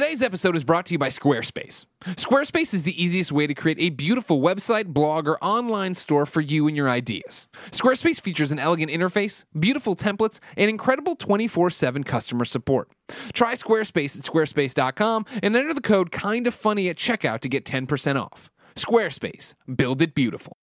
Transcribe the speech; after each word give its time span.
Today's 0.00 0.22
episode 0.22 0.56
is 0.56 0.64
brought 0.64 0.86
to 0.86 0.94
you 0.94 0.98
by 0.98 1.08
Squarespace. 1.08 1.84
Squarespace 2.16 2.72
is 2.72 2.84
the 2.84 3.04
easiest 3.04 3.32
way 3.32 3.46
to 3.46 3.52
create 3.52 3.76
a 3.78 3.90
beautiful 3.90 4.40
website, 4.40 4.86
blog, 4.86 5.28
or 5.28 5.36
online 5.44 5.94
store 5.94 6.24
for 6.24 6.40
you 6.40 6.66
and 6.68 6.74
your 6.74 6.88
ideas. 6.88 7.46
Squarespace 7.70 8.18
features 8.18 8.50
an 8.50 8.58
elegant 8.58 8.90
interface, 8.90 9.44
beautiful 9.58 9.94
templates, 9.94 10.40
and 10.56 10.70
incredible 10.70 11.16
24 11.16 11.68
7 11.68 12.02
customer 12.02 12.46
support. 12.46 12.90
Try 13.34 13.52
Squarespace 13.52 14.18
at 14.18 14.24
squarespace.com 14.24 15.26
and 15.42 15.54
enter 15.54 15.74
the 15.74 15.82
code 15.82 16.10
kinda 16.10 16.50
funny 16.50 16.88
at 16.88 16.96
checkout 16.96 17.40
to 17.40 17.50
get 17.50 17.66
10% 17.66 18.16
off. 18.16 18.50
Squarespace, 18.76 19.54
build 19.76 20.00
it 20.00 20.14
beautiful. 20.14 20.56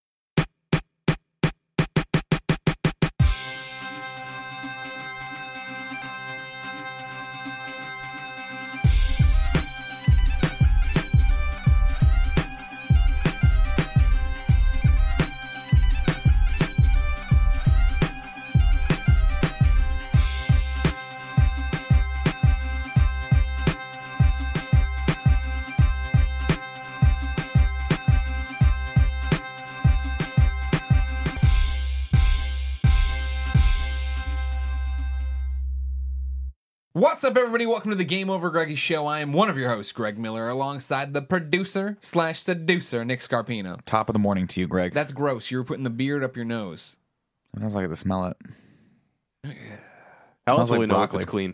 What's 37.18 37.26
up, 37.26 37.36
everybody? 37.36 37.66
Welcome 37.66 37.90
to 37.90 37.98
the 37.98 38.04
Game 38.04 38.30
Over 38.30 38.52
Greggy 38.52 38.76
Show. 38.76 39.08
I 39.08 39.22
am 39.22 39.34
one 39.34 39.50
of 39.50 39.58
your 39.58 39.72
hosts, 39.72 39.92
Greg 39.92 40.20
Miller, 40.20 40.50
alongside 40.50 41.14
the 41.14 41.22
producer 41.24 41.98
slash 42.00 42.44
seducer, 42.44 43.04
Nick 43.04 43.22
Scarpino. 43.22 43.84
Top 43.86 44.08
of 44.08 44.14
the 44.14 44.20
morning 44.20 44.46
to 44.50 44.60
you, 44.60 44.68
Greg. 44.68 44.94
That's 44.94 45.12
gross. 45.12 45.50
You 45.50 45.58
were 45.58 45.64
putting 45.64 45.84
the 45.84 45.90
beard 45.90 46.24
up 46.24 46.36
your 46.36 46.46
nose. 46.46 46.98
I 47.60 47.64
was 47.66 47.74
like 47.74 47.90
to 47.90 47.96
smell 47.96 48.26
it. 48.26 48.38
I 49.44 49.48
Smells 49.48 49.58
don't 50.46 50.58
like 50.60 50.70
really 50.70 50.86
know 50.86 50.94
if 50.94 51.10
broccoli. 51.10 51.18
it's 51.18 51.26
clean. 51.26 51.50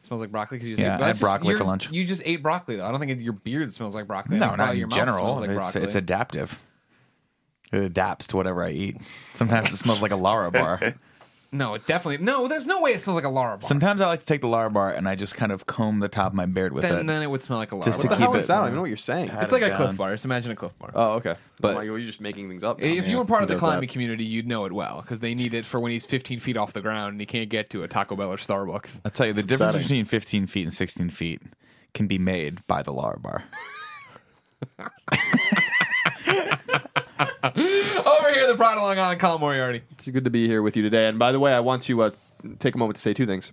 It 0.00 0.04
smells 0.04 0.20
like 0.20 0.32
broccoli 0.32 0.58
because 0.58 0.68
you 0.68 0.74
just 0.74 0.82
Yeah, 0.84 0.88
ate, 0.88 0.88
I 0.88 0.92
had 0.94 1.00
that's 1.02 1.18
just- 1.20 1.22
broccoli 1.22 1.54
for 1.54 1.58
you're- 1.58 1.66
lunch. 1.66 1.92
You 1.92 2.04
just 2.04 2.22
ate 2.24 2.42
broccoli 2.42 2.74
though. 2.74 2.86
I 2.86 2.90
don't 2.90 2.98
think 2.98 3.20
your 3.20 3.34
beard 3.34 3.72
smells 3.72 3.94
like 3.94 4.08
broccoli. 4.08 4.34
I 4.34 4.40
No, 4.40 4.46
think 4.46 4.56
not 4.58 4.64
probably 4.64 4.74
in 4.74 4.78
your 4.80 4.88
mouth 4.88 4.96
general. 4.96 5.18
smells 5.18 5.40
like 5.42 5.50
it's, 5.50 5.56
broccoli. 5.58 5.82
it's 5.82 5.94
adaptive. 5.94 6.60
It 7.70 7.84
adapts 7.84 8.26
to 8.28 8.36
whatever 8.36 8.64
I 8.64 8.70
eat. 8.70 8.96
Sometimes 9.34 9.72
it 9.72 9.76
smells 9.76 10.02
like 10.02 10.10
a 10.10 10.16
Lara 10.16 10.50
bar. 10.50 10.80
no, 11.54 11.74
it 11.74 11.86
definitely 11.86 12.24
no. 12.24 12.48
There's 12.48 12.66
no 12.66 12.80
way 12.80 12.92
it 12.92 13.00
smells 13.00 13.14
like 13.14 13.24
a 13.24 13.28
Lara 13.28 13.58
bar. 13.58 13.68
Sometimes 13.68 14.00
I 14.00 14.06
like 14.08 14.20
to 14.20 14.26
take 14.26 14.40
the 14.40 14.48
Lara 14.48 14.70
bar 14.70 14.92
and 14.92 15.08
I 15.08 15.14
just 15.14 15.36
kind 15.36 15.52
of 15.52 15.66
comb 15.66 16.00
the 16.00 16.08
top 16.08 16.32
of 16.32 16.34
my 16.34 16.46
beard 16.46 16.72
with 16.72 16.82
then, 16.82 16.98
it. 16.98 17.06
then 17.06 17.22
it 17.22 17.30
would 17.30 17.42
smell 17.42 17.58
like 17.58 17.72
a 17.72 17.76
Lara 17.76 17.86
Just 17.86 17.98
bar. 17.98 18.02
to 18.02 18.08
What 18.08 18.10
the 18.10 18.16
keep 18.16 18.30
hell 18.32 18.36
is 18.38 18.44
it- 18.44 18.48
that? 18.48 18.54
I 18.54 18.56
don't 18.58 18.66
even 18.66 18.74
know 18.76 18.80
what 18.82 18.88
you're 18.88 18.96
saying. 18.96 19.30
It's 19.30 19.52
like 19.52 19.62
a 19.62 19.68
down. 19.68 19.76
Clif 19.76 19.96
Bar. 19.96 20.12
Just 20.12 20.24
imagine 20.24 20.50
a 20.52 20.56
Clif 20.56 20.76
Bar. 20.78 20.90
Oh, 20.94 21.12
okay. 21.14 21.30
Oh 21.30 21.36
but- 21.60 21.68
But 21.68 21.74
like, 21.76 21.84
you're 21.86 22.00
just 22.00 22.20
making 22.20 22.48
things 22.48 22.64
up. 22.64 22.78
now. 22.80 22.86
if 22.86 23.08
you 23.08 23.18
were 23.18 23.24
part 23.24 23.42
of 23.42 23.48
the 23.48 23.56
climbing 23.56 23.82
that? 23.82 23.90
community, 23.92 24.24
you'd 24.24 24.48
know 24.48 24.64
it 24.64 24.72
well 24.72 25.00
because 25.00 25.20
they 25.20 25.34
need 25.34 25.54
it 25.54 25.64
for 25.64 25.78
when 25.80 25.92
he's 25.92 26.04
15 26.04 26.40
feet 26.40 26.56
off 26.56 26.72
the 26.72 26.80
ground 26.82 27.12
and 27.12 27.20
he 27.20 27.26
can't 27.26 27.48
get 27.48 27.70
to 27.70 27.84
a 27.84 27.88
Taco 27.88 28.16
Bell 28.16 28.32
or 28.32 28.36
Starbucks. 28.36 29.00
I'll 29.04 29.10
tell 29.10 29.26
you, 29.28 29.32
the 29.32 29.42
difference 29.42 29.74
upsetting. 29.74 29.82
between 29.88 30.04
15 30.06 30.46
feet 30.48 30.62
and 30.64 30.74
16 30.74 31.10
feet 31.10 31.42
can 31.94 32.06
be 32.08 32.18
made 32.18 32.66
by 32.66 32.82
the 32.82 32.92
Lara 32.92 33.18
bar. 33.20 33.44
Over 37.42 38.32
here, 38.32 38.46
the 38.46 38.54
Pride 38.56 38.76
Long 38.76 38.98
Island, 38.98 39.20
Colin 39.20 39.40
Moriarty. 39.40 39.82
It's 39.92 40.08
good 40.08 40.24
to 40.24 40.30
be 40.30 40.46
here 40.46 40.62
with 40.62 40.76
you 40.76 40.82
today. 40.82 41.08
And 41.08 41.18
by 41.18 41.32
the 41.32 41.40
way, 41.40 41.52
I 41.52 41.60
want 41.60 41.82
to 41.82 42.02
uh, 42.02 42.10
take 42.58 42.74
a 42.74 42.78
moment 42.78 42.96
to 42.96 43.02
say 43.02 43.14
two 43.14 43.26
things. 43.26 43.52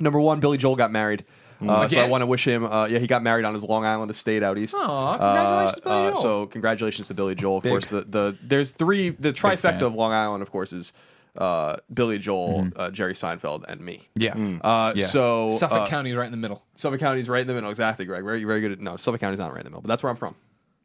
Number 0.00 0.20
one, 0.20 0.40
Billy 0.40 0.58
Joel 0.58 0.76
got 0.76 0.90
married. 0.92 1.24
Uh, 1.60 1.64
so 1.64 1.72
I 1.72 1.84
Again? 2.02 2.10
want 2.10 2.20
to 2.20 2.26
wish 2.26 2.46
him. 2.46 2.66
Uh, 2.66 2.84
yeah, 2.86 2.98
he 2.98 3.06
got 3.06 3.22
married 3.22 3.46
on 3.46 3.54
his 3.54 3.62
Long 3.64 3.86
Island 3.86 4.10
estate 4.10 4.42
out 4.42 4.58
east. 4.58 4.74
Aw, 4.74 5.16
congratulations, 5.16 5.80
Billy 5.80 6.02
Joel. 6.12 6.16
So 6.16 6.46
congratulations 6.46 7.08
to 7.08 7.14
Billy 7.14 7.34
Joel. 7.34 7.56
Of 7.56 7.62
Big. 7.62 7.70
course, 7.72 7.88
the, 7.88 8.02
the 8.02 8.36
there's 8.42 8.72
three. 8.72 9.08
The 9.10 9.32
fan. 9.32 9.56
trifecta 9.56 9.82
of 9.82 9.94
Long 9.94 10.12
Island, 10.12 10.42
of 10.42 10.50
course, 10.50 10.74
is 10.74 10.92
uh, 11.38 11.76
Billy 11.94 12.18
Joel, 12.18 12.68
uh, 12.76 12.90
Jerry 12.90 13.14
Seinfeld, 13.14 13.64
and 13.68 13.80
me. 13.80 14.06
Yeah. 14.16 14.34
Uh, 14.60 14.92
Yeah. 14.96 15.06
So 15.06 15.48
Suffolk 15.50 15.80
uh, 15.82 15.86
County's 15.86 16.14
right 16.14 16.26
in 16.26 16.30
the 16.30 16.36
middle. 16.36 16.62
Suffolk 16.74 17.00
County's 17.00 17.26
right 17.28 17.40
in 17.40 17.46
the 17.46 17.54
middle. 17.54 17.70
Exactly, 17.70 18.04
Greg. 18.04 18.22
Very, 18.22 18.44
very 18.44 18.60
good. 18.60 18.72
At, 18.72 18.80
no, 18.80 18.98
Suffolk 18.98 19.20
County's 19.22 19.38
not 19.40 19.50
right 19.52 19.60
in 19.60 19.64
the 19.64 19.70
middle, 19.70 19.80
but 19.80 19.88
that's 19.88 20.02
where 20.02 20.10
I'm 20.10 20.16
from. 20.16 20.34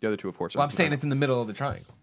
The 0.01 0.07
other 0.07 0.17
two, 0.17 0.27
of 0.27 0.37
course. 0.37 0.55
Are 0.55 0.59
Well, 0.59 0.65
I'm 0.65 0.71
saying 0.71 0.91
it's 0.93 1.03
in 1.03 1.09
the 1.09 1.15
middle 1.15 1.41
of 1.41 1.47
the 1.47 1.53
triangle. 1.53 1.95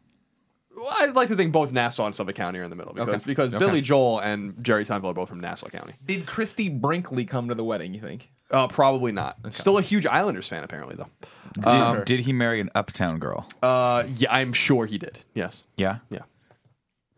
Well, 0.77 0.89
I'd 0.99 1.15
like 1.17 1.29
to 1.29 1.37
think 1.37 1.53
both 1.53 1.73
Nassau 1.73 2.07
and 2.07 2.15
Suffolk 2.15 2.37
County 2.37 2.61
are 2.61 2.63
in 2.63 2.71
the 2.71 2.77
middle 2.77 2.95
because 2.95 3.09
Okay. 3.17 3.23
because 3.27 3.53
Okay. 3.53 3.59
Billy 3.65 3.81
Joel 3.81 4.21
and 4.21 4.55
Jerry 4.65 4.85
Seinfeld 4.85 5.05
are 5.11 5.15
both 5.15 5.29
from 5.29 5.41
Nassau 5.41 5.69
County. 5.69 5.95
Did 6.07 6.25
Christie 6.25 6.69
Brinkley 6.69 7.25
come 7.25 7.49
to 7.49 7.55
the 7.57 7.65
wedding, 7.65 7.95
you 7.95 8.01
think? 8.01 8.31
Uh, 8.51 8.69
probably 8.69 9.11
not. 9.13 9.37
Still 9.51 9.77
a 9.79 9.83
huge 9.83 10.07
Islanders 10.07 10.47
fan, 10.49 10.63
apparently 10.63 10.95
though. 10.95 11.09
Did, 11.55 11.67
Um, 11.67 12.05
did 12.05 12.21
he 12.21 12.33
marry 12.33 12.61
an 12.61 12.71
uptown 12.77 13.19
girl? 13.19 13.47
Uh, 13.63 14.05
yeah, 14.15 14.33
I'm 14.33 14.53
sure 14.53 14.87
he 14.87 14.97
did. 14.99 15.19
Yes. 15.35 15.65
Yeah. 15.77 15.99
Yeah. 16.09 16.21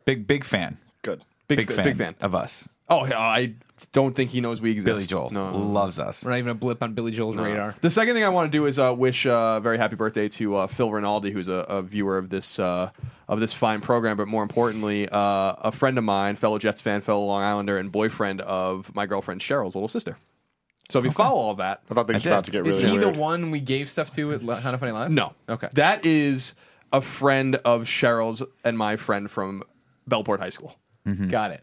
Big, 0.06 0.26
big 0.26 0.42
fan. 0.44 0.78
Good. 1.02 1.22
Big, 1.46 1.58
Big 1.58 1.72
fan, 1.72 1.84
Big 1.84 1.96
fan. 1.98 2.14
of 2.20 2.34
us. 2.34 2.68
Oh, 2.90 3.06
yeah, 3.06 3.18
I 3.20 3.54
don't 3.92 4.14
think 4.16 4.30
he 4.30 4.40
knows 4.40 4.60
we 4.60 4.72
exist. 4.72 4.84
Billy 4.86 5.04
Joel 5.06 5.30
No. 5.30 5.56
loves 5.56 5.98
us. 6.00 6.24
We're 6.24 6.32
not 6.32 6.38
even 6.38 6.50
a 6.50 6.54
blip 6.54 6.82
on 6.82 6.92
Billy 6.92 7.12
Joel's 7.12 7.36
radar. 7.36 7.74
The 7.80 7.90
second 7.90 8.14
thing 8.14 8.24
I 8.24 8.28
want 8.30 8.50
to 8.50 8.58
do 8.58 8.66
is 8.66 8.78
uh, 8.78 8.92
wish 8.96 9.26
uh, 9.26 9.54
a 9.58 9.60
very 9.60 9.78
happy 9.78 9.94
birthday 9.96 10.28
to 10.30 10.56
uh, 10.56 10.66
Phil 10.66 10.90
Rinaldi, 10.90 11.30
who's 11.30 11.48
a, 11.48 11.52
a 11.52 11.82
viewer 11.82 12.18
of 12.18 12.28
this 12.30 12.58
uh, 12.58 12.90
of 13.28 13.38
this 13.40 13.52
fine 13.54 13.80
program. 13.80 14.16
But 14.16 14.26
more 14.28 14.42
importantly, 14.42 15.08
uh, 15.08 15.16
a 15.58 15.70
friend 15.72 15.96
of 15.98 16.04
mine, 16.04 16.34
fellow 16.36 16.58
Jets 16.58 16.80
fan, 16.80 17.00
fellow 17.00 17.24
Long 17.24 17.42
Islander, 17.42 17.78
and 17.78 17.92
boyfriend 17.92 18.40
of 18.42 18.94
my 18.94 19.06
girlfriend 19.06 19.40
Cheryl's 19.40 19.74
little 19.76 19.88
sister. 19.88 20.18
So 20.90 20.98
if 20.98 21.04
you 21.04 21.12
follow 21.12 21.38
all 21.40 21.54
that, 21.54 21.82
I 21.88 21.94
thought 21.94 22.08
things 22.08 22.26
I 22.26 22.30
were 22.30 22.34
about 22.34 22.44
to 22.46 22.50
get 22.50 22.64
really 22.64 22.70
Is 22.76 22.84
really 22.84 22.98
he 22.98 23.04
weird. 23.04 23.14
the 23.14 23.20
one 23.20 23.52
we 23.52 23.60
gave 23.60 23.88
stuff 23.88 24.12
to 24.16 24.32
at 24.32 24.40
Kind 24.40 24.74
of 24.74 24.80
Funny 24.80 24.90
Live? 24.90 25.12
No. 25.12 25.34
Okay. 25.48 25.68
That 25.74 26.04
is 26.04 26.56
a 26.92 27.00
friend 27.00 27.54
of 27.64 27.82
Cheryl's 27.84 28.42
and 28.64 28.76
my 28.76 28.96
friend 28.96 29.30
from 29.30 29.62
Bellport 30.10 30.40
High 30.40 30.48
School. 30.48 30.74
Got 31.28 31.52
it. 31.52 31.62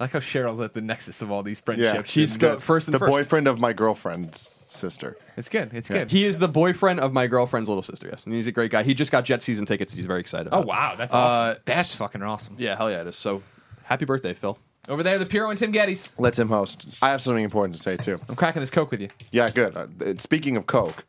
I 0.00 0.04
like 0.04 0.12
how 0.12 0.18
Cheryl's 0.20 0.60
at 0.60 0.72
the 0.74 0.80
nexus 0.80 1.20
of 1.22 1.30
all 1.30 1.42
these 1.42 1.58
Yeah, 1.60 1.64
friendships. 1.92 2.10
She's 2.10 2.32
and, 2.32 2.40
the 2.40 2.52
uh, 2.56 2.58
first 2.60 2.88
and 2.88 2.94
the 2.94 2.98
first. 2.98 3.12
boyfriend 3.12 3.46
of 3.46 3.58
my 3.60 3.72
girlfriend's 3.74 4.48
sister. 4.66 5.18
It's 5.36 5.48
good. 5.50 5.70
It's 5.74 5.88
good. 5.90 6.10
He 6.10 6.24
is 6.24 6.38
the 6.38 6.48
boyfriend 6.48 7.00
of 7.00 7.12
my 7.12 7.26
girlfriend's 7.26 7.68
little 7.68 7.82
sister, 7.82 8.08
yes. 8.10 8.24
And 8.24 8.34
he's 8.34 8.46
a 8.46 8.52
great 8.52 8.70
guy. 8.70 8.82
He 8.82 8.94
just 8.94 9.12
got 9.12 9.24
Jet 9.26 9.42
season 9.42 9.66
tickets. 9.66 9.92
He's 9.92 10.06
very 10.06 10.20
excited. 10.20 10.48
oh 10.52 10.62
wow, 10.62 10.94
that's 10.96 11.14
Uh, 11.14 11.18
awesome. 11.18 11.62
that's 11.66 11.94
fucking 11.94 12.22
awesome. 12.22 12.54
Yeah, 12.58 12.76
hell 12.76 12.90
yeah, 12.90 13.02
it 13.02 13.08
is. 13.08 13.16
So 13.16 13.42
happy 13.84 14.06
birthday, 14.06 14.32
Phil. 14.32 14.58
Over 14.88 15.02
there, 15.02 15.18
the 15.18 15.26
Puro 15.26 15.50
and 15.50 15.58
Tim 15.58 15.70
Gettys. 15.72 16.14
Let's 16.18 16.38
him 16.38 16.48
host. 16.48 16.98
I 17.02 17.10
have 17.10 17.20
something 17.20 17.44
important 17.44 17.76
to 17.76 17.82
say 17.82 17.96
too. 17.98 18.18
I'm 18.28 18.36
cracking 18.36 18.60
this 18.60 18.70
coke 18.70 18.90
with 18.90 19.02
you. 19.02 19.10
Yeah, 19.32 19.50
good. 19.50 19.76
Uh, 19.76 19.86
speaking 20.16 20.56
of 20.56 20.66
Coke, 20.66 21.04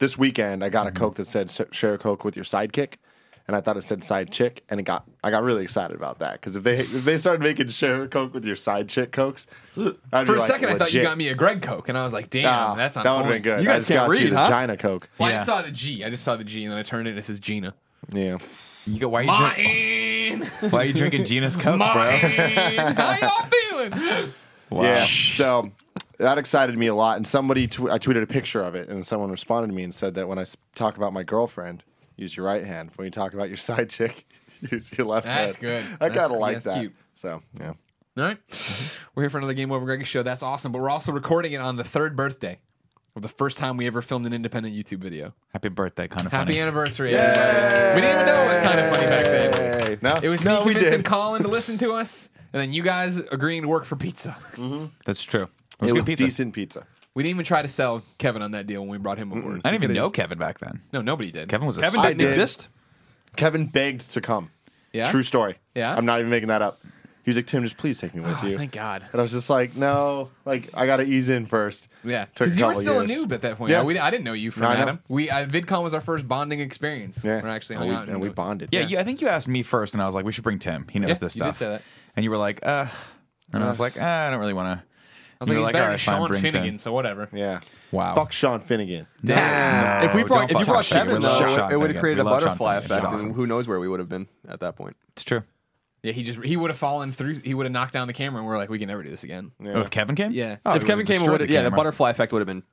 this 0.00 0.18
weekend 0.18 0.64
I 0.64 0.68
got 0.68 0.88
a 0.88 0.90
Coke 0.90 1.14
that 1.14 1.28
said 1.28 1.46
"S- 1.48 1.60
"Share 1.70 1.96
Coke 1.96 2.24
with 2.24 2.34
your 2.34 2.44
sidekick," 2.44 2.94
and 3.48 3.56
I 3.56 3.60
thought 3.60 3.76
it 3.76 3.82
said 3.82 4.02
"side 4.04 4.30
chick," 4.30 4.62
and 4.70 4.78
it 4.80 4.84
got 4.84 5.04
I 5.24 5.30
got 5.30 5.42
really 5.42 5.62
excited 5.62 5.96
about 5.96 6.18
that 6.20 6.34
because 6.34 6.56
if 6.56 6.62
they 6.62 6.78
if 6.78 7.04
they 7.04 7.18
started 7.18 7.42
making 7.42 7.68
"Share 7.68 8.06
Coke 8.08 8.32
with 8.34 8.44
your 8.44 8.56
side 8.56 8.88
chick" 8.88 9.12
cokes, 9.12 9.46
I'd 9.76 10.26
For 10.26 10.32
be 10.34 10.38
a 10.38 10.40
like, 10.40 10.50
second, 10.50 10.68
I 10.68 10.72
thought 10.78 10.92
you 10.92 11.00
legit. 11.00 11.02
got 11.04 11.18
me 11.18 11.28
a 11.28 11.34
Greg 11.34 11.62
Coke, 11.62 11.88
and 11.88 11.96
I 11.98 12.04
was 12.04 12.12
like, 12.12 12.30
"Damn, 12.30 12.46
Ah, 12.46 12.74
that's 12.74 12.96
on 12.96 13.04
that 13.04 13.12
would 13.16 13.24
have 13.24 13.32
been 13.34 13.42
good. 13.42 13.62
You 13.64 13.70
I 13.70 13.74
guys 13.74 13.82
just 13.82 13.88
can't 13.88 14.06
got 14.08 14.16
you 14.18 14.24
read, 14.24 14.32
the 14.32 14.38
huh? 14.38 14.60
Gina 14.60 14.76
Coke. 14.76 15.08
Well, 15.18 15.28
I 15.28 15.32
Yeah. 15.32 15.36
just 15.38 15.46
saw 15.46 15.62
the 15.62 15.70
G. 15.70 16.04
I 16.04 16.10
just 16.10 16.24
saw 16.24 16.36
the 16.36 16.44
G, 16.44 16.64
and 16.64 16.72
then 16.72 16.78
I 16.78 16.82
turned 16.82 17.06
it, 17.08 17.10
and 17.10 17.18
it 17.18 17.24
says 17.24 17.40
Gina. 17.40 17.74
Yeah. 18.12 18.38
You 18.84 18.98
go, 18.98 19.08
why 19.10 19.24
are 19.24 19.58
you, 19.60 20.36
drink, 20.38 20.72
why 20.72 20.80
are 20.80 20.84
you 20.84 20.92
drinking 20.92 21.24
Gina's 21.26 21.54
Coke, 21.56 21.78
bro? 21.78 21.78
Mine. 21.78 22.18
How 22.96 23.16
y'all 23.20 23.48
feeling? 23.70 24.32
Yeah. 24.72 25.06
So 25.34 25.70
that 26.18 26.36
excited 26.38 26.76
me 26.76 26.88
a 26.88 26.94
lot. 26.94 27.16
And 27.16 27.26
somebody, 27.26 27.68
tw- 27.68 27.82
I 27.90 27.98
tweeted 27.98 28.22
a 28.22 28.26
picture 28.26 28.60
of 28.62 28.74
it, 28.74 28.88
and 28.88 29.06
someone 29.06 29.30
responded 29.30 29.68
to 29.68 29.72
me 29.72 29.84
and 29.84 29.94
said 29.94 30.14
that 30.14 30.26
when 30.26 30.32
when 30.32 30.38
I 30.38 30.42
s- 30.42 30.56
talk 30.74 30.96
about 30.96 31.12
my 31.12 31.22
girlfriend, 31.22 31.84
use 32.16 32.36
your 32.36 32.46
right 32.46 32.64
hand. 32.64 32.90
When 32.96 33.04
you 33.06 33.10
talk 33.10 33.34
about 33.34 33.48
your 33.48 33.56
side 33.68 33.90
chick, 33.90 34.26
use 34.70 34.90
your 34.96 35.06
left 35.06 35.26
hand. 35.26 35.48
That's 35.48 35.56
hand. 35.56 35.86
good. 35.88 35.96
I 36.00 36.08
That's- 36.08 36.18
kind 36.20 36.32
of 36.32 36.38
like 36.40 36.54
that's 36.56 36.64
that. 36.66 36.78
cute. 36.80 36.94
So 37.14 37.42
yeah. 37.60 37.68
All 38.18 38.24
right. 38.24 38.38
We're 39.14 39.22
here 39.22 39.30
for 39.30 39.38
another 39.38 39.54
Game 39.54 39.72
Over 39.72 39.86
Greggy 39.86 40.04
show. 40.04 40.22
That's 40.22 40.42
awesome. 40.42 40.70
But 40.72 40.82
we're 40.82 40.90
also 40.90 41.12
recording 41.12 41.52
it 41.52 41.60
on 41.62 41.76
the 41.76 41.84
third 41.84 42.14
birthday 42.14 42.58
of 43.16 43.22
the 43.22 43.28
first 43.28 43.56
time 43.58 43.76
we 43.78 43.86
ever 43.86 44.02
filmed 44.02 44.26
an 44.26 44.32
independent 44.34 44.74
YouTube 44.74 44.98
video. 44.98 45.32
Happy 45.52 45.68
birthday, 45.70 46.08
kind 46.08 46.26
of 46.26 46.32
Happy 46.32 46.52
funny. 46.52 46.60
anniversary, 46.60 47.14
everybody. 47.14 47.94
We 47.96 48.00
didn't 48.02 48.20
even 48.20 48.26
know 48.26 48.42
it 48.44 48.48
was 48.48 48.66
kind 48.66 48.80
of 48.80 48.94
funny 48.94 49.06
back 49.06 49.24
then. 49.24 49.80
Hey, 49.82 49.98
no, 50.02 50.18
It 50.22 50.28
was 50.28 50.44
no, 50.44 50.60
me 50.60 50.66
we 50.66 50.72
convincing 50.74 50.98
did. 51.00 51.06
Colin 51.06 51.42
to 51.42 51.48
listen 51.50 51.78
to 51.78 51.92
us, 51.92 52.30
and 52.52 52.60
then 52.60 52.72
you 52.72 52.82
guys 52.82 53.16
agreeing 53.18 53.62
to 53.62 53.68
work 53.68 53.84
for 53.86 53.96
pizza. 53.96 54.36
Mm-hmm. 54.52 54.86
That's 55.06 55.22
true. 55.22 55.48
It 55.80 55.86
good 55.86 55.92
was 55.94 56.04
pizza. 56.04 56.24
decent 56.24 56.54
pizza. 56.54 56.86
We 57.14 57.22
didn't 57.22 57.36
even 57.36 57.44
try 57.44 57.62
to 57.62 57.68
sell 57.68 58.02
Kevin 58.18 58.40
on 58.42 58.52
that 58.52 58.66
deal 58.66 58.80
when 58.80 58.90
we 58.90 58.98
brought 58.98 59.18
him 59.18 59.32
aboard. 59.32 59.60
I 59.64 59.70
didn't 59.70 59.84
even 59.84 59.94
know 59.96 60.08
Because- 60.08 60.24
Kevin 60.24 60.38
back 60.38 60.58
then. 60.60 60.80
No, 60.92 61.02
nobody 61.02 61.30
did. 61.30 61.48
Kevin 61.48 61.66
was 61.66 61.76
a 61.78 61.82
Kevin 61.82 62.00
didn't 62.02 62.18
did. 62.18 62.26
exist. 62.26 62.68
Kevin 63.36 63.66
begged 63.66 64.10
to 64.12 64.20
come. 64.20 64.50
Yeah. 64.92 65.10
True 65.10 65.22
story. 65.22 65.56
Yeah? 65.74 65.94
I'm 65.94 66.04
not 66.06 66.20
even 66.20 66.30
making 66.30 66.48
that 66.48 66.62
up. 66.62 66.80
He 67.24 67.28
was 67.30 67.36
like, 67.36 67.46
Tim, 67.46 67.62
just 67.62 67.76
please 67.76 68.00
take 68.00 68.14
me 68.16 68.20
with 68.20 68.36
Oh, 68.42 68.46
you. 68.46 68.56
thank 68.56 68.72
God. 68.72 69.04
And 69.12 69.20
I 69.20 69.22
was 69.22 69.30
just 69.30 69.48
like, 69.48 69.76
no, 69.76 70.30
like 70.44 70.70
I 70.74 70.86
got 70.86 70.96
to 70.96 71.04
ease 71.04 71.28
in 71.28 71.46
first. 71.46 71.86
Yeah, 72.02 72.24
because 72.24 72.58
you 72.58 72.66
were 72.66 72.74
still 72.74 73.06
years. 73.06 73.16
a 73.18 73.22
noob 73.26 73.32
at 73.32 73.42
that 73.42 73.56
point. 73.58 73.70
Yeah. 73.70 73.80
I, 73.82 73.84
we, 73.84 73.96
I 73.96 74.10
didn't 74.10 74.24
know 74.24 74.32
you 74.32 74.50
from 74.50 74.62
No, 74.62 74.68
I. 74.70 74.74
Adam. 74.74 74.98
We 75.08 75.30
uh, 75.30 75.46
VidCon 75.46 75.84
was 75.84 75.94
our 75.94 76.00
first 76.00 76.26
bonding 76.26 76.58
experience. 76.58 77.22
Yeah. 77.24 77.40
We're 77.40 77.48
actually 77.50 77.76
and 77.76 77.84
hung 77.84 77.88
we, 77.90 77.94
out 77.94 78.08
and 78.08 78.20
we 78.20 78.28
bonded. 78.30 78.70
Yeah, 78.72 78.80
You, 78.80 78.98
I 78.98 79.04
think 79.04 79.20
you 79.20 79.28
asked 79.28 79.46
me 79.46 79.62
first, 79.62 79.94
and 79.94 80.02
I 80.02 80.06
was 80.06 80.16
like, 80.16 80.24
we 80.24 80.32
should 80.32 80.42
bring 80.44 80.58
Tim. 80.58 80.88
He 80.90 80.98
knows 80.98 81.10
Yeah, 81.10 81.14
this 81.14 81.36
you 81.36 81.42
did 81.44 81.54
stuff. 81.54 81.56
say 81.58 81.68
that. 81.68 81.82
And 82.16 82.24
you 82.24 82.30
were 82.30 82.38
like, 82.38 82.58
uh, 82.66 82.86
and 83.52 83.62
I 83.62 83.68
was 83.68 83.78
like, 83.78 83.94
ah, 84.00 84.26
I 84.26 84.30
don't 84.30 84.40
really 84.40 84.52
want 84.52 84.80
to. 84.80 84.86
Was 85.42 85.50
You're 85.50 85.60
like, 85.60 85.74
he's 85.74 85.80
better 86.06 86.16
all 86.16 86.28
than 86.28 86.32
fine, 86.32 86.42
Sean 86.42 86.50
Finnegan, 86.50 86.78
so 86.78 86.92
whatever. 86.92 87.28
Yeah. 87.32 87.60
Wow. 87.90 88.14
Fuck 88.14 88.32
Sean 88.32 88.60
Finnegan. 88.60 89.06
No, 89.22 89.34
if 90.04 90.14
we 90.14 90.22
brought 90.24 90.50
if 90.50 90.58
you 90.58 90.64
brought 90.64 90.84
Sean 90.84 91.06
Kevin, 91.06 91.22
Finnegan. 91.22 91.22
though, 91.22 91.38
We 91.38 91.44
love 91.44 91.52
it, 91.52 91.56
Sean 91.56 91.58
it 91.58 91.60
would 91.60 91.70
have 91.70 91.80
Finnegan. 91.80 92.00
created 92.00 92.22
We 92.24 92.28
a 92.28 92.32
love 92.32 92.40
Sean 92.42 92.48
butterfly 92.48 92.74
Finnegan. 92.80 92.96
effect, 92.98 93.12
He's 93.12 93.22
and 93.24 93.34
who 93.34 93.46
knows 93.46 93.68
where 93.68 93.80
we 93.80 93.88
would 93.88 94.00
have 94.00 94.08
been 94.08 94.26
at 94.48 94.60
that 94.60 94.76
point. 94.76 94.96
It's 95.12 95.24
true. 95.24 95.42
Yeah, 96.02 96.12
he 96.12 96.24
just 96.24 96.42
he 96.42 96.56
would 96.56 96.70
have 96.70 96.78
fallen 96.78 97.12
through. 97.12 97.34
He 97.44 97.54
would 97.54 97.64
have 97.66 97.72
knocked 97.72 97.92
down 97.92 98.08
the 98.08 98.12
camera, 98.12 98.40
and 98.40 98.46
we're 98.48 98.56
like, 98.58 98.68
we 98.68 98.78
can 98.78 98.88
never 98.88 99.02
do 99.04 99.10
this 99.10 99.22
again. 99.22 99.52
Yeah. 99.62 99.72
Oh, 99.74 99.80
if 99.82 99.90
Kevin 99.90 100.16
came? 100.16 100.32
Yeah. 100.32 100.56
Oh, 100.66 100.74
if 100.74 100.82
he 100.82 100.86
Kevin 100.88 100.98
would've 100.98 101.06
came, 101.06 101.16
it 101.16 101.18
destroyed 101.20 101.40
would 101.42 101.50
yeah, 101.50 101.62
the 101.62 101.66
camera. 101.70 101.76
butterfly 101.76 102.10
effect 102.10 102.32
would 102.32 102.40
have 102.40 102.46
been 102.48 102.64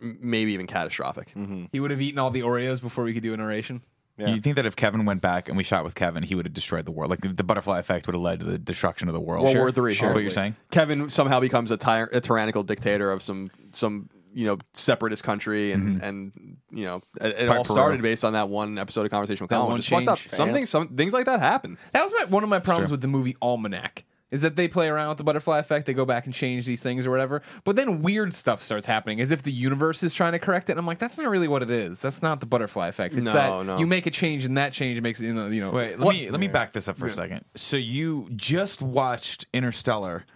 m- 0.00 0.18
maybe 0.20 0.52
even 0.52 0.66
catastrophic. 0.68 1.32
Mm-hmm. 1.36 1.64
He 1.72 1.80
would 1.80 1.90
have 1.90 2.00
eaten 2.00 2.20
all 2.20 2.30
the 2.30 2.42
Oreos 2.42 2.80
before 2.80 3.02
we 3.02 3.12
could 3.14 3.24
do 3.24 3.34
a 3.34 3.36
narration. 3.36 3.82
Yeah. 4.18 4.28
You 4.34 4.40
think 4.40 4.56
that 4.56 4.66
if 4.66 4.74
Kevin 4.74 5.04
went 5.04 5.22
back 5.22 5.48
and 5.48 5.56
we 5.56 5.62
shot 5.62 5.84
with 5.84 5.94
Kevin, 5.94 6.24
he 6.24 6.34
would 6.34 6.44
have 6.44 6.52
destroyed 6.52 6.84
the 6.84 6.90
world? 6.90 7.08
Like 7.10 7.20
the, 7.20 7.28
the 7.28 7.44
butterfly 7.44 7.78
effect 7.78 8.06
would 8.06 8.14
have 8.14 8.22
led 8.22 8.40
to 8.40 8.46
the 8.46 8.58
destruction 8.58 9.08
of 9.08 9.14
the 9.14 9.20
world. 9.20 9.44
World 9.44 9.56
War 9.56 9.70
Three. 9.70 9.94
That's 9.94 10.12
what 10.12 10.22
you're 10.22 10.30
saying? 10.30 10.56
Kevin 10.72 11.08
somehow 11.08 11.38
becomes 11.38 11.70
a, 11.70 11.76
tyr- 11.76 12.10
a 12.12 12.20
tyrannical 12.20 12.64
dictator 12.64 13.10
of 13.12 13.22
some 13.22 13.50
some 13.72 14.10
you 14.34 14.46
know 14.46 14.58
separatist 14.74 15.22
country, 15.24 15.72
and 15.72 15.96
mm-hmm. 15.96 16.04
and 16.04 16.56
you 16.70 16.84
know 16.84 17.02
it, 17.20 17.34
it 17.38 17.48
all 17.48 17.64
Peru. 17.64 17.74
started 17.74 18.02
based 18.02 18.24
on 18.24 18.32
that 18.32 18.48
one 18.48 18.76
episode 18.78 19.04
of 19.04 19.10
Conversation 19.10 19.44
with 19.44 19.50
That 19.50 19.56
Colin. 19.56 19.68
one 19.68 19.78
which 19.78 19.86
is 19.86 19.90
fucked 19.90 20.08
up. 20.08 20.18
change. 20.18 20.30
Something 20.32 20.66
some 20.66 20.88
things 20.88 21.12
like 21.12 21.26
that 21.26 21.40
happen. 21.40 21.78
That 21.92 22.02
was 22.02 22.12
my, 22.18 22.24
one 22.26 22.42
of 22.42 22.48
my 22.48 22.58
problems 22.58 22.90
with 22.90 23.00
the 23.00 23.08
movie 23.08 23.36
Almanac. 23.40 24.04
Is 24.30 24.42
that 24.42 24.56
they 24.56 24.68
play 24.68 24.88
around 24.88 25.08
with 25.08 25.16
the 25.18 25.24
butterfly 25.24 25.58
effect, 25.58 25.86
they 25.86 25.94
go 25.94 26.04
back 26.04 26.26
and 26.26 26.34
change 26.34 26.66
these 26.66 26.82
things 26.82 27.06
or 27.06 27.10
whatever, 27.10 27.40
but 27.64 27.76
then 27.76 28.02
weird 28.02 28.34
stuff 28.34 28.62
starts 28.62 28.86
happening 28.86 29.22
as 29.22 29.30
if 29.30 29.42
the 29.42 29.50
universe 29.50 30.02
is 30.02 30.12
trying 30.12 30.32
to 30.32 30.38
correct 30.38 30.68
it. 30.68 30.72
And 30.72 30.78
I'm 30.80 30.84
like, 30.86 30.98
that's 30.98 31.16
not 31.16 31.30
really 31.30 31.48
what 31.48 31.62
it 31.62 31.70
is. 31.70 31.98
That's 32.00 32.20
not 32.20 32.40
the 32.40 32.46
butterfly 32.46 32.88
effect. 32.88 33.14
It's 33.14 33.24
No, 33.24 33.32
that 33.32 33.64
no. 33.66 33.78
you 33.78 33.86
make 33.86 34.04
a 34.04 34.10
change 34.10 34.44
and 34.44 34.58
that 34.58 34.74
change 34.74 35.00
makes 35.00 35.18
it, 35.18 35.24
you 35.24 35.32
know, 35.32 35.46
you 35.46 35.62
know 35.62 35.70
Wait, 35.70 35.98
let 35.98 36.00
what- 36.00 36.14
me 36.14 36.30
let 36.30 36.40
me 36.40 36.48
back 36.48 36.74
this 36.74 36.88
up 36.88 36.98
for 36.98 37.06
a 37.06 37.12
second. 37.12 37.42
So 37.54 37.78
you 37.78 38.28
just 38.36 38.82
watched 38.82 39.46
Interstellar 39.54 40.26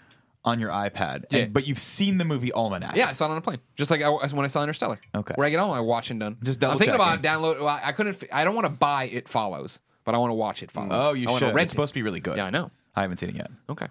on 0.44 0.59
your 0.59 0.71
iPad, 0.71 1.25
and, 1.31 1.53
but 1.53 1.67
you've 1.69 1.79
seen 1.79 2.17
the 2.19 2.25
movie 2.25 2.50
Almanac. 2.50 2.97
Yeah, 2.97 3.09
I 3.09 3.12
saw 3.12 3.27
it 3.27 3.31
on 3.31 3.37
a 3.37 3.41
plane, 3.43 3.61
just 3.77 3.91
like 3.93 4.00
I, 4.03 4.09
when 4.09 4.44
I 4.44 4.49
saw 4.49 4.62
Interstellar. 4.62 4.99
Okay. 5.15 5.35
where 5.37 5.47
I 5.47 5.50
get 5.50 5.61
home, 5.61 5.71
I 5.71 5.81
watch 5.81 6.11
and 6.11 6.19
done. 6.19 6.39
Just 6.43 6.65
I'm 6.65 6.79
thinking 6.79 6.94
about 6.97 7.23
download. 7.23 7.61
well, 7.61 7.79
I 7.81 7.93
couldn't. 7.93 8.25
I 8.33 8.43
don't 8.44 8.55
want 8.56 8.65
to 8.65 8.71
buy 8.71 9.05
It 9.05 9.29
Follows, 9.29 9.81
but 10.05 10.15
I 10.15 10.19
want 10.19 10.31
to 10.31 10.35
watch 10.35 10.62
It 10.65 10.73
Follows. 10.73 10.91
Oh, 10.93 11.12
you 11.12 11.29
I 11.29 11.31
wanna 11.33 11.47
should. 11.47 11.55
Rent 11.55 11.67
It's 11.67 11.73
supposed 11.73 11.91
to 11.91 11.94
be 11.94 12.03
really 12.03 12.19
good. 12.21 12.39
Yeah, 12.39 12.47
I 12.47 12.50
know. 12.50 12.71
I 12.94 13.03
haven't 13.03 13.17
seen 13.19 13.31
it 13.31 13.37
yet. 13.37 13.50
Okay. 13.69 13.87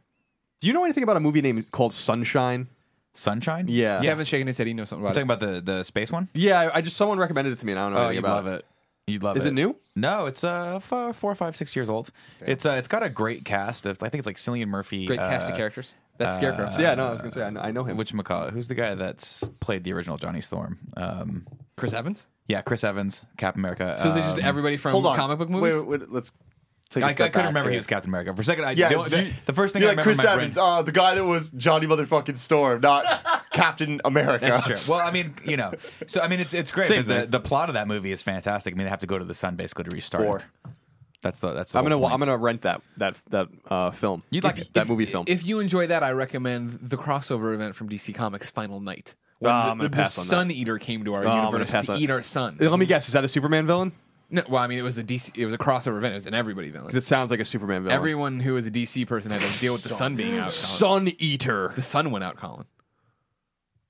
Do 0.59 0.68
you 0.68 0.74
know 0.74 0.83
anything 0.83 1.03
about 1.03 1.18
a 1.18 1.19
movie 1.19 1.42
named 1.42 1.71
called 1.71 1.94
Sunshine? 1.94 2.68
Sunshine. 3.13 3.65
Yeah. 3.68 4.01
Kevin's 4.01 4.27
shaking 4.27 4.48
his 4.48 4.57
head. 4.57 4.68
He 4.68 4.74
knows 4.74 4.89
something 4.89 5.03
about 5.03 5.13
Talking 5.15 5.30
it. 5.30 5.33
about 5.33 5.65
the 5.65 5.77
the 5.80 5.83
space 5.83 6.12
one. 6.12 6.30
Yeah, 6.33 6.59
I, 6.62 6.77
I 6.77 6.81
just 6.81 6.95
someone 6.95 7.18
recommended 7.18 7.51
it 7.53 7.59
to 7.59 7.65
me, 7.65 7.74
and 7.74 7.80
I 7.80 7.83
don't 7.83 7.94
know 7.94 7.98
Oh, 7.98 8.01
anything 8.03 8.15
you'd 8.18 8.25
about 8.25 8.45
love 8.45 8.53
it. 8.53 8.65
You'd 9.07 9.24
love 9.24 9.36
Is 9.36 9.45
it. 9.45 9.50
it 9.50 9.53
new? 9.53 9.75
No, 9.95 10.27
it's 10.27 10.44
uh 10.44 10.80
four, 10.80 11.12
four, 11.12 11.36
five, 11.36 11.56
six 11.57 11.75
years 11.75 11.89
old. 11.89 12.12
It's 12.39 12.65
uh 12.65 12.71
it's 12.74 12.88
got 12.88 13.03
a 13.03 13.09
great 13.09 13.44
cast 13.44 13.86
of 13.86 13.98
I 14.01 14.07
think 14.09 14.19
it's 14.19 14.27
like 14.27 14.38
Cillian 14.38 14.68
Murphy. 14.68 15.07
Great 15.07 15.19
cast 15.19 15.50
of 15.50 15.56
uh, 15.56 15.57
characters. 15.57 15.94
That's 16.18 16.36
Scarecrow. 16.36 16.69
So, 16.69 16.81
yeah, 16.83 16.94
no, 16.94 17.07
I 17.07 17.12
was 17.12 17.21
gonna 17.21 17.31
say 17.31 17.42
I 17.44 17.50
know, 17.50 17.59
I 17.62 17.71
know 17.71 17.83
him. 17.83 17.98
Which 17.98 18.13
McCall? 18.13 18.51
Who's 18.51 18.68
the 18.68 18.75
guy 18.75 18.94
that's 18.94 19.44
played 19.59 19.83
the 19.83 19.92
original 19.92 20.18
Johnny 20.18 20.39
Storm? 20.39 20.77
Um, 20.95 21.48
Chris 21.75 21.94
Evans. 21.94 22.27
yeah, 22.48 22.62
Chris 22.62 22.83
Evans, 22.83 23.24
Cap 23.38 23.56
America. 23.56 23.95
So 23.98 24.09
is 24.09 24.15
it 24.15 24.19
just 24.19 24.38
um, 24.38 24.45
everybody 24.45 24.77
from 24.77 24.92
Hold 24.92 25.07
on. 25.07 25.15
comic 25.15 25.39
book 25.39 25.50
movies? 25.50 25.77
Wait, 25.81 25.88
wait, 26.01 26.12
let's 26.12 26.31
take 26.91 27.01
a 27.01 27.05
I, 27.07 27.09
I 27.09 27.11
step 27.13 27.33
couldn't 27.33 27.41
back 27.45 27.49
remember 27.49 27.71
he 27.71 27.77
was 27.77 27.88
Captain 27.88 28.09
America 28.11 28.33
for 28.35 28.41
a 28.41 28.45
second. 28.45 28.65
I, 28.65 28.71
Yeah, 28.73 28.89
the, 28.89 29.03
the, 29.09 29.23
you- 29.25 29.33
the 29.47 29.53
first 29.53 29.73
thing 29.73 29.81
You're 29.81 29.89
I 29.91 29.95
like 29.95 30.05
remember 30.05 30.09
Chris 30.15 30.19
in 30.19 30.25
my 30.25 30.31
Evans, 30.43 30.55
brain. 30.55 30.65
uh, 30.67 30.81
the 30.83 30.91
guy 30.91 31.15
that 31.15 31.25
was 31.25 31.49
Johnny 31.51 31.88
motherfucking 31.88 32.38
Storm, 32.38 32.81
not 32.81 33.45
Captain 33.53 33.99
America. 34.05 34.45
That's 34.45 34.67
true. 34.85 34.93
Well, 34.95 35.05
I 35.05 35.11
mean, 35.11 35.33
you 35.43 35.57
know, 35.57 35.73
so 36.05 36.21
I 36.21 36.27
mean, 36.27 36.39
it's 36.39 36.53
it's 36.53 36.71
great. 36.71 36.88
Same 36.89 37.05
but 37.05 37.07
the, 37.07 37.21
thing. 37.21 37.29
the 37.31 37.39
plot 37.39 37.69
of 37.69 37.73
that 37.73 37.88
movie 37.88 38.11
is 38.11 38.21
fantastic. 38.21 38.73
I 38.73 38.77
mean, 38.77 38.85
they 38.85 38.89
have 38.91 38.99
to 38.99 39.07
go 39.07 39.17
to 39.17 39.25
the 39.25 39.33
sun 39.33 39.55
basically 39.55 39.85
to 39.85 39.89
restart. 39.95 40.23
Four. 40.23 40.43
That's 41.23 41.38
the 41.39 41.53
that's. 41.53 41.71
The 41.73 41.77
I'm 41.79 41.85
gonna 41.85 42.03
I'm 42.03 42.19
gonna 42.19 42.38
rent 42.38 42.63
that 42.63 42.81
that 42.97 43.15
that 43.29 43.47
uh, 43.69 43.91
film. 43.91 44.23
You'd 44.31 44.43
like 44.43 44.57
it. 44.59 44.73
that 44.73 44.88
movie 44.88 45.05
film. 45.05 45.25
If 45.27 45.45
you 45.45 45.59
enjoy 45.59 45.88
that, 45.88 46.01
I 46.03 46.11
recommend 46.13 46.79
the 46.81 46.97
crossover 46.97 47.53
event 47.53 47.75
from 47.75 47.89
DC 47.89 48.15
Comics, 48.15 48.49
Final 48.49 48.79
Night. 48.79 49.13
When 49.38 49.51
Ah, 49.51 49.65
the, 49.65 49.71
I'm 49.71 49.77
gonna 49.77 49.89
the, 49.89 49.95
pass 49.95 50.15
the 50.15 50.21
on 50.21 50.25
that. 50.27 50.29
Sun 50.31 50.51
Eater 50.51 50.77
came 50.79 51.03
to 51.05 51.13
our 51.13 51.25
Oh, 51.27 51.45
universe 51.51 51.71
to 51.85 51.93
on- 51.93 51.99
eat 51.99 52.09
our 52.09 52.21
sun. 52.23 52.57
Let 52.59 52.77
me 52.79 52.85
guess. 52.88 53.07
Is 53.07 53.13
that 53.13 53.23
a 53.23 53.27
Superman 53.27 53.67
villain? 53.67 53.91
No, 54.31 54.43
well, 54.49 54.63
I 54.63 54.67
mean, 54.67 54.79
it 54.79 54.83
was 54.83 54.97
a 54.97 55.03
DC. 55.03 55.37
It 55.37 55.45
was 55.45 55.53
a 55.53 55.57
crossover 55.57 55.97
event. 55.97 56.13
It 56.13 56.15
was 56.15 56.25
an 56.25 56.33
everybody 56.33 56.69
villain. 56.69 56.87
'Cause 56.87 56.95
it 56.95 57.03
sounds 57.03 57.31
like 57.31 57.39
a 57.41 57.45
Superman 57.45 57.83
villain. 57.83 57.95
Everyone 57.95 58.39
who 58.39 58.53
was 58.53 58.65
a 58.65 58.71
DC 58.71 59.05
person 59.05 59.29
had 59.31 59.41
to 59.41 59.59
deal 59.59 59.73
with 59.73 59.83
the 59.83 59.89
sun 59.93 60.15
being 60.15 60.33
out. 60.37 60.37
Colin. 60.37 60.51
Sun 60.51 61.07
Eater. 61.19 61.73
The 61.75 61.83
sun 61.83 62.11
went 62.11 62.23
out, 62.23 62.37
Colin. 62.37 62.65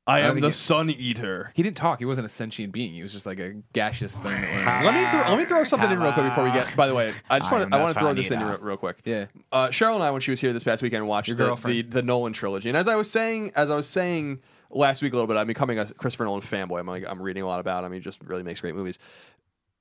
I 0.07 0.19
don't 0.21 0.29
am 0.29 0.35
think 0.35 0.41
the 0.43 0.47
it- 0.49 0.53
Sun 0.53 0.89
Eater. 0.89 1.51
He 1.53 1.61
didn't 1.61 1.77
talk. 1.77 1.99
He 1.99 2.05
wasn't 2.05 2.25
a 2.25 2.29
sentient 2.29 2.73
being. 2.73 2.91
He 2.91 3.03
was 3.03 3.13
just 3.13 3.27
like 3.27 3.37
a 3.39 3.53
gaseous 3.71 4.17
thing. 4.17 4.41
That 4.41 4.83
went, 4.83 4.85
Let 4.85 4.93
me 4.95 5.11
throw, 5.11 5.29
let 5.29 5.37
me 5.37 5.45
throw 5.45 5.63
something 5.63 5.91
in 5.91 5.99
real 5.99 6.11
quick 6.11 6.25
before 6.25 6.43
we 6.43 6.51
get. 6.51 6.75
By 6.75 6.87
the 6.87 6.95
way, 6.95 7.13
I 7.29 7.37
just 7.37 7.51
I 7.51 7.55
want 7.55 7.63
am 7.65 7.69
to 7.69 7.75
I 7.75 7.77
the 7.77 7.83
want 7.83 7.93
to 7.93 7.99
throw 7.99 8.09
Sun 8.09 8.15
this 8.15 8.31
in 8.31 8.39
Eater. 8.39 8.49
real, 8.49 8.57
real 8.59 8.77
quick. 8.77 8.97
yeah. 9.05 9.25
Uh, 9.51 9.67
Cheryl 9.67 9.93
and 9.93 10.03
I, 10.03 10.09
when 10.09 10.21
she 10.21 10.31
was 10.31 10.41
here 10.41 10.51
this 10.53 10.63
past 10.63 10.81
weekend, 10.81 11.07
watched 11.07 11.29
Your 11.29 11.37
the, 11.37 11.55
the 11.65 11.81
the 11.83 12.01
Nolan 12.01 12.33
trilogy. 12.33 12.67
And 12.67 12.77
as 12.77 12.87
I 12.87 12.95
was 12.95 13.09
saying, 13.11 13.51
as 13.55 13.69
I 13.69 13.75
was 13.75 13.87
saying 13.87 14.39
last 14.71 15.03
week 15.03 15.13
a 15.13 15.15
little 15.15 15.27
bit, 15.27 15.37
I'm 15.37 15.45
becoming 15.47 15.77
a 15.77 15.85
Christopher 15.93 16.25
Nolan 16.25 16.41
fanboy. 16.41 16.79
I'm 16.79 16.87
like 16.87 17.05
I'm 17.07 17.21
reading 17.21 17.43
a 17.43 17.47
lot 17.47 17.59
about 17.59 17.83
him. 17.83 17.93
He 17.93 17.99
just 17.99 18.19
really 18.23 18.43
makes 18.43 18.59
great 18.59 18.73
movies. 18.75 18.97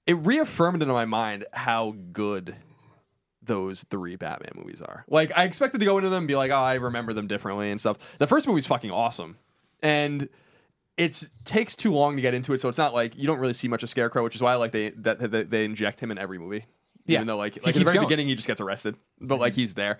It 0.07 0.15
reaffirmed 0.15 0.83
into 0.83 0.95
my 0.95 1.05
mind 1.05 1.45
how 1.53 1.95
good 2.13 2.57
those 3.43 3.85
three 3.85 4.17
Batman 4.17 4.53
movies 4.55 4.81
are. 4.81 5.05
Like 5.09 5.37
I 5.37 5.45
expected 5.45 5.81
to 5.81 5.85
go 5.85 5.99
into 5.99 6.09
them 6.09 6.19
and 6.19 6.29
be 6.29 6.37
like, 6.37 6.51
oh, 6.51 6.57
I 6.57 6.75
remember 6.75 7.13
them 7.13 7.27
differently 7.27 7.71
and 7.71 7.81
stuff. 7.81 7.99
The 8.19 8.27
first 8.27 8.47
movie's 8.47 8.67
fucking 8.67 8.91
awesome, 8.91 9.37
and 9.83 10.29
it 10.97 11.31
takes 11.45 11.75
too 11.77 11.93
long 11.93 12.17
to 12.17 12.23
get 12.23 12.35
into 12.35 12.53
it. 12.53 12.61
So 12.61 12.69
it's 12.69 12.79
not 12.79 12.93
like 12.93 13.17
you 13.17 13.27
don't 13.27 13.39
really 13.39 13.53
see 13.53 13.69
much 13.69 13.83
of 13.83 13.89
Scarecrow, 13.89 14.23
which 14.23 14.35
is 14.35 14.43
why 14.43 14.53
I 14.53 14.57
like 14.57 14.73
they 14.73 14.91
that, 14.91 15.31
that 15.31 15.51
they 15.51 15.65
inject 15.65 16.01
him 16.01 16.11
in 16.11 16.19
every 16.19 16.39
movie. 16.39 16.67
Yeah. 17.07 17.19
Even 17.19 17.27
though 17.27 17.37
like 17.37 17.57
like 17.65 17.75
at 17.75 17.79
the 17.79 17.85
very 17.85 17.97
going. 17.97 18.07
beginning 18.07 18.29
he 18.29 18.35
just 18.35 18.47
gets 18.47 18.61
arrested, 18.61 18.97
but 19.21 19.41
like 19.41 19.53
mm-hmm. 19.53 19.63
he's 19.63 19.75
there. 19.75 19.99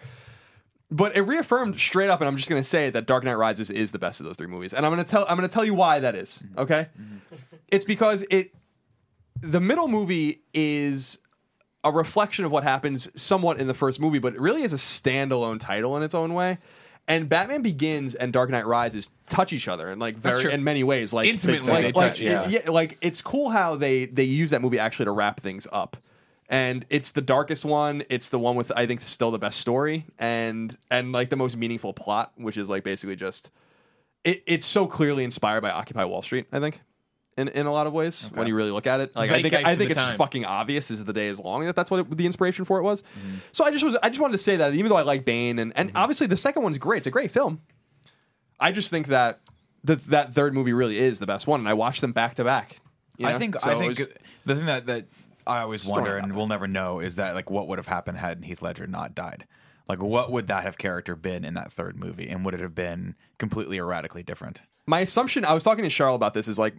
But 0.93 1.17
it 1.17 1.23
reaffirmed 1.23 1.79
straight 1.79 2.11
up, 2.11 2.21
and 2.21 2.29
I'm 2.29 2.37
just 2.37 2.49
gonna 2.49 2.65
say 2.65 2.91
that 2.91 3.07
Dark 3.07 3.25
Knight 3.25 3.35
Rises 3.35 3.71
is 3.71 3.93
the 3.93 3.99
best 3.99 4.21
of 4.21 4.27
those 4.27 4.37
three 4.37 4.49
movies, 4.49 4.75
and 4.75 4.85
I'm 4.85 4.93
gonna 4.93 5.05
tell 5.05 5.25
I'm 5.29 5.37
gonna 5.37 5.49
tell 5.49 5.65
you 5.65 5.75
why 5.75 6.01
that 6.01 6.15
is. 6.15 6.39
Mm-hmm. 6.43 6.59
Okay, 6.61 6.89
mm-hmm. 7.01 7.37
it's 7.69 7.85
because 7.85 8.25
it 8.31 8.53
the 9.41 9.61
middle 9.61 9.89
movie 9.89 10.43
is 10.55 11.19
a 11.85 11.91
reflection 11.91 12.45
of 12.45 12.53
what 12.53 12.63
happens 12.63 13.09
somewhat 13.21 13.59
in 13.59 13.67
the 13.67 13.75
first 13.75 14.01
movie, 14.01 14.19
but 14.19 14.35
it 14.35 14.41
really 14.41 14.63
is 14.63 14.73
a 14.73 14.77
standalone 14.77 15.59
title 15.59 15.97
in 15.97 16.03
its 16.03 16.15
own 16.15 16.35
way. 16.35 16.59
And 17.09 17.29
Batman 17.29 17.63
Begins 17.63 18.15
and 18.15 18.33
Dark 18.33 18.51
Knight 18.51 18.67
Rises 18.67 19.11
touch 19.29 19.53
each 19.53 19.67
other 19.67 19.91
in 19.91 19.99
like 19.99 20.17
very 20.17 20.53
in 20.53 20.63
many 20.63 20.85
ways, 20.85 21.13
like 21.13 21.29
Intimately, 21.29 21.71
like, 21.71 21.83
they 21.83 21.93
like, 21.93 22.11
touch, 22.13 22.21
it- 22.21 22.51
yeah. 22.51 22.71
like 22.71 22.99
it's 23.01 23.21
cool 23.23 23.49
how 23.49 23.75
they 23.77 24.07
they 24.07 24.25
use 24.25 24.51
that 24.51 24.63
movie 24.63 24.79
actually 24.79 25.07
to 25.07 25.11
wrap 25.11 25.41
things 25.41 25.67
up. 25.73 25.97
And 26.49 26.85
it's 26.91 27.13
the 27.13 27.23
darkest 27.23 27.65
one. 27.65 28.03
It's 28.11 28.29
the 28.29 28.39
one 28.39 28.57
with 28.57 28.71
I 28.77 28.87
think 28.87 29.01
still 29.01 29.31
the 29.31 29.39
best 29.39 29.59
story 29.61 30.05
and 30.19 30.77
and 30.91 31.13
like 31.13 31.31
the 31.31 31.37
most 31.37 31.57
meaningful 31.57 31.93
plot, 31.95 32.33
which 32.37 32.57
is 32.57 32.69
like 32.69 32.85
basically 32.85 33.17
just 33.17 33.51
it, 34.23 34.43
it's 34.47 34.67
so 34.67 34.87
clearly 34.87 35.25
inspired 35.25 35.63
by 35.63 35.71
Occupy 35.71 36.05
Wall 36.05 36.23
Street. 36.23 36.47
I 36.53 36.61
think 36.61 36.81
in 37.37 37.49
in 37.49 37.67
a 37.67 37.73
lot 37.73 37.87
of 37.87 37.93
ways 37.93 38.29
when 38.35 38.47
you 38.47 38.55
really 38.55 38.71
look 38.71 38.87
at 38.87 39.01
it. 39.01 39.15
Like 39.15 39.31
I 39.31 39.43
think 39.43 39.55
I 39.55 39.75
think 39.75 39.91
it's 39.91 40.03
time. 40.03 40.17
fucking 40.17 40.45
obvious 40.45 40.91
as 40.91 41.05
the 41.05 41.13
day 41.13 41.29
is 41.29 41.39
long 41.39 41.65
that 41.67 41.77
that's 41.77 41.91
what 41.91 42.01
it, 42.01 42.17
the 42.17 42.27
inspiration 42.27 42.65
for 42.65 42.79
it 42.79 42.83
was. 42.83 43.03
Mm-hmm. 43.03 43.37
So 43.53 43.65
I 43.65 43.71
just 43.71 43.85
was 43.85 43.97
I 44.03 44.09
just 44.09 44.21
wanted 44.21 44.33
to 44.33 44.39
say 44.39 44.57
that 44.57 44.75
even 44.75 44.89
though 44.89 44.97
I 44.97 45.03
like 45.03 45.25
Bane 45.25 45.59
and 45.59 45.73
and 45.77 45.93
obviously 45.95 46.27
the 46.27 46.37
second 46.37 46.63
one's 46.63 46.79
great. 46.79 46.99
It's 46.99 47.07
a 47.07 47.11
great 47.11 47.31
film. 47.31 47.61
I 48.59 48.73
just 48.73 48.91
think 48.91 49.09
that 49.09 49.41
that 49.85 50.05
that 50.07 50.35
third 50.35 50.55
movie 50.55 50.73
really 50.73 50.99
is 50.99 51.19
the 51.19 51.27
best 51.27 51.47
one, 51.47 51.61
and 51.61 51.69
I 51.69 51.75
watched 51.75 52.01
them 52.01 52.13
back 52.13 52.35
to 52.35 52.45
back. 52.45 52.81
I 53.23 53.39
think 53.39 53.59
So 53.59 53.71
I 53.71 53.79
think 53.79 53.99
was- 53.99 54.09
the 54.45 54.57
thing 54.57 54.67
that 54.67 54.87
that 54.87 55.07
I 55.47 55.61
always 55.61 55.85
wonder 55.85 56.17
and 56.17 56.37
we'll 56.37 56.47
never 56.47 56.69
know 56.69 57.01
is 57.01 57.17
that 57.17 57.35
like 57.35 57.51
what 57.51 57.69
would 57.69 57.79
have 57.79 57.87
happened 57.87 58.19
had 58.19 58.45
Heath 58.45 58.63
Ledger 58.63 58.87
not 58.87 59.15
died. 59.15 59.47
Like 59.89 60.03
what 60.03 60.31
would 60.31 60.47
that 60.49 60.63
have 60.63 60.79
character 60.79 61.17
been 61.17 61.45
in 61.45 61.55
that 61.55 61.73
third 61.73 61.97
movie, 61.99 62.29
and 62.29 62.45
would 62.45 62.55
it 62.55 62.61
have 62.61 62.75
been 62.75 63.15
completely 63.39 63.79
erratically 63.79 64.23
different? 64.23 64.63
my 64.87 65.01
assumption 65.01 65.45
I 65.45 65.55
was 65.55 65.63
talking 65.63 65.85
to 65.85 65.91
Charles 65.91 66.17
about 66.17 66.35
this 66.35 66.49
is 66.49 66.59
like 66.59 66.75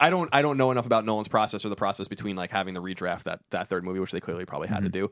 I 0.00 0.10
don't 0.10 0.28
I 0.32 0.42
don't 0.42 0.56
know 0.56 0.70
enough 0.70 0.86
about 0.86 1.04
Nolan's 1.04 1.28
process 1.28 1.64
or 1.64 1.68
the 1.68 1.76
process 1.76 2.08
between 2.08 2.34
like 2.36 2.50
having 2.50 2.74
the 2.74 2.82
redraft 2.82 3.24
that 3.24 3.40
that 3.50 3.68
third 3.68 3.84
movie, 3.84 4.00
which 4.00 4.10
they 4.12 4.20
clearly 4.20 4.44
probably 4.44 4.68
had 4.68 4.82
to 4.82 4.88
do. 4.88 5.10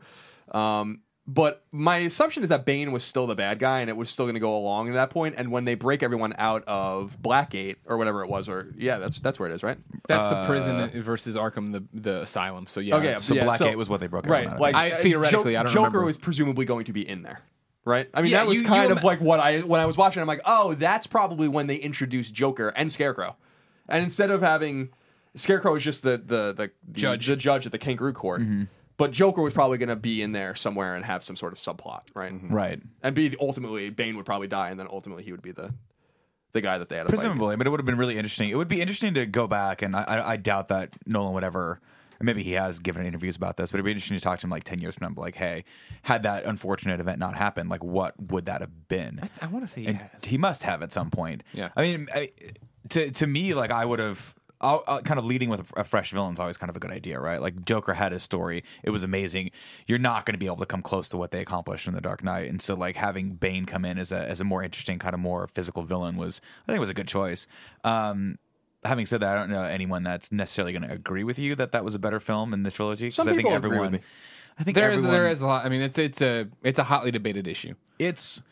Um, 0.51 1.01
but 1.31 1.63
my 1.73 1.99
assumption 1.99 2.43
is 2.43 2.49
that 2.49 2.65
Bane 2.65 2.91
was 2.91 3.05
still 3.05 3.27
the 3.27 3.35
bad 3.35 3.59
guy 3.59 3.81
and 3.81 3.91
it 3.91 3.97
was 3.99 4.09
still 4.09 4.25
going 4.25 4.35
to 4.35 4.41
go 4.41 4.57
along 4.57 4.89
at 4.89 4.95
that 4.95 5.11
point. 5.11 5.35
And 5.37 5.53
when 5.53 5.67
they 5.67 5.75
break 5.75 6.03
everyone 6.03 6.33
out 6.39 6.65
of 6.67 7.19
Blackgate 7.23 7.77
or 7.85 7.99
whatever 7.99 8.25
it 8.25 8.31
was, 8.31 8.49
or 8.49 8.73
yeah, 8.79 8.97
that's 8.97 9.21
that's 9.21 9.39
where 9.39 9.51
it 9.51 9.55
is, 9.55 9.63
right? 9.63 9.77
That's 10.09 10.35
the 10.35 10.47
prison 10.47 11.03
versus 11.03 11.37
Arkham, 11.37 11.73
the 11.73 11.85
the 11.93 12.23
asylum. 12.23 12.67
So 12.67 12.81
yeah. 12.81 12.97
Okay, 12.97 13.17
So 13.21 13.35
yeah, 13.35 13.45
Blackgate 13.45 13.77
was 13.77 13.91
what 13.91 14.01
they 14.01 14.07
broke 14.07 14.25
everyone 14.25 14.41
right. 14.45 14.49
out 14.49 14.55
of. 14.55 14.61
Like 14.61 14.75
I- 14.75 14.91
uh, 14.93 14.97
theoretically, 14.97 15.53
Jo- 15.53 15.61
I 15.61 15.63
don't 15.65 15.67
know. 15.67 15.73
Joker 15.75 15.85
remember. 15.89 16.05
was 16.07 16.17
presumably 16.17 16.65
going 16.65 16.87
to 16.87 16.93
be 16.95 17.07
in 17.07 17.23
there. 17.23 17.43
Right, 17.85 18.09
I 18.13 18.21
mean 18.23 18.33
Yeah, 18.33 18.39
that 18.39 18.47
was 18.47 18.61
you- 18.63 18.67
kind 18.67 18.89
you 18.91 18.97
of 18.97 19.05
like 19.05 19.21
what 19.21 19.39
I 19.41 19.61
when 19.61 19.81
I 19.81 19.87
was 19.87 19.97
watching. 19.99 20.21
I'm 20.23 20.29
like, 20.29 20.43
oh, 20.47 20.75
that's 20.75 21.07
probably 21.07 21.49
when 21.49 21.67
they 21.67 21.77
introduced 21.77 22.35
Joker 22.35 22.69
and 22.77 22.91
Scarecrow, 22.93 23.37
and 23.89 24.05
instead 24.05 24.31
of 24.31 24.41
having 24.41 24.91
Scarecrow 25.35 25.73
was 25.73 25.85
just 25.85 26.03
the 26.03 26.19
the 26.19 26.53
the, 26.53 26.71
the 26.87 27.01
Judge. 27.01 27.27
the 27.27 27.37
judge 27.37 27.67
at 27.67 27.73
the 27.73 27.79
Kangaroo 27.79 28.13
Court, 28.13 28.41
mm-hmm. 28.41 28.65
but 28.97 29.13
Joker 29.13 29.43
was 29.43 29.53
probably 29.53 29.79
going 29.79 29.89
to 29.89 29.97
be 29.97 30.23
in 30.23 30.33
there 30.33 30.55
somewhere 30.55 30.95
and 30.95 31.05
have 31.05 31.25
some 31.25 31.37
sort 31.37 31.53
of 31.53 31.59
subplot, 31.59 32.03
right? 32.15 32.33
Mm-hmm. 32.33 32.55
right. 32.55 32.81
and 33.03 33.15
be 33.15 33.35
ultimately 33.41 33.91
Bane 33.91 34.17
would 34.17 34.27
probably 34.27 34.49
die, 34.49 34.71
and 34.71 34.79
then 34.79 34.89
ultimately 34.91 35.25
he 35.25 35.33
would 35.33 35.43
be 35.43 35.53
the 35.53 35.73
the 36.53 36.61
guy 36.61 36.79
that 36.79 36.89
they 36.89 36.97
had 36.97 37.05
to 37.05 37.11
fight. 37.11 37.17
Presumably, 37.17 37.57
but 37.57 37.67
it 37.67 37.71
would 37.71 37.81
have 37.81 37.87
been 37.87 37.99
really 37.99 38.17
interesting. 38.17 38.51
It 38.51 38.57
would 38.57 38.69
be 38.69 38.81
interesting 38.81 39.15
to 39.15 39.27
go 39.27 39.47
back, 39.47 39.83
and 39.83 39.95
I, 39.95 40.03
I, 40.03 40.31
I 40.33 40.37
doubt 40.37 40.69
that 40.69 40.91
Nolan 41.07 41.35
would 41.35 41.45
ever 41.45 41.81
maybe 42.21 42.43
he 42.43 42.53
has 42.53 42.79
given 42.79 43.07
interviews 43.07 43.37
about 43.37 43.57
this, 43.57 43.71
but 43.71 43.77
it'd 43.77 43.85
be 43.85 43.93
interesting 43.93 44.17
to 44.17 44.23
talk 44.23 44.39
to 44.41 44.47
him 44.47 44.51
like 44.51 44.65
ten 44.65 44.81
years 44.81 44.97
from 44.97 45.15
now. 45.15 45.21
Like, 45.21 45.35
hey, 45.35 45.65
had 46.03 46.23
that 46.25 46.45
unfortunate 46.45 47.01
event 47.01 47.19
not 47.19 47.37
happened, 47.37 47.71
like 47.71 47.85
what 47.85 48.15
would 48.31 48.47
that 48.47 48.61
have 48.61 48.89
been? 48.89 49.29
I 49.41 49.47
want 49.47 49.65
to 49.67 49.71
say 49.71 49.83
he 49.83 49.93
has. 49.93 50.25
he 50.25 50.39
must 50.39 50.63
have 50.63 50.83
at 50.83 50.93
some 50.93 51.11
point. 51.11 51.43
Yeah. 51.53 51.71
I 51.77 51.83
mean, 51.83 52.09
I, 52.13 52.31
to 52.91 53.11
to 53.11 53.27
me, 53.27 53.55
like 53.55 53.71
I 53.71 53.85
would 53.85 53.99
have. 53.99 54.35
I'll, 54.61 54.83
I'll- 54.89 55.03
kind 55.03 55.19
of 55.21 55.25
leading 55.25 55.51
with 55.51 55.61
a, 55.77 55.83
a 55.83 55.85
fresh 55.85 56.11
villain 56.11 56.33
is 56.35 56.41
always 56.41 56.57
kind 56.57 56.69
of 56.69 56.77
a 56.77 56.81
good 56.81 56.91
idea, 56.91 57.21
right? 57.21 57.41
Like 57.41 57.65
Joker 57.65 57.95
had 57.95 58.11
his 58.11 58.25
story; 58.25 58.65
it 58.83 58.91
was 58.91 59.05
amazing. 59.05 59.53
You're 59.87 60.01
not 60.01 60.27
going 60.27 60.33
to 60.35 60.39
be 60.39 60.47
able 60.47 60.57
to 60.57 60.67
come 60.67 60.83
close 60.83 61.09
to 61.11 61.17
what 61.17 61.31
they 61.31 61.41
accomplished 61.41 61.87
in 61.87 61.95
the 61.95 62.01
Dark 62.01 62.25
Knight, 62.25 62.51
and 62.51 62.61
so 62.61 62.75
like 62.75 62.97
having 62.97 63.35
Bane 63.35 63.67
come 63.67 63.85
in 63.85 63.99
as 63.99 64.11
a 64.11 64.19
as 64.29 64.41
a 64.41 64.45
more 64.45 64.65
interesting, 64.65 64.99
kind 64.99 65.15
of 65.15 65.21
more 65.21 65.47
physical 65.47 65.85
villain 65.85 66.17
was, 66.17 66.41
I 66.67 66.73
think, 66.73 66.81
was 66.81 66.89
a 66.91 66.95
good 66.95 67.07
choice. 67.07 67.47
Um, 67.85 68.37
having 68.85 69.07
said 69.07 69.21
that, 69.21 69.37
I 69.37 69.39
don't 69.39 69.51
know 69.51 69.63
anyone 69.63 70.03
that's 70.03 70.33
necessarily 70.33 70.73
going 70.73 70.83
to 70.89 70.93
agree 70.93 71.23
with 71.23 71.39
you 71.39 71.55
that 71.55 71.71
that 71.71 71.85
was 71.85 71.95
a 71.95 71.99
better 72.01 72.19
film 72.19 72.53
in 72.53 72.65
the 72.65 72.71
trilogy 72.73 73.07
because 73.07 73.15
Some 73.15 73.29
I 73.29 73.37
think 73.37 73.43
people 73.47 73.55
agree 73.57 73.69
with 73.71 73.77
everyone. 73.77 73.93
me. 73.93 74.01
I 74.59 74.65
think 74.65 74.75
There 74.75 74.91
is 74.91 75.05
everyone, 75.05 75.21
there 75.21 75.29
is 75.31 75.43
a 75.43 75.47
lot. 75.47 75.65
I 75.67 75.69
mean, 75.69 75.83
it's 75.83 75.99
it's 75.99 76.21
a 76.21 76.49
it's 76.65 76.81
a 76.81 76.85
hotly 76.85 77.13
debated 77.13 77.47
issue. 77.47 77.75
it's 78.01 78.43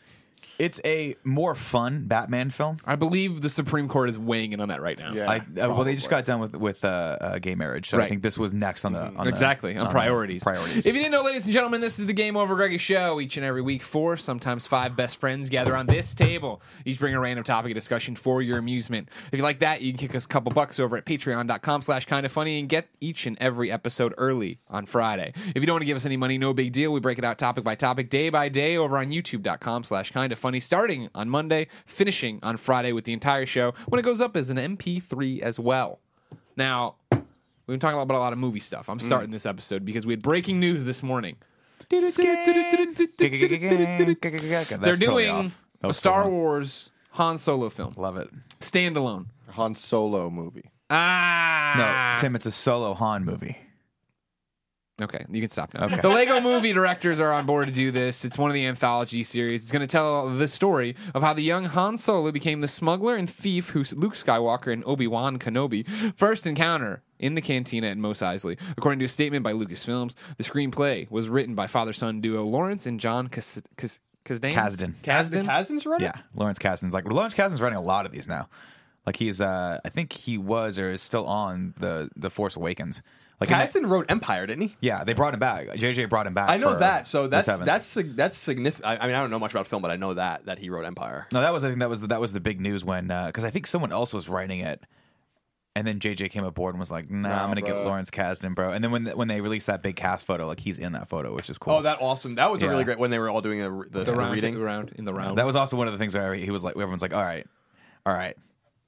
it's 0.59 0.79
a 0.85 1.15
more 1.23 1.53
fun 1.55 2.05
Batman 2.07 2.49
film. 2.49 2.77
I 2.85 2.95
believe 2.95 3.41
the 3.41 3.49
Supreme 3.49 3.87
Court 3.87 4.09
is 4.09 4.17
weighing 4.17 4.53
in 4.53 4.59
on 4.59 4.69
that 4.69 4.81
right 4.81 4.97
now. 4.97 5.13
Yeah. 5.13 5.29
I, 5.29 5.37
uh, 5.37 5.41
well, 5.69 5.83
they 5.83 5.95
just 5.95 6.09
got 6.09 6.25
done 6.25 6.39
with 6.39 6.55
with 6.55 6.83
uh, 6.83 6.87
uh, 7.21 7.39
gay 7.39 7.55
marriage, 7.55 7.89
so 7.89 7.97
I 7.97 8.01
Right. 8.01 8.09
think 8.09 8.21
this 8.23 8.37
was 8.37 8.53
next 8.53 8.85
on 8.85 8.93
the 8.93 9.01
on 9.15 9.23
the- 9.25 9.29
exactly 9.29 9.77
on, 9.77 9.89
priorities. 9.91 10.43
priorities. 10.43 10.85
If 10.85 10.95
you 10.95 11.01
didn't 11.01 11.11
know, 11.11 11.21
ladies 11.23 11.45
and 11.45 11.53
gentlemen, 11.53 11.81
this 11.81 11.99
is 11.99 12.05
the 12.05 12.13
Game 12.13 12.35
Over 12.37 12.55
Greggy 12.55 12.77
show. 12.77 13.19
Each 13.21 13.37
and 13.37 13.45
every 13.45 13.61
week, 13.61 13.81
four, 13.83 14.17
sometimes 14.17 14.65
five 14.67 14.95
best 14.95 15.19
friends 15.19 15.49
gather 15.49 15.75
on 15.75 15.85
this 15.85 16.13
table. 16.13 16.61
Each 16.85 16.97
bring 16.99 17.13
a 17.13 17.19
random 17.19 17.43
topic 17.43 17.71
of 17.71 17.75
discussion 17.75 18.15
for 18.15 18.41
your 18.41 18.57
amusement. 18.57 19.09
If 19.31 19.37
you 19.37 19.43
like 19.43 19.59
that, 19.59 19.81
you 19.81 19.91
can 19.91 19.99
kick 19.99 20.15
us 20.15 20.25
a 20.25 20.27
couple 20.27 20.51
bucks 20.51 20.79
over 20.79 20.97
at 20.97 21.05
patreon.com 21.05 21.81
slash 21.81 22.05
kind 22.05 22.25
of 22.25 22.31
funny 22.31 22.59
and 22.59 22.67
get 22.67 22.87
each 23.01 23.27
and 23.27 23.37
every 23.39 23.71
episode 23.71 24.13
early 24.17 24.59
on 24.69 24.85
Friday. 24.85 25.33
If 25.35 25.55
you 25.55 25.65
don't 25.67 25.75
want 25.75 25.81
to 25.81 25.85
give 25.85 25.97
us 25.97 26.05
any 26.05 26.17
money, 26.17 26.37
no 26.37 26.53
big 26.53 26.71
deal. 26.71 26.91
We 26.91 26.99
break 26.99 27.17
it 27.19 27.25
out 27.25 27.37
topic 27.37 27.63
by 27.63 27.75
topic, 27.75 28.09
day 28.09 28.29
by 28.29 28.49
day 28.49 28.77
over 28.77 28.97
on 28.97 29.09
youtube.com 29.11 29.83
slash 29.83 30.11
kind 30.11 30.31
of 30.31 30.39
funny, 30.39 30.46
starting 30.59 31.09
on 31.15 31.29
Monday, 31.29 31.67
finishing 31.85 32.39
on 32.43 32.57
Friday 32.57 32.91
with 32.91 33.05
the 33.05 33.13
entire 33.13 33.45
show 33.45 33.73
when 33.87 33.99
it 33.99 34.03
goes 34.03 34.21
up 34.21 34.35
as 34.37 34.49
an 34.49 34.57
MP3 34.57 35.41
as 35.41 35.59
well. 35.59 35.99
Now, 36.55 36.95
we've 37.11 37.21
been 37.67 37.79
talking 37.79 37.99
about 37.99 38.15
a 38.15 38.19
lot 38.19 38.33
of 38.33 38.39
movie 38.39 38.59
stuff. 38.59 38.89
I'm 38.89 38.99
starting 38.99 39.29
this 39.31 39.45
episode 39.45 39.85
because 39.85 40.05
we 40.05 40.13
had 40.13 40.21
breaking 40.23 40.59
news 40.59 40.85
this 40.85 41.03
morning. 41.03 41.35
They're 41.89 42.01
They're 44.81 44.95
doing 44.95 45.51
a 45.83 45.93
Star 45.93 46.29
Wars 46.29 46.89
Han 47.11 47.37
Solo 47.37 47.69
film, 47.69 47.93
Love 47.97 48.17
it. 48.17 48.29
standalone. 48.59 49.27
Han 49.51 49.75
Solo 49.75 50.29
movie. 50.29 50.69
Ah, 50.89 52.15
No, 52.17 52.21
Tim, 52.21 52.35
it's 52.35 52.45
a 52.45 52.51
solo 52.51 52.93
Han 52.93 53.23
movie. 53.25 53.57
Okay, 54.99 55.23
you 55.29 55.41
can 55.41 55.49
stop 55.49 55.73
now. 55.75 55.85
Okay. 55.85 55.99
The 56.01 56.09
Lego 56.09 56.41
movie 56.41 56.73
directors 56.73 57.19
are 57.19 57.31
on 57.31 57.45
board 57.45 57.67
to 57.67 57.73
do 57.73 57.91
this. 57.91 58.25
It's 58.25 58.35
one 58.37 58.49
of 58.49 58.55
the 58.55 58.65
anthology 58.65 59.21
series. 59.21 59.61
It's 59.61 59.71
going 59.71 59.81
to 59.81 59.87
tell 59.87 60.27
the 60.33 60.47
story 60.47 60.95
of 61.13 61.21
how 61.21 61.33
the 61.35 61.43
young 61.43 61.65
Han 61.65 61.97
Solo 61.97 62.31
became 62.31 62.61
the 62.61 62.67
smuggler 62.67 63.15
and 63.15 63.29
thief 63.29 63.69
who 63.69 63.83
Luke 63.95 64.15
Skywalker 64.15 64.73
and 64.73 64.83
Obi 64.87 65.05
Wan 65.05 65.37
Kenobi 65.37 65.85
first 66.17 66.47
encounter 66.47 67.03
in 67.19 67.35
the 67.35 67.41
cantina 67.41 67.87
at 67.87 67.97
Mos 67.97 68.21
Eisley. 68.21 68.57
According 68.75 68.97
to 68.99 69.05
a 69.05 69.09
statement 69.09 69.43
by 69.43 69.53
Lucasfilms, 69.53 70.15
the 70.37 70.43
screenplay 70.43 71.09
was 71.11 71.29
written 71.29 71.53
by 71.53 71.67
father 71.67 71.93
son 71.93 72.19
duo 72.19 72.43
Lawrence 72.43 72.87
and 72.87 72.99
John 72.99 73.27
Kas- 73.27 73.61
Kas- 73.77 73.99
Kasdan. 74.25 74.51
Kasdan. 74.51 74.93
The 75.03 75.09
Kasdan. 75.11 75.45
Kazans 75.45 75.85
run? 75.85 76.01
Yeah, 76.01 76.13
Lawrence 76.33 76.57
Kasdan's 76.57 76.95
like 76.95 77.05
Lawrence 77.05 77.35
Kasdan's 77.35 77.61
writing 77.61 77.77
a 77.77 77.81
lot 77.83 78.07
of 78.07 78.11
these 78.11 78.27
now. 78.27 78.49
Like 79.05 79.17
he's, 79.17 79.39
uh 79.41 79.79
I 79.85 79.89
think 79.89 80.11
he 80.11 80.39
was 80.39 80.79
or 80.79 80.89
is 80.91 81.03
still 81.03 81.27
on 81.27 81.75
the 81.79 82.09
the 82.15 82.31
Force 82.31 82.55
Awakens. 82.55 83.03
Like 83.39 83.51
in 83.51 83.57
the- 83.57 83.63
Kasdan 83.65 83.87
wrote 83.89 84.09
Empire, 84.09 84.47
didn't 84.47 84.63
he? 84.69 84.75
yeah, 84.81 85.03
they 85.03 85.13
brought 85.13 85.33
him 85.33 85.39
back. 85.39 85.67
JJ 85.67 86.09
brought 86.09 86.25
him 86.25 86.33
back. 86.33 86.49
I 86.49 86.57
know 86.57 86.73
for 86.73 86.79
that. 86.79 87.05
So 87.05 87.27
that's 87.27 87.45
that's 87.45 87.93
that's 87.95 88.35
significant. 88.37 88.85
I, 88.85 88.97
I 88.97 89.05
mean, 89.07 89.15
I 89.15 89.21
don't 89.21 89.29
know 89.29 89.37
much 89.39 89.51
about 89.51 89.67
film, 89.67 89.81
but 89.83 89.91
I 89.91 89.95
know 89.97 90.15
that 90.15 90.45
that 90.47 90.57
he 90.59 90.69
wrote 90.71 90.85
Empire. 90.85 91.27
No, 91.31 91.41
that 91.41 91.53
was 91.53 91.63
I 91.63 91.67
think 91.67 91.79
that 91.81 91.89
was 91.89 92.01
the, 92.01 92.07
that 92.07 92.19
was 92.19 92.33
the 92.33 92.39
big 92.39 92.59
news 92.59 92.83
when 92.83 93.11
uh, 93.11 93.27
because 93.27 93.45
I 93.45 93.49
think 93.51 93.67
someone 93.67 93.91
else 93.91 94.11
was 94.13 94.27
writing 94.27 94.61
it, 94.61 94.81
and 95.75 95.85
then 95.85 95.99
JJ 95.99 96.31
came 96.31 96.43
aboard 96.45 96.73
and 96.73 96.79
was 96.79 96.89
like, 96.89 97.11
"Nah, 97.11 97.29
Nah, 97.29 97.43
I'm 97.43 97.49
gonna 97.49 97.61
get 97.61 97.73
bro. 97.73 97.83
Lawrence 97.85 98.09
Kasdan, 98.09 98.55
bro." 98.55 98.71
And 98.71 98.83
then 98.83 98.89
when 98.89 99.05
when 99.05 99.27
they 99.27 99.39
released 99.39 99.67
that 99.67 99.83
big 99.83 99.95
cast 99.95 100.25
photo, 100.25 100.47
like 100.47 100.59
he's 100.59 100.79
in 100.79 100.93
that 100.93 101.07
photo, 101.07 101.35
which 101.35 101.51
is 101.51 101.59
cool. 101.59 101.73
Oh, 101.75 101.81
that 101.83 101.99
awesome! 102.01 102.33
That 102.35 102.49
was 102.49 102.63
a 102.63 102.67
really 102.67 102.85
great 102.85 102.97
when 102.97 103.11
they 103.11 103.19
were 103.19 103.29
all 103.29 103.41
doing 103.41 103.61
a, 103.61 103.69
the, 103.69 103.87
The 103.99 104.03
the 104.05 104.15
round, 104.17 104.33
reading. 104.33 104.55
the 104.55 104.61
round 104.61 104.93
in 104.95 105.05
the 105.05 105.13
round. 105.13 105.37
that 105.37 105.45
was 105.45 105.55
also 105.55 105.77
one 105.77 105.85
of 105.87 105.93
the 105.93 105.99
things 105.99 106.15
where 106.15 106.33
he 106.33 106.49
was 106.49 106.63
like, 106.63 106.73
everyone's 106.75 107.03
like, 107.03 107.13
"All 107.13 107.23
right, 107.23 107.45
all 108.03 108.13
right." 108.15 108.35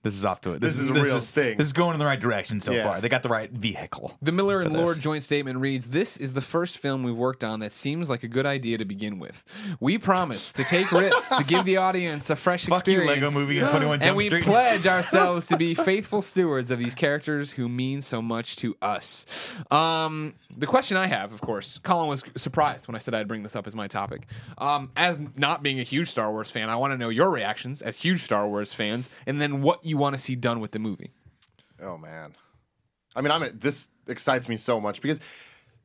This 0.02 0.16
is 0.16 0.24
off 0.24 0.40
to 0.42 0.54
it. 0.54 0.62
This, 0.62 0.76
This 0.76 0.82
is 0.84 0.88
a 0.88 0.94
real 0.94 1.18
is, 1.18 1.30
thing. 1.30 1.58
This 1.58 1.68
is 1.68 1.74
going 1.74 1.94
in 1.94 2.00
the 2.00 2.06
right 2.06 2.20
direction 2.20 2.62
so 2.62 2.72
Yeah. 2.72 2.86
far. 2.88 3.02
They 3.02 3.10
got 3.10 3.22
the 3.22 3.28
right 3.30 3.52
vehicle. 3.52 4.18
The 4.22 4.32
Miller 4.32 4.62
and 4.62 4.72
for 4.72 4.78
this. 4.78 4.86
Lord 4.86 5.02
joint 5.02 5.24
statement 5.24 5.60
reads 5.60 5.88
This 5.88 6.16
is 6.16 6.32
the 6.34 6.42
first 6.42 6.78
film 6.78 7.04
we've 7.04 7.16
worked 7.16 7.44
on 7.44 7.60
that 7.60 7.74
seems 7.74 8.10
like 8.10 8.24
a 8.24 8.30
good 8.30 8.46
idea 8.46 8.78
to 8.78 8.86
begin 8.86 9.20
with. 9.20 9.44
We 9.82 9.98
promise 9.98 10.54
to 10.54 10.64
take 10.64 10.90
risks 10.94 11.28
to 11.36 11.44
give 11.44 11.66
the 11.66 11.78
audience 11.78 12.30
a 12.30 12.38
fresh 12.38 12.66
Fuck 12.66 12.88
you, 12.88 12.94
experience. 13.02 13.22
Lego 13.24 13.32
Movie 13.38 13.60
and 13.60 13.68
21 13.70 14.00
Jump 14.00 14.08
and 14.08 14.16
we 14.16 14.28
Street. 14.28 14.46
pledge 14.46 14.88
ourselves 14.88 15.48
to 15.48 15.58
be 15.58 15.74
faithful 15.74 16.22
stewards 16.22 16.72
of 16.72 16.80
these 16.80 16.96
characters 16.96 17.52
who 17.52 17.68
mean 17.68 18.02
so 18.02 18.22
much 18.22 18.56
to 18.58 18.78
us. 18.82 19.26
Um, 19.70 20.34
the 20.56 20.66
question 20.68 20.96
I 20.96 21.08
have, 21.08 21.34
of 21.34 21.42
course, 21.42 21.78
Colin 21.84 22.08
was 22.08 22.24
surprised 22.38 22.88
when 22.88 22.96
I 22.96 23.00
said 23.00 23.14
I'd 23.14 23.28
bring 23.28 23.44
this 23.44 23.56
up 23.56 23.68
as 23.68 23.76
my 23.76 23.88
topic. 23.88 24.28
Um, 24.58 24.92
as 24.96 25.20
not 25.36 25.62
being 25.62 25.80
a 25.82 25.84
huge 25.84 26.10
Star 26.10 26.32
Wars 26.32 26.50
fan, 26.50 26.70
I 26.70 26.78
want 26.78 26.94
to 26.94 26.98
know 26.98 27.10
your 27.10 27.30
reactions 27.30 27.82
as 27.82 27.98
huge 27.98 28.22
Star 28.22 28.48
Wars 28.48 28.74
fans, 28.74 29.10
and 29.28 29.42
then 29.42 29.62
what 29.62 29.86
you 29.90 29.98
want 29.98 30.16
to 30.16 30.22
see 30.22 30.36
done 30.36 30.60
with 30.60 30.72
the 30.72 30.80
movie. 30.80 31.12
Oh 31.82 31.98
man, 31.98 32.36
I 33.16 33.22
mean, 33.22 33.32
I'm 33.32 33.58
this 33.60 33.88
excites 34.08 34.48
me 34.48 34.58
so 34.58 34.80
much 34.80 35.02
because 35.02 35.20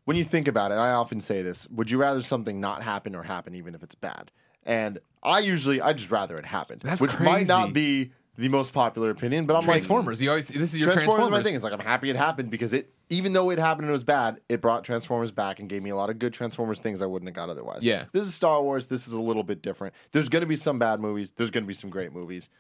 when 0.05 0.17
you 0.17 0.25
think 0.25 0.49
about 0.49 0.71
it, 0.71 0.75
I 0.75 0.93
often 0.93 1.21
say 1.21 1.43
this: 1.43 1.69
Would 1.71 1.91
you 1.91 1.99
rather 1.99 2.23
something 2.23 2.61
not 2.61 2.83
happen 2.83 3.15
or 3.15 3.23
happen, 3.23 3.55
even 3.55 3.75
if 3.75 3.83
it's 3.83 3.95
bad? 3.95 4.31
And 4.65 4.99
I 5.23 5.41
usually, 5.41 5.81
I 5.81 5.93
just 5.93 6.11
rather 6.11 6.39
it 6.39 6.47
happened, 6.47 6.83
That's 6.85 7.01
which 7.01 7.19
might 7.21 7.47
not 7.47 7.73
be 7.73 8.13
the 8.37 8.49
most 8.49 8.73
popular 8.73 9.11
opinion, 9.11 9.47
but 9.47 9.55
I'm 9.55 9.61
like 9.61 9.67
Transformers, 9.67 10.21
you 10.21 10.29
always 10.29 10.49
this 10.49 10.75
is 10.75 10.79
your 10.79 10.89
like, 10.89 10.95
Transformers. 10.95 11.19
Transformers. 11.19 11.39
my 11.39 11.43
thing. 11.43 11.55
It's 11.55 11.65
like 11.65 11.73
I'm 11.73 11.81
happy 11.81 12.11
it 12.11 12.17
happened 12.17 12.51
because 12.51 12.73
it, 12.73 12.93
even 13.09 13.33
though 13.33 13.51
it 13.51 13.59
happened 13.59 13.85
and 13.85 13.91
it 13.91 13.93
was 13.93 14.05
bad, 14.05 14.41
it 14.49 14.61
brought 14.61 14.85
Transformers 14.85 15.31
back 15.31 15.61
and 15.61 15.69
gave 15.69 15.83
me 15.83 15.91
a 15.91 15.97
lot 15.97 16.11
of 16.11 16.19
good 16.19 16.33
Transformers 16.33 16.81
things 16.81 17.01
I 17.01 17.07
wouldn't 17.07 17.29
have 17.29 17.37
got 17.37 17.49
otherwise. 17.49 17.85
Yeah. 17.85 18.07
this 18.13 18.25
is 18.25 18.35
Star 18.35 18.61
Wars. 18.63 18.89
This 18.89 19.07
is 19.07 19.13
a 19.13 19.21
little 19.21 19.45
bit 19.45 19.63
different. 19.63 19.95
There's 20.13 20.29
going 20.29 20.41
to 20.41 20.47
be 20.47 20.57
some 20.57 20.79
bad 20.79 21.01
movies. 21.01 21.33
There's 21.37 21.51
going 21.51 21.65
to 21.65 21.69
be 21.69 21.75
some 21.75 21.91
great 21.91 22.13
movies. 22.13 22.51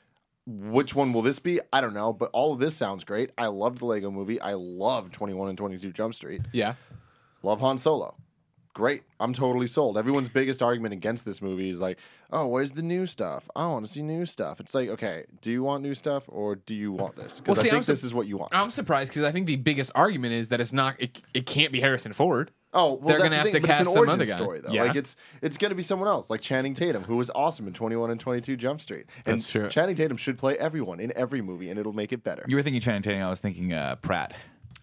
Which 0.47 0.95
one 0.95 1.13
will 1.13 1.23
this 1.23 1.39
be? 1.39 1.61
I 1.73 1.81
don't 1.81 1.95
know, 1.95 2.13
but 2.13 2.31
all 2.33 2.53
of 2.53 2.59
this 2.61 2.77
sounds 2.77 3.03
great. 3.05 3.31
I 3.39 3.47
loved 3.47 3.79
the 3.79 3.87
Lego 3.87 4.11
movie. 4.11 4.41
I 4.41 4.53
love 4.55 5.11
21 5.11 5.49
and 5.49 5.59
22 5.59 5.93
Jump 5.93 6.15
Street. 6.15 6.43
yeah. 6.53 6.75
Love 7.43 7.61
Han 7.61 7.77
Solo. 7.77 8.15
Great. 8.73 9.03
I'm 9.21 9.33
totally 9.35 9.67
sold. 9.67 9.97
Everyone's 9.99 10.29
biggest 10.31 10.63
argument 10.63 10.93
against 10.95 11.25
this 11.25 11.41
movie 11.43 11.69
is 11.69 11.79
like, 11.79 11.99
oh, 12.35 12.47
where's 12.49 12.73
the 12.73 12.83
new 12.83 13.07
stuff? 13.07 13.49
I 13.57 13.67
want 13.69 13.87
to 13.87 13.91
see 13.93 14.03
new 14.03 14.27
stuff. 14.27 14.61
It's 14.61 14.75
like, 14.75 14.89
okay, 14.91 15.25
do 15.41 15.51
you 15.51 15.63
want 15.63 15.83
new 15.83 15.95
stuff 15.95 16.25
or 16.29 16.57
do 16.57 16.75
you 16.75 16.93
want 16.93 17.17
this? 17.17 17.41
Because 17.41 17.57
Well, 17.57 17.63
see, 17.63 17.69
I 17.69 17.71
think 17.71 17.75
I'm 17.79 17.83
sup- 17.85 17.93
this 17.95 18.05
is 18.05 18.13
what 18.13 18.27
you 18.27 18.37
want. 18.37 18.53
I'm 18.55 18.71
surprised 18.71 19.13
because 19.13 19.25
I 19.25 19.33
think 19.33 19.47
the 19.47 19.57
biggest 19.57 19.93
argument 19.95 20.35
is 20.35 20.49
that 20.49 20.61
it's 20.61 20.73
not. 20.73 21.01
It, 21.01 21.21
it 21.33 21.47
can't 21.47 21.73
be 21.73 21.81
Harrison 21.81 22.13
Ford. 22.13 22.51
Oh, 22.77 22.95
well, 22.95 22.99
They're 23.07 23.19
that's 23.19 23.23
gonna 23.23 23.31
the 23.31 23.37
have 23.37 23.45
thing, 23.45 23.53
to 23.53 23.59
it's 23.59 23.67
cast 23.67 23.81
an 23.83 23.87
some 23.87 23.97
origin 23.99 24.13
other 24.15 24.27
guy. 24.27 24.37
story, 24.37 24.61
though. 24.61 24.73
Yeah. 24.73 24.83
Like 24.83 24.97
it's 24.97 25.15
it's 25.43 25.57
going 25.59 25.69
to 25.71 25.77
be 25.77 25.83
someone 25.83 26.09
else, 26.09 26.29
like 26.29 26.41
Channing 26.41 26.75
Tatum, 26.75 27.05
who 27.05 27.15
was 27.17 27.31
awesome 27.33 27.69
in 27.69 27.73
21 27.73 28.11
and 28.11 28.19
22 28.19 28.57
Jump 28.57 28.81
Street. 28.81 29.07
And 29.25 29.37
That's 29.37 29.49
true. 29.49 29.69
Channing 29.69 29.95
Tatum 29.95 30.17
should 30.17 30.39
play 30.39 30.59
everyone 30.59 30.99
in 30.99 31.13
every 31.17 31.41
movie, 31.41 31.71
and 31.71 31.79
it'll 31.79 31.93
make 31.93 32.13
it 32.13 32.25
better. 32.25 32.45
You 32.49 32.57
were 32.57 32.63
thinking 32.63 32.81
Channing 32.81 33.03
Tatum. 33.03 33.23
I 33.23 33.31
was 33.31 33.41
thinking 33.41 33.73
uh, 33.73 33.95
Pratt. 33.97 34.35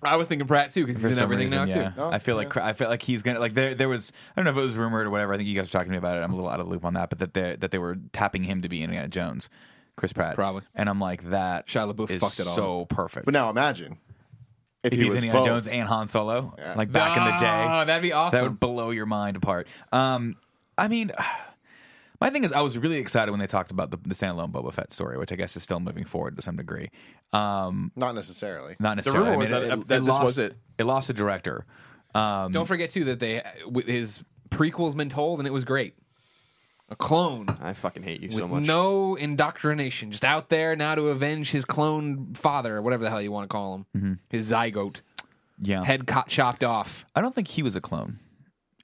I 0.04 0.16
was 0.16 0.28
thinking 0.28 0.48
Pratt 0.48 0.72
too 0.72 0.86
because 0.86 1.02
he's 1.02 1.18
in 1.18 1.24
everything 1.24 1.46
reason, 1.52 1.68
now 1.70 1.76
yeah. 1.76 1.90
too. 1.92 2.02
Oh, 2.02 2.10
I 2.10 2.20
feel 2.20 2.36
like 2.36 2.56
I 2.58 2.74
feel 2.74 2.90
like 2.90 3.02
he's 3.02 3.22
gonna 3.24 3.40
like 3.40 3.54
there. 3.54 3.76
There 3.76 3.90
was 3.90 4.12
I 4.36 4.42
don't 4.42 4.46
know 4.46 4.60
if 4.60 4.64
it 4.64 4.68
was 4.68 4.76
rumored 4.76 5.06
or 5.06 5.10
whatever. 5.10 5.34
I 5.34 5.38
think 5.38 5.48
you 5.48 5.56
guys 5.56 5.68
were 5.68 5.80
talking 5.80 5.90
to 5.90 5.92
me 5.92 5.98
about 5.98 6.18
it. 6.18 6.24
I'm 6.24 6.32
a 6.32 6.36
little 6.36 6.50
out 6.50 6.60
of 6.60 6.66
the 6.66 6.72
loop 6.72 6.86
on 6.86 6.94
that, 6.96 7.10
but 7.10 7.20
that 7.20 7.34
they 7.34 7.56
that 7.58 7.72
they 7.72 7.78
were 7.78 7.98
tapping 8.14 8.44
him 8.44 8.62
to 8.64 8.70
be 8.70 8.82
Indiana 8.84 9.08
Jones, 9.08 9.50
Chris 9.96 10.14
Pratt, 10.14 10.36
Probably. 10.36 10.64
And 10.76 10.90
I'm 10.90 11.00
like 11.00 11.30
that. 11.30 11.68
Shia 11.68 11.94
LaBeouf 11.94 12.10
is 12.10 12.22
fucked 12.22 12.40
it 12.40 12.48
all 12.48 12.56
so 12.56 12.86
perfect. 12.86 13.26
But 13.26 13.34
now 13.34 13.50
imagine 13.50 13.98
if, 14.84 14.94
if 14.94 15.00
he 15.00 15.04
he's 15.06 15.14
was 15.14 15.16
Indiana 15.24 15.40
both. 15.40 15.46
Jones 15.46 15.68
and 15.68 15.88
Han 15.88 16.08
Solo, 16.08 16.56
like 16.76 16.92
back 16.92 17.18
in 17.18 17.24
the 17.24 17.38
day, 17.38 17.66
Oh, 17.70 17.86
that'd 17.86 18.02
be 18.02 18.14
awesome. 18.14 18.40
that 18.40 18.44
would 18.50 18.60
blow 18.60 18.90
your 18.90 19.06
mind 19.06 19.38
apart. 19.38 19.68
Um, 19.92 20.36
I 20.78 20.88
mean, 20.88 21.12
my 22.22 22.30
thing 22.30 22.44
is, 22.44 22.54
I 22.54 22.62
was 22.62 22.78
really 22.78 22.98
excited 22.98 23.32
when 23.32 23.40
they 23.40 23.48
talked 23.48 23.72
about 23.72 23.92
the, 23.92 23.98
the 23.98 24.14
standalone 24.14 24.52
Boba 24.52 24.72
Fett 24.72 24.92
story, 24.94 25.18
which 25.18 25.32
I 25.32 25.36
guess 25.36 25.58
is 25.58 25.64
still 25.64 25.80
moving 25.80 26.06
forward 26.06 26.36
to 26.38 26.42
some 26.42 26.56
degree. 26.56 26.92
Um, 27.34 27.92
Not 27.96 28.16
necessarily. 28.16 28.76
not 28.80 28.96
necessarily. 28.98 29.26
The 29.26 29.32
rumor 29.32 29.38
I 29.38 29.50
was 29.50 29.52
mean, 29.52 29.70
that- 29.80 29.88
that 29.88 30.00
this 30.02 30.10
lost, 30.10 30.24
was 30.26 30.38
it. 30.38 30.56
It 30.78 30.84
lost 30.86 31.10
a 31.10 31.14
director. 31.14 31.66
Um, 32.14 32.52
Don't 32.52 32.66
forget 32.66 32.90
too 32.92 33.06
that 33.06 33.20
they 33.20 33.42
his 33.86 34.22
prequel's 34.50 34.96
been 34.96 35.10
told 35.10 35.40
and 35.40 35.48
it 35.48 35.52
was 35.52 35.64
great. 35.66 35.96
A 36.90 36.96
clone 36.96 37.48
I 37.62 37.72
fucking 37.72 38.04
hate 38.04 38.20
you 38.20 38.28
with 38.28 38.36
so 38.36 38.48
much. 38.50 38.64
no 38.66 39.16
indoctrination, 39.16 40.12
just 40.12 40.26
out 40.26 40.50
there 40.50 40.76
now 40.76 40.94
to 40.96 41.08
avenge 41.08 41.52
his 41.52 41.64
clone 41.64 42.34
father, 42.34 42.76
or 42.76 42.82
whatever 42.82 43.04
the 43.06 43.10
hell 43.10 43.22
you 43.22 43.32
want 43.32 43.46
to 43.46 43.48
call 43.48 43.76
him, 43.76 43.86
Mm-hmm. 43.96 44.14
his 44.30 44.52
zygote, 44.52 45.00
yeah, 45.62 45.86
head 45.86 46.06
cut 46.06 46.28
chopped 46.28 46.66
off. 46.66 47.06
I 47.16 47.22
don't 47.22 47.34
think 47.34 47.48
he 47.48 47.64
was 47.64 47.78
a 47.78 47.82
clone 47.82 48.20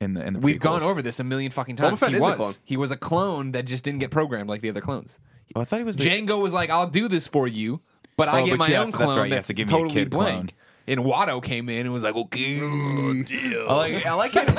in 0.01 0.13
the 0.13 0.25
in 0.25 0.33
the. 0.33 0.39
We've 0.39 0.55
prequels. 0.57 0.61
gone 0.61 0.83
over 0.83 1.01
this 1.01 1.19
a 1.19 1.23
million 1.23 1.51
fucking 1.51 1.75
times. 1.75 1.99
Fett 1.99 2.09
he 2.09 2.15
is 2.17 2.23
a 2.23 2.27
was. 2.27 2.37
clone. 2.37 2.53
He 2.63 2.77
was 2.77 2.91
a 2.91 2.97
clone 2.97 3.51
that 3.53 3.65
just 3.65 3.83
didn't 3.83 3.99
get 3.99 4.11
programmed 4.11 4.49
like 4.49 4.61
the 4.61 4.69
other 4.69 4.81
clones. 4.81 5.19
Oh, 5.55 5.61
I 5.61 5.63
thought 5.65 5.79
he 5.79 5.85
was 5.85 5.97
the, 5.97 6.05
Jango 6.05 6.41
was 6.41 6.53
like, 6.53 6.69
"I'll 6.69 6.89
do 6.89 7.07
this 7.07 7.27
for 7.27 7.47
you, 7.47 7.81
but 8.17 8.27
I 8.29 8.41
Oh, 8.41 8.45
get 8.45 8.51
but 8.51 8.59
my 8.59 8.67
you 8.67 8.75
own 8.75 8.91
to- 8.91 8.97
that's 8.97 9.03
clone 9.13 9.17
right, 9.17 9.25
you 9.27 9.33
have 9.33 9.37
that's 9.39 9.47
to 9.47 9.53
give 9.53 9.69
me 9.69 9.73
a 9.73 9.77
totally 9.77 9.93
kid 9.93 10.09
blank." 10.09 10.49
clone. 10.49 10.59
And 10.89 11.01
Watto 11.01 11.43
came 11.43 11.67
in 11.67 11.79
and 11.79 11.91
was 11.91 12.03
like, 12.03 12.15
okay, 12.15 12.59
I 12.61 13.73
like, 13.73 14.05
I 14.05 14.13
like 14.13 14.35
it. 14.37 14.49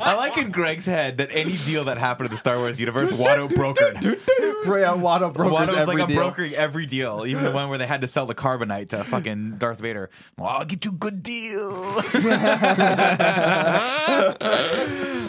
I 0.00 0.14
like 0.14 0.38
in 0.38 0.50
Greg's 0.50 0.86
head 0.86 1.18
that 1.18 1.28
any 1.30 1.58
deal 1.58 1.84
that 1.84 1.98
happened 1.98 2.28
in 2.28 2.32
the 2.32 2.38
Star 2.38 2.56
Wars 2.56 2.80
universe, 2.80 3.12
Watto 3.12 3.48
brokered. 3.48 4.02
Yeah, 4.02 4.94
Watto 4.96 5.32
brokers 5.32 5.68
Watto 5.68 5.72
was 5.72 5.76
every 5.76 5.94
like 5.96 6.04
a 6.04 6.06
deal. 6.12 6.22
brokering 6.22 6.54
every 6.54 6.86
deal, 6.86 7.26
even 7.26 7.44
the 7.44 7.50
one 7.50 7.68
where 7.68 7.76
they 7.76 7.86
had 7.86 8.00
to 8.00 8.08
sell 8.08 8.24
the 8.24 8.34
carbonite 8.34 8.88
to 8.90 9.04
fucking 9.04 9.58
Darth 9.58 9.78
Vader. 9.78 10.08
Well, 10.38 10.48
I'll 10.48 10.64
get 10.64 10.84
you 10.86 10.90
a 10.90 10.94
good 10.94 11.22
deal. 11.22 11.74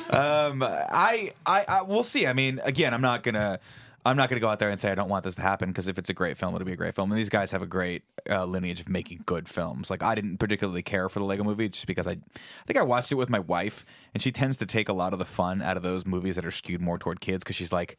um, 0.10 0.64
I, 0.64 1.32
I, 1.46 1.66
I, 1.68 1.82
we'll 1.86 2.04
see. 2.04 2.26
I 2.28 2.34
mean, 2.34 2.62
again, 2.64 2.94
I'm 2.94 3.02
not 3.02 3.24
gonna. 3.24 3.60
I'm 4.06 4.18
not 4.18 4.30
going 4.30 4.40
to 4.40 4.42
go 4.42 4.50
out 4.50 4.60
there 4.60 4.70
and 4.70 4.80
say 4.80 4.92
I 4.92 4.96
don't 4.96 5.10
want 5.10 5.24
this 5.24 5.34
to 5.36 5.42
happen 5.42 5.70
because 5.70 5.88
if 5.88 5.98
it's 5.98 6.12
a 6.12 6.14
great 6.14 6.38
film, 6.38 6.54
it'll 6.54 6.66
be 6.66 6.74
a 6.74 6.78
great 6.78 6.94
film. 6.94 7.12
And 7.12 7.20
these 7.20 7.30
guys 7.30 7.50
have 7.52 7.64
a 7.64 7.68
great 7.68 8.04
uh, 8.30 8.46
lineage 8.46 8.80
of 8.80 8.88
making 8.88 9.24
good 9.26 9.50
films. 9.50 9.90
Like 9.90 10.04
I 10.04 10.14
didn't 10.14 10.38
particularly 10.38 10.84
care 10.84 11.10
for 11.10 11.20
the 11.20 11.26
Lego 11.26 11.44
Movie 11.44 11.70
just 11.70 11.88
because 11.88 12.06
I, 12.06 12.12
I 12.12 12.66
think 12.68 12.78
I 12.78 12.84
watched 12.84 13.12
it 13.12 13.16
with 13.16 13.30
my 13.30 13.40
wife, 13.40 13.84
and 14.14 14.22
she 14.22 14.32
tends 14.32 14.58
to 14.58 14.68
take 14.68 14.90
a 14.90 14.94
lot 14.94 15.14
of 15.14 15.20
the 15.20 15.26
fun 15.26 15.64
out 15.64 15.76
of 15.76 15.82
those 15.82 16.06
movies 16.06 16.36
that 16.36 16.46
are 16.46 16.52
skewed 16.52 16.82
more 16.82 17.00
toward 17.00 17.20
kids 17.20 17.44
because 17.44 17.56
she's 17.56 17.74
like, 17.74 17.98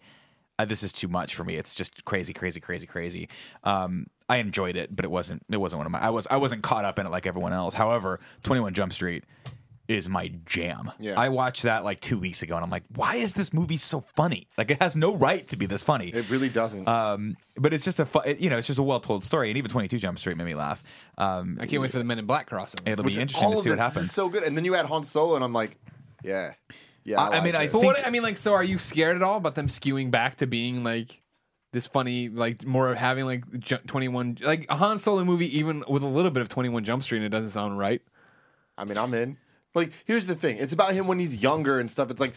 uh, 0.61 0.65
"This 0.65 0.85
is 0.85 0.93
too 0.93 1.09
much 1.09 1.35
for 1.35 1.43
me. 1.43 1.57
It's 1.57 1.75
just 1.75 2.05
crazy, 2.05 2.33
crazy, 2.33 2.61
crazy, 2.61 2.87
crazy." 2.87 3.29
Um, 3.65 4.07
I 4.29 4.37
enjoyed 4.37 4.77
it, 4.77 4.95
but 4.95 5.05
it 5.05 5.11
wasn't. 5.11 5.45
It 5.51 5.57
wasn't 5.57 5.79
one 5.79 5.87
of 5.87 5.93
my. 5.93 6.01
I 6.01 6.11
was. 6.11 6.29
I 6.31 6.37
wasn't 6.37 6.63
caught 6.63 6.85
up 6.85 7.01
in 7.01 7.07
it 7.07 7.11
like 7.11 7.27
everyone 7.27 7.53
else. 7.53 7.75
However, 7.75 8.21
Twenty 8.45 8.61
One 8.61 8.75
Jump 8.75 8.93
Street 8.93 9.25
is 9.89 10.09
my 10.09 10.29
jam. 10.47 10.91
Yeah. 10.99 11.19
I 11.19 11.29
watched 11.29 11.63
that 11.63 11.85
like 11.85 12.01
two 12.01 12.19
weeks 12.19 12.43
ago, 12.43 12.57
and 12.57 12.65
I'm 12.65 12.71
like, 12.71 12.85
why 12.95 13.17
is 13.17 13.35
this 13.35 13.53
movie 13.53 13.77
so 13.77 14.01
funny? 14.15 14.49
Like, 14.59 14.71
it 14.71 14.83
has 14.83 14.97
no 14.97 15.15
right 15.15 15.47
to 15.49 15.57
be 15.57 15.67
this 15.67 15.83
funny. 15.83 16.09
It 16.09 16.29
really 16.31 16.49
doesn't. 16.49 16.87
Um, 16.89 17.37
but 17.57 17.73
it's 17.73 17.85
just 17.85 18.01
a 18.01 18.07
fu- 18.07 18.21
it- 18.21 18.39
you 18.41 18.51
know 18.51 18.59
it's 18.59 18.67
just 18.67 18.79
a 18.79 18.83
well 18.83 19.01
told 19.01 19.25
story, 19.25 19.49
and 19.51 19.57
even 19.59 19.71
Twenty 19.71 19.89
Two 19.89 19.99
Jump 19.99 20.19
Street 20.19 20.37
made 20.37 20.45
me 20.47 20.55
laugh. 20.55 20.83
Um, 21.19 21.59
I 21.61 21.67
can't 21.67 21.81
wait 21.83 21.91
for 21.91 21.99
the 21.99 22.05
Men 22.05 22.19
in 22.19 22.27
Black 22.27 22.51
crossover. 22.51 22.87
it'll 22.89 23.05
Which 23.05 23.15
be 23.17 23.21
interesting 23.23 23.51
to 23.53 23.57
see 23.59 23.71
what 23.71 23.79
happens. 23.79 24.13
so 24.13 24.29
good. 24.29 24.43
And 24.43 24.57
then 24.57 24.65
you 24.65 24.75
add 24.75 24.87
Han 24.87 25.05
Solo, 25.05 25.37
and 25.37 25.45
I'm 25.45 25.53
like, 25.53 25.77
yeah, 26.25 26.55
yeah. 27.05 27.21
I- 27.21 27.27
I 27.27 27.29
like 27.31 27.45
mean, 27.45 27.55
I 27.55 27.65
this. 27.67 27.73
But 27.73 27.81
think- 27.81 27.95
what 27.97 28.07
I 28.07 28.11
mean, 28.11 28.23
like, 28.23 28.39
so 28.39 28.55
are 28.55 28.65
you 28.65 28.79
scared 28.79 29.17
at 29.17 29.23
all 29.23 29.37
about 29.39 29.55
them 29.55 29.69
skewing 29.69 30.11
back 30.11 30.37
to 30.37 30.47
being 30.47 30.83
like 30.85 31.23
this 31.73 31.87
funny, 31.87 32.29
like 32.29 32.65
more 32.65 32.91
of 32.91 32.97
having 32.99 33.25
like 33.27 33.45
ju- 33.61 33.79
twenty 33.87 34.09
one, 34.09 34.39
like 34.41 34.67
a 34.69 34.77
Han 34.77 34.99
Solo 34.99 35.25
movie, 35.25 35.59
even 35.59 35.85
with 35.89 36.03
a 36.03 36.07
little 36.09 36.31
bit 36.31 36.41
of 36.41 36.49
Twenty 36.49 36.69
One 36.71 36.85
Jump 36.85 37.03
Street, 37.03 37.19
and 37.19 37.27
it 37.27 37.31
doesn't 37.31 37.51
sound 37.51 37.79
right. 37.79 38.03
I 38.79 38.85
mean, 38.85 38.99
I'm 38.99 39.15
in. 39.15 39.37
Like, 39.77 39.93
here's 40.07 40.27
the 40.27 40.35
thing: 40.35 40.57
it's 40.57 40.73
about 40.73 40.95
him 40.95 41.07
when 41.07 41.19
he's 41.21 41.37
younger 41.37 41.79
and 41.79 41.89
stuff. 41.91 42.11
It's 42.11 42.21
like 42.21 42.33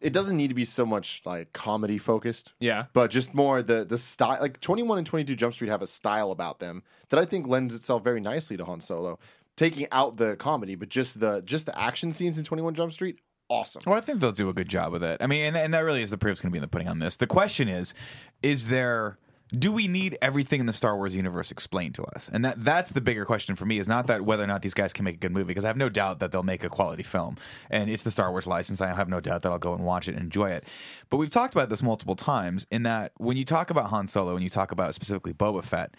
it 0.00 0.12
doesn't 0.12 0.36
need 0.36 0.48
to 0.48 0.54
be 0.54 0.64
so 0.64 0.84
much 0.84 1.22
like 1.24 1.52
comedy 1.52 1.98
focused. 1.98 2.52
Yeah. 2.60 2.84
but 2.92 3.10
just 3.10 3.34
more 3.34 3.62
the 3.62 3.84
the 3.84 3.98
style. 3.98 4.38
Like 4.40 4.60
21 4.60 4.98
and 4.98 5.06
22 5.06 5.34
Jump 5.34 5.54
Street 5.54 5.68
have 5.70 5.82
a 5.82 5.86
style 5.86 6.30
about 6.30 6.58
them 6.60 6.82
that 7.08 7.18
I 7.18 7.24
think 7.24 7.46
lends 7.46 7.74
itself 7.74 8.04
very 8.04 8.20
nicely 8.20 8.56
to 8.56 8.64
Han 8.64 8.80
Solo. 8.80 9.18
Taking 9.56 9.86
out 9.92 10.16
the 10.16 10.36
comedy, 10.36 10.74
but 10.74 10.88
just 10.88 11.20
the 11.20 11.40
just 11.44 11.66
the 11.66 11.78
action 11.78 12.12
scenes 12.12 12.38
in 12.38 12.44
21 12.44 12.74
Jump 12.74 12.92
Street, 12.92 13.20
awesome. 13.48 13.82
Well, 13.86 13.96
I 13.96 14.00
think 14.00 14.20
they'll 14.20 14.32
do 14.32 14.48
a 14.48 14.52
good 14.52 14.68
job 14.68 14.92
with 14.92 15.04
it. 15.04 15.22
I 15.22 15.26
mean, 15.26 15.44
and, 15.46 15.56
and 15.56 15.72
that 15.74 15.80
really 15.84 16.02
is 16.02 16.10
the 16.10 16.18
proof's 16.18 16.40
going 16.40 16.50
to 16.50 16.52
be 16.52 16.58
in 16.58 16.62
the 16.62 16.68
pudding 16.68 16.88
on 16.88 16.98
this. 16.98 17.16
The 17.16 17.26
question 17.26 17.68
is, 17.68 17.94
is 18.42 18.68
there? 18.68 19.16
Do 19.48 19.70
we 19.70 19.86
need 19.86 20.16
everything 20.22 20.60
in 20.60 20.66
the 20.66 20.72
Star 20.72 20.96
Wars 20.96 21.14
universe 21.14 21.50
explained 21.50 21.94
to 21.96 22.04
us? 22.04 22.30
And 22.32 22.44
that 22.44 22.64
that's 22.64 22.92
the 22.92 23.00
bigger 23.00 23.24
question 23.24 23.56
for 23.56 23.66
me. 23.66 23.78
Is 23.78 23.86
not 23.86 24.06
that 24.06 24.24
whether 24.24 24.42
or 24.42 24.46
not 24.46 24.62
these 24.62 24.74
guys 24.74 24.92
can 24.92 25.04
make 25.04 25.16
a 25.16 25.18
good 25.18 25.32
movie, 25.32 25.48
because 25.48 25.64
I 25.64 25.68
have 25.68 25.76
no 25.76 25.88
doubt 25.88 26.20
that 26.20 26.32
they'll 26.32 26.42
make 26.42 26.64
a 26.64 26.68
quality 26.68 27.02
film, 27.02 27.36
and 27.70 27.90
it's 27.90 28.02
the 28.02 28.10
Star 28.10 28.30
Wars 28.30 28.46
license. 28.46 28.80
I 28.80 28.92
have 28.94 29.08
no 29.08 29.20
doubt 29.20 29.42
that 29.42 29.52
I'll 29.52 29.58
go 29.58 29.74
and 29.74 29.84
watch 29.84 30.08
it 30.08 30.12
and 30.12 30.22
enjoy 30.22 30.50
it. 30.50 30.64
But 31.10 31.18
we've 31.18 31.30
talked 31.30 31.54
about 31.54 31.68
this 31.68 31.82
multiple 31.82 32.16
times. 32.16 32.66
In 32.70 32.82
that, 32.84 33.12
when 33.18 33.36
you 33.36 33.44
talk 33.44 33.70
about 33.70 33.90
Han 33.90 34.06
Solo 34.06 34.34
and 34.34 34.42
you 34.42 34.50
talk 34.50 34.72
about 34.72 34.94
specifically 34.94 35.34
Boba 35.34 35.62
Fett, 35.62 35.94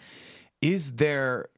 is 0.60 0.92
there 0.92 1.48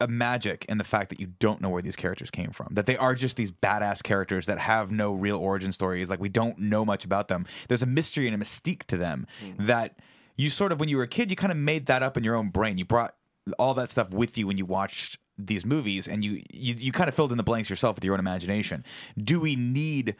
a 0.00 0.08
magic 0.08 0.64
in 0.68 0.78
the 0.78 0.84
fact 0.84 1.08
that 1.10 1.20
you 1.20 1.26
don't 1.38 1.60
know 1.60 1.70
where 1.70 1.82
these 1.82 1.96
characters 1.96 2.30
came 2.30 2.50
from. 2.50 2.68
That 2.72 2.86
they 2.86 2.96
are 2.96 3.14
just 3.14 3.36
these 3.36 3.50
badass 3.50 4.02
characters 4.02 4.46
that 4.46 4.58
have 4.58 4.90
no 4.90 5.12
real 5.12 5.38
origin 5.38 5.72
stories. 5.72 6.10
Like 6.10 6.20
we 6.20 6.28
don't 6.28 6.58
know 6.58 6.84
much 6.84 7.04
about 7.04 7.28
them. 7.28 7.46
There's 7.68 7.82
a 7.82 7.86
mystery 7.86 8.28
and 8.28 8.40
a 8.40 8.44
mystique 8.44 8.84
to 8.84 8.96
them 8.96 9.26
hmm. 9.40 9.66
that 9.66 9.98
you 10.36 10.50
sort 10.50 10.72
of, 10.72 10.80
when 10.80 10.88
you 10.88 10.96
were 10.96 11.02
a 11.02 11.08
kid, 11.08 11.30
you 11.30 11.36
kind 11.36 11.50
of 11.50 11.58
made 11.58 11.86
that 11.86 12.02
up 12.02 12.16
in 12.16 12.24
your 12.24 12.36
own 12.36 12.50
brain. 12.50 12.78
You 12.78 12.84
brought 12.84 13.14
all 13.58 13.74
that 13.74 13.90
stuff 13.90 14.10
with 14.10 14.36
you 14.36 14.46
when 14.46 14.58
you 14.58 14.66
watched 14.66 15.18
these 15.38 15.66
movies, 15.66 16.08
and 16.08 16.24
you 16.24 16.42
you, 16.50 16.74
you 16.78 16.92
kind 16.92 17.08
of 17.08 17.14
filled 17.14 17.30
in 17.30 17.36
the 17.36 17.44
blanks 17.44 17.68
yourself 17.68 17.96
with 17.96 18.04
your 18.04 18.14
own 18.14 18.20
imagination. 18.20 18.84
Do 19.22 19.38
we 19.38 19.54
need 19.54 20.16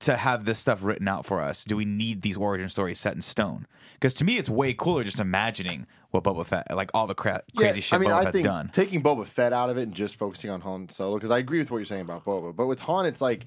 to 0.00 0.16
have 0.16 0.44
this 0.44 0.58
stuff 0.58 0.82
written 0.82 1.08
out 1.08 1.24
for 1.24 1.40
us? 1.40 1.64
Do 1.64 1.76
we 1.76 1.84
need 1.84 2.22
these 2.22 2.36
origin 2.36 2.68
stories 2.68 3.00
set 3.00 3.14
in 3.14 3.22
stone? 3.22 3.66
Because 3.94 4.14
to 4.14 4.24
me, 4.24 4.36
it's 4.36 4.48
way 4.48 4.74
cooler 4.74 5.04
just 5.04 5.20
imagining 5.20 5.86
what 6.10 6.22
Boba 6.22 6.46
Fett, 6.46 6.74
like 6.74 6.90
all 6.94 7.06
the 7.06 7.14
cra- 7.14 7.42
crazy 7.56 7.80
shit 7.80 7.96
I 7.96 7.98
mean, 7.98 8.10
Boba 8.10 8.14
I 8.14 8.24
Fett's 8.24 8.34
think 8.36 8.44
done. 8.44 8.68
taking 8.72 9.02
Boba 9.02 9.26
Fett 9.26 9.52
out 9.52 9.70
of 9.70 9.78
it 9.78 9.82
and 9.82 9.94
just 9.94 10.16
focusing 10.16 10.50
on 10.50 10.60
Han 10.60 10.88
Solo 10.88 11.16
because 11.16 11.30
I 11.30 11.38
agree 11.38 11.58
with 11.58 11.70
what 11.70 11.78
you're 11.78 11.86
saying 11.86 12.02
about 12.02 12.24
Boba, 12.24 12.54
but 12.54 12.66
with 12.66 12.80
Han, 12.80 13.06
it's 13.06 13.20
like 13.20 13.46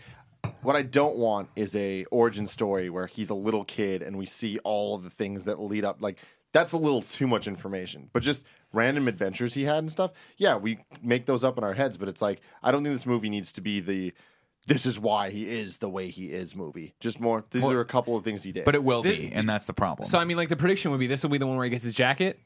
what 0.62 0.76
I 0.76 0.82
don't 0.82 1.16
want 1.16 1.50
is 1.56 1.76
a 1.76 2.06
origin 2.06 2.46
story 2.48 2.90
where 2.90 3.08
he's 3.08 3.30
a 3.30 3.36
little 3.36 3.64
kid 3.64 4.02
and 4.02 4.18
we 4.18 4.26
see 4.26 4.60
all 4.60 4.96
of 4.96 5.04
the 5.04 5.10
things 5.10 5.46
that 5.46 5.60
lead 5.62 5.86
up. 5.86 6.02
Like 6.02 6.18
that's 6.52 6.74
a 6.74 6.78
little 6.78 7.02
too 7.04 7.28
much 7.28 7.48
information, 7.48 8.10
but 8.14 8.24
just 8.24 8.46
random 8.74 9.08
adventures 9.08 9.54
he 9.54 9.64
had 9.64 9.78
and 9.78 9.92
stuff. 9.92 10.12
Yeah, 10.38 10.58
we 10.58 10.80
make 11.02 11.26
those 11.26 11.44
up 11.44 11.58
in 11.58 11.64
our 11.64 11.74
heads, 11.74 11.98
but 11.98 12.08
it's 12.08 12.22
like 12.22 12.42
I 12.64 12.72
don't 12.72 12.84
think 12.84 12.94
this 12.94 13.06
movie 13.06 13.30
needs 13.30 13.52
to 13.54 13.62
be 13.62 13.80
the. 13.80 14.14
This 14.68 14.86
is 14.86 15.00
why 15.00 15.30
he 15.32 15.48
is 15.48 15.78
the 15.78 15.90
way 15.90 16.10
he 16.10 16.28
is 16.28 16.56
movie. 16.56 16.94
Just 17.00 17.20
more. 17.20 17.44
These 17.50 17.64
are 17.64 17.80
a 17.80 17.86
couple 17.86 18.16
of 18.18 18.24
things 18.24 18.44
he 18.44 18.52
did. 18.52 18.66
But 18.66 18.76
it 18.76 18.84
will 18.84 19.02
Thi- 19.02 19.30
be, 19.30 19.32
and 19.32 19.48
that's 19.50 19.66
the 19.66 19.74
problem. 19.74 20.08
So 20.08 20.20
I 20.20 20.26
mean, 20.26 20.38
like 20.38 20.50
the 20.50 20.58
prediction 20.58 20.92
would 20.92 21.00
be 21.00 21.08
this 21.08 21.24
will 21.24 21.30
be 21.30 21.38
the 21.38 21.48
one 21.48 21.56
where 21.56 21.64
he 21.64 21.72
gets 21.72 21.84
his 21.84 21.94
jacket, 21.94 22.40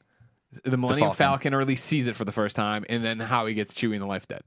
the 0.62 0.76
Millennium 0.76 1.08
Falcon. 1.08 1.16
Falcon. 1.16 1.54
or 1.54 1.60
at 1.60 1.66
least 1.66 1.84
sees 1.84 2.06
it 2.06 2.14
for 2.16 2.24
the 2.24 2.32
first 2.32 2.56
time, 2.56 2.86
and 2.88 3.04
then 3.04 3.18
how 3.18 3.46
he 3.46 3.54
gets 3.54 3.74
Chewie 3.74 3.94
in 3.94 4.00
the 4.00 4.06
Life 4.06 4.28
Debt. 4.28 4.44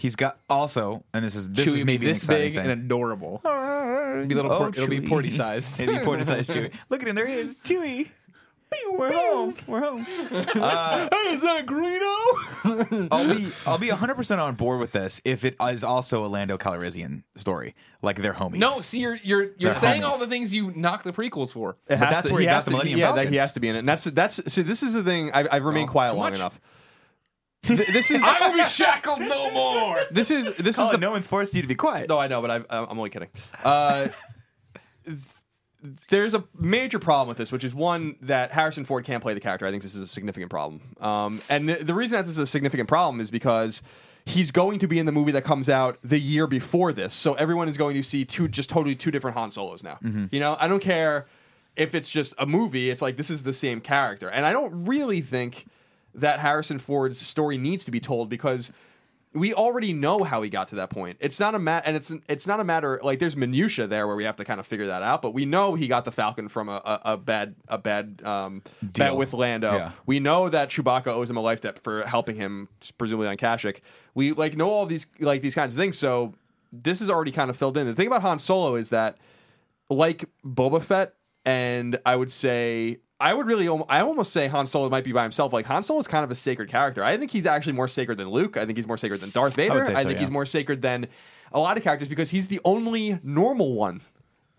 He's 0.00 0.16
got 0.16 0.38
also, 0.48 1.04
and 1.12 1.22
this 1.24 1.34
is 1.34 1.50
this 1.50 1.66
Chewie 1.66 1.68
is 1.80 1.84
maybe 1.84 1.98
be 1.98 2.06
an 2.06 2.12
this 2.12 2.18
exciting 2.22 2.52
big 2.54 2.62
thing. 2.62 2.70
and 2.70 2.82
adorable. 2.84 3.40
Oh, 3.44 4.12
it'll 4.14 4.26
be 4.26 4.34
little. 4.34 4.50
Oh, 4.52 4.58
port- 4.58 4.76
it'll 4.78 4.88
be 4.88 5.00
Chewie. 5.00 5.08
porty 5.08 5.32
sized. 5.32 5.78
It'll 5.78 5.94
be 5.94 6.00
porty 6.00 6.24
sized 6.24 6.48
Chewie. 6.50 6.72
Look 6.88 7.02
at 7.02 7.08
him, 7.08 7.14
there 7.16 7.26
he 7.26 7.34
is, 7.34 7.54
Chewie. 7.56 8.08
We're 8.92 9.12
home. 9.12 9.54
We're 9.66 9.80
home. 9.80 10.04
hey 10.04 10.38
is 11.32 11.42
that 11.42 11.66
Greedo? 11.66 13.08
I'll 13.10 13.34
be 13.36 13.50
I'll 13.66 13.78
be 13.78 13.88
100 13.90 14.14
percent 14.14 14.40
on 14.40 14.54
board 14.54 14.78
with 14.78 14.92
this 14.92 15.20
if 15.24 15.44
it 15.44 15.56
is 15.60 15.82
also 15.82 16.24
a 16.24 16.28
Lando 16.28 16.56
Calrissian 16.56 17.24
story, 17.34 17.74
like 18.00 18.22
they're 18.22 18.32
homies. 18.32 18.58
no, 18.58 18.80
see, 18.80 19.00
you're 19.00 19.16
you're 19.24 19.42
you're 19.42 19.52
They're 19.58 19.74
saying 19.74 20.02
homies. 20.02 20.06
all 20.06 20.18
the 20.18 20.28
things 20.28 20.54
you 20.54 20.70
knock 20.76 21.02
the 21.02 21.12
prequels 21.12 21.50
for. 21.52 21.76
It 21.88 21.96
has 21.96 22.10
that's 22.14 22.26
to- 22.28 22.32
where 22.32 22.40
he 22.40 22.46
got 22.46 22.54
has 22.54 22.64
the 22.64 22.70
to- 22.70 22.76
Millennium 22.76 22.98
yeah, 23.00 23.06
Falcon. 23.08 23.24
that 23.24 23.30
he 23.30 23.36
has 23.38 23.54
to 23.54 23.60
be 23.60 23.68
in 23.68 23.74
it. 23.76 23.80
And 23.80 23.88
that's 23.88 24.04
that's 24.04 24.52
see. 24.52 24.62
This 24.62 24.84
is 24.84 24.94
the 24.94 25.02
thing. 25.02 25.32
I've, 25.32 25.48
I've 25.50 25.64
remained 25.64 25.88
quiet 25.90 26.14
long 26.14 26.30
much. 26.30 26.34
enough. 26.36 26.60
Th- 27.62 27.86
this 27.88 28.10
is 28.10 28.22
I 28.24 28.48
will 28.48 28.56
be 28.56 28.64
shackled 28.64 29.20
no 29.20 29.50
more. 29.50 30.00
this 30.10 30.30
is 30.30 30.56
this 30.56 30.78
is 30.78 30.90
the 30.90 30.98
no 30.98 31.10
one's 31.10 31.26
forced 31.26 31.54
you 31.54 31.62
to 31.62 31.68
be 31.68 31.74
quiet. 31.74 32.08
No, 32.08 32.18
I 32.18 32.26
know, 32.28 32.40
but 32.40 32.50
I, 32.50 32.76
I'm 32.78 32.98
only 32.98 33.10
kidding. 33.10 33.28
Uh, 33.62 34.08
th- 35.04 35.18
there's 36.08 36.34
a 36.34 36.44
major 36.58 36.98
problem 36.98 37.28
with 37.28 37.38
this, 37.38 37.50
which 37.52 37.64
is 37.64 37.74
one 37.74 38.16
that 38.22 38.52
Harrison 38.52 38.84
Ford 38.84 39.04
can't 39.04 39.22
play 39.22 39.34
the 39.34 39.40
character. 39.40 39.66
I 39.66 39.70
think 39.70 39.82
this 39.82 39.94
is 39.94 40.02
a 40.02 40.06
significant 40.06 40.50
problem. 40.50 40.80
Um, 41.00 41.40
and 41.48 41.68
the, 41.68 41.76
the 41.84 41.94
reason 41.94 42.16
that 42.16 42.22
this 42.26 42.32
is 42.32 42.38
a 42.38 42.46
significant 42.46 42.88
problem 42.88 43.20
is 43.20 43.30
because 43.30 43.82
he's 44.26 44.50
going 44.50 44.78
to 44.80 44.86
be 44.86 44.98
in 44.98 45.06
the 45.06 45.12
movie 45.12 45.32
that 45.32 45.44
comes 45.44 45.68
out 45.70 45.98
the 46.04 46.18
year 46.20 46.46
before 46.46 46.92
this. 46.92 47.14
So 47.14 47.32
everyone 47.34 47.66
is 47.68 47.76
going 47.78 47.96
to 47.96 48.02
see 48.02 48.24
two 48.26 48.46
just 48.48 48.68
totally 48.68 48.94
two 48.94 49.10
different 49.10 49.36
Han 49.38 49.50
Solos 49.50 49.82
now. 49.82 49.98
You 50.30 50.40
know, 50.40 50.56
I 50.60 50.68
don't 50.68 50.82
care 50.82 51.26
if 51.76 51.94
it's 51.94 52.10
just 52.10 52.34
a 52.38 52.44
movie. 52.46 52.90
It's 52.90 53.00
like 53.00 53.16
this 53.16 53.30
is 53.30 53.42
the 53.42 53.54
same 53.54 53.80
character, 53.80 54.28
and 54.28 54.44
I 54.44 54.52
don't 54.52 54.84
really 54.86 55.22
think 55.22 55.66
that 56.14 56.40
Harrison 56.40 56.78
Ford's 56.78 57.18
story 57.24 57.58
needs 57.58 57.84
to 57.84 57.90
be 57.90 58.00
told 58.00 58.28
because 58.28 58.72
we 59.32 59.54
already 59.54 59.92
know 59.92 60.24
how 60.24 60.42
he 60.42 60.50
got 60.50 60.68
to 60.68 60.76
that 60.76 60.90
point. 60.90 61.16
It's 61.20 61.38
not 61.38 61.54
a 61.54 61.58
mat, 61.58 61.84
and 61.86 61.96
it's 61.96 62.12
it's 62.28 62.46
not 62.46 62.58
a 62.58 62.64
matter 62.64 63.00
like 63.02 63.20
there's 63.20 63.36
minutia 63.36 63.86
there 63.86 64.06
where 64.06 64.16
we 64.16 64.24
have 64.24 64.36
to 64.36 64.44
kind 64.44 64.58
of 64.58 64.66
figure 64.66 64.88
that 64.88 65.02
out. 65.02 65.22
But 65.22 65.34
we 65.34 65.46
know 65.46 65.76
he 65.76 65.86
got 65.86 66.04
the 66.04 66.10
Falcon 66.10 66.48
from 66.48 66.68
a, 66.68 66.82
a, 66.84 67.00
a 67.12 67.16
bad 67.16 67.54
a 67.68 67.78
bad 67.78 68.22
um, 68.24 68.62
bet 68.82 69.14
with 69.14 69.32
Lando. 69.32 69.72
Yeah. 69.72 69.92
We 70.04 70.18
know 70.18 70.48
that 70.48 70.70
Chewbacca 70.70 71.08
owes 71.08 71.30
him 71.30 71.36
a 71.36 71.40
life 71.40 71.60
debt 71.60 71.78
for 71.78 72.02
helping 72.02 72.36
him, 72.36 72.68
presumably 72.98 73.28
on 73.28 73.36
Kashyyyk. 73.36 73.80
We 74.14 74.32
like 74.32 74.56
know 74.56 74.70
all 74.70 74.86
these 74.86 75.06
like 75.20 75.42
these 75.42 75.54
kinds 75.54 75.74
of 75.74 75.78
things. 75.78 75.96
So 75.96 76.34
this 76.72 77.00
is 77.00 77.08
already 77.08 77.32
kind 77.32 77.50
of 77.50 77.56
filled 77.56 77.76
in. 77.76 77.86
The 77.86 77.94
thing 77.94 78.08
about 78.08 78.22
Han 78.22 78.40
Solo 78.40 78.74
is 78.74 78.90
that 78.90 79.16
like 79.88 80.24
Boba 80.44 80.82
Fett, 80.82 81.14
and 81.44 81.98
I 82.04 82.16
would 82.16 82.30
say 82.30 82.98
I 83.20 83.34
would 83.34 83.46
really 83.46 83.68
I 83.88 84.00
almost 84.00 84.32
say 84.32 84.48
Han 84.48 84.66
Solo 84.66 84.88
might 84.88 85.04
be 85.04 85.12
by 85.12 85.22
himself. 85.22 85.52
Like 85.52 85.66
Han 85.66 85.82
Solo 85.82 86.00
is 86.00 86.06
kind 86.06 86.24
of 86.24 86.30
a 86.30 86.34
sacred 86.34 86.68
character. 86.68 87.04
I 87.04 87.16
think 87.18 87.30
he's 87.30 87.46
actually 87.46 87.74
more 87.74 87.88
sacred 87.88 88.18
than 88.18 88.30
Luke. 88.30 88.56
I 88.56 88.64
think 88.64 88.78
he's 88.78 88.86
more 88.86 88.96
sacred 88.96 89.20
than 89.20 89.30
Darth 89.30 89.54
Vader. 89.54 89.82
I, 89.82 89.86
so, 89.86 89.94
think 89.94 90.10
yeah. 90.12 90.18
he's 90.18 90.30
more 90.30 90.46
sacred 90.46 90.82
than 90.82 91.06
a 91.52 91.60
lot 91.60 91.76
of 91.76 91.82
characters 91.82 92.08
because 92.08 92.30
he's 92.30 92.48
the 92.48 92.60
only 92.64 93.18
normal 93.22 93.74
one, 93.74 94.00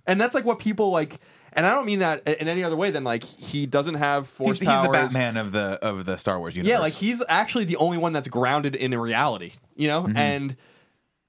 and 0.05 0.21
that's 0.21 0.35
like 0.35 0.45
what 0.45 0.59
people 0.59 0.91
like. 0.91 1.19
And 1.53 1.65
I 1.65 1.73
don't 1.73 1.85
mean 1.85 1.99
that 1.99 2.25
in 2.25 2.47
any 2.47 2.63
other 2.63 2.77
way 2.77 2.91
than 2.91 3.03
like 3.03 3.23
he 3.23 3.65
doesn't 3.65 3.95
have 3.95 4.27
force 4.27 4.59
he's, 4.59 4.59
he's 4.59 4.81
the 4.81 4.87
powers. 4.87 5.13
Batman 5.13 5.35
of 5.37 5.51
the 5.51 5.79
of 5.81 6.05
the 6.05 6.15
Star 6.15 6.39
Wars 6.39 6.55
universe. 6.55 6.69
Yeah, 6.69 6.79
like 6.79 6.93
he's 6.93 7.21
actually 7.27 7.65
the 7.65 7.75
only 7.75 7.97
one 7.97 8.13
that's 8.13 8.29
grounded 8.29 8.75
in 8.75 8.97
reality, 8.97 9.53
you 9.75 9.89
know? 9.89 10.03
Mm-hmm. 10.03 10.17
And 10.17 10.55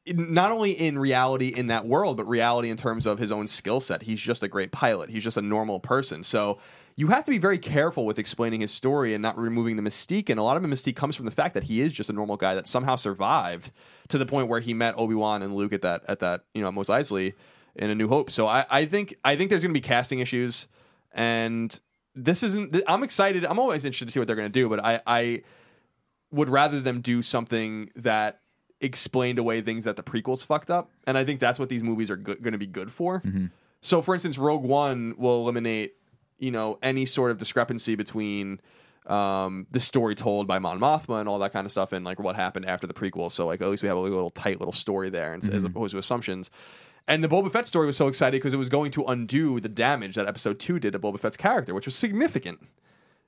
not 0.06 0.50
only 0.50 0.72
in 0.72 0.98
reality 0.98 1.48
in 1.48 1.68
that 1.68 1.86
world, 1.86 2.16
but 2.16 2.28
reality 2.28 2.70
in 2.70 2.76
terms 2.76 3.06
of 3.06 3.18
his 3.18 3.30
own 3.30 3.46
skill 3.46 3.80
set. 3.80 4.02
He's 4.02 4.20
just 4.20 4.42
a 4.42 4.48
great 4.48 4.72
pilot. 4.72 5.10
He's 5.10 5.24
just 5.24 5.36
a 5.36 5.42
normal 5.42 5.80
person. 5.80 6.22
So 6.22 6.58
you 6.96 7.08
have 7.08 7.24
to 7.24 7.30
be 7.30 7.38
very 7.38 7.58
careful 7.58 8.04
with 8.04 8.18
explaining 8.18 8.60
his 8.60 8.70
story 8.70 9.14
and 9.14 9.22
not 9.22 9.38
removing 9.38 9.76
the 9.76 9.82
mystique. 9.82 10.28
And 10.28 10.38
a 10.38 10.42
lot 10.42 10.56
of 10.56 10.62
the 10.62 10.68
mystique 10.68 10.96
comes 10.96 11.16
from 11.16 11.24
the 11.24 11.30
fact 11.30 11.54
that 11.54 11.64
he 11.64 11.80
is 11.80 11.92
just 11.92 12.10
a 12.10 12.12
normal 12.12 12.36
guy 12.36 12.54
that 12.54 12.66
somehow 12.66 12.96
survived 12.96 13.70
to 14.08 14.18
the 14.18 14.26
point 14.26 14.48
where 14.48 14.60
he 14.60 14.74
met 14.74 14.94
Obi 14.98 15.14
Wan 15.14 15.42
and 15.42 15.54
Luke 15.54 15.72
at 15.72 15.82
that 15.82 16.04
at 16.08 16.20
that 16.20 16.44
you 16.54 16.62
know 16.62 16.68
at 16.68 16.74
Mos 16.74 16.88
Eisley 16.88 17.34
in 17.76 17.90
A 17.90 17.94
New 17.94 18.08
Hope. 18.08 18.30
So 18.30 18.46
I, 18.46 18.66
I 18.70 18.84
think 18.86 19.16
I 19.24 19.36
think 19.36 19.50
there's 19.50 19.62
going 19.62 19.74
to 19.74 19.80
be 19.80 19.86
casting 19.86 20.20
issues, 20.20 20.68
and 21.12 21.78
this 22.14 22.42
isn't. 22.42 22.82
I'm 22.86 23.02
excited. 23.02 23.46
I'm 23.46 23.58
always 23.58 23.84
interested 23.84 24.06
to 24.06 24.12
see 24.12 24.18
what 24.18 24.26
they're 24.26 24.36
going 24.36 24.52
to 24.52 24.60
do, 24.60 24.68
but 24.68 24.84
I 24.84 25.00
I 25.06 25.42
would 26.30 26.50
rather 26.50 26.80
them 26.80 27.00
do 27.00 27.22
something 27.22 27.90
that 27.96 28.40
explained 28.80 29.38
away 29.38 29.60
things 29.60 29.84
that 29.84 29.96
the 29.96 30.02
prequels 30.02 30.44
fucked 30.44 30.70
up, 30.70 30.90
and 31.06 31.16
I 31.16 31.24
think 31.24 31.40
that's 31.40 31.58
what 31.58 31.68
these 31.68 31.82
movies 31.82 32.10
are 32.10 32.16
go- 32.16 32.34
going 32.34 32.52
to 32.52 32.58
be 32.58 32.66
good 32.66 32.90
for. 32.92 33.20
Mm-hmm. 33.20 33.46
So, 33.80 34.00
for 34.02 34.14
instance, 34.14 34.38
Rogue 34.38 34.62
One 34.62 35.14
will 35.18 35.40
eliminate, 35.42 35.94
you 36.42 36.50
know, 36.50 36.78
any 36.82 37.06
sort 37.06 37.30
of 37.30 37.38
discrepancy 37.38 37.94
between 37.94 38.60
um, 39.06 39.66
the 39.70 39.80
story 39.80 40.14
told 40.14 40.46
by 40.46 40.58
Mon 40.58 40.78
Mothma 40.80 41.20
and 41.20 41.28
all 41.28 41.38
that 41.38 41.52
kind 41.52 41.64
of 41.64 41.70
stuff, 41.70 41.92
and 41.92 42.04
like 42.04 42.18
what 42.20 42.36
happened 42.36 42.66
after 42.66 42.86
the 42.86 42.94
prequel. 42.94 43.30
So, 43.30 43.46
like, 43.46 43.62
at 43.62 43.68
least 43.68 43.82
we 43.82 43.88
have 43.88 43.96
a 43.96 44.00
little 44.00 44.30
tight 44.30 44.58
little 44.60 44.72
story 44.72 45.08
there, 45.08 45.32
and, 45.34 45.42
as 45.54 45.64
opposed 45.64 45.92
to 45.92 45.98
assumptions. 45.98 46.50
And 47.08 47.22
the 47.24 47.28
Boba 47.28 47.50
Fett 47.52 47.66
story 47.66 47.86
was 47.86 47.96
so 47.96 48.06
exciting 48.08 48.38
because 48.38 48.54
it 48.54 48.58
was 48.58 48.68
going 48.68 48.90
to 48.92 49.04
undo 49.04 49.58
the 49.60 49.68
damage 49.68 50.14
that 50.16 50.26
Episode 50.26 50.58
Two 50.60 50.78
did 50.78 50.92
to 50.92 50.98
Boba 50.98 51.18
Fett's 51.18 51.36
character, 51.36 51.74
which 51.74 51.86
was 51.86 51.94
significant. 51.96 52.60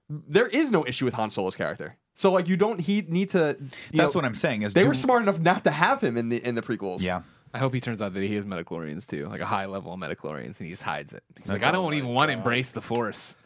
There 0.08 0.46
is 0.46 0.70
no 0.70 0.84
issue 0.86 1.04
with 1.06 1.14
Han 1.14 1.30
Solo's 1.30 1.56
character, 1.56 1.96
so 2.14 2.30
like 2.30 2.46
you 2.46 2.56
don't 2.56 2.80
he 2.80 3.02
need 3.08 3.30
to. 3.30 3.56
That's 3.92 3.92
know- 3.92 4.08
what 4.18 4.24
I'm 4.24 4.34
saying. 4.34 4.62
Is 4.62 4.74
They 4.74 4.82
do- 4.82 4.88
were 4.88 4.94
smart 4.94 5.22
enough 5.22 5.40
not 5.40 5.64
to 5.64 5.70
have 5.70 6.02
him 6.04 6.16
in 6.16 6.28
the 6.28 6.36
in 6.46 6.54
the 6.56 6.62
prequels. 6.62 7.00
Yeah. 7.00 7.22
I 7.54 7.58
hope 7.58 7.72
he 7.72 7.80
turns 7.80 8.02
out 8.02 8.12
that 8.14 8.22
he 8.22 8.34
has 8.34 8.44
midi-chlorians 8.44 9.06
too, 9.06 9.26
like 9.28 9.40
a 9.40 9.46
high 9.46 9.66
level 9.66 9.92
of 9.92 9.98
midi-chlorians, 10.00 10.58
and 10.58 10.66
he 10.66 10.70
just 10.70 10.82
hides 10.82 11.14
it. 11.14 11.22
He's 11.38 11.46
like. 11.48 11.62
I 11.62 11.70
don't 11.70 11.94
even 11.94 12.08
want 12.10 12.28
to 12.30 12.36
embrace 12.36 12.72
the 12.72 12.82
force. 12.82 13.36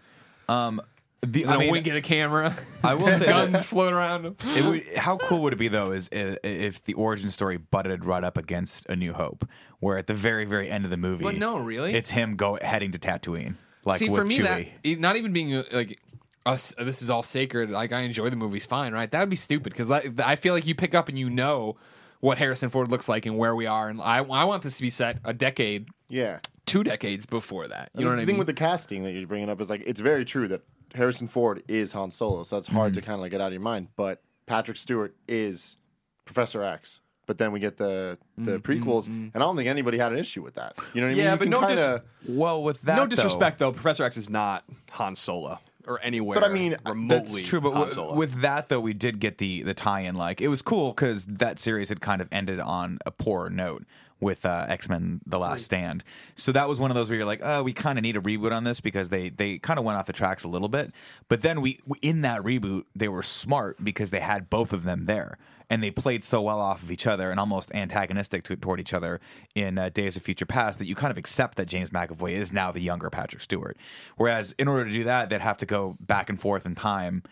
Um. 0.48 0.80
The 1.26 1.46
I 1.46 1.54
I 1.54 1.58
mean, 1.58 1.72
wink 1.72 1.88
at 1.88 1.96
a 1.96 2.00
camera. 2.00 2.56
I 2.84 2.94
will 2.94 3.08
say 3.18 3.26
guns 3.26 3.64
float 3.66 3.92
around 3.92 4.24
him. 4.24 4.36
it 4.54 4.64
would, 4.64 4.82
how 4.96 5.16
cool 5.18 5.42
would 5.42 5.52
it 5.52 5.56
be 5.58 5.66
though 5.66 5.90
is 5.90 6.08
i- 6.12 6.38
if 6.44 6.84
the 6.84 6.94
origin 6.94 7.32
story 7.32 7.56
butted 7.56 8.04
right 8.04 8.22
up 8.22 8.36
against 8.38 8.86
A 8.88 8.94
New 8.94 9.12
Hope, 9.12 9.44
where 9.80 9.98
at 9.98 10.06
the 10.06 10.14
very 10.14 10.44
very 10.44 10.70
end 10.70 10.84
of 10.84 10.92
the 10.92 10.96
movie, 10.96 11.24
But 11.24 11.34
no, 11.36 11.58
really? 11.58 11.92
it's 11.92 12.10
him 12.10 12.36
go 12.36 12.56
heading 12.62 12.92
to 12.92 13.00
Tatooine, 13.00 13.54
like 13.84 13.98
See, 13.98 14.08
with 14.08 14.20
for 14.20 14.24
me, 14.24 14.38
Chewie. 14.38 14.44
that 14.44 14.66
e- 14.88 14.94
not 14.94 15.16
even 15.16 15.32
being 15.32 15.54
uh, 15.54 15.64
like 15.72 15.98
us, 16.46 16.72
this 16.78 17.02
is 17.02 17.10
all 17.10 17.24
sacred. 17.24 17.68
Like 17.70 17.90
I 17.92 18.02
enjoy 18.02 18.30
the 18.30 18.36
movies, 18.36 18.64
fine, 18.64 18.92
right? 18.92 19.10
That 19.10 19.18
would 19.18 19.28
be 19.28 19.34
stupid 19.34 19.72
because 19.76 19.90
I 19.90 20.36
feel 20.36 20.54
like 20.54 20.68
you 20.68 20.76
pick 20.76 20.94
up 20.94 21.08
and 21.08 21.18
you 21.18 21.28
know 21.30 21.76
what 22.20 22.38
Harrison 22.38 22.70
Ford 22.70 22.88
looks 22.90 23.08
like 23.08 23.26
and 23.26 23.38
where 23.38 23.54
we 23.54 23.66
are, 23.66 23.88
and 23.88 24.00
I, 24.00 24.18
I 24.18 24.44
want 24.44 24.62
this 24.62 24.76
to 24.76 24.82
be 24.82 24.90
set 24.90 25.18
a 25.24 25.32
decade, 25.32 25.88
Yeah. 26.08 26.40
two 26.66 26.82
decades 26.82 27.26
before 27.26 27.68
that. 27.68 27.90
You 27.94 27.98
the 27.98 28.02
know 28.04 28.10
what 28.10 28.14
I 28.14 28.16
mean? 28.18 28.26
thing 28.26 28.32
mean? 28.34 28.38
with 28.38 28.46
the 28.48 28.54
casting 28.54 29.04
that 29.04 29.12
you're 29.12 29.26
bringing 29.26 29.48
up 29.50 29.60
is 29.60 29.70
like 29.70 29.82
it's 29.86 30.00
very 30.00 30.24
true 30.24 30.48
that 30.48 30.62
Harrison 30.94 31.28
Ford 31.28 31.62
is 31.68 31.92
Han 31.92 32.10
Solo, 32.10 32.42
so 32.44 32.56
that's 32.56 32.68
hard 32.68 32.92
Mm-hmm. 32.92 33.00
to 33.00 33.06
kind 33.06 33.14
of 33.14 33.20
like 33.20 33.30
get 33.32 33.40
out 33.40 33.48
of 33.48 33.52
your 33.52 33.62
mind. 33.62 33.88
But 33.96 34.22
Patrick 34.46 34.76
Stewart 34.78 35.14
is 35.28 35.76
Professor 36.24 36.62
X. 36.62 37.00
But 37.26 37.36
then 37.36 37.52
we 37.52 37.60
get 37.60 37.76
the 37.76 38.16
the 38.38 38.52
Mm-hmm, 38.58 38.72
prequels, 38.88 39.06
and 39.06 39.32
I 39.34 39.38
don't 39.40 39.54
think 39.54 39.68
anybody 39.68 39.98
had 39.98 40.12
an 40.12 40.18
issue 40.18 40.42
with 40.42 40.54
that. 40.54 40.76
You 40.94 41.02
know 41.02 41.08
what 41.08 41.12
I 41.12 41.14
mean? 41.16 41.24
Yeah, 41.24 41.32
You 41.32 41.38
but 41.38 41.44
can 41.44 41.50
no 41.50 41.60
kinda- 41.66 42.02
well, 42.26 42.62
with 42.62 42.80
that 42.82 42.96
no 42.96 43.02
though- 43.02 43.08
disrespect 43.08 43.58
though, 43.58 43.70
Professor 43.70 44.02
X 44.04 44.16
is 44.16 44.30
not 44.30 44.64
Han 44.92 45.14
Solo 45.14 45.60
or 45.88 45.98
anywhere. 46.00 46.38
But 46.38 46.48
I 46.48 46.52
mean, 46.52 46.76
remotely 46.86 47.40
That's 47.40 47.48
true, 47.48 47.60
but 47.60 47.72
Han 47.72 48.16
with, 48.16 48.42
that 48.42 48.68
though, 48.68 48.80
we 48.80 48.92
did 48.92 49.18
get 49.18 49.38
the 49.38 49.62
the 49.62 49.74
tie-in. 49.74 50.14
Like 50.14 50.40
it 50.40 50.48
was 50.48 50.62
cool 50.62 50.90
because 50.90 51.24
that 51.24 51.58
series 51.58 51.88
had 51.88 52.00
kind 52.00 52.20
of 52.20 52.28
ended 52.30 52.60
on 52.60 52.98
a 53.06 53.10
poor 53.10 53.48
note 53.50 53.84
with 54.20 54.44
uh, 54.46 54.66
X 54.68 54.88
Men: 54.88 55.20
The 55.26 55.38
Last 55.38 55.64
Stand. 55.64 56.04
So 56.34 56.52
that 56.52 56.68
was 56.68 56.80
one 56.80 56.90
of 56.90 56.94
those 56.94 57.08
where 57.08 57.16
you're 57.16 57.26
like, 57.26 57.40
oh, 57.42 57.62
we 57.62 57.72
kind 57.72 57.98
of 57.98 58.02
need 58.02 58.16
a 58.16 58.20
reboot 58.20 58.52
on 58.52 58.64
this 58.64 58.80
because 58.80 59.10
they 59.10 59.28
they 59.28 59.58
kind 59.58 59.78
of 59.78 59.84
went 59.84 59.98
off 59.98 60.06
the 60.06 60.12
tracks 60.12 60.44
a 60.44 60.48
little 60.48 60.68
bit. 60.68 60.92
But 61.28 61.42
then 61.42 61.60
we 61.60 61.80
in 62.02 62.22
that 62.22 62.42
reboot, 62.42 62.84
they 62.94 63.08
were 63.08 63.22
smart 63.22 63.82
because 63.82 64.10
they 64.10 64.20
had 64.20 64.50
both 64.50 64.72
of 64.72 64.84
them 64.84 65.04
there. 65.06 65.38
And 65.70 65.82
they 65.82 65.90
played 65.90 66.24
so 66.24 66.40
well 66.40 66.60
off 66.60 66.82
of 66.82 66.90
each 66.90 67.06
other 67.06 67.30
and 67.30 67.38
almost 67.38 67.70
antagonistic 67.74 68.42
to, 68.44 68.56
toward 68.56 68.80
each 68.80 68.94
other 68.94 69.20
in 69.54 69.76
uh, 69.76 69.90
Days 69.90 70.16
of 70.16 70.22
Future 70.22 70.46
Past 70.46 70.78
that 70.78 70.86
you 70.86 70.94
kind 70.94 71.10
of 71.10 71.18
accept 71.18 71.58
that 71.58 71.68
James 71.68 71.90
McAvoy 71.90 72.30
is 72.30 72.54
now 72.54 72.72
the 72.72 72.80
younger 72.80 73.10
Patrick 73.10 73.42
Stewart. 73.42 73.76
Whereas 74.16 74.52
in 74.58 74.66
order 74.66 74.86
to 74.86 74.90
do 74.90 75.04
that, 75.04 75.28
they'd 75.28 75.42
have 75.42 75.58
to 75.58 75.66
go 75.66 75.98
back 76.00 76.30
and 76.30 76.40
forth 76.40 76.64
in 76.64 76.74
time 76.74 77.22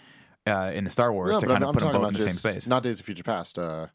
uh, 0.47 0.71
in 0.75 0.85
the 0.85 0.91
Star 0.91 1.15
Wars 1.15 1.33
No, 1.33 1.41
to 1.41 1.47
kind 1.47 1.65
I'm, 1.65 1.71
of 1.71 1.75
put 1.77 1.83
I'm 1.83 1.93
them 1.95 2.03
both 2.03 2.09
in 2.09 2.15
the 2.15 2.21
same 2.21 2.29
just 2.33 2.41
space. 2.41 2.67
not 2.67 2.83
Days 2.83 3.01
of 3.01 3.07
Future 3.07 3.23
Past. 3.23 3.59
Uh, 3.59 3.87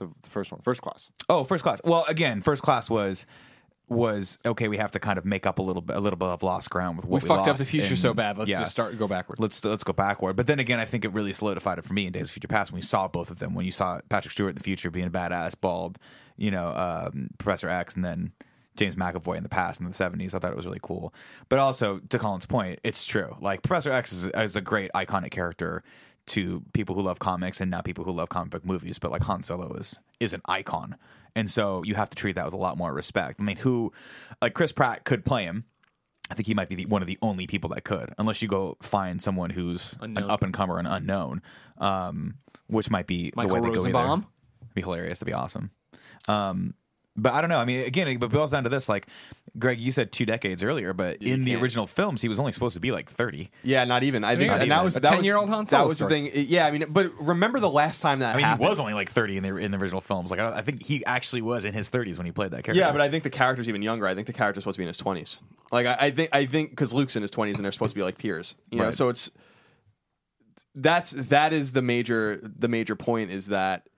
the, 0.00 0.10
the 0.22 0.30
first 0.30 0.50
one, 0.50 0.60
first 0.62 0.82
class. 0.82 1.08
oh, 1.28 1.44
first 1.44 1.62
class. 1.62 1.80
Well, 1.84 2.04
again, 2.08 2.42
first 2.42 2.62
class 2.62 2.90
was 2.90 3.26
was 3.90 4.38
okay. 4.46 4.68
We 4.68 4.78
have 4.78 4.92
to 4.92 5.00
kind 5.00 5.18
of 5.18 5.24
make 5.24 5.46
up 5.46 5.58
a 5.58 5.62
little 5.62 5.82
bit, 5.82 5.96
a 5.96 6.00
little 6.00 6.16
bit 6.16 6.28
of 6.28 6.42
lost 6.42 6.70
ground 6.70 6.96
with 6.96 7.06
what 7.06 7.22
we, 7.22 7.28
fucked 7.28 7.40
up 7.40 7.46
lost 7.48 7.58
the 7.58 7.68
future 7.68 7.90
in- 7.90 7.96
so 7.96 8.14
bad. 8.14 8.38
Let's 8.38 8.50
yeah. 8.50 8.60
just 8.60 8.72
start 8.72 8.96
go 8.98 9.06
backward. 9.06 9.38
Let's 9.38 9.62
let's 9.64 9.84
go 9.84 9.92
backward. 9.92 10.36
But 10.36 10.46
then 10.46 10.58
again, 10.58 10.78
I 10.78 10.84
think 10.84 11.04
it 11.04 11.12
really 11.12 11.32
solidified 11.32 11.78
it 11.78 11.84
for 11.84 11.92
me 11.92 12.06
in 12.06 12.12
Days 12.12 12.26
of 12.26 12.30
Future 12.30 12.48
Past 12.48 12.72
when 12.72 12.78
we 12.78 12.82
saw 12.82 13.08
both 13.08 13.30
of 13.30 13.38
them. 13.40 13.54
When 13.54 13.66
you 13.66 13.72
saw 13.72 14.00
Patrick 14.08 14.32
Stewart 14.32 14.50
in 14.50 14.54
the 14.56 14.62
future 14.62 14.90
being 14.90 15.08
a 15.08 15.10
badass, 15.10 15.54
bald, 15.60 15.98
you 16.36 16.50
know, 16.50 16.68
um, 16.68 17.30
Professor 17.38 17.68
X, 17.68 17.96
and 17.96 18.04
then 18.04 18.32
James 18.76 18.94
McAvoy 18.94 19.36
in 19.36 19.42
the 19.42 19.48
past 19.48 19.80
in 19.80 19.86
the 19.86 19.92
seventies. 19.92 20.34
I 20.34 20.38
thought 20.38 20.52
it 20.52 20.56
was 20.56 20.66
really 20.66 20.80
cool. 20.80 21.12
But 21.48 21.58
also 21.58 21.98
to 21.98 22.18
Colin's 22.18 22.46
point, 22.46 22.78
it's 22.84 23.04
true. 23.04 23.36
Like 23.40 23.62
Professor 23.62 23.92
X 23.92 24.12
is, 24.12 24.26
is 24.26 24.54
a 24.54 24.60
great 24.60 24.92
iconic 24.94 25.32
character 25.32 25.82
to 26.30 26.62
people 26.72 26.94
who 26.94 27.02
love 27.02 27.18
comics 27.18 27.60
and 27.60 27.70
not 27.70 27.84
people 27.84 28.04
who 28.04 28.12
love 28.12 28.28
comic 28.28 28.50
book 28.50 28.64
movies. 28.64 28.98
But 28.98 29.10
like 29.10 29.22
Han 29.22 29.42
Solo 29.42 29.74
is 29.74 29.98
is 30.18 30.32
an 30.34 30.42
icon, 30.46 30.96
and 31.36 31.50
so 31.50 31.82
you 31.84 31.94
have 31.94 32.10
to 32.10 32.16
treat 32.16 32.34
that 32.36 32.44
with 32.44 32.54
a 32.54 32.58
lot 32.58 32.76
more 32.76 32.92
respect. 32.92 33.40
I 33.40 33.42
mean, 33.42 33.56
who 33.56 33.92
like 34.40 34.54
Chris 34.54 34.72
Pratt 34.72 35.04
could 35.04 35.24
play 35.24 35.44
him. 35.44 35.64
I 36.30 36.34
think 36.34 36.46
he 36.46 36.54
might 36.54 36.68
be 36.68 36.76
the, 36.76 36.86
one 36.86 37.02
of 37.02 37.08
the 37.08 37.18
only 37.22 37.48
people 37.48 37.70
that 37.70 37.82
could, 37.82 38.14
unless 38.16 38.40
you 38.40 38.46
go 38.46 38.76
find 38.80 39.20
someone 39.20 39.50
who's 39.50 39.96
Unknown. 40.00 40.24
an 40.24 40.30
up 40.30 40.44
and 40.44 40.54
comer 40.54 40.78
and 40.78 40.86
unknown, 40.86 41.42
um, 41.78 42.36
which 42.68 42.88
might 42.88 43.08
be 43.08 43.32
Michael 43.34 43.48
the 43.48 43.54
way 43.54 43.60
they 43.60 43.66
go. 43.66 43.74
Rosenbaum? 43.74 44.20
Either. 44.20 44.70
Be 44.74 44.80
hilarious. 44.82 45.18
That'd 45.18 45.26
be 45.26 45.32
awesome. 45.32 45.72
Um, 46.28 46.74
but 47.16 47.34
I 47.34 47.40
don't 47.40 47.50
know. 47.50 47.58
I 47.58 47.64
mean, 47.64 47.84
again, 47.84 48.06
it 48.06 48.20
boils 48.20 48.52
down 48.52 48.62
to 48.62 48.70
this. 48.70 48.88
Like, 48.88 49.08
Greg, 49.58 49.78
you 49.80 49.90
said 49.92 50.12
two 50.12 50.24
decades 50.24 50.62
earlier, 50.62 50.92
but 50.92 51.16
in 51.22 51.44
the 51.44 51.50
can't. 51.52 51.62
original 51.62 51.86
films, 51.86 52.22
he 52.22 52.28
was 52.28 52.38
only 52.38 52.52
supposed 52.52 52.74
to 52.74 52.80
be 52.80 52.92
like 52.92 53.10
thirty. 53.10 53.50
yeah, 53.64 53.84
not 53.84 54.02
even. 54.04 54.22
I 54.22 54.36
think, 54.36 54.48
Not 54.48 54.54
and 54.54 54.62
even. 54.62 54.68
that 54.70 54.84
was 54.84 54.96
A 54.96 55.00
that 55.00 55.16
was- 55.16 55.20
10-year-old 55.26 55.48
Han 55.48 55.64
Solo 55.64 55.64
That 55.64 55.70
Solo 55.70 55.88
was 55.88 55.98
the 55.98 56.04
story. 56.08 56.30
thing. 56.30 56.46
Yeah, 56.48 56.66
I 56.66 56.70
mean, 56.70 56.84
but 56.90 57.12
remember 57.20 57.58
the 57.58 57.68
last 57.70 58.00
time 58.00 58.20
that 58.20 58.34
I 58.34 58.36
mean, 58.36 58.44
happened? 58.44 58.64
he 58.66 58.68
was 58.70 58.78
only 58.78 58.94
like 58.94 59.10
thirty 59.10 59.36
in 59.36 59.42
the 59.42 59.56
in 59.56 59.70
the 59.72 59.78
original 59.78 60.00
films. 60.00 60.30
Like, 60.30 60.40
I, 60.40 60.58
I 60.58 60.62
think 60.62 60.84
he 60.84 61.04
actually 61.04 61.42
was 61.42 61.64
in 61.64 61.74
his 61.74 61.88
thirties 61.88 62.16
when 62.18 62.26
he 62.26 62.32
played 62.32 62.52
that 62.52 62.62
character. 62.64 62.74
Yeah, 62.80 62.92
but 62.92 63.00
I 63.00 63.08
think 63.10 63.24
the 63.24 63.30
character's 63.30 63.68
even 63.68 63.82
younger. 63.82 64.06
I 64.06 64.14
think 64.14 64.26
the 64.28 64.32
character's 64.32 64.62
supposed 64.64 64.76
to 64.76 64.78
be 64.80 64.84
in 64.84 64.88
his 64.88 64.98
twenties. 64.98 65.36
Like 65.72 65.86
I, 65.86 65.96
I 66.06 66.10
think 66.12 66.30
I 66.32 66.46
think 66.46 66.70
because 66.70 66.94
Luke's 66.94 67.16
in 67.16 67.22
his 67.22 67.30
twenties 67.32 67.56
and 67.58 67.64
they're 67.64 67.72
supposed 67.72 67.90
to 67.90 67.96
be 67.98 68.02
like 68.04 68.18
peers. 68.18 68.54
You 68.70 68.78
know, 68.78 68.84
Right. 68.86 68.94
so 68.94 69.08
it's 69.08 69.30
that's 70.74 71.10
that 71.10 71.52
is 71.52 71.72
the 71.72 71.82
major 71.82 72.40
the 72.42 72.68
major 72.68 72.94
point 72.94 73.30
is 73.32 73.48
that 73.48 73.88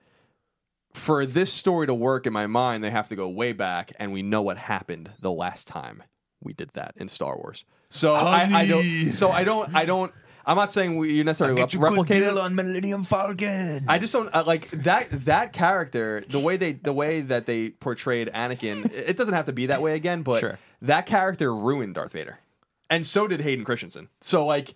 for 0.93 1.25
this 1.25 1.51
story 1.51 1.87
to 1.87 1.93
work 1.93 2.25
in 2.27 2.33
my 2.33 2.47
mind, 2.47 2.83
they 2.83 2.89
have 2.91 3.07
to 3.09 3.15
go 3.15 3.27
way 3.29 3.51
back, 3.53 3.93
and 3.99 4.11
we 4.13 4.21
know 4.21 4.41
what 4.41 4.57
happened 4.57 5.11
the 5.19 5.31
last 5.31 5.67
time 5.67 6.03
we 6.41 6.53
did 6.53 6.69
that 6.73 6.93
in 6.97 7.09
Star 7.09 7.35
Wars. 7.37 7.65
So 7.89 8.13
I, 8.15 8.43
I 8.51 8.65
don't. 8.67 9.11
So 9.11 9.29
I 9.29 9.43
don't. 9.43 9.73
I 9.75 9.85
don't. 9.85 10.11
I'm 10.45 10.57
not 10.57 10.71
saying 10.73 10.97
we 10.97 11.13
you 11.13 11.23
necessarily 11.23 11.55
get 11.55 11.73
you 11.73 11.79
good 11.79 11.91
replicate 11.91 12.23
it. 12.23 12.37
on 12.37 12.53
Millennium 12.55 13.03
Falcon. 13.05 13.85
I 13.87 13.97
just 13.97 14.11
don't 14.11 14.29
uh, 14.35 14.43
like 14.45 14.69
that 14.71 15.07
that 15.25 15.53
character. 15.53 16.23
The 16.27 16.39
way 16.39 16.57
they 16.57 16.73
the 16.73 16.91
way 16.93 17.21
that 17.21 17.45
they 17.45 17.69
portrayed 17.69 18.29
Anakin. 18.33 18.85
it 18.85 18.91
it 19.09 19.17
doesn't 19.17 19.33
have 19.33 19.45
to 19.45 19.53
be 19.53 19.67
that 19.67 19.81
way 19.81 19.93
again, 19.95 20.21
but 20.21 20.39
Sure. 20.41 20.59
that 20.81 21.05
character 21.05 21.55
ruined 21.55 21.95
Darth 21.95 22.11
Vader, 22.11 22.39
and 22.89 23.05
so 23.05 23.27
did 23.27 23.39
Hayden 23.41 23.63
Christensen. 23.63 24.09
So 24.21 24.45
like 24.45 24.75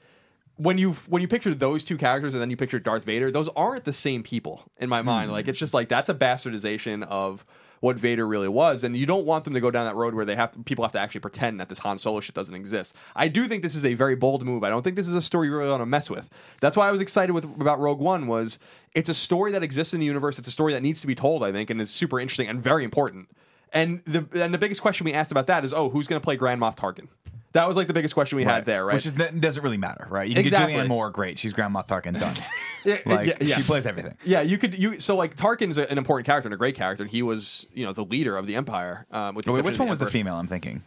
when 0.58 0.78
you 0.78 0.94
when 1.08 1.22
you 1.22 1.28
picture 1.28 1.54
those 1.54 1.84
two 1.84 1.98
characters 1.98 2.34
and 2.34 2.42
then 2.42 2.50
you 2.50 2.58
picture 2.58 2.80
Darth 2.80 3.06
Vader, 3.06 3.32
those 3.32 3.50
aren't 3.50 3.86
the 3.86 3.94
same 3.94 4.24
people 4.24 4.64
in 4.78 4.90
my 4.90 5.02
mind. 5.02 5.32
Like 5.32 5.46
hmm. 5.46 5.52
it's 5.52 5.60
just 5.60 5.74
like 5.74 5.88
that's 5.90 6.10
a 6.10 6.14
bastardization 6.14 7.04
of 7.04 7.46
what 7.80 7.96
Vader 7.96 8.26
really 8.26 8.48
was, 8.48 8.84
and 8.84 8.98
you 8.98 9.06
don't 9.06 9.26
want 9.26 9.44
them 9.44 9.54
to 9.54 9.60
go 9.60 9.70
down 9.70 9.86
that 9.86 9.96
road 9.96 10.16
where 10.16 10.26
they 10.26 10.36
have 10.36 10.52
to, 10.52 10.60
people 10.64 10.84
have 10.84 10.92
to 10.94 11.00
actually 11.00 11.22
pretend 11.22 11.60
that 11.60 11.70
this 11.70 11.78
Han 11.80 12.00
Solo 12.00 12.20
shit 12.20 12.34
doesn't 12.34 12.56
exist. 12.56 12.96
I 13.16 13.28
do 13.28 13.48
think 13.48 13.62
this 13.62 13.76
is 13.76 13.86
a 13.86 13.94
very 13.94 14.16
bold 14.16 14.44
move. 14.44 14.64
I 14.64 14.70
don't 14.70 14.82
think 14.82 14.96
this 14.96 15.08
is 15.08 15.14
a 15.14 15.22
story 15.22 15.48
you 15.48 15.56
really 15.56 15.70
want 15.70 15.82
to 15.82 15.86
mess 15.86 16.10
with. 16.10 16.28
That's 16.60 16.76
why 16.76 16.88
I 16.88 16.92
was 16.92 17.02
excited 17.02 17.34
with 17.34 17.44
about 17.44 17.80
Rogue 17.80 18.00
One 18.00 18.26
was 18.26 18.58
it's 18.96 19.10
a 19.10 19.14
story 19.14 19.52
that 19.52 19.62
exists 19.62 19.94
in 19.94 20.00
the 20.00 20.08
universe. 20.08 20.40
It's 20.40 20.48
a 20.48 20.52
story 20.52 20.74
that 20.74 20.82
needs 20.82 21.02
to 21.02 21.08
be 21.08 21.16
told. 21.16 21.44
I 21.44 21.52
think, 21.52 21.70
and 21.70 21.80
it's 21.80 21.92
super 21.92 22.20
interesting 22.20 22.48
and 22.48 22.62
very 22.62 22.84
important. 22.84 23.30
And 23.74 24.02
the 24.06 24.26
and 24.34 24.54
the 24.54 24.58
biggest 24.58 24.82
question 24.82 25.06
we 25.06 25.14
asked 25.14 25.32
about 25.32 25.48
that 25.48 25.64
is, 25.64 25.74
oh, 25.74 25.90
who's 25.90 26.08
going 26.08 26.20
to 26.20 26.24
play 26.24 26.36
Grand 26.36 26.60
Moff 26.60 26.76
Tarkin? 26.78 27.10
That 27.58 27.68
was 27.68 27.76
like 27.76 27.88
the 27.88 27.94
biggest 27.94 28.14
question 28.14 28.36
we 28.36 28.44
had 28.44 28.66
there, 28.66 28.86
right? 28.86 28.94
Which 28.94 29.08
is, 29.08 29.14
doesn't 29.14 29.64
really 29.64 29.78
matter, 29.78 30.06
right? 30.12 30.28
You 30.28 30.36
can 30.36 30.44
Exactly. 30.46 30.74
get 30.74 30.86
Julianne 30.86 30.90
Moore, 30.90 31.10
great. 31.10 31.40
She's 31.40 31.54
Grandma 31.54 31.82
Tarkin, 31.82 32.20
done. 32.20 32.36
Like 33.06 33.28
yeah, 33.28 33.34
yes. 33.42 33.58
she 33.58 33.64
plays 33.64 33.86
everything. 33.86 34.16
Yeah, 34.24 34.40
you 34.42 34.58
could 34.58 34.78
you 34.78 35.00
so 35.02 35.16
like 35.18 35.36
Tarkin's 35.36 35.78
a- 35.78 35.92
an 35.92 35.98
important 35.98 36.26
character 36.26 36.48
and 36.48 36.54
a 36.54 36.58
great 36.58 36.76
character, 36.76 37.04
and 37.04 37.12
he 37.12 37.22
was 37.22 37.68
you 37.74 37.84
know 37.86 37.92
the 37.92 38.06
leader 38.06 38.38
of 38.38 38.48
the 38.48 38.56
Empire. 38.56 39.06
Um, 39.12 39.36
with 39.36 39.44
the 39.46 39.52
Wait, 39.52 39.64
which 39.66 39.74
of 39.74 39.80
one 39.82 39.90
was 39.90 40.00
the 40.00 40.10
female? 40.10 40.36
I'm 40.36 40.48
thinking. 40.48 40.84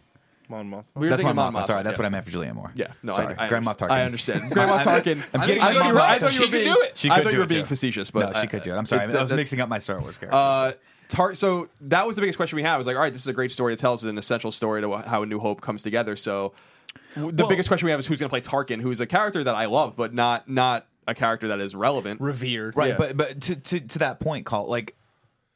Mon 0.49 0.71
Mothma. 0.71 0.85
We 0.95 1.09
That's 1.09 1.23
my 1.23 1.29
thinking 1.29 1.37
mom. 1.37 1.53
Mon 1.53 1.65
Sorry, 1.65 1.83
that's 1.83 1.99
yeah. 1.99 2.03
what 2.03 2.07
I 2.07 2.09
meant 2.09 2.25
for 2.25 2.31
Julianne 2.31 2.55
Moore. 2.55 2.73
Yeah, 2.75 2.87
no, 3.03 3.13
sorry, 3.15 3.35
I, 3.37 3.45
I 3.45 3.49
Grand 3.49 3.67
Moff. 3.67 3.77
Tarkin. 3.79 3.91
I 3.91 4.03
understand. 4.05 4.51
Grand 4.51 4.71
Moff 4.71 4.83
Tarkin. 4.85 5.23
I'm 5.35 5.47
getting 5.47 5.61
think 5.61 5.61
my 5.61 5.73
she 5.73 5.79
mom 5.79 5.93
could- 5.93 5.97
off 6.01 6.09
I 6.09 6.19
thought 6.19 6.21
you 6.21 6.25
were 6.25 6.31
She 6.31 6.39
could 6.39 6.51
being. 6.53 6.75
do 6.75 6.81
it. 6.81 6.97
She 6.97 7.11
I 7.11 7.15
could 7.17 7.25
thought 7.25 7.31
do 7.31 7.37
you 7.37 7.39
were 7.41 7.45
it, 7.45 7.49
being 7.51 7.65
facetious, 7.67 8.11
but 8.11 8.33
no, 8.33 8.41
she 8.41 8.47
could 8.47 8.63
do 8.63 8.73
it. 8.73 8.77
I'm 8.77 8.87
sorry. 8.87 9.03
I 9.15 9.21
was 9.23 9.33
mixing 9.33 9.61
up 9.61 9.69
my 9.69 9.79
Star 9.79 10.01
Wars 10.01 10.17
characters. 10.17 10.81
Tar- 11.11 11.35
so 11.35 11.69
that 11.83 12.07
was 12.07 12.17
the 12.17 12.23
biggest 12.23 12.39
question 12.39 12.57
we 12.57 12.63
had. 12.63 12.75
I 12.75 12.79
was 12.79 12.87
like, 12.87 12.97
all 12.97 13.03
right, 13.03 13.13
this 13.13 13.21
is 13.23 13.29
a 13.29 13.33
great 13.33 13.51
story 13.51 13.77
to 13.77 13.81
tell. 13.81 13.93
It's 13.95 14.05
an 14.05 14.17
essential 14.17 14.51
story 14.53 14.81
to 14.81 14.97
how 14.99 15.23
A 15.23 15.27
New 15.27 15.39
Hope 15.41 15.61
comes 15.61 15.83
together. 15.83 16.17
So 16.17 16.53
w- 17.15 17.33
the 17.33 17.43
Well- 17.43 17.49
biggest 17.51 17.69
question 17.69 17.87
we 17.87 17.91
have 17.91 18.01
is 18.01 18.07
who's 18.07 18.19
going 18.21 18.29
to 18.29 18.33
play 18.33 18.41
Tarkin, 18.41 18.81
who's 18.81 19.01
a 19.01 19.07
character 19.07 19.45
that 19.45 19.55
I 19.55 19.67
love, 19.67 19.97
but 19.97 20.15
not 20.15 20.49
not 20.49 20.87
a 21.07 21.15
character 21.15 21.49
that 21.49 21.61
is 21.61 21.75
relevant. 21.75 22.21
Revered. 22.21 22.77
Right, 22.77 22.91
Yeah. 22.91 22.97
but 22.97 23.17
but 23.17 23.41
to, 23.43 23.57
to 23.57 23.81
to 23.81 23.99
that 23.99 24.21
point, 24.21 24.47
call 24.47 24.67
like 24.69 24.97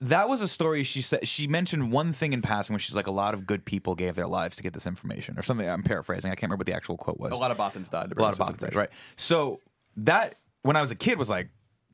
that 0.01 0.29
was 0.29 0.43
a 0.43 0.49
story 0.49 0.83
she 0.83 1.01
said 1.01 1.27
she 1.27 1.47
mentioned 1.47 1.91
one 1.93 2.13
thing 2.13 2.33
in 2.33 2.43
passing 2.43 2.75
where 2.75 2.81
she's 2.81 2.95
like 2.97 3.07
a 3.07 3.13
lot 3.13 3.33
of 3.33 3.47
good 3.47 3.65
people 3.65 3.95
gave 3.95 4.17
their 4.17 4.27
lives 4.27 4.57
to 4.57 4.63
get 4.63 4.73
this 4.75 4.87
information 4.87 5.39
or 5.39 5.43
something. 5.43 5.67
I'm 5.69 5.83
paraphrasing. 5.85 6.31
I 6.31 6.35
can't 6.35 6.43
remember 6.51 6.61
what 6.63 6.67
the 6.67 6.75
actual 6.75 6.97
quote 6.99 7.19
was. 7.19 7.33
A 7.33 7.37
lot 7.37 7.51
of 7.53 7.57
Bothans 7.57 7.89
died. 7.89 7.91
To 7.91 7.97
a 7.97 8.01
lot 8.01 8.11
of 8.11 8.17
bring 8.19 8.29
us 8.31 8.39
boxes, 8.39 8.57
this 8.57 8.63
information. 8.69 8.79
right? 8.79 8.91
So 9.17 9.61
that 9.99 10.35
when 10.63 10.77
I 10.77 10.81
was 10.83 10.91
a 10.91 10.97
kid 10.97 11.17
was 11.19 11.31
like, 11.31 11.49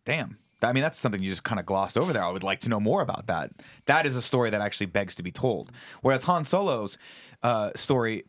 damn. 0.04 0.38
I 0.62 0.72
mean, 0.72 0.82
that's 0.82 0.98
something 0.98 1.22
you 1.22 1.30
just 1.30 1.44
kind 1.44 1.58
of 1.58 1.66
glossed 1.66 1.96
over 1.96 2.12
there. 2.12 2.24
I 2.24 2.30
would 2.30 2.42
like 2.42 2.60
to 2.60 2.68
know 2.68 2.80
more 2.80 3.02
about 3.02 3.26
that. 3.26 3.50
That 3.86 4.06
is 4.06 4.16
a 4.16 4.22
story 4.22 4.50
that 4.50 4.60
actually 4.60 4.86
begs 4.86 5.14
to 5.16 5.22
be 5.22 5.32
told. 5.32 5.70
Whereas 6.02 6.24
Han 6.24 6.44
Solo's 6.44 6.98
uh, 7.42 7.70
story, 7.74 8.24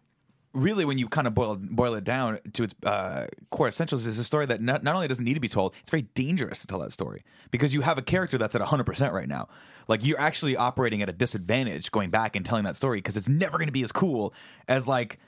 really, 0.54 0.86
when 0.86 0.98
you 0.98 1.08
kind 1.08 1.28
of 1.28 1.34
boil 1.34 1.58
boil 1.60 1.94
it 1.96 2.04
down 2.04 2.40
to 2.54 2.64
its 2.64 2.76
uh, 2.86 3.28
core 3.50 3.68
essentials, 3.68 4.06
is 4.06 4.20
a 4.20 4.24
story 4.24 4.46
that 4.46 4.62
not, 4.62 4.84
not 4.84 4.96
only 4.96 5.08
doesn't 5.08 5.26
need 5.26 5.36
to 5.36 5.40
be 5.40 5.50
told, 5.50 5.76
it's 5.82 5.92
very 5.92 6.04
dangerous 6.14 6.62
to 6.62 6.68
tell 6.68 6.80
that 6.80 6.94
story 6.94 7.24
because 7.52 7.74
you 7.74 7.82
have 7.82 7.98
a 7.98 8.02
character 8.02 8.38
that's 8.38 8.56
at 8.56 8.62
100% 8.62 9.12
right 9.12 9.28
now. 9.28 9.48
Like 9.88 10.06
you're 10.06 10.20
actually 10.20 10.56
operating 10.56 11.02
at 11.02 11.10
a 11.10 11.14
disadvantage 11.14 11.92
going 11.92 12.12
back 12.12 12.36
and 12.36 12.46
telling 12.46 12.64
that 12.64 12.78
story 12.78 13.00
because 13.00 13.18
it's 13.18 13.30
never 13.30 13.58
going 13.58 13.68
to 13.68 13.74
be 13.74 13.84
as 13.84 13.92
cool 13.92 14.34
as 14.68 14.88
like 14.88 15.20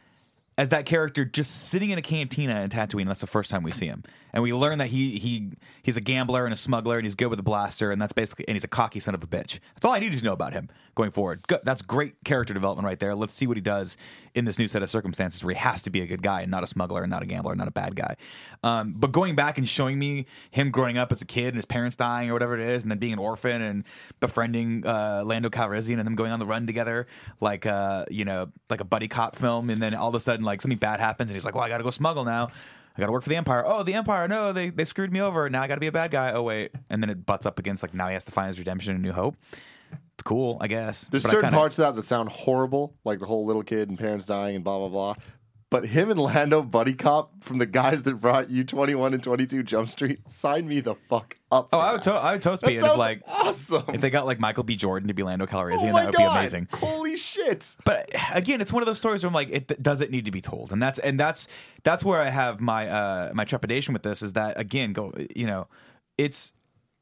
as 0.58 0.70
that 0.70 0.86
character 0.86 1.26
just 1.26 1.70
sitting 1.70 1.90
in 1.90 1.98
a 1.98 2.02
cantina 2.02 2.62
in 2.62 2.70
Tatooine. 2.70 3.08
That's 3.08 3.22
the 3.22 3.28
first 3.28 3.50
time 3.50 3.64
we 3.64 3.72
see 3.72 3.88
him, 3.88 4.04
and 4.32 4.44
we 4.44 4.54
learn 4.54 4.78
that 4.80 4.90
he 4.90 5.18
he 5.20 5.52
he's 5.82 5.98
a 5.98 6.02
gambler 6.02 6.46
and 6.46 6.54
a 6.54 6.58
smuggler, 6.58 6.98
and 6.98 7.06
he's 7.06 7.16
good 7.16 7.28
with 7.28 7.40
a 7.40 7.44
blaster, 7.44 7.92
and 7.92 8.02
that's 8.02 8.14
basically 8.14 8.46
and 8.48 8.56
he's 8.56 8.64
a 8.64 8.70
cocky 8.70 9.00
son 9.00 9.16
of 9.16 9.24
a 9.24 9.28
bitch. 9.28 9.60
That's 9.76 9.86
all 9.86 9.94
I 9.94 10.00
needed 10.00 10.20
to 10.20 10.26
know 10.26 10.34
about 10.34 10.54
him 10.54 10.70
going 10.96 11.12
forward. 11.12 11.46
Good. 11.48 11.62
That's 11.64 11.82
great 11.82 12.16
character 12.24 12.54
development 12.54 12.86
right 12.86 13.00
there. 13.00 13.16
Let's 13.16 13.34
see 13.34 13.48
what 13.48 13.58
he 13.58 13.62
does 13.62 13.98
in 14.36 14.46
this 14.46 14.58
new 14.58 14.68
set 14.68 14.82
of 14.82 14.90
circumstances 14.90 15.44
where 15.44 15.54
he 15.54 15.60
has 15.60 15.84
to 15.84 15.90
be 15.90 16.02
a 16.02 16.08
good 16.08 16.22
guy 16.22 16.42
and 16.42 16.52
not 16.52 16.64
a 16.64 16.68
smuggler 16.68 17.04
and 17.04 17.12
not 17.12 17.22
a 17.22 17.26
gambler, 17.26 17.52
and 17.52 17.60
not 17.60 17.68
a 17.68 17.72
bad 17.72 17.96
guy. 17.96 18.16
Um, 18.64 18.94
but 18.96 19.12
going 19.12 19.36
back 19.36 19.58
and 19.58 19.68
showing 19.68 20.00
me 20.00 20.26
him 20.52 20.72
growing 20.72 20.98
up 20.98 21.12
as 21.12 21.22
a 21.22 21.26
kid 21.26 21.48
and 21.48 21.56
his 21.56 21.66
parents 21.66 21.96
dying 21.96 22.30
or 22.30 22.34
whatever 22.34 22.56
it 22.56 22.62
is, 22.62 22.84
and 22.84 22.92
then 22.92 22.98
being 22.98 23.14
an 23.14 23.20
orphan 23.20 23.62
and 23.62 23.84
befriending 24.20 24.86
uh, 24.86 25.24
Lando 25.26 25.50
Calrissian 25.50 25.98
and 25.98 26.06
them 26.06 26.16
going 26.16 26.32
on 26.32 26.40
the 26.40 26.46
run 26.46 26.66
together, 26.66 27.08
like 27.40 27.66
uh, 27.66 28.06
you 28.10 28.26
know, 28.26 28.52
like 28.70 28.82
a 28.82 28.86
buddy 28.86 29.08
cop 29.08 29.36
film, 29.36 29.70
and 29.70 29.82
then 29.82 29.94
all 29.94 30.10
of 30.10 30.16
a 30.16 30.20
sudden 30.20 30.46
like 30.46 30.62
something 30.62 30.78
bad 30.78 31.00
happens 31.00 31.30
and 31.30 31.36
he's 31.36 31.46
like, 31.46 31.56
"Well, 31.56 31.64
I 31.64 31.70
got 31.70 31.78
to 31.78 31.84
go 31.84 31.92
smuggle 31.92 32.26
now." 32.26 32.50
I 32.96 33.00
got 33.00 33.08
to 33.08 33.12
work 33.12 33.24
for 33.24 33.30
the 33.30 33.36
Empire. 33.36 33.64
Oh, 33.66 33.82
the 33.82 33.96
Empire! 33.96 34.28
No, 34.28 34.54
they 34.54 34.70
they 34.70 34.86
screwed 34.86 35.12
me 35.12 35.20
over. 35.20 35.50
Now 35.50 35.64
I 35.64 35.68
got 35.68 35.76
to 35.76 35.80
be 35.80 35.88
a 35.88 35.92
bad 35.92 36.12
guy. 36.12 36.32
Oh 36.32 36.44
wait, 36.44 36.72
and 36.90 37.02
then 37.02 37.10
it 37.10 37.26
butts 37.26 37.46
up 37.46 37.58
against 37.58 37.82
like 37.82 37.94
now 37.94 38.08
he 38.08 38.14
has 38.14 38.26
to 38.26 38.32
find 38.32 38.48
his 38.48 38.60
redemption 38.60 38.94
and 38.94 39.02
New 39.02 39.14
Hope. 39.14 39.36
It's 40.16 40.24
cool, 40.24 40.58
I 40.62 40.68
guess. 40.68 41.06
There's 41.06 41.24
But 41.24 41.30
certain 41.32 41.46
kinda- 41.48 41.58
parts 41.58 41.80
of 41.80 41.84
that 41.84 41.96
that 41.96 42.06
sound 42.06 42.30
horrible, 42.30 42.96
like 43.04 43.20
the 43.20 43.26
whole 43.26 43.46
little 43.46 43.64
kid 43.64 43.90
and 43.90 43.98
parents 43.98 44.26
dying 44.26 44.56
and 44.56 44.64
blah 44.64 44.78
blah 44.80 44.90
blah. 44.90 45.16
But 45.70 45.88
him 45.88 46.12
and 46.12 46.20
Lando 46.20 46.62
buddy 46.62 46.94
cop 46.94 47.44
from 47.44 47.58
the 47.58 47.66
guys 47.66 48.04
that 48.04 48.14
brought 48.22 48.52
you 48.52 48.64
21 48.64 49.16
and 49.16 49.24
22 49.24 49.64
Jump 49.64 49.90
Street, 49.90 50.20
sign 50.32 50.68
me 50.68 50.82
the 50.82 50.94
fuck 51.10 51.36
up. 51.52 51.70
Oh, 51.74 51.80
I 51.80 51.94
would, 51.94 52.04
to- 52.04 52.14
I 52.14 52.34
would 52.34 52.44
totes 52.44 52.62
That 52.62 52.68
be 52.68 52.76
if 52.76 52.84
like 52.84 53.24
awesome. 53.28 53.84
if 53.92 54.00
they 54.00 54.12
got 54.12 54.28
like 54.28 54.40
Michael 54.40 54.64
B. 54.64 54.76
Jordan 54.76 55.08
to 55.08 55.16
be 55.16 55.24
Lando 55.24 55.48
Calrissian, 55.48 55.92
oh 55.92 55.96
that 55.96 56.06
would 56.06 56.14
god, 56.14 56.18
be 56.20 56.24
amazing. 56.26 56.68
Holy 56.74 57.18
shit! 57.18 57.76
but 57.86 58.08
again 58.36 58.62
it's 58.62 58.72
one 58.72 58.84
of 58.84 58.88
those 58.88 59.00
stories 59.00 59.24
where 59.24 59.30
i'm 59.30 59.34
like 59.34 59.50
it 59.50 59.82
does 59.82 60.00
it 60.02 60.12
need 60.12 60.26
to 60.26 60.32
be 60.32 60.42
told 60.42 60.72
and 60.72 60.82
that's 60.82 61.00
and 61.00 61.20
that's 61.20 61.48
that's 61.84 62.04
where 62.06 62.22
i 62.22 62.30
have 62.30 62.60
my 62.62 62.88
uh 62.88 63.32
my 63.34 63.44
trepidation 63.46 63.94
with 63.94 64.04
this 64.04 64.22
is 64.22 64.34
that 64.34 64.60
again 64.60 64.94
go 64.94 65.12
you 65.36 65.46
know 65.48 65.68
it's 66.20 66.54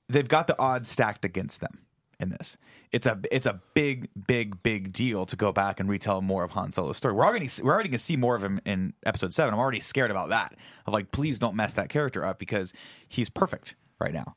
they've 0.09 0.27
got 0.29 0.47
the 0.47 0.57
odds 0.59 0.89
stacked 0.89 1.23
against 1.25 1.59
them 1.61 1.79
in 2.19 2.29
this 2.29 2.57
it's 2.91 3.05
a 3.05 3.19
it's 3.31 3.45
a 3.45 3.61
big 3.73 4.09
big 4.27 4.61
big 4.63 4.91
deal 4.91 5.25
to 5.25 5.35
go 5.35 5.51
back 5.51 5.79
and 5.79 5.89
retell 5.89 6.21
more 6.21 6.43
of 6.43 6.51
Han 6.51 6.71
Solo's 6.71 6.97
story. 6.97 7.13
We're 7.13 7.25
already 7.25 7.49
we're 7.61 7.73
already 7.73 7.89
gonna 7.89 7.99
see 7.99 8.17
more 8.17 8.35
of 8.35 8.43
him 8.43 8.59
in 8.65 8.93
episode 9.05 9.33
seven. 9.33 9.53
I'm 9.53 9.59
already 9.59 9.79
scared 9.79 10.11
about 10.11 10.29
that. 10.29 10.55
Of 10.85 10.93
like, 10.93 11.11
please 11.11 11.39
don't 11.39 11.55
mess 11.55 11.73
that 11.73 11.89
character 11.89 12.25
up 12.25 12.39
because 12.39 12.73
he's 13.07 13.29
perfect 13.29 13.75
right 13.99 14.13
now. 14.13 14.35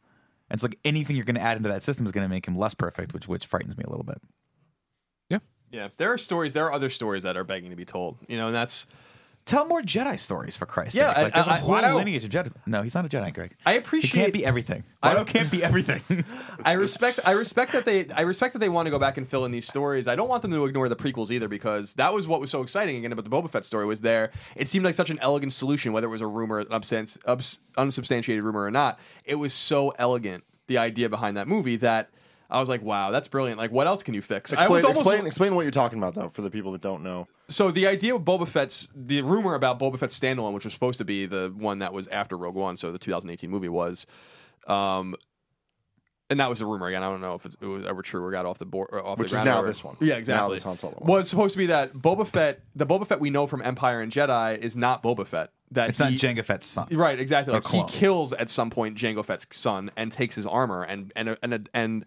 And 0.50 0.56
it's 0.56 0.62
like 0.62 0.78
anything 0.84 1.16
you're 1.16 1.24
gonna 1.24 1.40
add 1.40 1.56
into 1.56 1.68
that 1.68 1.82
system 1.82 2.06
is 2.06 2.12
gonna 2.12 2.28
make 2.28 2.46
him 2.46 2.56
less 2.56 2.74
perfect, 2.74 3.12
which 3.12 3.26
which 3.26 3.46
frightens 3.46 3.76
me 3.76 3.84
a 3.86 3.90
little 3.90 4.04
bit. 4.04 4.20
Yeah. 5.28 5.38
Yeah, 5.70 5.88
there 5.96 6.12
are 6.12 6.18
stories. 6.18 6.52
There 6.52 6.66
are 6.66 6.72
other 6.72 6.90
stories 6.90 7.24
that 7.24 7.36
are 7.36 7.44
begging 7.44 7.70
to 7.70 7.76
be 7.76 7.84
told. 7.84 8.18
You 8.28 8.36
know, 8.36 8.46
and 8.46 8.54
that's 8.54 8.86
Tell 9.46 9.66
more 9.66 9.82
Jedi 9.82 10.18
stories 10.18 10.56
for 10.56 10.64
Christ's 10.64 10.96
Yeah, 10.98 11.08
sake. 11.08 11.16
Like, 11.24 11.26
I- 11.26 11.36
there's 11.36 11.48
a 11.48 11.52
I- 11.52 11.56
whole 11.58 11.74
Watto- 11.74 11.94
lineage 11.96 12.24
of 12.24 12.30
Jedi. 12.30 12.50
No, 12.64 12.82
he's 12.82 12.94
not 12.94 13.04
a 13.04 13.08
Jedi, 13.10 13.34
Greg. 13.34 13.54
I 13.66 13.74
appreciate. 13.74 13.74
He 13.74 14.08
appreciate. 14.08 14.22
can't 14.22 14.32
be 14.32 14.46
everything. 14.46 14.84
I- 15.02 15.14
Watto 15.14 15.26
can't 15.26 15.50
be 15.50 15.62
everything. 15.62 16.24
I 16.64 16.72
respect. 16.72 17.20
I 17.26 17.32
respect 17.32 17.72
that 17.72 17.84
they. 17.84 18.08
I 18.08 18.22
respect 18.22 18.54
that 18.54 18.60
they 18.60 18.70
want 18.70 18.86
to 18.86 18.90
go 18.90 18.98
back 18.98 19.18
and 19.18 19.28
fill 19.28 19.44
in 19.44 19.50
these 19.52 19.66
stories. 19.68 20.08
I 20.08 20.14
don't 20.16 20.28
want 20.28 20.40
them 20.42 20.50
to 20.52 20.64
ignore 20.64 20.88
the 20.88 20.96
prequels 20.96 21.30
either 21.30 21.46
because 21.48 21.92
that 21.94 22.14
was 22.14 22.26
what 22.26 22.40
was 22.40 22.50
so 22.50 22.62
exciting 22.62 22.96
again 22.96 23.12
about 23.12 23.24
the 23.24 23.30
Boba 23.30 23.50
Fett 23.50 23.66
story. 23.66 23.84
Was 23.84 24.00
there? 24.00 24.30
It 24.56 24.66
seemed 24.68 24.84
like 24.86 24.94
such 24.94 25.10
an 25.10 25.18
elegant 25.20 25.52
solution, 25.52 25.92
whether 25.92 26.06
it 26.06 26.10
was 26.10 26.22
a 26.22 26.26
rumor, 26.26 26.60
an 26.60 26.66
unsubstan- 26.68 27.18
ubs- 27.24 27.58
unsubstantiated 27.76 28.42
rumor 28.44 28.62
or 28.62 28.70
not. 28.70 28.98
It 29.26 29.34
was 29.34 29.52
so 29.52 29.90
elegant. 29.98 30.44
The 30.68 30.78
idea 30.78 31.10
behind 31.10 31.36
that 31.36 31.46
movie 31.48 31.76
that 31.76 32.08
I 32.48 32.60
was 32.60 32.70
like, 32.70 32.80
wow, 32.80 33.10
that's 33.10 33.28
brilliant. 33.28 33.58
Like, 33.58 33.70
what 33.72 33.86
else 33.86 34.02
can 34.02 34.14
you 34.14 34.22
fix? 34.22 34.54
I 34.54 34.68
was 34.68 34.84
almost 34.84 35.02
explain, 35.02 35.26
explain 35.26 35.54
what 35.54 35.62
you're 35.62 35.70
talking 35.70 35.98
about 35.98 36.14
though 36.14 36.30
for 36.30 36.40
the 36.40 36.48
people 36.50 36.72
that 36.72 36.80
don't 36.80 37.02
know. 37.02 37.28
So 37.48 37.70
the 37.70 37.86
idea 37.86 38.14
of 38.14 38.22
Boba 38.22 38.46
Fett's 38.48 38.90
the 38.94 39.22
rumor 39.22 39.54
about 39.54 39.78
Boba 39.78 39.98
Fett's 39.98 40.18
standalone, 40.18 40.52
which 40.52 40.64
was 40.64 40.72
supposed 40.74 40.98
to 40.98 41.04
be 41.04 41.26
the 41.26 41.52
one 41.56 41.80
that 41.80 41.92
was 41.92 42.08
after 42.08 42.36
Rogue 42.36 42.54
One, 42.54 42.76
so 42.76 42.90
the 42.92 42.98
2018 42.98 43.50
movie 43.50 43.68
was, 43.68 44.06
um, 44.66 45.14
and 46.30 46.40
that 46.40 46.48
was 46.48 46.62
a 46.62 46.66
rumor 46.66 46.86
again. 46.86 47.02
I 47.02 47.10
don't 47.10 47.20
know 47.20 47.34
if 47.34 47.44
it's, 47.44 47.54
it 47.60 47.66
was 47.66 47.84
ever 47.84 48.00
true 48.00 48.24
or 48.24 48.30
got 48.30 48.46
off 48.46 48.58
the 48.58 48.64
board 48.64 48.88
off 48.92 49.18
Which 49.18 49.30
the 49.30 49.36
is 49.36 49.42
ground. 49.42 49.46
now 49.58 49.62
or- 49.62 49.66
this 49.66 49.84
one. 49.84 49.96
Yeah, 50.00 50.14
Now 50.14 50.18
exactly. 50.20 50.56
this 50.56 50.62
Han 50.62 50.78
Solo 50.78 50.94
one. 50.98 51.12
Was 51.18 51.28
supposed 51.28 51.52
to 51.52 51.58
be 51.58 51.66
that 51.66 51.92
Boba 51.92 52.26
Fett, 52.26 52.60
the 52.74 52.86
Boba 52.86 53.06
Fett 53.06 53.20
we 53.20 53.28
know 53.30 53.46
from 53.46 53.60
Empire 53.62 54.00
and 54.00 54.10
Jedi, 54.10 54.56
is 54.58 54.74
not 54.76 55.02
Boba 55.02 55.26
Fett. 55.26 55.50
That 55.70 55.90
It's 55.90 55.98
not 55.98 56.12
Jango 56.12 56.44
Fett's 56.44 56.66
son. 56.66 56.88
Right, 56.92 57.18
exactly. 57.18 57.52
Like 57.52 57.66
he 57.66 57.82
kills 57.88 58.32
at 58.32 58.48
some 58.48 58.70
point 58.70 58.96
Jango 58.96 59.24
Fett's 59.24 59.46
son 59.50 59.90
and 59.96 60.10
takes 60.12 60.34
his 60.36 60.46
armor 60.46 60.82
and 60.84 61.12
and 61.16 61.36
and 61.42 61.52
and 61.52 61.68
and 61.74 62.04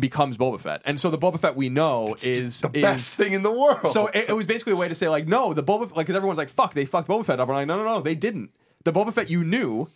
becomes 0.00 0.36
Boba 0.36 0.60
Fett. 0.60 0.82
And 0.84 0.98
so 1.00 1.10
the 1.10 1.18
Boba 1.18 1.40
Fett 1.40 1.56
we 1.56 1.68
know 1.68 2.14
is 2.22 2.60
The 2.60 2.70
is, 2.72 2.82
best 2.82 3.16
thing 3.16 3.32
in 3.32 3.42
the 3.42 3.50
world. 3.50 3.88
so 3.88 4.06
it, 4.08 4.28
it 4.28 4.32
was 4.32 4.46
basically 4.46 4.72
a 4.74 4.76
way 4.76 4.88
to 4.88 4.94
say 4.94 5.08
like, 5.08 5.26
no, 5.26 5.52
the 5.54 5.62
Boba 5.62 5.82
like 5.94 6.06
because 6.06 6.14
everyone's 6.16 6.38
like, 6.38 6.50
fuck, 6.50 6.74
they 6.74 6.84
fucked 6.84 7.08
Boba 7.08 7.24
Fett 7.24 7.40
up. 7.40 7.48
I'm 7.48 7.54
like, 7.54 7.66
no, 7.66 7.76
no, 7.78 7.84
no, 7.84 8.00
they 8.00 8.14
didn't. 8.14 8.50
The 8.84 8.92
Boba 8.92 9.12
Fett 9.12 9.30
you 9.30 9.44
knew 9.44 9.88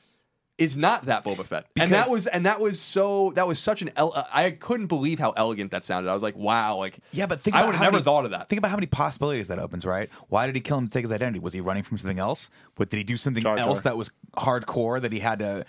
is 0.58 0.74
not 0.74 1.04
that 1.04 1.22
Boba 1.22 1.44
Fett, 1.44 1.66
and 1.76 1.92
that 1.92 2.08
was 2.08 2.26
and 2.26 2.46
that 2.46 2.60
was 2.62 2.80
so 2.80 3.30
that 3.34 3.46
was 3.46 3.58
such 3.58 3.82
an 3.82 3.90
el- 3.94 4.14
I 4.32 4.52
couldn't 4.52 4.86
believe 4.86 5.18
how 5.18 5.32
elegant 5.32 5.70
that 5.72 5.84
sounded. 5.84 6.08
I 6.10 6.14
was 6.14 6.22
like, 6.22 6.34
wow, 6.34 6.76
like 6.78 6.98
Yeah, 7.12 7.26
but 7.26 7.42
think 7.42 7.54
I 7.54 7.66
would 7.66 7.74
have 7.74 7.82
never 7.82 7.92
many- 7.92 8.04
thought 8.04 8.24
of 8.24 8.30
that. 8.30 8.48
Think 8.48 8.58
about 8.58 8.70
how 8.70 8.76
many 8.78 8.86
possibilities 8.86 9.48
that 9.48 9.58
opens, 9.58 9.84
right? 9.84 10.08
Why 10.28 10.46
did 10.46 10.54
he 10.54 10.62
kill 10.62 10.78
him 10.78 10.86
to 10.86 10.92
take 10.92 11.02
his 11.04 11.12
identity? 11.12 11.40
Was 11.40 11.52
he 11.52 11.60
running 11.60 11.82
from 11.82 11.98
something 11.98 12.18
else? 12.18 12.48
What 12.76 12.88
did 12.88 12.96
he 12.96 13.04
do 13.04 13.18
something 13.18 13.42
Jar 13.42 13.58
Jar. 13.58 13.68
else 13.68 13.82
that 13.82 13.98
was 13.98 14.10
hardcore 14.36 15.00
that 15.02 15.12
he 15.12 15.18
had 15.20 15.40
to 15.40 15.66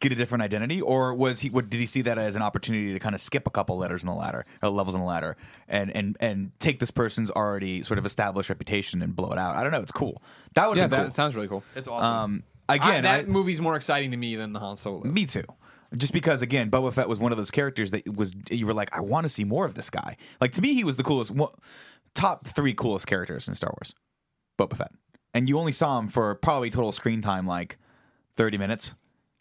get 0.00 0.12
a 0.12 0.14
different 0.14 0.42
identity, 0.42 0.80
or 0.80 1.14
was 1.14 1.40
he? 1.40 1.50
What 1.50 1.70
did 1.70 1.78
he 1.80 1.86
see 1.86 2.02
that 2.02 2.18
as 2.18 2.36
an 2.36 2.42
opportunity 2.42 2.92
to 2.92 2.98
kind 2.98 3.14
of 3.14 3.20
skip 3.20 3.46
a 3.46 3.50
couple 3.50 3.76
letters 3.76 4.02
in 4.02 4.06
the 4.08 4.14
ladder 4.14 4.46
or 4.62 4.68
levels 4.70 4.94
in 4.94 5.00
the 5.00 5.06
ladder 5.06 5.36
and 5.68 5.90
and 5.94 6.16
and 6.20 6.52
take 6.58 6.78
this 6.80 6.90
person's 6.90 7.30
already 7.30 7.82
sort 7.82 7.98
of 7.98 8.06
established 8.06 8.48
reputation 8.48 9.02
and 9.02 9.14
blow 9.16 9.30
it 9.30 9.38
out? 9.38 9.56
I 9.56 9.62
don't 9.62 9.72
know. 9.72 9.80
It's 9.80 9.92
cool. 9.92 10.22
That 10.54 10.68
would 10.68 10.76
Yeah, 10.76 10.82
have 10.84 10.90
been 10.90 11.00
that 11.00 11.06
cool. 11.06 11.14
sounds 11.14 11.34
really 11.34 11.48
cool. 11.48 11.62
it's 11.76 11.88
awesome. 11.88 12.14
um, 12.14 12.42
I, 12.68 12.76
again, 12.76 13.02
that 13.04 13.20
I- 13.20 13.24
movie's 13.24 13.60
more 13.60 13.76
exciting 13.76 14.10
to 14.12 14.16
me 14.16 14.36
than 14.36 14.52
the 14.52 14.60
Han 14.60 14.76
Solo. 14.76 15.02
Me 15.04 15.26
too. 15.26 15.44
Just 15.96 16.12
because, 16.12 16.40
again, 16.40 16.70
Boba 16.70 16.92
Fett 16.92 17.08
was 17.08 17.18
one 17.18 17.32
of 17.32 17.38
those 17.38 17.50
characters 17.50 17.90
that 17.90 18.08
was 18.16 18.36
you 18.48 18.64
were 18.64 18.72
like, 18.74 18.96
I 18.96 19.00
want 19.00 19.24
to 19.24 19.28
see 19.28 19.42
more 19.42 19.64
of 19.64 19.74
this 19.74 19.90
guy. 19.90 20.16
Like 20.40 20.52
to 20.52 20.62
me, 20.62 20.74
he 20.74 20.84
was 20.84 20.96
the 20.96 21.02
coolest, 21.02 21.32
one, 21.32 21.50
top 22.14 22.46
three 22.46 22.74
coolest 22.74 23.08
characters 23.08 23.48
in 23.48 23.54
Star 23.56 23.72
Wars. 23.76 23.92
Boba 24.56 24.76
Fett, 24.76 24.92
and 25.34 25.48
you 25.48 25.58
only 25.58 25.72
saw 25.72 25.98
him 25.98 26.06
for 26.06 26.34
probably 26.36 26.70
total 26.70 26.92
screen 26.92 27.22
time 27.22 27.44
like 27.46 27.76
thirty 28.36 28.56
minutes 28.56 28.94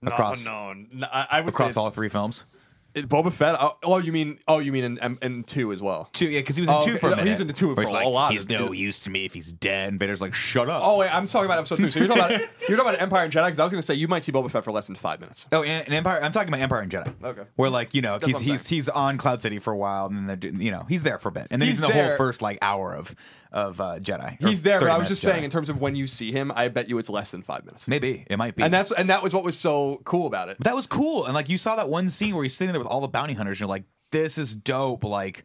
across 0.03 0.45
no, 0.45 0.73
no, 0.73 1.07
I, 1.11 1.27
I 1.31 1.41
would 1.41 1.53
across 1.53 1.73
say 1.73 1.79
all 1.81 1.89
three 1.91 2.09
films. 2.09 2.45
it- 2.93 3.07
Boba 3.07 3.31
Fett. 3.31 3.55
Oh, 3.59 3.77
oh, 3.83 3.97
you 3.97 4.11
mean 4.11 4.39
oh, 4.47 4.59
you 4.59 4.71
mean 4.71 4.83
in, 4.83 4.97
in, 4.97 5.17
in 5.21 5.43
two 5.43 5.71
as 5.71 5.81
well? 5.81 6.09
Two, 6.13 6.25
yeah, 6.27 6.39
because 6.39 6.55
he 6.55 6.61
was 6.63 6.69
in 6.69 6.75
Oh, 6.75 6.81
two 6.81 6.91
okay. 6.91 6.99
for 6.99 7.07
a 7.07 7.15
minute. 7.15 7.27
he's 7.27 7.39
in 7.41 7.47
the 7.47 7.53
two 7.53 7.67
where 7.67 7.75
for 7.75 7.81
he's 7.81 7.89
a 7.91 7.93
like, 7.93 8.05
lot. 8.07 8.31
He's 8.31 8.49
no 8.49 8.63
He's- 8.71 8.77
use 8.77 8.99
to 9.01 9.09
me 9.11 9.25
if 9.25 9.33
he's 9.33 9.53
dead. 9.53 9.89
And 9.89 9.99
Vader's 9.99 10.21
like, 10.21 10.33
shut 10.33 10.67
up. 10.69 10.81
Oh 10.83 10.97
wait, 10.97 11.13
I'm 11.13 11.27
talking 11.27 11.45
about 11.45 11.59
episode 11.59 11.79
two. 11.79 11.89
So 11.91 11.99
you're 11.99 12.07
talking 12.07 12.23
about 12.23 12.39
you're 12.67 12.77
talking 12.77 12.93
about 12.93 13.01
Empire 13.01 13.23
and 13.25 13.33
Jedi 13.33 13.45
because 13.47 13.59
I 13.59 13.63
was 13.63 13.71
going 13.73 13.81
to 13.81 13.85
say 13.87 13.93
you 13.93 14.07
might 14.07 14.23
see 14.23 14.31
Boba 14.31 14.49
Fett 14.49 14.63
for 14.63 14.71
less 14.71 14.87
than 14.87 14.95
five 14.95 15.19
minutes. 15.19 15.45
Oh, 15.51 15.61
and, 15.63 15.85
and 15.85 15.93
Empire. 15.93 16.21
I'm 16.23 16.31
talking 16.31 16.47
about 16.49 16.61
Empire 16.61 16.81
and 16.81 16.91
Jedi. 16.91 17.13
Okay. 17.23 17.43
Where 17.55 17.69
like 17.69 17.93
you 17.93 18.01
know 18.01 18.17
he's 18.23 18.33
what 18.33 18.43
I'm 18.43 18.49
he's 18.51 18.67
he's 18.67 18.89
on 18.89 19.17
Cloud 19.17 19.41
City 19.41 19.59
for 19.59 19.71
a 19.71 19.77
while, 19.77 20.07
and 20.07 20.15
then 20.27 20.39
they're 20.39 20.51
you 20.51 20.71
know 20.71 20.85
he's 20.89 21.03
there 21.03 21.19
for 21.19 21.29
a 21.29 21.31
bit, 21.31 21.47
and 21.51 21.61
then 21.61 21.67
he's, 21.69 21.77
He's 21.79 21.83
in 21.83 21.89
the 21.89 21.93
there. 21.93 22.07
whole 22.09 22.17
first 22.17 22.41
like 22.41 22.57
hour 22.61 22.95
of 22.95 23.13
of 23.51 23.81
uh, 23.81 23.99
Jedi. 23.99 24.37
He's 24.39 24.61
there, 24.61 24.79
but 24.79 24.89
I 24.89 24.97
was 24.97 25.07
just 25.07 25.23
Jedi. 25.23 25.25
saying 25.25 25.43
in 25.43 25.49
terms 25.49 25.69
of 25.69 25.81
when 25.81 25.95
you 25.95 26.07
see 26.07 26.31
him, 26.31 26.51
I 26.55 26.67
bet 26.67 26.89
you 26.89 26.97
it's 26.99 27.09
less 27.09 27.31
than 27.31 27.41
five 27.41 27.65
minutes. 27.65 27.87
maybe 27.87 28.25
it 28.29 28.37
might 28.37 28.55
be, 28.55 28.63
And 28.63 28.73
that's 28.73 28.91
and 28.91 29.09
that 29.09 29.23
was 29.23 29.33
what 29.33 29.43
was 29.43 29.57
so 29.57 30.01
cool 30.05 30.27
about 30.27 30.49
it. 30.49 30.57
But 30.57 30.65
that 30.65 30.75
was 30.75 30.87
cool. 30.87 31.25
And 31.25 31.33
like 31.33 31.49
you 31.49 31.57
saw 31.57 31.75
that 31.75 31.89
one 31.89 32.09
scene 32.09 32.35
where 32.35 32.43
he's 32.43 32.55
sitting 32.55 32.73
there 32.73 32.79
with 32.79 32.87
all 32.87 33.01
the 33.01 33.07
bounty 33.07 33.33
hunters, 33.33 33.57
and 33.57 33.61
you're 33.61 33.69
like, 33.69 33.85
this 34.11 34.37
is 34.37 34.55
dope. 34.55 35.03
Like 35.03 35.43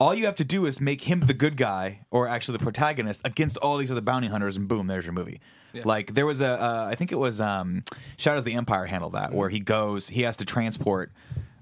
all 0.00 0.14
you 0.14 0.26
have 0.26 0.36
to 0.36 0.44
do 0.44 0.64
is 0.66 0.80
make 0.80 1.02
him 1.02 1.20
the 1.20 1.34
good 1.34 1.56
guy, 1.56 2.06
or 2.10 2.28
actually 2.28 2.56
the 2.58 2.64
protagonist, 2.64 3.20
against 3.24 3.56
all 3.58 3.76
these 3.78 3.90
other 3.90 4.00
bounty 4.00 4.28
hunters, 4.28 4.56
and 4.56 4.68
boom, 4.68 4.86
there's 4.86 5.04
your 5.04 5.12
movie. 5.12 5.40
Like 5.84 6.14
there 6.14 6.26
was 6.26 6.40
a, 6.40 6.60
uh, 6.60 6.88
I 6.90 6.96
think 6.96 7.12
it 7.12 7.18
was 7.18 7.40
um, 7.40 7.84
Shadows 8.16 8.38
of 8.38 8.44
the 8.46 8.54
Empire 8.54 8.86
handled 8.86 9.12
that, 9.12 9.32
where 9.32 9.48
he 9.48 9.60
goes, 9.60 10.08
he 10.08 10.22
has 10.22 10.36
to 10.38 10.44
transport 10.44 11.12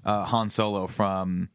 uh, 0.05 0.25
Han 0.25 0.49
Solo 0.49 0.87
from 0.87 1.49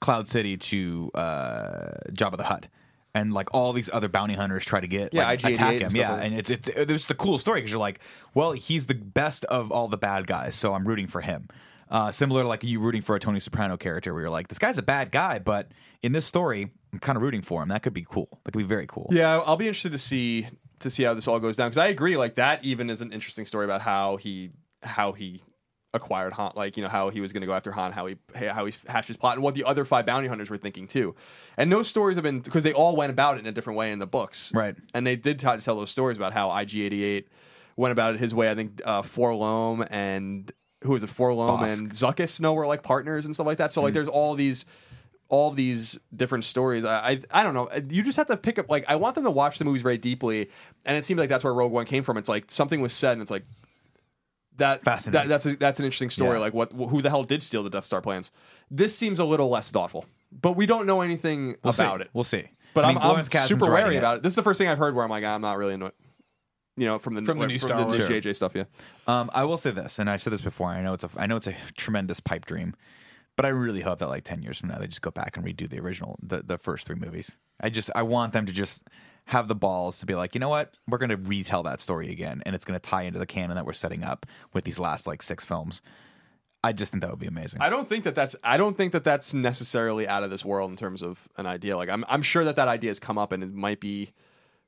Cloud 0.00 0.26
City 0.26 0.56
to 0.56 1.10
uh, 1.14 1.90
Jabba 2.12 2.38
the 2.38 2.44
Hutt. 2.44 2.68
And 3.14 3.32
like 3.32 3.52
all 3.54 3.72
these 3.72 3.90
other 3.92 4.08
bounty 4.08 4.34
hunters 4.34 4.64
try 4.64 4.80
to 4.80 4.86
get 4.86 5.12
Yeah, 5.12 5.24
like, 5.24 5.44
attack 5.44 5.80
him. 5.80 5.90
Yeah, 5.94 6.12
like 6.12 6.24
and 6.24 6.34
it's 6.34 6.50
it's 6.50 6.68
it's 6.68 7.06
the 7.06 7.14
cool 7.14 7.38
story 7.38 7.60
because 7.60 7.72
you're 7.72 7.80
like, 7.80 8.00
well, 8.34 8.52
he's 8.52 8.86
the 8.86 8.94
best 8.94 9.44
of 9.46 9.70
all 9.72 9.88
the 9.88 9.98
bad 9.98 10.26
guys, 10.26 10.54
so 10.54 10.74
I'm 10.74 10.86
rooting 10.86 11.06
for 11.06 11.20
him. 11.20 11.48
Uh, 11.88 12.12
similar 12.12 12.42
to 12.42 12.48
like 12.48 12.62
you 12.62 12.78
rooting 12.78 13.02
for 13.02 13.16
a 13.16 13.20
Tony 13.20 13.40
Soprano 13.40 13.76
character, 13.76 14.12
where 14.12 14.22
you're 14.22 14.30
like, 14.30 14.48
this 14.48 14.58
guy's 14.58 14.78
a 14.78 14.82
bad 14.82 15.10
guy, 15.10 15.40
but 15.40 15.72
in 16.02 16.12
this 16.12 16.24
story, 16.24 16.70
I'm 16.92 16.98
kind 17.00 17.16
of 17.16 17.22
rooting 17.22 17.42
for 17.42 17.62
him. 17.62 17.68
That 17.68 17.82
could 17.82 17.94
be 17.94 18.06
cool. 18.08 18.28
That 18.44 18.52
could 18.52 18.58
be 18.58 18.64
very 18.64 18.86
cool. 18.86 19.08
Yeah, 19.10 19.38
I'll 19.38 19.56
be 19.56 19.66
interested 19.66 19.92
to 19.92 19.98
see 19.98 20.46
to 20.80 20.90
see 20.90 21.02
how 21.02 21.14
this 21.14 21.26
all 21.28 21.40
goes 21.40 21.56
down 21.56 21.68
because 21.68 21.78
I 21.78 21.88
agree. 21.88 22.16
Like 22.16 22.36
that, 22.36 22.64
even 22.64 22.90
is 22.90 23.02
an 23.02 23.12
interesting 23.12 23.44
story 23.44 23.64
about 23.64 23.82
how 23.82 24.16
he 24.16 24.50
how 24.82 25.12
he 25.12 25.42
acquired 25.92 26.32
Han, 26.34 26.52
like 26.54 26.76
you 26.76 26.82
know 26.82 26.88
how 26.88 27.10
he 27.10 27.20
was 27.20 27.32
going 27.32 27.40
to 27.40 27.46
go 27.46 27.52
after 27.52 27.72
Han, 27.72 27.92
how 27.92 28.06
he 28.06 28.16
how 28.34 28.64
he 28.66 28.72
hatched 28.86 29.08
his 29.08 29.16
plot, 29.16 29.34
and 29.34 29.42
what 29.42 29.54
the 29.54 29.64
other 29.64 29.84
five 29.84 30.06
bounty 30.06 30.28
hunters 30.28 30.48
were 30.50 30.56
thinking 30.56 30.86
too. 30.86 31.14
And 31.56 31.72
those 31.72 31.88
stories 31.88 32.16
have 32.16 32.22
been 32.22 32.40
because 32.40 32.64
they 32.64 32.72
all 32.72 32.94
went 32.96 33.10
about 33.10 33.36
it 33.36 33.40
in 33.40 33.46
a 33.46 33.52
different 33.52 33.76
way 33.78 33.90
in 33.92 33.98
the 33.98 34.06
books, 34.06 34.52
Right. 34.54 34.76
And 34.94 35.06
they 35.06 35.16
did 35.16 35.38
try 35.38 35.56
to 35.56 35.62
tell 35.62 35.76
those 35.76 35.90
stories 35.90 36.16
about 36.16 36.32
how 36.32 36.48
IG88 36.48 37.24
went 37.76 37.92
about 37.92 38.14
it 38.14 38.20
his 38.20 38.34
way. 38.34 38.50
I 38.50 38.54
think 38.54 38.80
uh, 38.84 39.02
4-LOM 39.02 39.84
and 39.90 40.50
who 40.84 40.90
was 40.92 41.02
it, 41.04 41.10
4-LOM 41.10 41.60
Bossk. 41.60 41.78
and 41.78 41.90
Zuckuss 41.90 42.40
no 42.40 42.52
were 42.54 42.66
like 42.66 42.82
partners 42.82 43.24
and 43.26 43.34
stuff 43.34 43.46
like 43.46 43.58
that. 43.58 43.72
So 43.72 43.80
Mm. 43.80 43.84
like, 43.84 43.94
there's 43.94 44.08
all 44.08 44.34
these 44.34 44.64
all 45.28 45.52
these 45.52 45.96
different 46.14 46.44
stories. 46.44 46.84
I, 46.84 47.10
I 47.32 47.40
I 47.40 47.42
don't 47.44 47.54
know. 47.54 47.68
You 47.88 48.02
just 48.02 48.16
have 48.16 48.26
to 48.28 48.36
pick 48.36 48.58
up. 48.58 48.68
Like 48.68 48.84
I 48.88 48.96
want 48.96 49.14
them 49.14 49.22
to 49.24 49.30
watch 49.30 49.58
the 49.58 49.64
movies 49.64 49.82
very 49.82 49.96
deeply, 49.98 50.50
and 50.84 50.96
it 50.96 51.04
seemed 51.04 51.20
like 51.20 51.28
that's 51.28 51.44
where 51.44 51.54
Rogue 51.54 51.70
One 51.72 51.84
came 51.86 52.02
from. 52.02 52.16
It's 52.16 52.28
like 52.28 52.50
something 52.50 52.80
was 52.80 52.92
said, 52.92 53.12
and 53.12 53.22
it's 53.22 53.30
like 53.30 53.44
that. 54.60 54.82
Fascinating. 54.84 55.28
That, 55.28 55.42
that's 55.42 55.46
a, 55.46 55.56
that's 55.56 55.78
an 55.80 55.84
interesting 55.84 56.10
story. 56.10 56.36
Yeah. 56.38 56.40
Like 56.40 56.54
what? 56.54 56.72
Who 56.72 57.02
the 57.02 57.10
hell 57.10 57.24
did 57.24 57.42
steal 57.42 57.62
the 57.62 57.70
Death 57.70 57.84
Star 57.84 58.00
plans? 58.00 58.30
This 58.70 58.96
seems 58.96 59.18
a 59.18 59.24
little 59.24 59.48
less 59.48 59.70
thoughtful, 59.70 60.06
but 60.32 60.52
we 60.56 60.64
don't 60.66 60.86
know 60.86 61.00
anything 61.02 61.56
We'll 61.62 61.72
see. 61.72 61.82
about 61.82 62.00
it. 62.00 62.10
We'll 62.14 62.24
see. 62.24 62.44
But 62.72 62.84
I 62.84 62.88
mean, 62.88 62.98
I'm, 63.02 63.16
I'm 63.16 63.24
super 63.24 63.70
wary 63.70 63.96
about 63.96 64.18
it. 64.18 64.22
This 64.22 64.30
is 64.30 64.36
the 64.36 64.44
first 64.44 64.58
thing 64.58 64.68
I've 64.68 64.78
heard 64.78 64.94
where 64.94 65.04
I'm 65.04 65.10
like, 65.10 65.24
I'm 65.24 65.40
not 65.40 65.58
really 65.58 65.74
into 65.74 65.86
it. 65.86 65.94
You 66.76 66.86
know, 66.86 66.98
from 67.00 67.14
the 67.14 67.22
From 67.22 67.40
the 67.40 67.46
new 67.48 67.58
Star 67.58 67.82
Wars. 67.82 67.98
the 67.98 68.06
Sure. 68.06 68.20
JJ 68.20 68.36
stuff. 68.36 68.52
Yeah. 68.54 68.64
Um, 69.08 69.28
I 69.34 69.44
will 69.44 69.56
say 69.56 69.72
this, 69.72 69.98
and 69.98 70.08
I 70.08 70.16
said 70.16 70.32
this 70.32 70.40
before. 70.40 70.68
I 70.68 70.80
know 70.82 70.94
it's 70.94 71.02
a, 71.04 71.10
I 71.16 71.26
know 71.26 71.36
it's 71.36 71.48
a 71.48 71.54
tremendous 71.76 72.20
pipe 72.20 72.46
dream, 72.46 72.74
but 73.36 73.44
I 73.44 73.48
really 73.48 73.80
hope 73.80 73.98
that 73.98 74.08
like 74.08 74.22
ten 74.24 74.40
years 74.40 74.58
from 74.60 74.68
now 74.68 74.78
they 74.78 74.86
just 74.86 75.02
go 75.02 75.10
back 75.10 75.36
and 75.36 75.44
redo 75.44 75.68
the 75.68 75.80
original, 75.80 76.16
the 76.22 76.42
the 76.42 76.58
first 76.58 76.86
three 76.86 76.94
movies. 76.96 77.36
I 77.60 77.70
just 77.70 77.90
I 77.96 78.02
want 78.04 78.32
them 78.32 78.46
to 78.46 78.52
just 78.52 78.84
have 79.26 79.48
the 79.48 79.54
balls 79.54 80.00
to 80.00 80.06
be 80.06 80.14
like, 80.14 80.34
you 80.34 80.40
know 80.40 80.48
what, 80.48 80.74
we're 80.88 80.98
going 80.98 81.10
to 81.10 81.16
retell 81.16 81.62
that 81.62 81.80
story 81.80 82.10
again, 82.10 82.42
and 82.44 82.54
it's 82.54 82.64
going 82.64 82.78
to 82.78 82.90
tie 82.90 83.02
into 83.02 83.18
the 83.18 83.26
canon 83.26 83.56
that 83.56 83.66
we're 83.66 83.72
setting 83.72 84.02
up 84.02 84.26
with 84.52 84.64
these 84.64 84.78
last 84.78 85.06
like 85.06 85.22
six 85.22 85.44
films. 85.44 85.82
I 86.62 86.72
just 86.72 86.92
think 86.92 87.02
that 87.02 87.10
would 87.10 87.20
be 87.20 87.26
amazing. 87.26 87.62
I 87.62 87.70
don't 87.70 87.88
think 87.88 88.04
that 88.04 88.14
that's 88.14 88.36
I 88.44 88.56
don't 88.56 88.76
think 88.76 88.92
that 88.92 89.04
that's 89.04 89.32
necessarily 89.32 90.06
out 90.06 90.22
of 90.22 90.30
this 90.30 90.44
world 90.44 90.70
in 90.70 90.76
terms 90.76 91.02
of 91.02 91.26
an 91.36 91.46
idea. 91.46 91.76
Like 91.76 91.88
I'm 91.88 92.04
I'm 92.06 92.22
sure 92.22 92.44
that 92.44 92.56
that 92.56 92.68
idea 92.68 92.90
has 92.90 92.98
come 92.98 93.16
up 93.16 93.32
and 93.32 93.42
it 93.42 93.54
might 93.54 93.80
be 93.80 94.12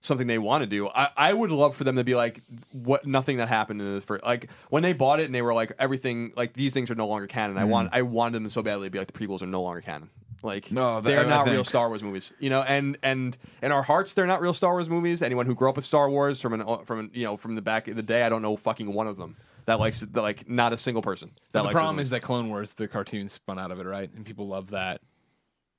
something 0.00 0.26
they 0.26 0.38
want 0.38 0.62
to 0.62 0.66
do. 0.66 0.88
I, 0.88 1.10
I 1.16 1.32
would 1.32 1.50
love 1.50 1.76
for 1.76 1.84
them 1.84 1.96
to 1.96 2.04
be 2.04 2.14
like 2.14 2.42
what 2.72 3.06
nothing 3.06 3.36
that 3.38 3.48
happened 3.48 3.80
in 3.80 3.94
the 3.94 4.00
first 4.00 4.24
like 4.24 4.48
when 4.70 4.82
they 4.82 4.94
bought 4.94 5.20
it 5.20 5.26
and 5.26 5.34
they 5.34 5.42
were 5.42 5.54
like 5.54 5.72
everything 5.78 6.32
like 6.34 6.54
these 6.54 6.72
things 6.72 6.90
are 6.90 6.94
no 6.94 7.06
longer 7.06 7.26
canon. 7.26 7.58
I 7.58 7.64
mm. 7.64 7.68
want 7.68 7.90
I 7.92 8.02
wanted 8.02 8.36
them 8.36 8.48
so 8.48 8.62
badly 8.62 8.86
to 8.86 8.90
be 8.90 8.98
like 8.98 9.12
the 9.12 9.18
prequels 9.18 9.42
are 9.42 9.46
no 9.46 9.62
longer 9.62 9.82
canon. 9.82 10.10
Like 10.42 10.72
No, 10.72 11.00
they're 11.00 11.24
not 11.26 11.46
real 11.48 11.62
Star 11.64 11.88
Wars 11.88 12.02
movies, 12.02 12.32
you 12.40 12.50
know. 12.50 12.62
And 12.62 12.98
and 13.02 13.36
in 13.62 13.70
our 13.72 13.82
hearts, 13.82 14.14
they're 14.14 14.26
not 14.26 14.40
real 14.40 14.54
Star 14.54 14.72
Wars 14.72 14.88
movies. 14.90 15.22
Anyone 15.22 15.46
who 15.46 15.54
grew 15.54 15.68
up 15.68 15.76
with 15.76 15.84
Star 15.84 16.10
Wars 16.10 16.40
from 16.40 16.52
an 16.54 16.62
uh, 16.62 16.78
from 16.78 16.98
an, 16.98 17.10
you 17.14 17.24
know 17.24 17.36
from 17.36 17.54
the 17.54 17.62
back 17.62 17.86
of 17.88 17.94
the 17.96 18.02
day, 18.02 18.22
I 18.24 18.28
don't 18.28 18.42
know 18.42 18.56
fucking 18.56 18.92
one 18.92 19.06
of 19.06 19.16
them 19.16 19.36
that 19.66 19.78
likes 19.78 20.02
it. 20.02 20.12
That 20.14 20.22
like 20.22 20.48
not 20.48 20.72
a 20.72 20.76
single 20.76 21.00
person 21.02 21.30
that 21.52 21.60
the 21.60 21.62
likes 21.64 21.74
problem 21.74 22.00
is 22.00 22.10
that 22.10 22.22
Clone 22.22 22.48
Wars, 22.48 22.72
the 22.72 22.88
cartoon, 22.88 23.28
spun 23.28 23.58
out 23.58 23.70
of 23.70 23.78
it, 23.78 23.86
right? 23.86 24.10
And 24.16 24.26
people 24.26 24.48
love 24.48 24.70
that. 24.70 25.00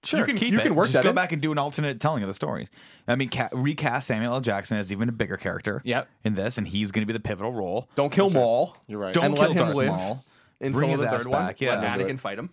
Sure, 0.06 0.20
You 0.20 0.26
can- 0.26 0.36
keep 0.38 0.52
you 0.52 0.60
it. 0.60 0.64
can 0.64 0.76
work 0.76 0.86
Just 0.88 0.96
that 0.96 1.04
go 1.04 1.10
in. 1.10 1.16
back 1.16 1.32
and 1.32 1.42
do 1.42 1.52
an 1.54 1.58
alternate 1.58 2.00
telling 2.02 2.24
of 2.24 2.28
the 2.28 2.34
stories. 2.34 2.70
I 3.08 3.16
mean, 3.16 3.30
ca- 3.30 3.48
recast 3.54 4.08
Samuel 4.08 4.34
L. 4.34 4.42
Jackson 4.42 4.78
as 4.78 4.92
even 4.92 5.08
a 5.08 5.14
bigger 5.14 5.38
character. 5.38 5.82
Yep. 5.86 6.10
in 6.26 6.36
this, 6.36 6.58
and 6.58 6.68
he's 6.68 6.92
going 6.92 7.04
to 7.04 7.06
be 7.06 7.14
the 7.14 7.22
pivotal 7.22 7.54
role. 7.54 7.88
Don't 7.96 8.12
kill 8.12 8.30
Maul. 8.30 8.76
You're 8.88 9.00
right. 9.00 9.14
Don't 9.14 9.26
and 9.28 9.36
kill 9.36 9.44
let 9.44 9.52
him 9.52 9.58
Darth 9.58 9.76
live 9.76 9.88
Maul. 9.88 10.26
until 10.60 10.78
Bring 10.80 10.90
his 10.90 11.00
the 11.02 11.08
ass 11.08 11.24
third 11.24 11.32
one. 11.32 11.46
back, 11.48 11.62
yeah. 11.62 11.80
Let 11.80 12.00
Anakin 12.02 12.20
fight 12.20 12.38
him. 12.38 12.50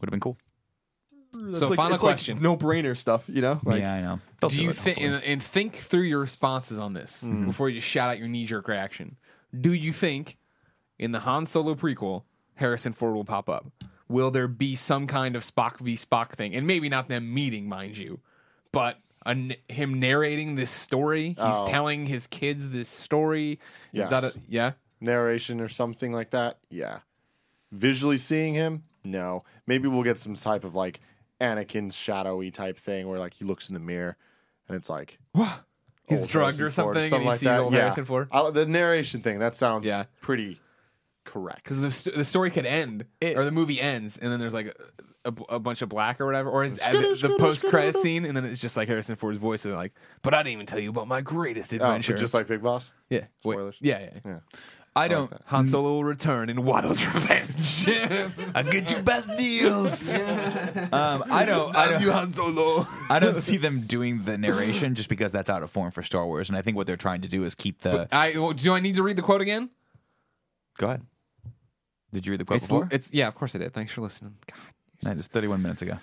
Would 0.00 0.08
have 0.08 0.10
been 0.10 0.18
cool. 0.20 0.36
So, 1.32 1.74
final 1.74 1.96
question. 1.98 2.42
no 2.42 2.56
brainer 2.56 2.96
stuff, 2.96 3.24
you 3.26 3.40
know? 3.40 3.58
Like, 3.64 3.80
yeah, 3.80 3.94
I 3.94 4.00
know. 4.02 4.20
They'll 4.40 4.50
do 4.50 4.62
you 4.62 4.72
think 4.72 4.98
and, 4.98 5.22
and 5.24 5.42
think 5.42 5.76
through 5.76 6.02
your 6.02 6.20
responses 6.20 6.78
on 6.78 6.92
this 6.92 7.22
mm-hmm. 7.24 7.46
before 7.46 7.70
you 7.70 7.76
just 7.76 7.86
shout 7.86 8.10
out 8.10 8.18
your 8.18 8.28
knee 8.28 8.44
jerk 8.44 8.68
reaction? 8.68 9.16
Do 9.58 9.72
you 9.72 9.92
think 9.92 10.36
in 10.98 11.12
the 11.12 11.20
Han 11.20 11.46
Solo 11.46 11.74
prequel 11.74 12.24
Harrison 12.56 12.92
Ford 12.92 13.14
will 13.14 13.24
pop 13.24 13.48
up? 13.48 13.66
Will 14.08 14.30
there 14.30 14.48
be 14.48 14.76
some 14.76 15.06
kind 15.06 15.34
of 15.34 15.42
Spock 15.42 15.78
v 15.78 15.96
Spock 15.96 16.32
thing, 16.32 16.54
and 16.54 16.66
maybe 16.66 16.90
not 16.90 17.08
them 17.08 17.32
meeting, 17.32 17.66
mind 17.66 17.96
you, 17.96 18.20
but 18.70 18.98
a 19.24 19.30
n 19.30 19.54
him 19.68 19.98
narrating 19.98 20.56
this 20.56 20.70
story? 20.70 21.28
He's 21.28 21.36
Oh. 21.38 21.66
telling 21.66 22.06
his 22.06 22.26
kids 22.26 22.70
this 22.70 22.90
story. 22.90 23.52
Is 23.52 23.58
Yes. 23.92 24.10
that 24.10 24.24
a- 24.24 24.38
yeah. 24.48 24.72
narration 25.00 25.60
or 25.60 25.68
something 25.68 26.12
like 26.12 26.30
that, 26.30 26.58
yeah. 26.68 26.98
Visually 27.70 28.18
seeing 28.18 28.54
him, 28.54 28.84
no. 29.02 29.44
Maybe 29.66 29.88
we'll 29.88 30.02
get 30.02 30.18
some 30.18 30.34
type 30.34 30.62
of 30.64 30.74
like 30.74 31.00
Anakin's 31.42 31.94
shadowy 31.96 32.50
type 32.50 32.78
thing 32.78 33.08
where 33.08 33.18
like 33.18 33.34
he 33.34 33.44
looks 33.44 33.68
in 33.68 33.74
the 33.74 33.80
mirror 33.80 34.16
and 34.68 34.76
it's 34.76 34.88
like 34.88 35.18
He's 36.08 36.20
old 36.20 36.28
drugged 36.28 36.58
Harrison 36.58 36.84
or 36.84 36.94
Ford 36.94 36.96
something, 36.96 37.14
and 37.14 37.22
he 37.22 37.28
like 37.28 37.38
sees 37.38 37.44
that. 37.46 37.60
old 37.60 37.72
yeah. 37.72 37.80
Harrison 37.80 38.04
Ford. 38.04 38.28
I- 38.32 38.50
the 38.50 38.66
narration 38.66 39.20
thing 39.22 39.38
that 39.38 39.54
sounds 39.56 39.86
Yeah. 39.86 40.04
pretty 40.20 40.60
correct. 41.24 41.62
Because 41.64 41.80
the, 41.80 41.92
st- 41.92 42.16
the 42.16 42.24
story 42.24 42.50
could 42.50 42.66
end, 42.66 43.04
It- 43.20 43.36
or 43.38 43.44
the 43.44 43.50
movie 43.52 43.80
ends, 43.80 44.16
and 44.18 44.30
then 44.32 44.40
there's 44.40 44.52
like 44.52 44.76
a, 45.24 45.28
a, 45.30 45.54
a 45.54 45.58
bunch 45.60 45.80
of 45.82 45.88
black 45.88 46.20
or 46.20 46.26
whatever, 46.26 46.50
or 46.50 46.64
is 46.64 46.74
Skidoo, 46.74 47.14
the, 47.14 47.36
post 47.38 47.64
credit 47.64 47.96
scene, 47.96 48.24
and 48.24 48.36
then 48.36 48.44
it's 48.44 48.60
just 48.60 48.76
like 48.76 48.88
Harrison 48.88 49.14
Ford's 49.16 49.38
voice, 49.38 49.64
and 49.64 49.72
like, 49.74 49.92
but 50.22 50.34
I 50.34 50.38
didn't 50.42 50.54
even 50.54 50.66
tell 50.66 50.80
you 50.80 50.90
about 50.90 51.06
my 51.06 51.20
greatest 51.20 51.72
Oh, 51.72 51.76
adventure. 51.76 52.16
so 52.16 52.20
just 52.20 52.34
like 52.34 52.48
Big 52.48 52.62
Boss. 52.62 52.92
yeah, 53.08 53.26
wait, 53.44 53.54
spoilers. 53.54 53.76
yeah, 53.80 54.00
yeah. 54.00 54.10
Yeah. 54.24 54.38
I 54.94 55.08
don't. 55.08 55.32
Han 55.46 55.66
Solo 55.66 55.92
will 55.92 56.04
return 56.04 56.50
in 56.50 56.64
Watto's 56.64 57.04
Revenge. 57.14 57.88
I 58.54 58.62
get 58.62 58.90
you 58.90 59.00
best 59.00 59.30
deals. 59.38 60.08
um, 60.10 61.24
I 61.30 61.44
don't. 61.46 61.74
I 61.74 61.88
don't. 61.92 62.02
Han 62.02 62.30
Solo. 62.30 62.86
I 63.08 63.18
don't 63.18 63.38
see 63.38 63.56
them 63.56 63.82
doing 63.82 64.24
the 64.24 64.36
narration 64.36 64.94
just 64.94 65.08
because 65.08 65.32
that's 65.32 65.48
out 65.48 65.62
of 65.62 65.70
form 65.70 65.92
for 65.92 66.02
Star 66.02 66.26
Wars, 66.26 66.50
and 66.50 66.58
I 66.58 66.62
think 66.62 66.76
what 66.76 66.86
they're 66.86 66.96
trying 66.98 67.22
to 67.22 67.28
do 67.28 67.44
is 67.44 67.54
keep 67.54 67.80
the. 67.80 68.06
I 68.12 68.38
well, 68.38 68.52
do 68.52 68.74
I 68.74 68.80
need 68.80 68.96
to 68.96 69.02
read 69.02 69.16
the 69.16 69.22
quote 69.22 69.40
again? 69.40 69.70
Go 70.76 70.88
ahead. 70.88 71.02
Did 72.12 72.26
you 72.26 72.32
read 72.32 72.40
the 72.40 72.44
quote 72.44 72.58
It's, 72.58 72.66
before? 72.66 72.88
it's 72.90 73.10
yeah, 73.12 73.28
of 73.28 73.34
course 73.34 73.54
I 73.54 73.58
did. 73.58 73.72
Thanks 73.72 73.92
for 73.92 74.02
listening. 74.02 74.34
God. 74.46 74.58
No, 75.04 75.14
just 75.14 75.32
31 75.32 75.62
minutes 75.62 75.80
ago. 75.82 75.96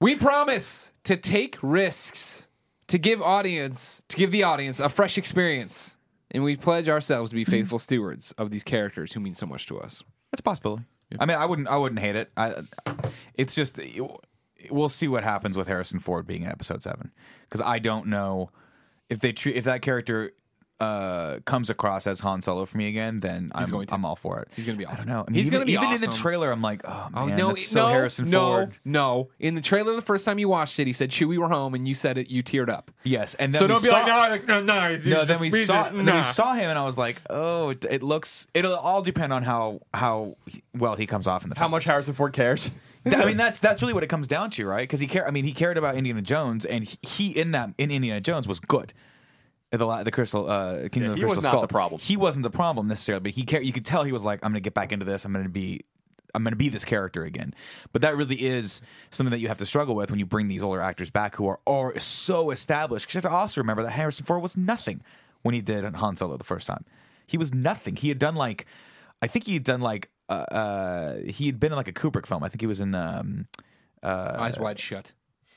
We 0.00 0.16
promise 0.16 0.92
to 1.04 1.16
take 1.16 1.56
risks 1.62 2.48
to 2.88 2.98
give 2.98 3.22
audience 3.22 4.02
to 4.08 4.16
give 4.16 4.32
the 4.32 4.42
audience 4.42 4.80
a 4.80 4.88
fresh 4.88 5.16
experience, 5.16 5.96
and 6.32 6.42
we 6.42 6.56
pledge 6.56 6.88
ourselves 6.88 7.30
to 7.30 7.36
be 7.36 7.44
mhm. 7.44 7.50
faithful 7.50 7.78
stewards 7.78 8.32
of 8.32 8.50
these 8.50 8.64
characters 8.64 9.12
who 9.12 9.20
mean 9.20 9.34
so 9.34 9.46
much 9.46 9.66
to 9.66 9.78
us. 9.78 10.02
That's 10.30 10.40
a 10.40 10.42
possibility. 10.42 10.84
I 11.20 11.26
mean, 11.26 11.36
I 11.36 11.44
wouldn't. 11.44 11.68
I 11.68 11.76
wouldn't 11.76 12.00
hate 12.00 12.16
it. 12.16 12.30
I, 12.36 12.62
it's 13.34 13.54
just 13.54 13.78
we'll 14.70 14.88
see 14.88 15.08
what 15.08 15.24
happens 15.24 15.56
with 15.58 15.68
Harrison 15.68 16.00
Ford 16.00 16.26
being 16.26 16.42
in 16.42 16.48
Episode 16.48 16.82
Seven 16.82 17.12
because 17.42 17.60
I 17.60 17.78
don't 17.78 18.06
know 18.06 18.50
if 19.10 19.20
they 19.20 19.32
treat 19.32 19.56
if 19.56 19.64
that 19.64 19.82
character 19.82 20.32
uh, 20.82 21.38
comes 21.44 21.70
across 21.70 22.06
as 22.06 22.20
Han 22.20 22.40
Solo 22.42 22.66
for 22.66 22.76
me 22.76 22.88
again. 22.88 23.20
Then 23.20 23.52
I'm 23.54 23.68
going 23.68 23.86
to. 23.86 23.94
I'm 23.94 24.04
all 24.04 24.16
for 24.16 24.40
it. 24.40 24.48
He's 24.56 24.66
gonna 24.66 24.76
be 24.78 24.84
I 24.84 24.92
awesome. 24.92 25.06
don't 25.06 25.16
know. 25.16 25.24
I 25.26 25.30
mean, 25.30 25.34
He's 25.36 25.46
even, 25.46 25.58
gonna 25.60 25.66
be 25.66 25.72
even 25.72 25.92
in 25.92 26.00
the 26.00 26.08
awesome. 26.08 26.22
trailer. 26.22 26.50
I'm 26.50 26.62
like, 26.62 26.82
oh 26.84 27.08
Oh 27.14 27.26
man, 27.26 27.36
no! 27.36 27.48
that's 27.48 27.66
so 27.66 27.82
no! 27.86 27.88
Harrison 27.92 28.30
no! 28.30 28.40
Ford. 28.40 28.72
No! 28.84 29.28
In 29.38 29.54
the 29.54 29.60
trailer, 29.60 29.94
the 29.94 30.02
first 30.02 30.24
time 30.24 30.38
you 30.38 30.48
watched 30.48 30.78
it, 30.80 30.86
he 30.86 30.92
said 30.92 31.10
"Chewie, 31.10 31.38
we're 31.38 31.48
home," 31.48 31.74
and 31.74 31.86
you 31.86 31.94
said 31.94 32.18
it. 32.18 32.30
You 32.30 32.42
teared 32.42 32.68
up. 32.68 32.90
Yes, 33.04 33.34
and 33.34 33.54
then 33.54 33.60
So 33.60 33.64
we 33.66 33.68
don't 33.68 33.82
be 33.82 33.88
saw, 33.88 33.94
like, 33.98 34.06
no, 34.06 34.18
like, 34.18 34.46
no, 34.46 34.60
no. 34.60 34.96
No, 35.06 35.24
then 35.24 35.38
we 35.40 35.50
saw 35.50 35.84
just, 35.84 35.96
then 35.96 36.16
we 36.16 36.22
saw 36.22 36.54
him, 36.54 36.68
and 36.70 36.78
I 36.78 36.84
was 36.84 36.98
like, 36.98 37.20
oh, 37.30 37.70
it, 37.70 37.84
it 37.88 38.02
looks. 38.02 38.46
It'll 38.54 38.74
all 38.76 39.02
depend 39.02 39.32
on 39.32 39.42
how 39.42 39.80
how 39.94 40.36
well 40.76 40.96
he 40.96 41.06
comes 41.06 41.26
off 41.26 41.44
in 41.44 41.50
the 41.50 41.54
How 41.56 41.62
film. 41.62 41.70
much 41.72 41.84
Harrison 41.84 42.14
Ford 42.14 42.32
cares? 42.32 42.70
I 43.06 43.24
mean, 43.24 43.36
that's 43.36 43.58
that's 43.58 43.82
really 43.82 43.94
what 43.94 44.02
it 44.04 44.08
comes 44.08 44.28
down 44.28 44.50
to, 44.52 44.66
right? 44.66 44.82
Because 44.82 45.00
he 45.00 45.06
care. 45.06 45.26
I 45.26 45.30
mean, 45.30 45.44
he 45.44 45.52
cared 45.52 45.76
about 45.76 45.96
Indiana 45.96 46.22
Jones, 46.22 46.64
and 46.64 46.84
he, 46.84 46.98
he 47.02 47.30
in 47.30 47.50
that 47.52 47.74
in 47.78 47.90
Indiana 47.90 48.20
Jones 48.20 48.46
was 48.46 48.60
good. 48.60 48.92
The 49.72 49.86
la- 49.86 50.02
the 50.02 50.10
crystal 50.10 50.48
uh, 50.48 50.88
Kingdom 50.90 51.02
Yeah, 51.02 51.08
of 51.08 51.12
the 51.14 51.18
he 51.18 51.24
was 51.24 51.32
Crystal 51.32 51.42
not 51.42 51.50
Skull. 51.50 51.60
the 51.62 51.68
problem. 51.68 52.00
He 52.00 52.16
wasn't 52.16 52.42
the 52.42 52.50
problem 52.50 52.88
necessarily, 52.88 53.22
but 53.22 53.32
he 53.32 53.44
cared. 53.44 53.64
You 53.64 53.72
could 53.72 53.86
tell 53.86 54.04
he 54.04 54.12
was 54.12 54.22
like, 54.24 54.40
I'm 54.42 54.52
going 54.52 54.62
to 54.62 54.64
get 54.64 54.74
back 54.74 54.92
into 54.92 55.06
this. 55.06 55.24
I'm 55.24 55.32
going 55.32 55.44
to 55.44 55.50
be. 55.50 55.80
I'm 56.34 56.42
going 56.42 56.52
to 56.52 56.56
be 56.56 56.70
this 56.70 56.84
character 56.86 57.24
again, 57.24 57.52
but 57.92 58.00
that 58.00 58.16
really 58.16 58.36
is 58.36 58.80
something 59.10 59.32
that 59.32 59.40
you 59.40 59.48
have 59.48 59.58
to 59.58 59.66
struggle 59.66 59.94
with 59.94 60.10
when 60.10 60.18
you 60.18 60.24
bring 60.24 60.48
these 60.48 60.62
older 60.62 60.80
actors 60.80 61.10
back 61.10 61.36
who 61.36 61.46
are, 61.46 61.60
are 61.66 61.98
so 61.98 62.50
established. 62.50 63.04
Because 63.04 63.14
you 63.16 63.18
have 63.18 63.30
to 63.30 63.36
also 63.36 63.60
remember 63.60 63.82
that 63.82 63.90
Harrison 63.90 64.24
Ford 64.24 64.40
was 64.40 64.56
nothing 64.56 65.02
when 65.42 65.54
he 65.54 65.60
did 65.60 65.84
Han 65.84 66.16
Solo 66.16 66.38
the 66.38 66.44
first 66.44 66.66
time. 66.66 66.86
He 67.26 67.36
was 67.36 67.52
nothing. 67.52 67.96
He 67.96 68.08
had 68.08 68.18
done 68.18 68.34
like, 68.34 68.64
I 69.20 69.26
think 69.26 69.44
he 69.44 69.52
had 69.54 69.64
done 69.64 69.82
like, 69.82 70.08
uh, 70.30 70.32
uh 70.32 71.16
he 71.26 71.46
had 71.46 71.60
been 71.60 71.72
in 71.72 71.76
like 71.76 71.88
a 71.88 71.92
Kubrick 71.92 72.24
film. 72.26 72.42
I 72.42 72.48
think 72.48 72.62
he 72.62 72.66
was 72.66 72.80
in 72.80 72.94
um, 72.94 73.46
uh, 74.02 74.36
Eyes 74.38 74.58
wide 74.58 74.78
shut. 74.78 75.12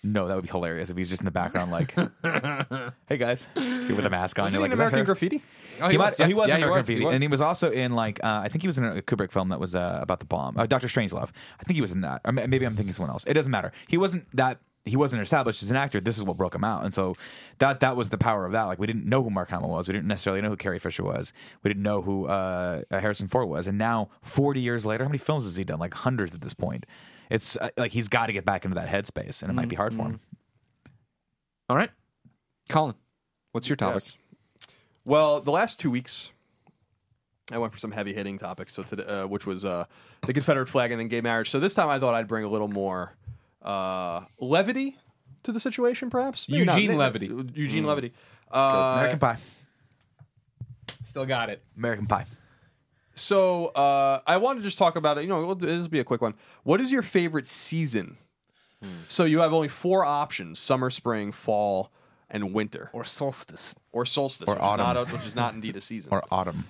No, 0.06 0.28
that 0.28 0.36
would 0.36 0.43
be 0.45 0.49
hilarious 0.51 0.89
if 0.89 0.97
he's 0.97 1.10
just 1.10 1.22
in 1.22 1.26
the 1.26 1.32
background, 1.32 1.72
like, 1.72 1.93
"Hey 3.08 3.18
guys," 3.18 3.45
with 3.56 4.06
a 4.06 4.10
mask 4.10 4.38
on. 4.39 4.43
Was 4.45 4.53
he 4.53 4.58
You're 4.60 4.66
in 4.66 4.72
like, 4.72 4.74
"Is 4.74 4.78
that 4.80 4.84
American 4.84 4.99
her?" 4.99 5.06
Graffiti? 5.06 5.41
Oh, 5.82 5.89
He, 5.89 5.97
was, 5.97 6.20
yeah. 6.20 6.28
he 6.28 6.34
was 6.34 6.47
Yeah, 6.47 6.56
in 6.58 6.64
American 6.64 6.86
he 6.86 6.99
Graffiti, 6.99 7.06
was. 7.06 7.14
and 7.16 7.24
he 7.24 7.28
was 7.28 7.41
also 7.41 7.72
in 7.72 7.93
like 7.93 8.24
uh, 8.24 8.41
I 8.43 8.49
think 8.49 8.62
he 8.62 8.68
was 8.68 8.78
in 8.78 8.86
a 8.86 9.01
Kubrick 9.01 9.32
film 9.32 9.49
that 9.49 9.60
was 9.60 9.76
uh, 9.76 9.99
about 10.01 10.20
the 10.20 10.26
bomb, 10.26 10.58
uh, 10.58 10.66
Doctor 10.66 10.88
Strangelove. 10.88 11.32
I 11.60 11.64
think 11.64 11.76
he 11.76 11.82
was 11.82 11.91
in 11.91 12.01
that, 12.01 12.22
or 12.26 12.32
ma- 12.32 12.47
maybe 12.47 12.66
I'm 12.66 12.76
thinking 12.76 12.93
someone 12.93 13.12
else. 13.12 13.24
It 13.26 13.34
doesn't 13.34 13.51
matter. 13.51 13.72
He 13.88 13.97
wasn't 13.97 14.26
that 14.36 14.60
he 14.88 14.95
wasn't 14.95 15.20
established 15.24 15.64
as 15.64 15.72
an 15.72 15.78
actor. 15.78 15.99
This 15.99 16.16
is 16.16 16.24
what 16.24 16.38
broke 16.38 16.53
him 16.53 16.64
out, 16.64 16.84
and 16.86 16.93
so 16.93 17.16
that 17.58 17.80
that 17.80 17.95
was 17.97 18.12
the 18.12 18.18
power 18.20 18.45
of 18.45 18.51
that. 18.51 18.64
Like 18.64 18.78
we 18.80 18.86
didn't 18.88 19.06
know 19.06 19.24
who 19.24 19.30
Mark 19.32 19.49
Hamill 19.49 19.70
was. 19.70 19.88
We 19.88 19.93
didn't 19.93 20.08
necessarily 20.08 20.41
know 20.41 20.49
who 20.49 20.58
Carrie 20.58 20.78
Fisher 20.80 21.03
was. 21.03 21.34
We 21.64 21.70
didn't 21.70 21.82
know 21.84 22.01
who 22.03 22.28
uh, 22.28 22.84
Harrison 22.91 23.28
Ford 23.28 23.49
was. 23.49 23.66
And 23.68 23.78
now, 23.80 24.10
forty 24.22 24.62
years 24.62 24.86
later, 24.86 25.03
how 25.03 25.10
many 25.10 25.18
films 25.18 25.43
has 25.45 25.56
he 25.58 25.64
done? 25.64 25.80
Like 25.80 25.93
hundreds 25.95 26.36
at 26.36 26.41
this 26.41 26.53
point. 26.53 26.86
It's 27.30 27.58
uh, 27.58 27.70
like 27.78 27.92
he's 27.92 28.08
got 28.08 28.28
to 28.28 28.34
get 28.34 28.46
back 28.46 28.66
into 28.66 28.76
that 28.76 28.88
headspace, 28.88 29.42
and 29.42 29.52
it 29.52 29.54
might 29.56 29.70
be 29.70 29.76
hard 29.76 29.94
for 29.94 30.04
him. 30.04 30.20
All 31.70 31.76
right, 31.76 31.90
Colin, 32.70 32.96
what's 33.52 33.68
your 33.68 33.76
topic? 33.76 34.04
Yes. 34.04 34.18
Well, 35.04 35.42
the 35.42 35.52
last 35.52 35.80
two 35.80 35.90
weeks, 35.92 36.32
I 37.52 37.58
went 37.58 37.74
for 37.74 37.80
some 37.80 37.92
heavy 37.92 38.14
hitting 38.14 38.38
topics. 38.38 38.74
So 38.74 38.84
today, 38.84 39.04
uh, 39.04 39.28
which 39.28 39.46
was 39.46 39.66
uh, 39.66 39.86
the 40.26 40.34
Confederate 40.34 40.68
flag 40.68 40.92
and 40.92 41.00
then 41.00 41.08
gay 41.08 41.22
marriage. 41.22 41.50
So 41.50 41.60
this 41.60 41.74
time, 41.74 41.90
I 41.90 42.00
thought 42.00 42.14
I'd 42.14 42.28
bring 42.28 42.44
a 42.44 42.48
little 42.48 42.68
more 42.68 43.14
uh, 43.62 44.22
levity 44.40 44.98
to 45.44 45.52
the 45.52 45.60
situation, 45.60 46.10
perhaps. 46.10 46.48
Maybe 46.50 46.60
Eugene 46.66 46.76
maybe- 46.92 46.96
Levity. 46.98 47.32
Eugene 47.54 47.86
levity. 47.86 48.14
Uh, 48.52 48.94
American 48.98 49.20
Pie. 49.20 49.38
Still 51.04 51.26
got 51.26 51.50
it. 51.50 51.64
American 51.78 52.06
Pie. 52.08 52.26
So 53.16 53.68
uh, 53.68 54.22
I 54.28 54.38
want 54.38 54.59
to 54.59 54.63
just 54.63 54.78
talk 54.78 54.95
about 54.95 55.18
it. 55.18 55.22
You 55.22 55.28
know, 55.30 55.45
we'll- 55.45 55.55
this 55.55 55.82
will 55.82 55.89
be 55.89 55.99
a 55.99 56.03
quick 56.03 56.22
one. 56.22 56.34
What 56.63 56.82
is 56.82 56.91
your 56.91 57.01
favorite 57.01 57.45
season? 57.45 58.18
So 59.07 59.24
you 59.24 59.39
have 59.39 59.51
only 59.51 59.70
four 59.70 60.05
options: 60.05 60.59
summer, 60.59 60.91
spring, 60.91 61.32
fall, 61.32 61.91
and 62.30 62.53
winter, 62.53 62.91
Or 62.93 63.03
solstice. 63.03 63.74
or 63.91 64.05
solstice, 64.05 64.47
Or 64.47 64.55
which, 64.55 64.61
autumn. 64.63 64.82
Is 64.86 64.93
not 64.95 64.97
a, 64.97 65.05
which 65.18 65.26
is 65.26 65.36
not 65.36 65.53
indeed 65.55 65.76
a 65.76 65.82
season. 65.82 66.13
Or 66.13 66.22
autumn. 66.30 66.66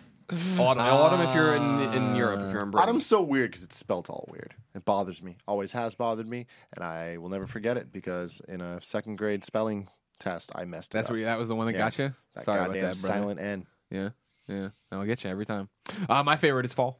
autumn. 0.57 0.83
autumn 0.85 1.19
if 1.27 1.35
you're 1.35 1.55
in 1.55 1.81
in 1.93 2.15
Europe. 2.15 2.39
If 2.39 2.53
you're 2.53 2.63
in 2.63 2.71
Britain. 2.71 2.87
Autumn's 2.89 3.05
so 3.05 3.21
weird 3.21 3.51
because 3.51 3.63
it's 3.63 3.75
spelt 3.75 4.09
all 4.09 4.29
weird. 4.31 4.53
It 4.73 4.85
bothers 4.85 5.21
me. 5.21 5.37
Always 5.45 5.73
has 5.73 5.93
bothered 5.93 6.29
me, 6.29 6.45
and 6.73 6.85
I 6.85 7.17
will 7.17 7.29
never 7.29 7.47
forget 7.47 7.75
it 7.75 7.91
because 7.91 8.41
in 8.47 8.61
a 8.61 8.81
second 8.81 9.17
grade 9.17 9.43
spelling 9.43 9.89
test, 10.19 10.51
I 10.55 10.63
messed 10.63 10.91
it 10.93 10.99
That's 10.99 11.07
up. 11.07 11.11
where 11.11 11.19
you, 11.19 11.25
that 11.25 11.37
was 11.37 11.49
the 11.49 11.55
one 11.55 11.65
that 11.67 11.73
Yeah. 11.73 11.79
got 11.79 11.99
you. 11.99 12.15
that 12.35 12.45
Sorry 12.45 12.59
about 12.61 12.73
that, 12.73 12.79
brother. 12.81 12.95
silent 12.95 13.41
N. 13.41 13.67
Yeah, 13.91 14.09
yeah. 14.47 14.69
I'll 14.89 15.03
get 15.05 15.25
you 15.25 15.29
every 15.29 15.45
time. 15.45 15.67
Uh, 16.09 16.23
my 16.23 16.35
favorite 16.35 16.65
is 16.65 16.73
fall. 16.73 16.99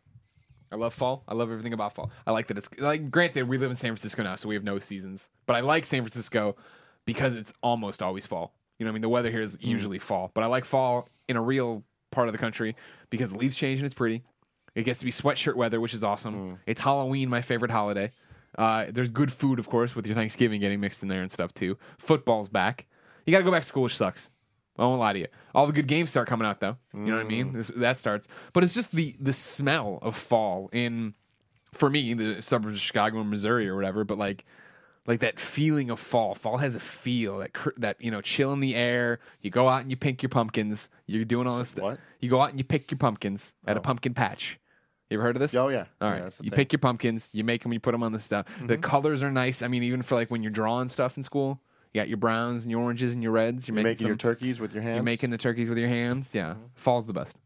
I 0.72 0.76
love 0.76 0.94
fall. 0.94 1.24
I 1.28 1.34
love 1.34 1.52
everything 1.52 1.74
about 1.74 1.94
fall. 1.94 2.12
I 2.26 2.32
like 2.32 2.48
that 2.48 2.58
it's 2.58 2.70
like. 2.80 3.10
Granted, 3.12 3.48
we 3.48 3.58
live 3.58 3.72
in 3.72 3.78
San 3.78 3.90
Francisco 3.92 4.24
now, 4.24 4.36
so 4.36 4.50
we 4.50 4.56
have 4.56 4.64
no 4.64 4.80
seasons. 4.80 5.30
But 5.46 5.56
I 5.56 5.60
like 5.62 5.86
San 5.86 6.02
Francisco 6.02 6.56
because 7.06 7.36
it's 7.36 7.54
almost 7.62 8.02
always 8.02 8.26
fall. 8.26 8.54
You 8.80 8.86
know, 8.86 8.90
what 8.90 8.94
I 8.94 8.96
mean, 8.96 9.02
the 9.04 9.10
weather 9.10 9.32
here 9.32 9.42
is 9.42 9.58
usually 9.62 10.00
fall, 10.00 10.32
but 10.34 10.44
I 10.44 10.48
like 10.48 10.66
fall 10.66 11.08
in 11.30 11.38
a 11.38 11.42
real 11.42 11.84
part 12.12 12.28
of 12.28 12.34
the 12.34 12.38
country 12.38 12.76
because 13.10 13.32
the 13.32 13.38
leaves 13.38 13.56
change 13.56 13.80
and 13.80 13.86
it's 13.86 13.96
pretty. 13.96 14.24
It 14.74 14.84
gets 14.84 15.00
to 15.00 15.06
be 15.06 15.12
sweatshirt 15.12 15.56
weather, 15.56 15.80
which 15.80 15.94
is 15.94 16.04
awesome. 16.04 16.60
It's 16.66 16.82
Halloween, 16.82 17.30
my 17.30 17.42
favorite 17.42 17.72
holiday. 17.72 18.12
Uh, 18.58 18.88
there's 18.90 19.08
good 19.08 19.32
food, 19.32 19.60
of 19.60 19.70
course, 19.70 19.96
with 19.96 20.06
your 20.06 20.16
Thanksgiving 20.16 20.60
getting 20.60 20.80
mixed 20.82 21.02
in 21.04 21.08
there 21.08 21.22
and 21.22 21.32
stuff 21.32 21.54
too. 21.54 21.78
Football's 21.98 22.50
back. 22.50 22.88
You 23.26 23.32
got 23.32 23.38
to 23.40 23.44
go 23.46 23.52
back 23.52 23.62
to 23.62 23.68
school, 23.68 23.84
which 23.84 23.96
sucks. 23.96 24.30
I 24.78 24.84
won't 24.84 25.00
lie 25.00 25.14
to 25.14 25.20
you. 25.20 25.28
All 25.54 25.68
the 25.68 25.74
good 25.74 25.88
games 25.88 26.10
start 26.10 26.28
coming 26.28 26.46
out 26.48 26.60
though. 26.60 26.78
You 26.94 27.00
know 27.02 27.18
what 27.18 27.26
I 27.26 27.30
mean? 27.30 27.52
Mm. 27.52 27.54
This, 27.54 27.68
that 27.76 27.98
starts, 27.98 28.28
but 28.54 28.64
it's 28.64 28.74
just 28.74 28.92
the 28.92 29.16
the 29.20 29.34
smell 29.34 30.00
of 30.02 30.16
fall 30.16 30.70
in, 30.74 31.14
for 31.74 31.90
me, 31.90 32.14
the 32.14 32.42
suburbs 32.42 32.76
of 32.76 32.82
Chicago 32.82 33.22
and 33.22 33.30
Missouri 33.30 33.70
or 33.70 33.76
whatever. 33.76 34.04
But 34.04 34.18
like, 34.18 34.46
like 35.08 35.22
that 35.22 35.40
feeling 35.40 35.90
of 35.90 36.00
fall. 36.00 36.36
Fall 36.36 36.58
has 36.58 36.76
a 36.76 36.80
feel 36.80 37.38
that 37.40 37.54
cr- 37.54 37.70
that 37.78 38.02
you 38.02 38.12
know, 38.12 38.22
chill 38.22 38.52
in 38.52 38.60
the 38.60 38.76
air. 38.76 39.20
You 39.42 39.50
go 39.50 39.70
out 39.70 39.82
and 39.82 39.90
you 39.90 39.98
pick 39.98 40.22
your 40.22 40.30
pumpkins. 40.30 40.90
You're 41.06 41.26
doing 41.26 41.48
all 41.48 41.58
this 41.58 41.70
stuff. 41.70 41.84
what? 41.84 42.00
You 42.20 42.30
go 42.30 42.42
out 42.42 42.50
and 42.50 42.60
you 42.60 42.66
pick 42.66 42.92
your 42.92 42.98
pumpkins 42.98 43.54
at 43.66 43.78
a 43.78 43.80
oh. 43.80 43.84
pumpkin 43.84 44.14
patch. 44.14 44.60
You 45.10 45.18
ever 45.18 45.24
heard 45.24 45.36
of 45.36 45.40
this? 45.40 45.54
Oh, 45.54 45.68
yeah. 45.68 45.86
All 46.02 46.08
Yeah, 46.08 46.14
right. 46.14 46.24
that's 46.24 46.38
the 46.40 46.46
you 46.46 46.50
thing. 46.50 46.58
pick 46.58 46.74
your 46.74 46.80
pumpkins. 46.80 47.30
You 47.32 47.44
make 47.44 47.62
them. 47.62 47.72
You 47.72 47.80
put 47.80 47.92
them 47.92 48.02
on 48.02 48.12
the 48.12 48.20
stuff. 48.20 48.48
The 48.60 48.74
mm-hmm. 48.74 48.82
colors 48.82 49.22
are 49.22 49.30
nice. 49.32 49.62
I 49.62 49.68
mean, 49.68 49.84
even 49.84 50.02
for 50.02 50.16
like 50.16 50.32
when 50.32 50.42
you're 50.42 50.52
drawing 50.52 50.90
stuff 50.90 51.16
in 51.16 51.24
school, 51.24 51.62
you 51.96 52.02
got 52.02 52.10
your 52.10 52.18
browns 52.18 52.64
and 52.64 52.72
your 52.72 52.82
oranges 52.82 53.14
and 53.14 53.24
your 53.24 53.32
reds. 53.32 53.68
You're, 53.68 53.76
You're 53.76 53.84
making, 53.84 53.92
making 54.04 54.08
your 54.08 54.16
turkeys 54.18 54.60
with 54.60 54.74
your 54.74 54.84
hands. 54.84 54.96
You're 54.96 55.04
making 55.04 55.30
the 55.30 55.38
turkeys 55.38 55.70
with 55.70 55.78
your 55.78 55.88
hands. 55.88 56.32
Yeah. 56.34 56.52
Mm-hmm. 56.52 56.62
Fall's 56.76 57.08
the 57.08 57.14
best. 57.14 57.38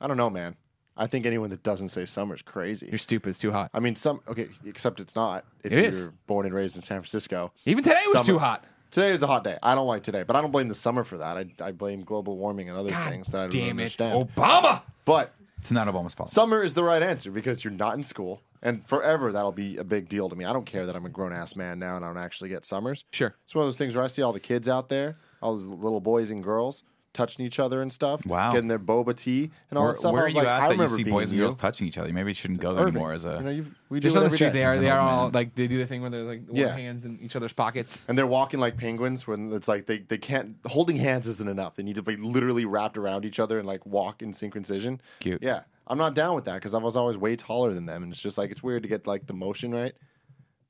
I 0.00 0.06
don't 0.06 0.16
know, 0.16 0.30
man. 0.30 0.54
I 0.96 1.06
think 1.06 1.26
anyone 1.26 1.50
that 1.50 1.62
doesn't 1.62 1.88
say 1.88 2.04
summer's 2.04 2.42
crazy. 2.42 2.86
You're 2.88 2.98
stupid. 2.98 3.30
It's 3.30 3.38
too 3.38 3.50
hot. 3.52 3.70
I 3.74 3.80
mean, 3.80 3.96
some 3.96 4.20
okay, 4.28 4.48
except 4.64 5.00
it's 5.00 5.16
not. 5.16 5.44
If 5.64 5.72
It 5.72 5.76
you're 5.76 5.84
is. 5.86 6.10
born 6.26 6.46
and 6.46 6.54
raised 6.54 6.76
in 6.76 6.82
San 6.82 7.00
Francisco, 7.00 7.52
Even 7.64 7.82
today 7.82 7.98
was 8.06 8.12
Summer. 8.12 8.24
too 8.26 8.38
hot. 8.38 8.64
today 8.90 9.10
is 9.10 9.22
a 9.22 9.26
hot 9.26 9.42
day. 9.44 9.58
I 9.62 9.74
don't 9.74 9.86
like 9.86 10.02
today, 10.04 10.22
but 10.22 10.36
I 10.36 10.40
don't 10.40 10.50
blame 10.52 10.68
the 10.68 10.74
summer 10.74 11.02
for 11.04 11.18
that. 11.18 11.36
I, 11.36 11.46
I 11.60 11.72
blame 11.72 12.02
global 12.02 12.36
warming 12.36 12.68
and 12.68 12.78
other 12.78 12.90
God 12.90 13.10
things 13.10 13.28
that 13.28 13.38
I 13.38 13.44
don't 13.44 13.50
damn 13.52 13.78
it. 13.80 13.82
understand. 13.82 14.28
Obama. 14.36 14.82
But 15.04 15.32
It's 15.58 15.70
not 15.72 15.88
Obama's 15.88 16.14
fault. 16.14 16.28
summer 16.28 16.62
is 16.62 16.74
the 16.74 16.84
right 16.84 17.02
answer 17.02 17.30
because 17.30 17.64
you're 17.64 17.72
not 17.72 17.94
in 17.94 18.02
school, 18.04 18.42
and 18.62 18.86
forever 18.86 19.32
that'll 19.32 19.52
be 19.52 19.76
a 19.76 19.84
big 19.84 20.08
deal 20.08 20.28
to 20.28 20.36
me. 20.36 20.44
I 20.44 20.52
don't 20.52 20.66
care 20.66 20.86
that 20.86 20.94
I'm 20.96 21.06
a 21.06 21.10
grown 21.10 21.32
ass 21.32 21.56
man 21.56 21.78
now 21.78 21.96
and 21.96 22.04
I 22.04 22.08
don't 22.08 22.18
actually 22.22 22.50
get 22.50 22.64
summers. 22.64 23.04
Sure. 23.12 23.34
It's 23.44 23.54
one 23.54 23.62
of 23.64 23.66
those 23.68 23.78
things 23.78 23.94
where 23.96 24.04
I 24.04 24.08
see 24.08 24.22
all 24.22 24.32
the 24.32 24.40
kids 24.40 24.68
out 24.68 24.88
there, 24.88 25.16
all 25.42 25.54
those 25.56 25.66
little 25.66 26.00
boys 26.00 26.30
and 26.30 26.42
girls 26.42 26.82
touching 27.12 27.44
each 27.44 27.58
other 27.58 27.82
and 27.82 27.92
stuff. 27.92 28.24
Wow. 28.24 28.52
Getting 28.52 28.68
their 28.68 28.78
boba 28.78 29.16
tea 29.16 29.50
and 29.68 29.76
all 29.76 29.86
Where, 29.86 29.92
that 29.94 29.98
stuff. 29.98 30.12
where 30.12 30.22
I 30.22 30.26
are 30.26 30.28
you 30.28 30.34
like, 30.36 30.46
at 30.46 30.62
I 30.62 30.76
that 30.76 30.78
you 30.78 30.86
see 30.86 31.02
boys 31.02 31.30
and 31.30 31.38
you. 31.38 31.42
girls 31.44 31.56
touching 31.56 31.88
each 31.88 31.98
other? 31.98 32.12
Maybe 32.12 32.30
you 32.30 32.34
shouldn't 32.34 32.60
go 32.60 32.72
there 32.72 32.82
Irving. 32.84 32.94
anymore 32.94 33.12
as 33.14 33.24
a. 33.24 33.32
you 33.38 33.40
know, 33.42 33.50
you, 33.50 33.66
we 33.88 33.98
Just 33.98 34.14
do 34.14 34.20
on 34.20 34.26
it 34.26 34.28
the 34.28 34.36
street, 34.36 34.52
they 34.52 34.62
are 34.64 34.78
they 34.78 34.90
are 34.90 35.00
all 35.00 35.24
man. 35.24 35.32
like 35.32 35.54
they 35.56 35.66
do 35.66 35.78
the 35.78 35.86
thing 35.86 36.02
where 36.02 36.10
they're 36.10 36.22
like 36.22 36.42
Yeah. 36.52 36.72
hands 36.76 37.04
in 37.04 37.18
each 37.20 37.34
other's 37.34 37.52
pockets. 37.52 38.06
And 38.08 38.16
they're 38.16 38.28
walking 38.28 38.60
like 38.60 38.76
penguins 38.76 39.26
when 39.26 39.52
it's 39.52 39.66
like 39.66 39.86
they, 39.86 39.98
they 39.98 40.18
can't 40.18 40.54
holding 40.66 40.94
hands 40.94 41.26
isn't 41.26 41.48
enough. 41.48 41.74
They 41.74 41.82
need 41.82 41.96
to 41.96 42.02
be 42.02 42.14
literally 42.14 42.64
wrapped 42.64 42.96
around 42.96 43.24
each 43.24 43.40
other 43.40 43.58
and 43.58 43.66
like 43.66 43.84
walk 43.84 44.22
in 44.22 44.30
synchronization. 44.32 45.00
Cute. 45.18 45.42
Yeah. 45.42 45.62
I'm 45.90 45.98
not 45.98 46.14
down 46.14 46.34
with 46.36 46.44
that 46.44 46.54
because 46.54 46.72
I 46.72 46.78
was 46.78 46.96
always 46.96 47.16
way 47.18 47.36
taller 47.36 47.74
than 47.74 47.84
them 47.84 48.02
and 48.04 48.12
it's 48.12 48.22
just 48.22 48.38
like 48.38 48.50
it's 48.50 48.62
weird 48.62 48.84
to 48.84 48.88
get 48.88 49.06
like 49.06 49.26
the 49.26 49.34
motion 49.34 49.72
right 49.72 49.92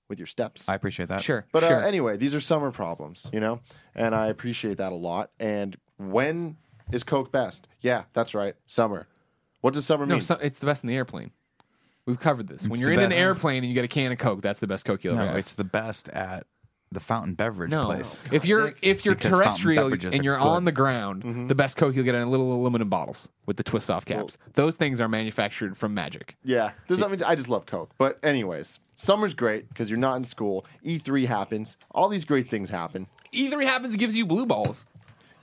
with 0.09 0.19
your 0.19 0.27
steps. 0.27 0.69
I 0.69 0.75
appreciate 0.75 1.09
that. 1.11 1.23
Sure. 1.23 1.47
but 1.53 1.63
sure. 1.63 1.83
uh, 1.83 1.87
anyway, 1.87 2.17
these 2.17 2.35
are 2.35 2.41
summer 2.41 2.71
problems, 2.73 3.27
you 3.33 3.39
know? 3.39 3.61
And 3.95 4.15
I 4.15 4.27
appreciate 4.27 4.79
that 4.79 4.93
a 4.93 4.97
lot. 4.97 5.31
And 5.39 5.77
when 5.99 6.57
is 6.91 7.05
Coke 7.05 7.31
best? 7.31 7.69
Yeah, 7.81 8.05
that's 8.13 8.35
right. 8.35 8.55
Summer. 8.67 9.07
What 9.61 9.75
does 9.75 9.87
summer 9.87 10.07
no, 10.07 10.15
mean? 10.15 10.21
so, 10.23 10.35
it's 10.37 10.59
the 10.59 10.67
best 10.67 10.83
in 10.83 10.89
the 10.89 10.97
airplane. 10.97 11.31
We've 12.07 12.19
covered 12.19 12.49
this. 12.49 12.67
When 12.67 12.81
you're 12.81 12.97
the 12.97 13.05
in 13.05 13.13
an 13.13 13.13
airplane 13.13 13.59
and 13.59 13.69
you 13.69 13.75
get 13.75 13.85
a 13.85 13.89
can 13.89 14.11
of 14.11 14.19
Coke, 14.19 14.41
that's 14.41 14.59
the 14.59 14.67
best 14.67 14.85
Coke 14.85 15.05
you'll 15.05 15.15
No, 15.15 15.21
ever 15.23 15.31
have. 15.31 15.39
it's 15.39 15.55
the 15.55 15.65
best 15.65 16.09
at 16.09 16.47
the 16.93 17.01
fountain 17.01 17.35
beverage 17.35 17.71
No, 17.71 17.85
place. 17.87 18.21
if 18.33 18.45
you're 18.45 18.75
if 18.83 19.05
you're 19.05 19.15
Because 19.15 19.31
fountain 19.31 19.45
terrestrial 19.47 19.85
beverages 19.85 20.13
and 20.13 20.21
are 20.21 20.25
you're 20.25 20.39
good. 20.39 20.45
on 20.47 20.65
the 20.65 20.73
ground, 20.73 21.23
mm-hmm. 21.23 21.47
the 21.47 21.55
best 21.55 21.77
Coke 21.77 21.95
you'll 21.95 22.05
get 22.05 22.15
in 22.17 22.29
little 22.31 22.53
aluminum 22.53 22.89
bottles 22.89 23.29
with 23.47 23.57
the 23.57 23.63
twist 23.63 23.91
off 23.91 24.05
caps. 24.05 24.37
Those 24.55 24.75
things 24.77 25.01
are 25.01 25.09
manufactured 25.09 25.77
from 25.77 25.95
Magic. 25.95 26.37
Yeah, 26.45 26.73
there's. 26.89 27.03
I 27.03 27.09
mean, 27.09 27.23
I 27.23 27.35
just 27.37 27.49
love 27.49 27.65
Coke. 27.67 27.91
But 27.97 28.19
anyways, 28.25 28.81
summer's 28.97 29.35
great 29.35 29.69
because 29.69 29.89
you're 29.89 29.99
not 30.01 30.17
in 30.17 30.25
school. 30.25 30.67
E3 30.85 31.27
happens. 31.27 31.77
All 31.93 32.09
these 32.09 32.25
great 32.25 32.51
things 32.51 32.71
happen. 32.71 33.07
E3 33.33 33.63
happens, 33.65 33.95
it 33.95 33.99
gives 33.99 34.17
you 34.17 34.27
blue 34.27 34.47
balls. 34.47 34.85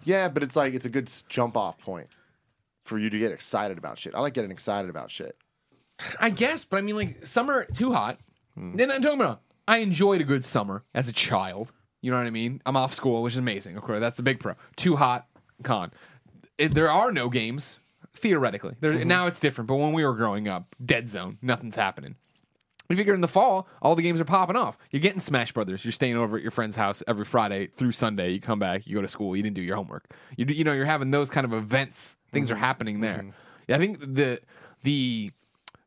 Yeah, 0.03 0.27
but 0.29 0.43
it's 0.43 0.55
like 0.57 0.73
it's 0.73 0.85
a 0.85 0.89
good 0.89 1.07
s- 1.07 1.23
jump 1.29 1.55
off 1.55 1.77
point 1.79 2.07
for 2.83 2.97
you 2.97 3.09
to 3.09 3.17
get 3.19 3.31
excited 3.31 3.77
about 3.77 3.97
shit. 3.97 4.15
I 4.15 4.19
like 4.21 4.33
getting 4.33 4.51
excited 4.51 4.89
about 4.89 5.11
shit. 5.11 5.37
I 6.19 6.29
guess, 6.29 6.63
but 6.65 6.77
I 6.77 6.81
mean, 6.81 6.95
like 6.95 7.25
summer 7.25 7.65
too 7.73 7.91
hot. 7.93 8.19
Hmm. 8.55 8.75
Then 8.75 8.91
I'm 8.91 9.01
talking 9.01 9.19
about. 9.21 9.41
I 9.67 9.79
enjoyed 9.79 10.21
a 10.21 10.23
good 10.23 10.45
summer 10.45 10.83
as 10.93 11.07
a 11.07 11.13
child. 11.13 11.71
You 12.01 12.11
know 12.11 12.17
what 12.17 12.27
I 12.27 12.31
mean? 12.31 12.61
I'm 12.65 12.77
off 12.77 12.93
school, 12.93 13.23
which 13.23 13.33
is 13.33 13.37
amazing. 13.37 13.75
Of 13.75 13.83
course, 13.83 13.99
that's 13.99 14.17
the 14.17 14.23
big 14.23 14.39
pro. 14.39 14.53
Too 14.75 14.95
hot, 14.95 15.27
con. 15.63 15.91
It, 16.57 16.73
there 16.73 16.89
are 16.89 17.11
no 17.11 17.29
games 17.29 17.79
theoretically. 18.15 18.75
There, 18.79 18.93
mm-hmm. 18.93 19.07
Now 19.07 19.27
it's 19.27 19.39
different, 19.39 19.67
but 19.67 19.75
when 19.75 19.93
we 19.93 20.05
were 20.05 20.13
growing 20.13 20.47
up, 20.47 20.75
dead 20.83 21.09
zone, 21.09 21.37
nothing's 21.41 21.75
happening. 21.75 22.15
You 22.89 22.95
figure 22.95 23.13
in 23.13 23.21
the 23.21 23.27
fall, 23.27 23.67
all 23.81 23.95
the 23.95 24.01
games 24.01 24.21
are 24.21 24.25
popping 24.25 24.55
off. 24.55 24.77
You're 24.91 25.01
getting 25.01 25.19
Smash 25.19 25.51
Brothers. 25.51 25.83
You're 25.83 25.91
staying 25.91 26.15
over 26.15 26.37
at 26.37 26.41
your 26.41 26.51
friend's 26.51 26.77
house 26.77 27.03
every 27.05 27.25
Friday 27.25 27.67
through 27.67 27.91
Sunday. 27.91 28.31
You 28.31 28.39
come 28.39 28.59
back, 28.59 28.87
you 28.87 28.95
go 28.95 29.01
to 29.01 29.09
school. 29.09 29.35
You 29.35 29.43
didn't 29.43 29.55
do 29.57 29.61
your 29.61 29.75
homework. 29.75 30.05
You 30.37 30.45
you 30.45 30.63
know 30.63 30.71
you're 30.71 30.85
having 30.85 31.11
those 31.11 31.29
kind 31.29 31.43
of 31.45 31.51
events. 31.51 32.15
Things 32.31 32.47
mm-hmm. 32.47 32.55
are 32.55 32.59
happening 32.59 33.01
there. 33.01 33.17
Mm-hmm. 33.17 33.73
I 33.73 33.77
think 33.77 33.99
the 33.99 34.39
the 34.83 35.31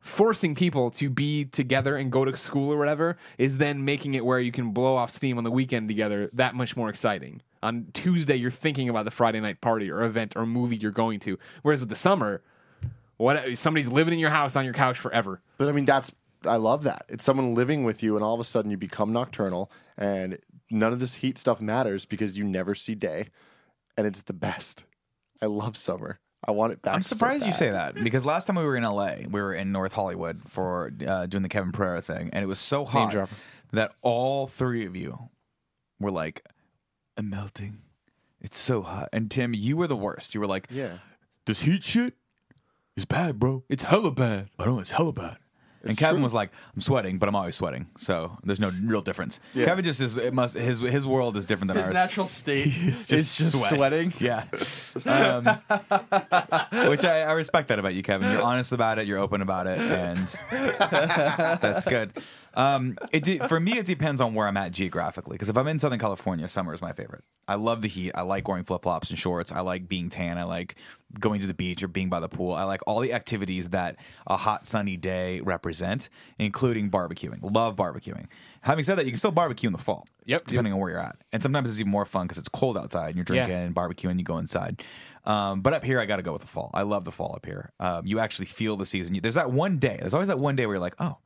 forcing 0.01 0.55
people 0.55 0.91
to 0.91 1.11
be 1.11 1.45
together 1.45 1.97
and 1.97 2.11
go 2.11 2.25
to 2.25 2.37
school 2.37 2.73
or 2.73 2.79
whatever 2.79 3.19
is 3.39 3.59
then 3.59 3.85
making 3.85 4.15
it 4.15 4.25
where 4.25 4.41
you 4.41 4.51
can 4.51 4.71
blow 4.71 4.97
off 4.97 5.11
steam 5.11 5.37
on 5.37 5.45
the 5.45 5.51
weekend 5.51 5.89
together 5.89 6.31
that 6.33 6.55
much 6.55 6.77
more 6.77 6.89
exciting. 6.89 7.43
On 7.63 7.89
Tuesday, 7.93 8.37
you're 8.37 8.51
thinking 8.51 8.89
about 8.89 9.05
the 9.05 9.11
Friday 9.11 9.41
night 9.41 9.61
party 9.61 9.91
or 9.91 10.03
event 10.03 10.33
or 10.35 10.47
movie 10.47 10.77
you're 10.77 10.91
going 10.91 11.21
to. 11.21 11.39
Whereas 11.63 11.81
with 11.81 11.91
the 11.91 11.97
summer, 11.97 12.43
what 13.19 13.59
somebody's 13.59 13.89
living 13.89 14.15
in 14.15 14.19
your 14.19 14.31
house 14.31 14.57
on 14.57 14.65
your 14.65 14.73
couch 14.73 14.99
forever. 14.99 15.43
But 15.59 15.69
I 15.69 15.73
mean, 15.73 15.85
that's 15.85 16.11
I 16.47 16.57
love 16.57 16.85
that. 16.85 17.05
It's 17.09 17.25
someone 17.25 17.55
living 17.55 17.85
with 17.85 18.03
you, 18.03 18.17
and 18.17 18.25
all 18.25 18.33
of 18.33 18.41
a 18.41 18.45
sudden 18.45 18.71
you 18.71 18.79
become 18.79 19.13
nocturnal, 19.13 19.71
and 19.99 20.39
none 20.71 20.95
of 20.95 21.01
this 21.01 21.17
heat 21.17 21.37
stuff 21.37 21.61
matters 21.61 22.07
because 22.07 22.39
you 22.39 22.45
never 22.45 22.75
see 22.75 22.95
day, 22.95 23.27
and 23.97 24.07
it's 24.07 24.23
the 24.23 24.33
best. 24.33 24.85
I 25.43 25.47
love 25.47 25.77
summer. 25.77 26.19
I 26.45 26.53
want 26.53 26.73
it 26.73 26.81
back. 26.83 26.95
I'm 26.95 27.03
so 27.03 27.15
surprised 27.17 27.45
you 27.45 27.53
say 27.53 27.71
that 27.71 27.95
because 28.03 28.25
last 28.25 28.47
time 28.47 28.57
we 28.57 28.65
were 28.65 28.77
in 28.77 28.83
LA, 28.83 29.17
we 29.29 29.43
were 29.43 29.53
in 29.53 29.73
North 29.73 29.93
Hollywood 29.93 30.41
for 30.49 30.91
uh, 31.07 31.27
doing 31.27 31.43
the 31.43 31.49
Kevin 31.51 31.71
Pereira 31.73 32.01
thing, 32.01 32.31
and 32.33 32.43
it 32.43 32.47
was 32.47 32.59
so 32.59 32.85
hot 32.85 33.13
dropper. 33.13 33.35
that 33.73 33.93
all 34.01 34.47
three 34.47 34.87
of 34.87 34.97
you 34.97 35.29
were 35.99 36.11
like, 36.11 36.47
"I'm 37.17 37.29
melting. 37.29 37.83
It's 38.41 38.57
so 38.59 38.81
hot." 38.83 39.11
And 39.13 39.31
Tim, 39.31 39.53
you 39.53 39.77
were 39.77 39.87
the 39.87 39.97
worst. 39.97 40.35
You 40.35 40.41
were 40.41 40.47
like, 40.47 40.67
Yeah. 40.71 40.99
"This 41.45 41.63
heat 41.63 41.83
shit 41.85 42.15
is 42.97 43.05
bad, 43.05 43.39
bro. 43.39 43.65
It's 43.69 43.83
hella 43.83 44.11
bad. 44.11 44.49
I 44.59 44.65
know 44.65 44.79
it's 44.81 44.93
hella 44.93 45.13
bad." 45.13 45.37
And 45.85 45.97
Kevin 45.97 46.23
was 46.23 46.35
like, 46.35 46.51
"I'm 46.75 46.81
sweating, 46.81 47.19
but 47.19 47.29
I'm 47.29 47.35
always 47.37 47.57
sweating, 47.57 47.87
so 47.97 48.37
there's 48.45 48.61
no 48.61 48.71
real 48.85 49.01
difference." 49.01 49.41
Yeah. 49.55 49.65
Kevin 49.65 49.85
just 49.85 50.01
is. 50.01 50.19
It 50.19 50.35
must 50.35 50.55
his 50.55 50.81
his 50.81 51.07
world 51.07 51.37
is 51.37 51.47
different 51.47 51.69
than 51.69 51.77
His 51.79 51.87
ours. 51.87 51.95
natural 51.95 52.27
state 52.27 52.67
is 52.83 53.07
just, 53.07 53.53
sweat. 53.53 53.75
sweating. 53.75 54.13
Yeah. 54.21 54.45
Um, 55.07 55.45
which 56.91 57.05
I, 57.05 57.23
I 57.23 57.33
respect 57.33 57.69
that 57.69 57.79
about 57.79 57.95
you, 57.95 58.03
Kevin. 58.03 58.31
You're 58.31 58.43
honest 58.43 58.73
about 58.73 58.99
it. 58.99 59.07
You're 59.07 59.19
open 59.19 59.41
about 59.43 59.67
it, 59.67 59.79
and 59.79 60.19
that's 61.61 61.85
good. 61.85 62.13
Um, 62.55 62.99
it 63.13 63.23
de- 63.25 63.39
for 63.49 63.61
me, 63.61 63.79
it 63.79 63.87
depends 63.87 64.21
on 64.21 64.35
where 64.35 64.47
I'm 64.49 64.57
at 64.57 64.73
geographically. 64.73 65.35
Because 65.35 65.49
if 65.49 65.57
I'm 65.57 65.69
in 65.69 65.79
Southern 65.79 65.99
California, 65.99 66.49
summer 66.49 66.75
is 66.75 66.81
my 66.83 66.93
favorite. 66.93 67.23
I 67.47 67.55
love 67.55 67.83
the 67.83 67.89
heat. 67.89 68.13
I 68.15 68.23
like 68.23 68.47
wearing 68.49 68.65
flip 68.65 68.83
flops 68.83 69.11
and 69.11 69.19
shorts. 69.19 69.51
I 69.53 69.61
like 69.61 69.89
being 69.89 70.09
tan. 70.09 70.39
I 70.39 70.45
like 70.45 70.77
going 71.19 71.41
to 71.41 71.47
the 71.47 71.55
beach 71.55 71.83
or 71.83 71.89
being 71.89 72.09
by 72.09 72.21
the 72.21 72.29
pool. 72.29 72.53
I 72.53 72.65
like 72.65 72.81
all 72.87 73.01
the 73.01 73.13
activities 73.13 73.71
that 73.71 73.97
a 74.27 74.37
hot 74.37 74.67
sunny 74.67 74.97
day 74.97 75.41
represent, 75.41 76.09
including 76.39 76.91
barbecuing. 76.91 77.39
Love 77.43 77.75
barbecuing. 77.77 78.27
Having 78.63 78.85
said 78.85 78.95
that, 78.97 79.05
you 79.07 79.11
can 79.13 79.19
still 79.19 79.31
barbecue 79.33 79.67
in 79.69 79.73
the 79.73 79.79
fall. 79.79 80.07
Yep. 80.27 80.47
depending 80.47 80.73
on 80.73 80.79
where 80.79 80.91
you're 80.93 81.01
at. 81.01 81.17
And 81.33 81.43
sometimes 81.43 81.69
it's 81.69 81.81
even 81.81 81.91
more 81.91 82.05
fun 82.05 82.27
because 82.27 82.39
it's 82.39 82.49
cold 82.49 82.79
outside 82.79 83.09
and 83.09 83.17
you're 83.17 83.25
drinking 83.25 83.51
Yeah. 83.51 83.63
and 83.63 83.75
barbecuing. 83.75 84.11
And 84.13 84.21
you 84.21 84.25
go 84.25 84.39
inside. 84.39 84.81
Um, 85.25 85.61
but 85.61 85.73
up 85.73 85.85
here, 85.85 85.99
I 85.99 86.05
got 86.07 86.17
to 86.17 86.23
go 86.23 86.33
with 86.33 86.43
the 86.43 86.47
fall. 86.49 86.71
I 86.73 86.83
love 86.83 87.05
the 87.05 87.11
fall 87.11 87.33
up 87.35 87.45
here. 87.47 87.73
Um, 87.81 88.07
you 88.07 88.21
actually 88.21 88.47
feel 88.47 88.77
the 88.77 88.87
season. 88.87 89.19
There's 89.21 89.35
that 89.35 89.51
one 89.51 89.79
day. 89.79 89.97
There's 90.01 90.15
always 90.15 90.29
that 90.29 90.39
one 90.39 90.55
day 90.55 90.67
where 90.67 90.75
you're 90.77 90.81
like, 90.81 90.95
oh, 91.01 91.17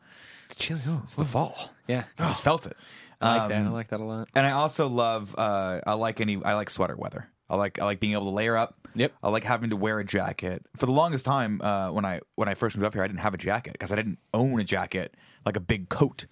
It's 0.46 0.56
chilly. 0.56 0.80
Oh, 0.88 1.00
it's 1.02 1.14
the 1.14 1.24
fall. 1.24 1.70
yeah. 1.88 2.04
I 2.18 2.28
just 2.28 2.42
felt 2.42 2.66
it. 2.66 2.76
I 3.20 3.32
like 3.36 3.42
Um, 3.42 3.48
that. 3.50 3.68
I 3.70 3.72
like 3.72 3.88
that 3.88 4.00
a 4.00 4.04
lot. 4.04 4.28
And 4.34 4.46
I 4.46 4.50
also 4.52 4.88
love. 4.88 5.34
Uh, 5.38 5.80
I 5.86 5.94
like 5.94 6.20
any. 6.20 6.42
I 6.44 6.54
like 6.54 6.68
sweater 6.70 6.96
weather. 6.96 7.28
I 7.48 7.56
like. 7.56 7.78
I 7.78 7.84
like 7.84 8.00
being 8.00 8.12
able 8.14 8.24
to 8.24 8.30
layer 8.30 8.56
up. 8.56 8.88
Yep. 8.96 9.12
I 9.22 9.28
like 9.30 9.44
having 9.44 9.70
to 9.70 9.76
wear 9.76 9.98
a 9.98 10.04
jacket. 10.04 10.64
For 10.76 10.86
the 10.86 10.92
longest 10.92 11.24
time, 11.26 11.60
uh, 11.62 11.90
when 11.92 12.04
I 12.04 12.20
when 12.36 12.48
I 12.48 12.54
first 12.54 12.76
moved 12.76 12.86
up 12.86 12.94
here, 12.94 13.02
I 13.02 13.06
didn't 13.06 13.20
have 13.20 13.34
a 13.34 13.38
jacket 13.38 13.72
because 13.72 13.92
I 13.92 13.96
didn't 13.96 14.18
own 14.32 14.60
a 14.60 14.64
jacket 14.64 15.16
like 15.46 15.56
a 15.56 15.60
big 15.60 15.88
coat 15.88 16.26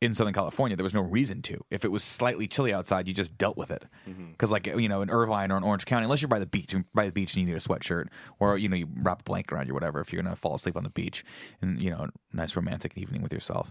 in 0.00 0.14
Southern 0.14 0.32
California. 0.32 0.76
There 0.76 0.84
was 0.84 0.94
no 0.94 1.02
reason 1.02 1.42
to. 1.42 1.62
If 1.70 1.84
it 1.84 1.92
was 1.92 2.02
slightly 2.02 2.46
chilly 2.48 2.72
outside, 2.72 3.06
you 3.06 3.14
just 3.14 3.36
dealt 3.36 3.56
with 3.56 3.70
it. 3.70 3.84
Because 4.32 4.50
like 4.50 4.66
you 4.66 4.88
know, 4.88 5.02
in 5.02 5.10
Irvine 5.10 5.52
or 5.52 5.56
in 5.56 5.62
Orange 5.62 5.84
County, 5.84 6.04
unless 6.04 6.22
you're 6.22 6.28
by 6.28 6.38
the 6.38 6.46
beach, 6.46 6.74
by 6.94 7.06
the 7.06 7.12
beach 7.12 7.34
and 7.34 7.42
you 7.42 7.46
need 7.46 7.56
a 7.56 7.60
sweatshirt, 7.60 8.06
or 8.38 8.56
you 8.56 8.68
know, 8.68 8.76
you 8.76 8.88
wrap 9.02 9.20
a 9.20 9.24
blanket 9.24 9.52
around 9.52 9.66
you, 9.66 9.72
or 9.72 9.74
whatever. 9.74 10.00
If 10.00 10.12
you're 10.12 10.22
gonna 10.22 10.36
fall 10.36 10.54
asleep 10.54 10.76
on 10.76 10.84
the 10.84 10.90
beach, 10.90 11.24
and 11.60 11.80
you 11.80 11.90
know, 11.90 12.08
nice 12.32 12.56
romantic 12.56 12.96
evening 12.96 13.22
with 13.22 13.32
yourself. 13.32 13.70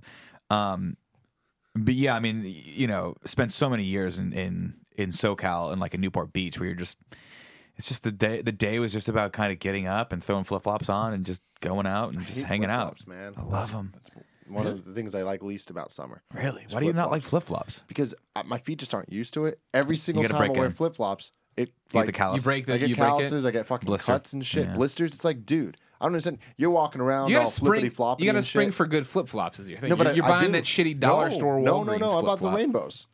Um, 0.50 0.98
but 1.76 1.94
yeah, 1.94 2.16
I 2.16 2.20
mean, 2.20 2.44
you 2.46 2.88
know, 2.88 3.16
spent 3.26 3.52
so 3.52 3.70
many 3.70 3.84
years 3.84 4.20
in 4.20 4.34
in 4.34 4.76
in 4.98 5.10
SoCal 5.10 5.72
and 5.72 5.80
like 5.80 5.94
in 5.94 6.02
Newport 6.02 6.34
Beach, 6.34 6.60
where 6.60 6.68
you're 6.68 6.76
just, 6.76 6.98
it's 7.78 7.88
just 7.88 8.04
the 8.04 8.12
day. 8.12 8.42
The 8.42 8.52
day 8.52 8.80
was 8.80 8.92
just 8.92 9.08
about 9.08 9.32
kind 9.32 9.52
of 9.52 9.60
getting 9.60 9.88
up 9.88 10.12
and 10.12 10.24
throwing 10.24 10.44
flip 10.44 10.64
flops 10.64 10.90
on 10.90 11.14
and 11.14 11.26
just 11.26 11.42
going 11.62 11.88
out 11.88 12.14
and 12.14 12.26
just 12.26 12.42
hanging 12.42 12.70
out. 12.70 13.06
man. 13.08 13.34
I 13.38 13.44
love 13.44 13.72
them. 13.72 13.92
That's 13.94 14.10
one 14.50 14.68
of 14.68 14.86
the 14.86 14.94
things 14.94 15.14
I 15.16 15.22
like 15.24 15.42
least 15.44 15.70
about 15.70 15.92
summer. 15.92 16.22
Really? 16.34 16.66
Why 16.70 16.80
do 16.80 16.86
you 16.86 16.94
not 16.94 17.12
like 17.12 17.24
flip 17.24 17.44
flops? 17.44 17.82
Because 17.88 18.14
uh, 18.36 18.44
my 18.46 18.58
feet 18.58 18.80
just 18.80 18.94
aren't 18.94 19.12
used 19.12 19.34
to 19.36 19.46
it. 19.46 19.60
Every 19.74 19.96
single 19.98 20.24
gotta 20.24 20.34
time 20.34 20.52
I 20.52 20.60
wear 20.60 20.72
flip 20.72 20.96
flops, 20.96 21.32
it 21.58 21.70
You 21.70 21.74
get 21.92 21.98
like 22.00 22.06
the 22.08 22.12
callus. 22.14 22.38
You 22.42 22.44
break 22.44 22.66
the 22.66 22.74
I 22.74 22.78
get 22.78 22.90
you 22.90 22.96
break 22.96 23.06
it. 23.08 23.10
calluses, 23.10 23.46
I 23.46 23.52
get 23.52 23.66
fucking 23.68 23.86
Blister. 23.88 24.06
cuts 24.12 24.34
and 24.34 24.46
shit, 24.46 24.68
Yeah. 24.68 24.74
blisters. 24.76 25.14
It's 25.14 25.26
like, 25.26 25.46
dude, 25.46 25.78
I 26.00 26.06
don't 26.06 26.14
understand. 26.14 26.38
You're 26.58 26.70
walking 26.72 27.02
around 27.02 27.30
You 27.30 27.38
all 27.38 27.44
gotta 27.44 27.54
spring. 27.54 27.68
flippity 27.72 27.90
floppy. 27.90 28.24
You 28.24 28.32
gotta 28.32 28.44
spring 28.44 28.68
shit. 28.70 28.76
for 28.76 28.86
good 28.88 29.06
flip 29.08 29.28
flops. 29.28 29.60
Is 29.60 29.70
your 29.70 29.80
thing? 29.80 29.90
No, 29.90 29.96
but 29.96 30.04
you're, 30.08 30.12
I- 30.14 30.16
you're 30.16 30.26
I 30.26 30.30
buying 30.40 30.46
do. 30.48 30.52
that 30.54 30.64
shitty 30.64 31.00
dollar 31.00 31.30
no, 31.30 31.36
store. 31.36 31.60
No, 31.60 31.84
no, 31.84 31.94
Walgreens 31.94 32.00
no. 32.00 32.20
About 32.20 32.40
the 32.40 32.50
rainbows. 32.50 33.08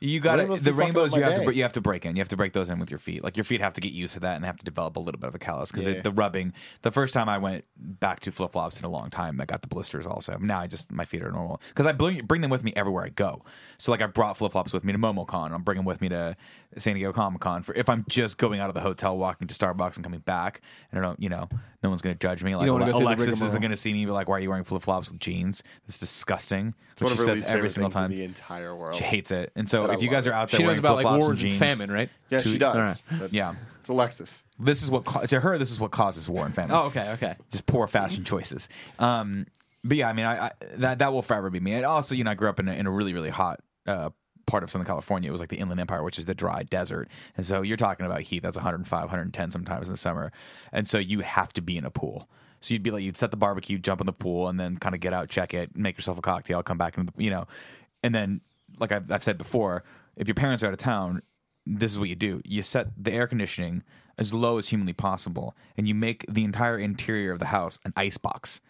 You 0.00 0.20
got 0.20 0.36
to 0.36 0.46
the 0.62 0.72
rainbows. 0.72 1.14
You 1.14 1.22
have 1.22 1.44
to 1.44 1.54
you 1.54 1.62
have 1.62 1.72
to 1.72 1.80
break 1.80 2.06
in. 2.06 2.14
You 2.14 2.20
have 2.20 2.28
to 2.28 2.36
break 2.36 2.52
those 2.52 2.70
in 2.70 2.78
with 2.78 2.90
your 2.90 3.00
feet. 3.00 3.24
Like 3.24 3.36
your 3.36 3.44
feet 3.44 3.60
have 3.60 3.72
to 3.72 3.80
get 3.80 3.92
used 3.92 4.14
to 4.14 4.20
that 4.20 4.36
and 4.36 4.44
have 4.44 4.56
to 4.58 4.64
develop 4.64 4.96
a 4.96 5.00
little 5.00 5.18
bit 5.20 5.28
of 5.28 5.34
a 5.34 5.38
callus 5.38 5.72
because 5.72 5.86
Yeah. 5.86 6.02
the 6.02 6.12
rubbing. 6.12 6.52
The 6.82 6.92
first 6.92 7.14
time 7.14 7.28
I 7.28 7.38
went 7.38 7.64
back 7.76 8.20
to 8.20 8.32
flip 8.32 8.52
flops 8.52 8.78
in 8.78 8.84
a 8.84 8.88
long 8.88 9.10
time, 9.10 9.40
I 9.40 9.44
got 9.44 9.62
the 9.62 9.68
blisters. 9.68 10.06
Also 10.06 10.36
now 10.38 10.60
I 10.60 10.68
just 10.68 10.92
my 10.92 11.04
feet 11.04 11.22
are 11.22 11.32
normal 11.32 11.60
because 11.68 11.86
I 11.86 11.92
bring 11.92 12.24
bring 12.26 12.42
them 12.42 12.50
with 12.50 12.62
me 12.62 12.72
everywhere 12.76 13.04
I 13.04 13.08
go. 13.08 13.44
So 13.78 13.90
like 13.90 14.00
I 14.00 14.06
brought 14.06 14.36
flip 14.36 14.52
flops 14.52 14.72
with 14.72 14.84
me 14.84 14.92
to 14.92 14.98
MomoCon. 14.98 15.50
I'm 15.52 15.62
bringing 15.62 15.80
them 15.80 15.86
with 15.86 16.00
me 16.00 16.08
to 16.10 16.36
San 16.76 16.94
Diego 16.94 17.12
Comic 17.12 17.40
Con 17.40 17.62
for 17.62 17.74
if 17.74 17.88
I'm 17.88 18.04
just 18.08 18.38
going 18.38 18.60
out 18.60 18.68
of 18.68 18.74
the 18.74 18.80
hotel, 18.80 19.18
walking 19.18 19.48
to 19.48 19.54
Starbucks 19.54 19.96
and 19.96 20.04
coming 20.04 20.20
back. 20.20 20.60
And 20.92 21.00
I 21.00 21.02
don't, 21.02 21.18
know, 21.18 21.22
you 21.22 21.28
know, 21.28 21.48
no 21.82 21.88
one's 21.90 22.02
going 22.02 22.14
to 22.14 22.18
judge 22.18 22.44
me. 22.44 22.54
Like 22.54 22.66
go 22.66 22.76
Alexis 22.76 23.40
isn't 23.40 23.60
going 23.60 23.70
to 23.70 23.76
see 23.76 23.92
me. 23.92 24.04
Be 24.04 24.10
like, 24.10 24.28
why 24.28 24.36
are 24.36 24.40
you 24.40 24.50
wearing 24.50 24.64
flip 24.64 24.82
flops 24.82 25.10
with 25.10 25.18
jeans? 25.18 25.62
It's 25.86 25.98
disgusting. 25.98 26.74
It's 26.92 27.02
of 27.02 27.10
she 27.10 27.16
says 27.16 27.42
every 27.42 27.70
single 27.70 27.90
time. 27.90 28.10
the 28.10 28.24
entire 28.24 28.76
world. 28.76 28.96
She 28.96 29.04
hates 29.04 29.30
it. 29.30 29.52
And 29.56 29.68
so 29.68 29.87
But 29.88 29.92
I 29.92 29.94
if 29.96 30.02
you 30.02 30.08
love 30.08 30.16
guys 30.16 30.26
are 30.26 30.32
out 30.32 30.50
there 30.50 30.58
She 30.58 30.62
knows 30.62 30.68
wearing 30.68 30.78
about 30.78 30.96
like 30.96 31.02
flip-flops 31.04 31.26
wars 31.26 31.42
and 31.42 31.50
and 31.52 31.58
jeans, 31.60 31.78
famine, 31.78 31.90
right? 31.94 32.10
Yeah, 32.30 32.38
she 32.40 32.58
does. 32.58 32.76
Alright. 32.76 33.02
But 33.18 33.32
Yeah. 33.32 33.54
It's 33.80 33.88
Alexis. 33.88 34.44
This 34.58 34.82
is 34.82 34.90
what 34.90 35.04
ca- 35.04 35.26
to 35.26 35.40
her. 35.40 35.56
This 35.58 35.70
is 35.70 35.80
what 35.80 35.90
causes 35.90 36.28
war 36.28 36.44
and 36.44 36.54
famine. 36.54 36.72
Oh, 36.76 36.86
okay, 36.86 37.10
okay. 37.12 37.36
just 37.50 37.64
poor 37.66 37.86
fashion 37.86 38.22
choices. 38.24 38.68
Um, 38.98 39.46
but 39.82 39.96
yeah, 39.96 40.08
I 40.08 40.12
mean, 40.12 40.26
I, 40.26 40.46
I 40.46 40.50
that 40.76 40.98
that 40.98 41.12
will 41.12 41.22
forever 41.22 41.48
be 41.48 41.60
me. 41.60 41.72
And 41.72 41.86
also, 41.86 42.14
you 42.14 42.24
know, 42.24 42.30
I 42.32 42.34
grew 42.34 42.48
up 42.48 42.60
in 42.60 42.68
a, 42.68 42.72
in 42.72 42.86
a 42.86 42.90
really 42.90 43.14
really 43.14 43.30
hot 43.30 43.60
uh, 43.86 44.10
part 44.46 44.62
of 44.64 44.70
Southern 44.70 44.86
California. 44.86 45.28
It 45.28 45.32
was 45.32 45.40
like 45.40 45.50
the 45.50 45.56
Inland 45.58 45.80
Empire, 45.80 46.02
which 46.02 46.18
is 46.18 46.26
the 46.26 46.34
dry 46.34 46.64
desert. 46.64 47.08
And 47.36 47.46
so 47.46 47.62
you're 47.62 47.76
talking 47.76 48.04
about 48.04 48.22
heat 48.22 48.42
that's 48.42 48.56
105, 48.56 49.00
110 49.00 49.50
sometimes 49.50 49.88
in 49.88 49.92
the 49.94 49.98
summer. 49.98 50.32
And 50.72 50.88
so 50.88 50.98
you 50.98 51.20
have 51.20 51.52
to 51.54 51.62
be 51.62 51.76
in 51.76 51.84
a 51.84 51.90
pool. 51.90 52.28
So 52.60 52.74
you'd 52.74 52.82
be 52.82 52.90
like, 52.90 53.04
you'd 53.04 53.16
set 53.16 53.30
the 53.30 53.36
barbecue, 53.36 53.78
jump 53.78 54.00
in 54.00 54.06
the 54.06 54.12
pool, 54.12 54.48
and 54.48 54.58
then 54.58 54.78
kind 54.78 54.94
of 54.94 55.00
get 55.00 55.12
out, 55.12 55.28
check 55.28 55.54
it, 55.54 55.76
make 55.76 55.96
yourself 55.96 56.18
a 56.18 56.22
cocktail, 56.22 56.62
come 56.62 56.76
back 56.76 56.98
into 56.98 57.12
the, 57.16 57.22
you 57.22 57.30
know, 57.30 57.46
and 58.02 58.12
then 58.14 58.40
like 58.80 58.92
I've, 58.92 59.10
I've 59.10 59.22
said 59.22 59.38
before, 59.38 59.84
if 60.16 60.26
your 60.26 60.34
parents 60.34 60.62
are 60.62 60.66
out 60.66 60.72
of 60.72 60.78
town, 60.78 61.22
this 61.66 61.92
is 61.92 61.98
what 61.98 62.08
you 62.08 62.16
do. 62.16 62.40
You 62.44 62.62
set 62.62 62.88
the 62.96 63.12
air 63.12 63.26
conditioning 63.26 63.82
as 64.16 64.34
low 64.34 64.58
as 64.58 64.68
humanly 64.68 64.92
possible, 64.92 65.56
and 65.76 65.86
you 65.86 65.94
make 65.94 66.24
the 66.28 66.44
entire 66.44 66.78
interior 66.78 67.32
of 67.32 67.38
the 67.38 67.46
house 67.46 67.78
an 67.84 67.92
ice 67.96 68.16
box 68.16 68.60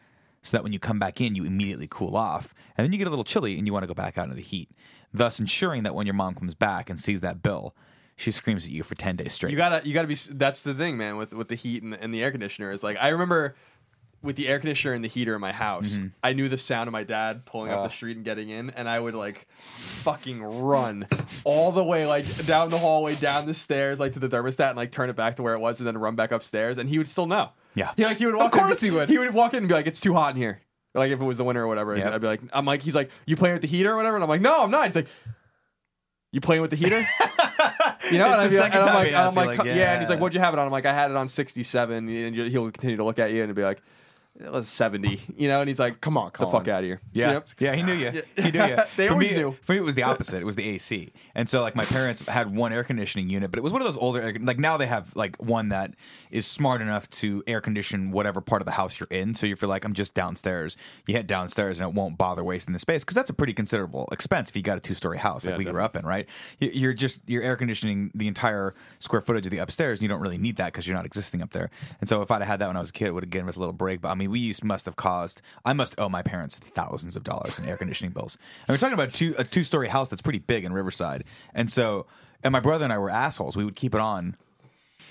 so 0.42 0.56
that 0.56 0.62
when 0.62 0.72
you 0.72 0.78
come 0.78 0.98
back 0.98 1.20
in, 1.20 1.34
you 1.34 1.44
immediately 1.44 1.88
cool 1.90 2.16
off. 2.16 2.54
And 2.76 2.84
then 2.84 2.92
you 2.92 2.98
get 2.98 3.06
a 3.06 3.10
little 3.10 3.24
chilly 3.24 3.58
and 3.58 3.66
you 3.66 3.72
want 3.72 3.82
to 3.82 3.86
go 3.88 3.94
back 3.94 4.18
out 4.18 4.24
into 4.24 4.36
the 4.36 4.42
heat, 4.42 4.70
thus 5.12 5.40
ensuring 5.40 5.82
that 5.82 5.94
when 5.94 6.06
your 6.06 6.14
mom 6.14 6.34
comes 6.34 6.54
back 6.54 6.88
and 6.88 6.98
sees 6.98 7.20
that 7.22 7.42
bill, 7.42 7.74
she 8.16 8.30
screams 8.30 8.64
at 8.64 8.72
you 8.72 8.82
for 8.82 8.94
10 8.94 9.16
days 9.16 9.32
straight. 9.32 9.50
You 9.50 9.56
gotta, 9.56 9.86
you 9.86 9.94
gotta 9.94 10.08
be. 10.08 10.16
That's 10.30 10.62
the 10.62 10.74
thing, 10.74 10.96
man. 10.96 11.16
With 11.16 11.32
with 11.32 11.48
the 11.48 11.54
heat 11.54 11.82
and 11.82 11.92
the, 11.92 12.02
and 12.02 12.12
the 12.12 12.22
air 12.22 12.30
conditioner 12.30 12.72
is 12.72 12.82
like 12.82 12.96
I 13.00 13.08
remember 13.08 13.54
with 14.22 14.34
the 14.36 14.48
air 14.48 14.58
conditioner 14.58 14.94
and 14.94 15.04
the 15.04 15.08
heater 15.08 15.34
in 15.34 15.40
my 15.40 15.52
house, 15.52 15.92
Mm-hmm. 15.94 16.06
I 16.24 16.32
knew 16.32 16.48
the 16.48 16.58
sound 16.58 16.88
of 16.88 16.92
my 16.92 17.04
dad 17.04 17.44
pulling 17.44 17.70
up 17.70 17.88
the 17.88 17.94
street 17.94 18.16
and 18.16 18.24
getting 18.24 18.48
in, 18.50 18.70
and 18.70 18.88
I 18.88 18.98
would 18.98 19.14
like 19.14 19.46
fucking 19.76 20.42
run 20.42 21.06
all 21.44 21.70
the 21.72 21.84
way 21.84 22.06
like 22.06 22.24
down 22.46 22.70
the 22.70 22.78
hallway, 22.78 23.14
down 23.14 23.46
the 23.46 23.54
stairs, 23.54 24.00
like 24.00 24.14
to 24.14 24.18
the 24.18 24.28
thermostat, 24.28 24.68
and 24.70 24.76
like 24.76 24.90
turn 24.92 25.08
it 25.10 25.16
back 25.16 25.36
to 25.36 25.42
where 25.42 25.54
it 25.54 25.60
was, 25.60 25.80
and 25.80 25.86
then 25.86 25.96
run 25.98 26.16
back 26.16 26.32
upstairs, 26.32 26.78
and 26.78 26.88
he 26.88 26.98
would 26.98 27.08
still 27.08 27.26
know. 27.26 27.50
Yeah. 27.74 27.92
he 27.96 28.04
like 28.04 28.16
he 28.18 28.26
would 28.26 28.34
walk. 28.34 28.54
Of 28.54 28.60
course 28.60 28.82
in, 28.82 28.90
he 28.90 28.96
would. 28.96 29.08
He 29.08 29.18
would 29.18 29.32
walk 29.34 29.52
in 29.54 29.58
and 29.58 29.68
be 29.68 29.74
like, 29.74 29.86
"It's 29.86 30.00
too 30.00 30.14
hot 30.14 30.34
in 30.34 30.40
here." 30.40 30.60
Like 30.94 31.12
if 31.12 31.20
it 31.20 31.24
was 31.24 31.36
the 31.36 31.44
winter 31.44 31.62
or 31.62 31.68
whatever, 31.68 31.96
Yep. 31.96 32.12
I'd 32.12 32.20
be 32.20 32.26
like, 32.26 32.40
"I'm 32.52 32.64
like," 32.64 32.82
he's 32.82 32.94
like, 32.96 33.10
"You 33.26 33.36
playing 33.36 33.54
with 33.54 33.62
the 33.62 33.68
heater 33.68 33.92
or 33.92 33.96
whatever?" 33.96 34.16
And 34.16 34.24
I'm 34.24 34.28
like, 34.28 34.40
"No, 34.40 34.62
I'm 34.64 34.70
not." 34.70 34.86
He's 34.86 34.96
like. 34.96 35.06
You 36.30 36.42
playing 36.42 36.60
with 36.60 36.70
the 36.70 36.76
heater? 36.76 37.06
You 38.10 38.16
know, 38.18 38.26
It's 38.26 38.34
and, 38.34 38.40
I'd 38.42 38.50
be 38.50 38.58
like, 38.58 38.74
and 38.74 38.82
I'm 38.84 38.94
like, 38.94 39.14
I'm 39.14 39.34
like, 39.34 39.58
like, 39.58 39.66
yeah. 39.66 39.92
and 39.92 40.00
he's 40.00 40.08
like, 40.08 40.20
"What'd 40.20 40.32
you 40.34 40.40
have 40.40 40.54
it 40.54 40.58
on?" 40.60 40.66
I'm 40.66 40.70
like, 40.72 40.86
"I 40.86 40.94
had 40.94 41.10
it 41.10 41.16
on 41.16 41.26
67," 41.28 42.08
and 42.08 42.34
he'll 42.34 42.70
continue 42.70 42.96
to 42.96 43.04
look 43.04 43.18
at 43.18 43.32
you 43.32 43.42
and 43.42 43.54
be 43.54 43.62
like, 43.62 43.82
"It 44.40 44.50
was 44.52 44.68
70," 44.68 45.20
you 45.36 45.48
know, 45.48 45.60
and 45.60 45.68
he's 45.68 45.78
like, 45.78 46.00
Come 46.00 46.16
on, 46.16 46.30
the 46.38 46.46
fuck 46.46 46.68
out 46.68 46.80
of 46.80 46.84
here." 46.84 47.00
Yeah, 47.12 47.26
You 47.28 47.34
know? 47.34 47.42
yeah, 47.58 47.74
he 47.74 47.82
knew 47.82 47.92
you. 47.94 48.22
He 48.36 48.50
knew 48.50 48.64
you. 48.64 48.76
They 48.96 49.06
for 49.08 49.12
always 49.14 49.30
me, 49.32 49.36
knew. 49.38 49.56
For 49.62 49.72
me, 49.72 49.78
it 49.78 49.82
was 49.82 49.94
the 49.94 50.02
opposite. 50.04 50.40
It 50.40 50.44
was 50.46 50.56
the 50.56 50.68
AC, 50.68 51.12
and 51.34 51.48
so 51.48 51.62
like 51.62 51.74
my 51.76 51.84
parents 51.84 52.20
had 52.26 52.54
one 52.54 52.72
air 52.72 52.84
conditioning 52.84 53.28
unit, 53.28 53.50
but 53.50 53.58
it 53.58 53.62
was 53.62 53.72
one 53.72 53.82
of 53.82 53.86
those 53.86 53.96
older. 53.96 54.20
Air, 54.22 54.34
like 54.40 54.58
now 54.58 54.76
they 54.76 54.86
have 54.86 55.14
like 55.16 55.36
one 55.42 55.68
that 55.70 55.94
is 56.30 56.46
smart 56.46 56.80
enough 56.80 57.08
to 57.10 57.42
air 57.46 57.60
condition 57.60 58.10
whatever 58.10 58.40
part 58.40 58.62
of 58.62 58.66
the 58.66 58.72
house 58.72 58.98
you're 59.00 59.08
in. 59.10 59.34
So 59.34 59.46
if 59.46 59.60
you're 59.62 59.68
like, 59.68 59.84
I'm 59.84 59.92
just 59.94 60.14
downstairs, 60.14 60.76
you 61.06 61.14
head 61.14 61.26
downstairs 61.26 61.80
and 61.80 61.88
it 61.88 61.94
won't 61.94 62.16
bother 62.18 62.44
wasting 62.44 62.72
the 62.72 62.78
space 62.78 63.02
because 63.04 63.14
that's 63.14 63.30
a 63.30 63.34
pretty 63.34 63.52
considerable 63.52 64.08
expense 64.12 64.50
if 64.50 64.56
you 64.56 64.62
got 64.62 64.78
a 64.78 64.80
two 64.80 64.94
story 64.94 65.18
house 65.18 65.44
like 65.46 65.52
Yeah, 65.52 65.58
we 65.58 65.64
grew 65.64 65.82
up 65.82 65.96
in, 65.96 66.04
right? 66.06 66.28
You- 66.58 66.70
You're 66.72 66.94
just 66.94 67.20
you're 67.26 67.42
air 67.42 67.56
conditioning 67.56 68.10
the 68.14 68.28
entire 68.28 68.74
square 68.98 69.20
footage 69.20 69.46
of 69.46 69.50
the 69.50 69.58
upstairs, 69.58 69.98
and 69.98 70.02
you 70.02 70.08
don't 70.08 70.20
really 70.20 70.38
need 70.38 70.56
that 70.56 70.66
because 70.72 70.86
you're 70.86 70.96
not 70.96 71.06
existing 71.06 71.42
up 71.42 71.52
there. 71.52 71.70
And 72.00 72.08
so 72.08 72.22
if 72.22 72.30
I'd 72.30 72.40
have 72.42 72.48
had 72.48 72.60
that 72.60 72.66
when 72.68 72.76
I 72.76 72.80
was 72.80 72.90
a 72.90 72.92
kid, 72.92 73.08
it 73.08 73.14
would 73.14 73.24
have 73.24 73.30
given 73.30 73.48
us 73.48 73.56
a 73.56 73.60
little 73.60 73.72
break. 73.72 74.00
But 74.00 74.08
I 74.10 74.14
mean, 74.14 74.27
we 74.28 74.38
used 74.38 74.64
must 74.64 74.84
have 74.86 74.96
caused 74.96 75.42
I 75.64 75.72
must 75.72 75.98
owe 75.98 76.08
my 76.08 76.22
parents 76.22 76.58
thousands 76.58 77.16
of 77.16 77.24
dollars 77.24 77.58
in 77.58 77.64
air 77.66 77.76
conditioning 77.76 78.12
bills. 78.12 78.38
And 78.66 78.74
we're 78.74 78.78
talking 78.78 78.94
about 78.94 79.12
two, 79.12 79.34
a 79.38 79.44
two 79.44 79.64
story 79.64 79.88
house 79.88 80.10
that's 80.10 80.22
pretty 80.22 80.38
big 80.40 80.64
in 80.64 80.72
Riverside, 80.72 81.24
and 81.54 81.70
so 81.70 82.06
and 82.42 82.52
my 82.52 82.60
brother 82.60 82.84
and 82.84 82.92
I 82.92 82.98
were 82.98 83.10
assholes. 83.10 83.56
We 83.56 83.64
would 83.64 83.76
keep 83.76 83.94
it 83.94 84.00
on 84.00 84.36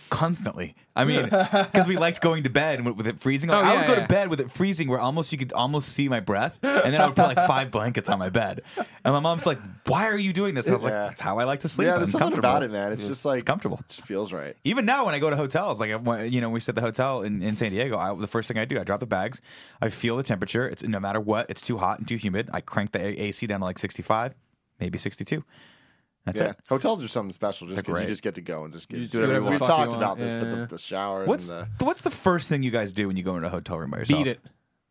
constantly. 0.09 0.75
I 0.95 1.05
mean, 1.05 1.23
because 1.29 1.85
we 1.87 1.95
liked 1.95 2.21
going 2.21 2.43
to 2.43 2.49
bed 2.49 2.83
with, 2.83 2.95
with 2.95 3.07
it 3.07 3.19
freezing. 3.19 3.49
Like, 3.49 3.63
Oh, 3.63 3.67
I 3.67 3.75
would 3.77 3.87
go 3.87 3.93
yeah. 3.93 4.01
to 4.01 4.07
bed 4.07 4.29
with 4.29 4.39
it 4.39 4.51
freezing, 4.51 4.87
where 4.87 4.99
almost 4.99 5.31
you 5.31 5.37
could 5.37 5.53
almost 5.53 5.89
see 5.89 6.09
my 6.09 6.19
breath, 6.19 6.57
and 6.63 6.93
then 6.93 6.99
I 6.99 7.05
would 7.05 7.15
put 7.15 7.35
like 7.35 7.47
five 7.47 7.69
blankets 7.71 8.09
on 8.09 8.17
my 8.17 8.29
bed. 8.29 8.63
And 8.77 9.13
my 9.13 9.19
mom's 9.19 9.45
like, 9.45 9.59
"Why 9.85 10.07
are 10.07 10.17
you 10.17 10.33
doing 10.33 10.55
this?" 10.55 10.65
And 10.65 10.73
I 10.73 10.75
was 10.75 10.83
like, 10.83 10.93
Yeah. 10.93 11.03
"That's 11.03 11.21
how 11.21 11.37
I 11.37 11.43
like 11.43 11.61
to 11.61 11.69
sleep. 11.69 11.85
Yeah, 11.85 11.93
I'm 11.93 11.99
there's 11.99 12.11
something 12.11 12.39
about 12.39 12.63
it, 12.63 12.71
man. 12.71 12.91
It's 12.91 13.03
mm-hmm. 13.03 13.11
just 13.11 13.25
like 13.25 13.35
It's 13.35 13.43
comfortable. 13.43 13.77
It 13.79 13.89
just 13.89 14.07
feels 14.07 14.33
right. 14.33 14.55
Even 14.63 14.85
now, 14.85 15.05
when 15.05 15.13
I 15.13 15.19
go 15.19 15.29
to 15.29 15.35
hotels, 15.35 15.79
like 15.79 15.89
you 15.89 16.41
know, 16.41 16.49
we 16.49 16.59
stay 16.59 16.71
at 16.71 16.75
the 16.75 16.81
hotel 16.81 17.21
in, 17.21 17.43
in 17.43 17.55
San 17.55 17.71
Diego. 17.71 17.97
I, 17.97 18.15
the 18.15 18.27
first 18.27 18.47
thing 18.47 18.57
I 18.57 18.65
do, 18.65 18.79
I 18.79 18.83
drop 18.83 18.99
the 18.99 19.05
bags. 19.05 19.41
I 19.81 19.89
feel 19.89 20.17
the 20.17 20.23
temperature. 20.23 20.67
It's 20.67 20.83
no 20.83 20.99
matter 20.99 21.19
what. 21.19 21.49
It's 21.49 21.61
too 21.61 21.77
hot 21.77 21.99
and 21.99 22.07
too 22.07 22.17
humid. 22.17 22.49
I 22.51 22.61
crank 22.61 22.91
the 22.91 23.21
AC 23.21 23.45
down 23.45 23.59
to 23.59 23.65
like 23.65 23.79
sixty 23.79 24.01
five, 24.01 24.33
maybe 24.79 24.97
sixty 24.97 25.23
two. 25.25 25.43
That's 26.27 26.39
Yeah, 26.41 26.49
it. 26.49 26.57
hotels 26.69 27.01
are 27.01 27.07
something 27.07 27.31
special 27.31 27.67
just 27.67 27.83
because 27.83 28.01
you 28.01 28.07
just 28.07 28.21
get 28.21 28.35
to 28.35 28.41
go 28.41 28.63
and 28.65 28.73
just 28.73 28.87
get 28.89 28.97
just 28.99 29.11
do 29.13 29.19
do 29.19 29.27
whatever. 29.27 29.43
whatever 29.45 29.63
We 29.63 29.65
the 29.67 29.71
you 29.73 29.77
talked 29.77 29.93
about 29.93 30.17
this, 30.17 30.33
but 30.35 30.43
the, 30.49 30.65
the 30.75 30.77
showers 30.77 31.27
What's 31.27 31.49
and 31.49 31.67
the 31.79 31.85
what's 31.85 32.01
the 32.01 32.11
first 32.11 32.49
thing 32.49 32.63
you 32.63 32.71
guys 32.71 32.93
do 32.93 33.07
when 33.07 33.17
you 33.17 33.23
go 33.23 33.35
into 33.37 33.47
a 33.47 33.51
hotel 33.51 33.77
room 33.79 33.89
by 33.91 33.99
yourself? 33.99 34.23
Beat 34.23 34.29
it. 34.31 34.39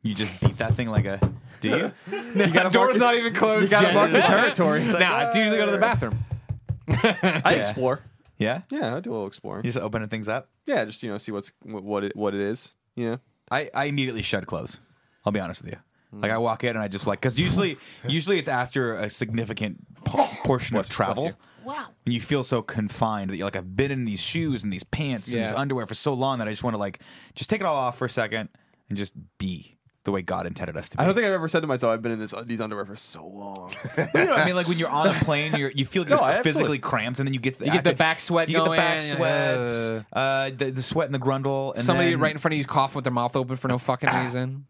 You 0.02 0.14
just 0.14 0.40
beat 0.40 0.58
that 0.58 0.74
thing 0.74 0.88
like 0.90 1.04
a. 1.04 1.20
Do 1.60 1.68
you? 1.68 1.92
You 2.36 2.52
got 2.52 2.72
door's 2.72 2.96
not 2.96 3.14
even 3.16 3.34
closed. 3.34 3.70
You 3.70 3.78
gotta 3.78 3.92
mark 3.94 4.12
the 4.12 4.20
territory. 4.22 4.82
It's 4.82 4.92
like, 4.92 5.00
nah, 5.00 5.26
it's 5.26 5.36
usually 5.36 5.56
go 5.58 5.66
to 5.66 5.72
the 5.72 5.78
bathroom. 5.78 6.18
I 6.88 7.54
explore. 7.54 8.00
Yeah. 8.38 8.62
Yeah, 8.70 8.96
I 8.96 9.00
do 9.00 9.10
a 9.10 9.12
little 9.12 9.26
exploring. 9.26 9.64
You 9.64 9.72
just 9.72 9.82
opening 9.82 10.08
things 10.08 10.28
up. 10.28 10.48
Yeah, 10.66 10.84
just 10.84 11.02
you 11.02 11.10
know, 11.10 11.18
see 11.18 11.32
what's 11.32 11.52
what 11.62 11.82
what 11.82 12.04
it, 12.04 12.16
what 12.16 12.34
it 12.34 12.40
is. 12.40 12.74
Yeah. 12.94 13.16
I, 13.50 13.70
I 13.74 13.84
immediately 13.86 14.22
shed 14.22 14.46
clothes. 14.46 14.78
I'll 15.24 15.32
be 15.32 15.40
honest 15.40 15.62
with 15.62 15.72
you. 15.72 15.78
Like 16.20 16.30
I 16.30 16.38
walk 16.38 16.64
in 16.64 16.70
and 16.70 16.78
I 16.78 16.88
just 16.88 17.06
like 17.06 17.20
because 17.20 17.38
usually 17.38 17.78
usually 18.08 18.38
it's 18.38 18.48
after 18.48 18.94
a 18.94 19.10
significant 19.10 19.78
po- 20.04 20.28
portion 20.44 20.76
of 20.76 20.88
travel. 20.88 21.32
Wow. 21.64 21.86
And 22.04 22.14
you 22.14 22.20
feel 22.20 22.44
so 22.44 22.62
confined 22.62 23.30
that 23.30 23.36
you're 23.36 23.46
like 23.46 23.56
I've 23.56 23.76
been 23.76 23.90
in 23.90 24.04
these 24.04 24.20
shoes 24.20 24.62
and 24.64 24.72
these 24.72 24.84
pants 24.84 25.32
and 25.32 25.42
these 25.42 25.52
underwear 25.52 25.86
for 25.86 25.94
so 25.94 26.14
long 26.14 26.38
that 26.38 26.48
I 26.48 26.50
just 26.52 26.62
want 26.64 26.74
to 26.74 26.78
like 26.78 27.00
just 27.34 27.50
take 27.50 27.60
it 27.60 27.66
all 27.66 27.76
off 27.76 27.98
for 27.98 28.04
a 28.04 28.10
second 28.10 28.48
and 28.88 28.96
just 28.96 29.14
be 29.38 29.76
the 30.04 30.12
way 30.12 30.22
God 30.22 30.46
intended 30.46 30.76
us 30.76 30.88
to 30.90 30.96
be. 30.96 31.02
I 31.02 31.04
don't 31.06 31.16
think 31.16 31.26
I've 31.26 31.32
ever 31.32 31.48
said 31.48 31.60
to 31.62 31.66
myself, 31.66 31.92
I've 31.92 32.00
been 32.00 32.12
in 32.12 32.20
this 32.20 32.32
these 32.44 32.60
underwear 32.60 32.86
for 32.86 32.94
so 32.94 33.26
long. 33.26 33.74
But 33.96 34.08
you 34.14 34.24
know 34.24 34.30
what 34.30 34.38
I 34.40 34.44
mean? 34.46 34.54
Like 34.54 34.68
when 34.68 34.78
you're 34.78 34.88
on 34.88 35.08
a 35.08 35.14
plane, 35.24 35.56
you're, 35.56 35.72
you 35.72 35.84
feel 35.84 36.04
just 36.08 36.22
I 36.22 36.34
absolutely- 36.34 36.52
physically 36.52 36.78
cramped, 36.78 37.18
and 37.18 37.26
then 37.26 37.34
you 37.34 37.40
get 37.40 37.54
to 37.54 37.58
the, 37.60 37.66
You 37.66 37.72
get 37.72 37.82
the 37.84 37.94
back 37.94 38.20
sweat 38.20 38.48
You 38.48 38.54
get 38.54 38.60
the 38.60 38.66
going, 38.66 38.78
back 38.78 38.98
uh, 38.98 39.00
sweat, 39.00 40.04
uh, 40.12 40.50
the, 40.56 40.70
the 40.70 40.82
sweat 40.82 41.06
and 41.06 41.14
the 41.14 41.18
grundle, 41.18 41.74
and 41.74 41.84
Somebody 41.84 42.10
then, 42.10 42.20
right 42.20 42.30
in 42.30 42.38
front 42.38 42.52
of 42.52 42.56
you's 42.58 42.66
coughing 42.66 42.94
with 42.94 43.04
their 43.04 43.12
mouth 43.12 43.34
open 43.34 43.56
for 43.56 43.66
no 43.66 43.78
fucking 43.78 44.08
reason. 44.14 44.66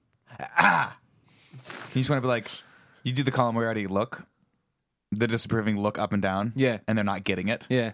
You 1.94 2.00
just 2.00 2.10
want 2.10 2.18
to 2.18 2.22
be 2.22 2.28
like, 2.28 2.48
you 3.02 3.12
do 3.12 3.22
the 3.22 3.30
Moriarty 3.52 3.86
look, 3.86 4.22
the 5.12 5.26
disapproving 5.26 5.78
look 5.80 5.98
up 5.98 6.12
and 6.12 6.20
down, 6.22 6.52
Yeah. 6.56 6.78
and 6.88 6.96
they're 6.98 7.04
not 7.04 7.24
getting 7.24 7.48
it. 7.48 7.66
Yeah, 7.68 7.92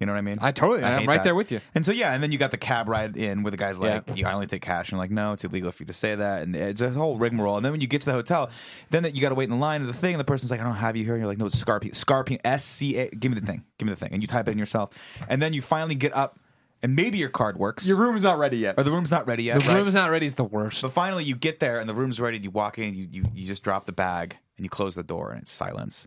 You 0.00 0.06
know 0.06 0.12
what 0.12 0.18
I 0.18 0.22
mean? 0.22 0.38
I 0.40 0.50
totally. 0.52 0.82
I'm 0.82 1.06
right 1.06 1.16
that. 1.18 1.24
there 1.24 1.34
with 1.34 1.52
you. 1.52 1.60
And 1.74 1.84
so 1.84 1.92
yeah, 1.92 2.12
and 2.14 2.22
then 2.22 2.32
you 2.32 2.38
got 2.38 2.50
the 2.50 2.56
cab 2.56 2.88
ride 2.88 3.16
in 3.18 3.42
where 3.42 3.50
the 3.50 3.56
guy's 3.58 3.78
like, 3.78 4.04
Yeah. 4.08 4.14
"You 4.14 4.26
I 4.26 4.32
only 4.32 4.46
take 4.46 4.62
cash," 4.62 4.90
and 4.90 4.98
like, 4.98 5.10
"No, 5.10 5.32
it's 5.34 5.44
illegal 5.44 5.70
for 5.72 5.82
you 5.82 5.86
to 5.88 5.92
say 5.92 6.14
that." 6.14 6.42
And 6.42 6.56
it's 6.56 6.80
a 6.80 6.88
whole 6.90 7.18
rigmarole. 7.18 7.56
And 7.56 7.64
then 7.64 7.72
when 7.72 7.82
you 7.82 7.86
get 7.86 8.00
to 8.00 8.06
the 8.06 8.12
hotel, 8.12 8.48
then 8.88 9.02
that 9.02 9.14
you 9.14 9.20
got 9.20 9.28
to 9.28 9.34
wait 9.34 9.44
in 9.44 9.50
the 9.50 9.56
line 9.56 9.82
of 9.82 9.86
the 9.86 9.92
thing, 9.92 10.14
and 10.14 10.20
the 10.20 10.24
person's 10.24 10.50
like, 10.50 10.60
"I 10.60 10.64
don't 10.64 10.74
have 10.76 10.96
you 10.96 11.04
here." 11.04 11.14
And 11.14 11.20
you're 11.20 11.28
like, 11.28 11.36
"No, 11.38 11.46
it's 11.46 11.62
Scarpino, 11.62 11.90
Scarpino, 11.92 12.40
S 12.44 12.64
C 12.64 12.96
A. 12.96 13.10
Give 13.10 13.30
me 13.30 13.38
the 13.38 13.46
thing, 13.46 13.62
give 13.78 13.86
me 13.86 13.92
the 13.92 14.00
thing." 14.00 14.12
And 14.14 14.22
you 14.22 14.26
type 14.26 14.48
it 14.48 14.52
in 14.52 14.58
yourself, 14.58 14.90
and 15.28 15.40
then 15.42 15.52
you 15.52 15.60
finally 15.60 15.94
get 15.94 16.14
up, 16.16 16.38
and 16.82 16.96
maybe 16.96 17.18
your 17.18 17.28
card 17.28 17.58
works, 17.58 17.86
Your 17.86 17.96
room's 17.98 18.22
not 18.22 18.38
ready 18.38 18.58
yet. 18.58 18.74
or 18.78 18.82
the 18.82 18.90
room's 18.90 19.10
not 19.10 19.26
ready 19.26 19.44
yet. 19.44 19.60
The 19.60 19.68
right? 19.68 19.76
room's 19.78 19.94
not 19.94 20.10
ready 20.10 20.26
is 20.26 20.34
the 20.36 20.44
worst. 20.44 20.82
But 20.82 20.92
finally, 20.92 21.24
you 21.24 21.34
get 21.36 21.60
there 21.60 21.78
and 21.80 21.88
the 21.88 21.94
room's 21.94 22.20
ready. 22.20 22.36
And 22.36 22.44
you 22.44 22.50
walk 22.50 22.78
in, 22.78 22.94
you, 22.94 23.06
you 23.10 23.24
you 23.34 23.46
just 23.46 23.62
drop 23.62 23.84
the 23.84 23.92
bag 23.92 24.36
and 24.56 24.64
you 24.64 24.70
close 24.70 24.94
the 24.94 25.02
door 25.02 25.30
and 25.32 25.42
it's 25.42 25.50
silence. 25.50 26.06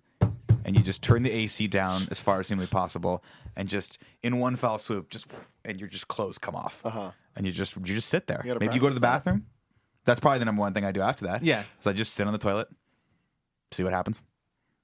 And 0.66 0.76
you 0.78 0.82
just 0.82 1.02
turn 1.04 1.24
the 1.24 1.32
AC 1.32 1.68
down 1.68 2.08
as 2.10 2.20
far 2.22 2.40
as 2.40 2.48
humanly 2.48 2.68
possible, 2.68 3.22
and 3.56 3.68
just 3.68 3.98
in 4.22 4.40
one 4.40 4.56
foul 4.56 4.78
swoop, 4.78 5.10
just 5.10 5.26
and 5.66 5.78
your 5.78 5.90
just 5.90 6.08
clothes 6.08 6.38
come 6.38 6.56
off. 6.56 6.80
Uh-huh. 6.86 7.12
And 7.36 7.46
you 7.46 7.52
just 7.52 7.76
you 7.76 7.84
just 7.84 8.08
sit 8.08 8.28
there. 8.28 8.42
gotta 8.46 8.60
Maybe 8.62 8.74
you 8.76 8.80
go 8.80 8.88
to 8.88 8.94
the 8.94 9.02
practice 9.02 9.26
bathroom. 9.26 9.44
That's 10.06 10.20
probably 10.22 10.40
the 10.40 10.46
number 10.46 10.62
one 10.62 10.74
thing 10.74 10.86
I 10.86 10.92
do 10.94 11.02
after 11.02 11.26
that. 11.26 11.44
Yeah. 11.44 11.64
So 11.82 11.90
I 11.92 11.94
just 11.94 12.14
sit 12.14 12.26
on 12.28 12.32
the 12.34 12.40
toilet, 12.40 12.70
see 13.72 13.84
what 13.84 13.92
happens. 13.94 14.22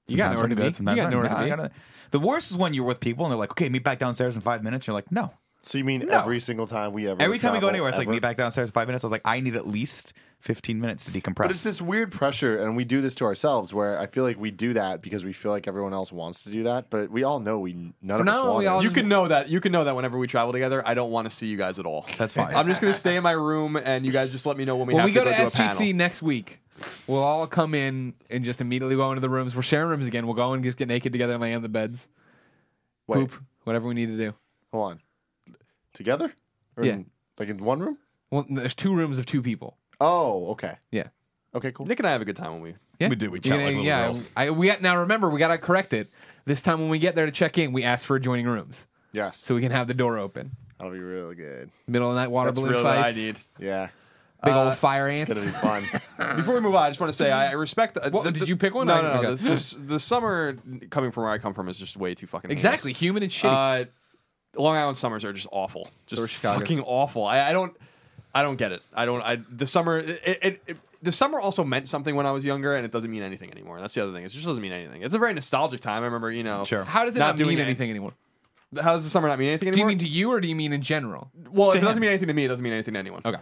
You 0.06 0.16
got 0.16 0.32
nowhere 0.34 0.48
to 0.48 0.56
be. 0.56 0.62
good, 0.62 0.76
sometimes 0.76 0.96
You 0.96 1.02
got 1.02 1.10
nowhere 1.12 1.28
to 1.28 1.42
be. 1.44 1.48
gotta- 1.48 1.70
The 2.10 2.18
worst 2.20 2.50
is 2.50 2.56
when 2.56 2.74
you're 2.74 2.84
with 2.84 3.00
people 3.00 3.24
and 3.24 3.30
they're 3.32 3.38
like, 3.38 3.52
"Okay, 3.52 3.68
meet 3.68 3.84
back 3.84 3.98
downstairs 3.98 4.34
in 4.34 4.40
five 4.42 4.62
minutes." 4.62 4.86
You're 4.86 4.94
like, 4.94 5.10
"No." 5.12 5.32
So 5.62 5.76
you 5.78 5.84
mean 5.84 6.06
No. 6.06 6.20
every 6.20 6.40
single 6.40 6.66
time 6.66 6.92
we 6.92 7.06
ever 7.06 7.20
Every 7.20 7.38
time 7.38 7.52
we 7.52 7.60
go 7.60 7.68
anywhere, 7.68 7.90
it's 7.90 7.98
like 7.98 8.06
ever? 8.06 8.14
meet 8.14 8.22
back 8.22 8.36
downstairs 8.36 8.70
five 8.70 8.88
minutes. 8.88 9.04
I 9.04 9.08
was 9.08 9.12
like, 9.12 9.20
I 9.26 9.40
need 9.40 9.56
at 9.56 9.66
least 9.68 10.14
fifteen 10.38 10.80
minutes 10.80 11.04
to 11.04 11.10
decompress. 11.12 11.34
But 11.36 11.50
it's 11.50 11.62
this 11.62 11.82
weird 11.82 12.10
pressure, 12.10 12.62
and 12.64 12.74
we 12.76 12.84
do 12.84 13.02
this 13.02 13.14
to 13.16 13.26
ourselves. 13.26 13.74
Where 13.74 13.98
I 13.98 14.06
feel 14.06 14.24
like 14.24 14.38
we 14.40 14.50
do 14.50 14.72
that 14.72 15.02
because 15.02 15.22
we 15.22 15.34
feel 15.34 15.52
like 15.52 15.68
everyone 15.68 15.92
else 15.92 16.10
wants 16.12 16.44
to 16.44 16.50
do 16.50 16.62
that, 16.62 16.88
but 16.88 17.10
we 17.10 17.24
all 17.24 17.40
know 17.40 17.58
we 17.58 17.74
none 17.74 17.92
For 18.18 18.22
of 18.22 18.28
us 18.28 18.46
want 18.46 18.64
it. 18.64 18.68
all- 18.68 18.82
you 18.82 18.90
can 18.90 19.06
know 19.06 19.28
that. 19.28 19.50
You 19.50 19.60
can 19.60 19.70
know 19.70 19.84
that 19.84 19.94
whenever 19.94 20.16
we 20.18 20.26
travel 20.26 20.52
together, 20.52 20.82
I 20.86 20.94
don't 20.94 21.10
want 21.10 21.28
to 21.28 21.36
see 21.36 21.46
you 21.46 21.58
guys 21.58 21.78
at 21.78 21.84
all. 21.84 22.06
That's 22.16 22.32
fine. 22.32 22.54
I'm 22.54 22.66
just 22.66 22.80
gonna 22.80 22.94
stay 22.94 23.16
in 23.16 23.22
my 23.22 23.32
room, 23.32 23.76
and 23.76 24.06
you 24.06 24.12
guys 24.12 24.30
just 24.30 24.46
let 24.46 24.56
me 24.56 24.64
know 24.64 24.76
when 24.76 24.86
we 24.86 24.94
When 24.94 25.00
have 25.02 25.08
we 25.08 25.12
go 25.12 25.24
to 25.24 25.30
do 25.30 25.36
a 25.36 25.46
SGC 25.46 25.78
panel. 25.90 25.96
next 25.98 26.22
week, 26.22 26.60
we'll 27.06 27.22
all 27.22 27.46
come 27.46 27.74
in 27.74 28.14
and 28.30 28.42
just 28.46 28.62
immediately 28.62 28.96
go 28.96 29.10
into 29.10 29.20
the 29.20 29.28
rooms. 29.28 29.54
We're 29.54 29.60
sharing 29.60 29.90
rooms 29.90 30.06
again. 30.06 30.24
We'll 30.26 30.36
go 30.36 30.54
and 30.54 30.64
just 30.64 30.78
get 30.78 30.88
naked 30.88 31.12
together 31.12 31.34
and 31.34 31.42
lay 31.42 31.52
on 31.52 31.60
the 31.60 31.68
beds, 31.68 32.08
Wait, 33.06 33.28
poop, 33.28 33.42
whatever 33.64 33.86
we 33.88 33.92
need 33.94 34.06
to 34.06 34.16
do. 34.16 34.32
hold 34.72 34.92
on. 34.92 35.00
Together? 35.94 36.32
Or 36.76 36.84
Yeah. 36.84 36.92
in- 36.94 37.10
like 37.38 37.48
in 37.48 37.58
one 37.58 37.80
room? 37.80 37.98
Well, 38.30 38.46
there's 38.48 38.74
two 38.74 38.94
rooms 38.94 39.18
of 39.18 39.26
two 39.26 39.42
people. 39.42 39.76
Oh, 40.00 40.50
okay. 40.52 40.76
Yeah. 40.90 41.08
Okay, 41.54 41.72
cool. 41.72 41.86
Nick 41.86 41.98
and 41.98 42.06
I 42.06 42.12
have 42.12 42.22
a 42.22 42.24
good 42.24 42.36
time 42.36 42.52
when 42.52 42.60
we. 42.62 42.74
Yeah, 43.00 43.08
We 43.08 43.16
do. 43.16 43.30
We 43.30 43.38
We're 43.38 43.42
chat 43.42 43.56
like 43.58 43.66
little 43.66 43.82
yeah, 43.84 44.04
girls. 44.06 44.28
I, 44.36 44.50
we 44.50 44.66
got, 44.66 44.82
now 44.82 44.98
remember 45.00 45.30
we 45.30 45.38
gotta 45.38 45.58
correct 45.58 45.92
it. 45.92 46.10
This 46.44 46.62
time 46.62 46.80
when 46.80 46.90
we 46.90 46.98
get 46.98 47.14
there 47.16 47.26
to 47.26 47.32
check 47.32 47.58
in, 47.58 47.72
we 47.72 47.82
ask 47.82 48.06
for 48.06 48.14
adjoining 48.16 48.46
rooms 48.46 48.86
Yes. 49.12 49.38
so 49.38 49.54
we 49.54 49.60
can 49.62 49.72
have 49.72 49.88
the 49.88 49.94
door 49.94 50.18
open. 50.18 50.52
That'll 50.78 50.92
be 50.92 50.98
really 51.00 51.34
good. 51.34 51.70
Middle 51.86 52.08
of 52.10 52.14
the 52.14 52.20
night 52.20 52.30
water 52.30 52.50
That's 52.50 52.56
balloon 52.58 52.72
really 52.72 52.84
what 52.84 52.96
I 52.96 53.02
fights, 53.02 53.16
need. 53.16 53.36
Yeah. 53.58 53.88
big 54.44 54.54
Uh, 54.54 54.64
old 54.66 54.76
fire 54.76 55.08
It's 55.08 55.28
ants. 55.30 55.44
gonna 55.44 55.52
be 55.52 55.58
fun. 55.88 56.36
Before 56.36 56.54
we 56.54 56.60
move 56.60 56.74
on, 56.74 56.84
I 56.84 56.90
just 56.90 57.00
want 57.00 57.10
to 57.12 57.16
say 57.16 57.30
I 57.32 57.48
I 57.50 57.52
respect. 57.52 57.94
The, 57.94 58.10
What, 58.10 58.24
the- 58.24 58.32
did 58.32 58.42
the- 58.42 58.46
you 58.48 58.56
pick 58.56 58.74
one? 58.74 58.86
No, 58.86 58.94
I- 58.94 59.02
no, 59.02 59.12
no. 59.14 59.18
okay. 59.30 59.42
The, 59.42 59.48
this- 59.50 59.72
the 59.72 59.98
summer 60.00 60.56
coming 60.90 61.10
from 61.10 61.24
where 61.24 61.32
I 61.32 61.38
come 61.38 61.52
from 61.54 61.68
is 61.68 61.78
just 61.78 61.96
way 61.96 62.14
too 62.14 62.26
fucking 62.26 62.48
heinous. 62.50 62.62
exactly, 62.62 62.92
human 62.92 63.22
and 63.22 63.32
shitty. 63.32 63.82
Uh, 63.82 63.84
Long 64.56 64.76
Island 64.76 64.98
summers 64.98 65.24
are 65.24 65.32
just 65.32 65.46
awful, 65.52 65.88
just 66.06 66.34
fucking 66.36 66.80
awful. 66.80 67.24
I, 67.24 67.50
I 67.50 67.52
don't, 67.52 67.76
I 68.34 68.42
don't 68.42 68.56
get 68.56 68.72
it. 68.72 68.82
I 68.92 69.04
don't. 69.04 69.22
I 69.22 69.36
the 69.50 69.66
summer. 69.66 69.98
It, 69.98 70.20
it, 70.42 70.62
it 70.66 70.76
the 71.02 71.12
summer 71.12 71.40
also 71.40 71.64
meant 71.64 71.88
something 71.88 72.14
when 72.14 72.26
I 72.26 72.30
was 72.32 72.44
younger, 72.44 72.74
and 72.74 72.84
it 72.84 72.90
doesn't 72.90 73.10
mean 73.10 73.22
anything 73.22 73.50
anymore. 73.50 73.80
That's 73.80 73.94
the 73.94 74.02
other 74.02 74.12
thing. 74.12 74.24
It 74.24 74.28
just 74.30 74.44
doesn't 74.46 74.60
mean 74.62 74.72
anything. 74.72 75.02
It's 75.02 75.14
a 75.14 75.18
very 75.18 75.32
nostalgic 75.34 75.80
time. 75.80 76.02
I 76.02 76.06
remember, 76.06 76.30
you 76.32 76.42
know. 76.42 76.64
Sure. 76.64 76.84
How 76.84 77.04
does 77.04 77.16
it 77.16 77.20
not 77.20 77.26
not, 77.28 77.36
doing 77.36 77.50
mean 77.50 77.58
it- 77.60 77.62
anything 77.66 77.90
anymore? 77.90 78.12
How 78.80 78.94
does 78.94 79.02
the 79.02 79.10
summer 79.10 79.26
not 79.26 79.36
mean 79.40 79.48
anything 79.48 79.72
Do 79.72 79.80
you 79.80 79.86
mean 79.86 79.98
to 79.98 80.06
you 80.06 80.30
or 80.30 80.40
do 80.40 80.46
you 80.46 80.54
mean 80.54 80.72
in 80.72 80.82
general? 80.82 81.28
well, 81.50 81.70
if 81.70 81.76
it 81.76 81.80
doesn't 81.80 81.96
him? 81.96 82.02
mean 82.02 82.10
anything 82.10 82.28
to 82.28 82.34
me, 82.34 82.44
it 82.44 82.48
doesn't 82.48 82.62
mean 82.62 82.72
anything 82.72 82.94
to 82.94 83.00
anyone. 83.00 83.20
Okay. 83.24 83.38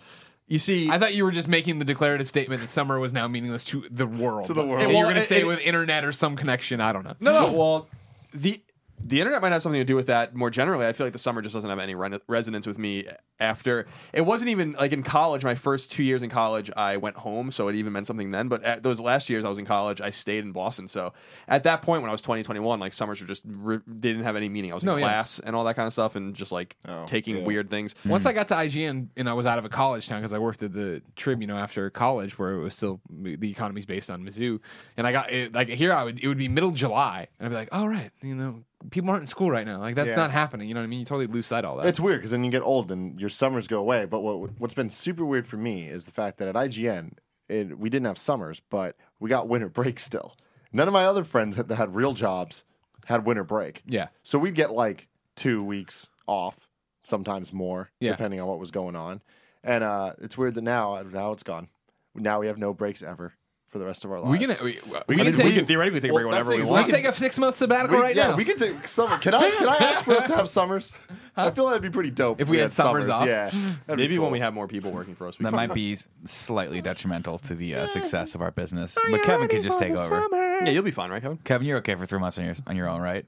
You 0.47 0.59
see, 0.59 0.89
I 0.89 0.99
thought 0.99 1.13
you 1.15 1.23
were 1.25 1.33
just 1.33 1.49
making 1.49 1.79
the 1.81 1.85
declarative 1.85 2.27
statement 2.27 2.63
that 2.63 2.69
summer 2.69 2.99
was 2.99 3.13
now 3.13 3.29
meaningless 3.29 3.67
to 3.67 3.85
the 3.91 4.07
world. 4.07 4.47
To 4.47 4.55
the 4.55 4.65
world. 4.67 4.81
And 4.81 4.89
Well, 4.91 4.97
you're 5.01 5.05
going 5.05 5.17
to 5.17 5.21
it- 5.21 5.25
say 5.29 5.41
it- 5.41 5.47
with 5.47 5.59
internet 5.61 6.03
or 6.07 6.13
some 6.13 6.35
connection. 6.37 6.81
I 6.81 6.95
don't 6.95 7.05
know. 7.05 7.15
No, 7.21 7.33
no. 7.49 7.53
Well, 7.53 7.89
the 8.33 8.59
the 9.05 9.21
internet 9.21 9.41
might 9.43 9.53
have 9.53 9.63
something 9.63 9.81
to 9.81 9.85
do 9.85 9.97
with 9.97 10.07
that. 10.09 10.35
More 10.35 10.51
generally, 10.51 10.87
I 10.87 10.93
feel 10.93 11.07
like 11.07 11.13
the 11.13 11.19
summer 11.19 11.41
just 11.43 11.55
doesn't 11.55 11.69
have 11.71 11.79
any 11.79 11.95
re- 11.95 12.19
resonance 12.27 12.67
with 12.67 12.79
me. 12.79 13.07
After 13.41 13.87
it 14.13 14.23
wasn't 14.23 14.51
even 14.51 14.73
like 14.73 14.93
in 14.93 15.05
college. 15.05 15.45
My 15.45 15.55
first 15.55 15.93
two 15.93 16.03
years 16.03 16.25
in 16.25 16.29
college, 16.31 16.73
I 16.77 16.97
went 16.97 17.15
home, 17.19 17.53
so 17.53 17.69
it 17.69 17.77
even 17.77 17.93
meant 17.93 18.05
something 18.07 18.33
then. 18.33 18.49
But 18.49 18.65
at 18.65 18.83
those 18.83 19.01
last 19.01 19.31
years 19.31 19.45
I 19.45 19.49
was 19.49 19.59
in 19.59 19.65
college, 19.65 20.01
I 20.01 20.11
stayed 20.11 20.43
in 20.43 20.51
Boston. 20.51 20.89
So 20.89 21.13
at 21.47 21.63
that 21.63 21.83
point, 21.83 22.03
when 22.03 22.09
I 22.09 22.13
was 22.13 22.21
20, 22.21 22.43
21, 22.43 22.81
like 22.81 22.93
summers 22.93 23.21
were 23.21 23.29
just 23.29 23.45
re- 23.47 23.79
didn't 24.01 24.25
have 24.25 24.35
any 24.35 24.49
meaning. 24.49 24.73
I 24.73 24.75
was 24.75 24.83
in 24.83 24.89
No, 24.89 24.97
yeah. 24.97 25.03
class 25.03 25.39
and 25.39 25.55
all 25.55 25.63
that 25.65 25.77
kind 25.77 25.87
of 25.87 25.93
stuff, 25.93 26.17
and 26.17 26.35
just 26.35 26.51
like 26.51 26.75
Oh, 26.89 27.05
taking 27.07 27.37
yeah. 27.37 27.45
weird 27.45 27.71
things. 27.71 27.95
Once 28.05 28.27
I 28.27 28.33
got 28.33 28.49
to 28.49 28.55
IGN 28.55 29.07
and 29.17 29.29
I 29.29 29.35
was 29.35 29.47
out 29.47 29.61
of 29.61 29.65
a 29.65 29.69
college 29.69 30.09
town 30.09 30.21
because 30.21 30.33
I 30.33 30.39
worked 30.41 30.61
at 30.65 30.73
the 30.73 31.01
Trib, 31.15 31.41
you 31.41 31.47
know, 31.47 31.59
after 31.59 31.89
college 31.91 32.41
where 32.41 32.55
it 32.55 32.61
was 32.61 32.75
still 32.75 33.01
the 33.09 33.49
economy's 33.51 33.87
based 33.87 34.11
on 34.11 34.25
Mizzou, 34.25 34.59
and 34.97 35.07
I 35.07 35.13
got 35.13 35.33
it, 35.33 35.55
like 35.55 35.69
here 35.69 35.93
I 35.93 36.03
would 36.03 36.19
it 36.19 36.27
would 36.27 36.39
be 36.39 36.49
middle 36.49 36.73
July, 36.73 37.29
and 37.39 37.47
I'd 37.47 37.51
be 37.51 37.55
like, 37.55 37.69
oh 37.71 37.87
right, 37.87 38.11
you 38.21 38.35
know, 38.35 38.65
people 38.91 39.11
aren't 39.11 39.23
in 39.23 39.27
school 39.27 39.51
right 39.51 39.67
now, 39.67 39.81
like 39.81 39.95
that's 39.95 40.11
Yeah. 40.11 40.17
not 40.17 40.31
happening. 40.31 40.69
You 40.69 40.75
know 40.75 40.81
what 40.81 40.85
I 40.85 40.89
mean? 40.89 41.01
You 41.01 41.05
totally 41.05 41.27
lose 41.27 41.47
sight 41.47 41.65
of 41.65 41.71
all 41.71 41.77
that. 41.79 41.87
It's 41.87 41.99
weird 42.01 42.21
because 42.21 42.31
then 42.31 42.45
you 42.45 42.51
get 42.51 42.63
old 42.63 42.91
and 42.93 43.19
your 43.21 43.29
summers 43.29 43.67
go 43.67 43.79
away. 43.81 44.05
But 44.07 44.21
what 44.21 44.59
what's 44.61 44.75
been 44.75 44.91
super 44.91 45.25
weird 45.25 45.47
for 45.47 45.57
me 45.57 45.89
is 45.89 46.07
the 46.07 46.13
fact 46.13 46.39
that 46.39 46.49
at 46.49 46.55
IGN 46.57 47.15
it, 47.49 47.79
we 47.79 47.89
didn't 47.91 48.07
have 48.07 48.19
summers, 48.19 48.61
but 48.61 48.97
we 49.19 49.29
got 49.31 49.49
winter 49.49 49.69
break 49.81 49.99
still. 49.99 50.37
None 50.73 50.87
of 50.87 50.93
my 50.93 51.05
other 51.07 51.25
friends 51.25 51.57
that 51.57 51.71
had 51.71 51.95
real 51.95 52.13
jobs 52.13 52.63
had 53.07 53.25
winter 53.25 53.43
break. 53.45 53.83
yeah, 53.87 54.09
So 54.23 54.39
we'd 54.39 54.55
get 54.55 54.71
like 54.71 55.09
two 55.35 55.65
weeks 55.65 56.11
off, 56.27 56.69
sometimes 57.03 57.55
more, 57.55 57.89
Yeah. 58.01 58.11
depending 58.11 58.39
on 58.39 58.47
what 58.49 58.59
was 58.59 58.71
going 58.71 58.95
on. 58.95 59.23
And 59.65 59.83
uh, 59.83 60.13
it's 60.21 60.37
weird 60.37 60.55
that 60.57 60.63
now 60.63 61.03
now 61.11 61.33
it's 61.33 61.43
gone. 61.43 61.69
Now 62.15 62.41
we 62.41 62.47
have 62.49 62.59
no 62.59 62.75
breaks 62.75 63.03
ever 63.03 63.33
for 63.71 63.79
the 63.79 63.85
rest 63.85 64.05
of 64.05 64.11
our 64.13 64.21
lives. 64.21 64.31
we 64.31 64.39
can 64.39 64.57
we, 64.65 64.73
We, 64.73 64.79
we 65.09 65.17
can, 65.17 65.17
can 65.17 65.27
we 65.27 65.33
take 65.33 65.55
can 65.55 65.67
theoretically 65.67 66.01
take 66.01 66.11
a 66.11 66.15
break 66.15 66.25
that's 66.31 66.47
whenever 66.47 66.51
we 66.63 66.69
want. 66.71 66.83
let's 66.83 66.91
take 66.91 67.05
a 67.05 67.13
six 67.13 67.39
month 67.39 67.55
sabbatical 67.57 67.97
We- 67.97 68.03
right 68.03 68.17
yeah, 68.17 68.29
now. 68.29 68.37
we 68.37 68.45
can 68.45 68.57
take 68.59 68.89
summer. 68.89 69.19
Can 69.19 69.35
I 69.35 69.51
can 69.51 69.69
I 69.69 69.77
ask 69.77 70.05
for 70.05 70.15
us 70.15 70.27
to 70.27 70.37
have 70.37 70.49
summers? 70.49 70.93
I 71.37 71.51
feel 71.51 71.65
like 71.65 71.73
that'd 71.75 71.83
be 71.93 71.95
pretty 71.95 72.11
dope 72.11 72.41
If 72.41 72.49
we 72.49 72.59
had 72.59 72.73
summers 72.73 73.09
off. 73.09 73.27
Yeah, 73.27 73.51
that'd 73.87 73.97
be 73.97 73.97
Maybe 73.97 74.19
when 74.19 74.33
we 74.33 74.41
have 74.41 74.55
more 74.55 74.67
people 74.67 74.91
working 74.91 75.15
for 75.15 75.29
us, 75.29 75.39
we 75.39 75.45
That 75.45 75.53
might 75.53 75.73
be 75.75 75.97
slightly 76.25 76.81
detrimental 76.83 77.39
to 77.41 77.55
the 77.55 77.75
uh, 77.77 77.87
success 77.87 78.35
of 78.35 78.41
our 78.43 78.51
business. 78.51 78.97
But 79.11 79.23
Kevin 79.23 79.49
could 79.49 79.63
just 79.63 79.79
take 79.79 79.97
over. 79.97 80.27
Yeah, 80.65 80.71
you'll 80.71 80.83
be 80.83 80.91
fine, 80.91 81.11
right, 81.11 81.23
Kevin? 81.23 81.39
Kevin, 81.45 81.67
you're 81.67 81.79
okay 81.79 81.95
for 81.95 82.07
three 82.07 82.19
months 82.19 82.39
on 82.39 82.45
your 82.47 82.55
on 82.67 82.75
your 82.77 82.89
own, 82.89 83.01
right? 83.01 83.25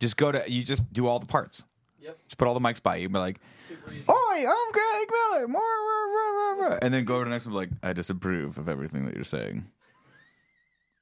Just 0.00 0.16
go 0.16 0.32
to 0.32 0.42
you 0.50 0.62
just 0.64 0.90
do 0.92 1.06
all 1.06 1.18
the 1.20 1.26
parts. 1.26 1.64
Yep. 2.00 2.18
Just 2.26 2.36
put 2.38 2.48
all 2.48 2.54
the 2.54 2.60
mics 2.60 2.82
by 2.82 2.96
you. 2.96 3.04
and 3.04 3.12
Be 3.12 3.18
like, 3.20 3.38
"Oi, 3.70 4.14
I'm 4.48 4.72
Greg 4.72 5.08
Miller," 5.10 5.46
more, 5.46 5.60
rah, 5.62 6.04
rah, 6.04 6.30
rah, 6.64 6.68
rah," 6.70 6.78
and 6.82 6.92
then 6.92 7.04
go 7.04 7.14
over 7.14 7.24
to 7.24 7.28
the 7.28 7.34
next 7.34 7.46
one. 7.46 7.54
and 7.56 7.70
Be 7.70 7.74
like, 7.76 7.88
"I 7.88 7.92
disapprove 7.92 8.58
of 8.58 8.68
everything 8.68 9.04
that 9.06 9.14
you're 9.14 9.22
saying," 9.22 9.66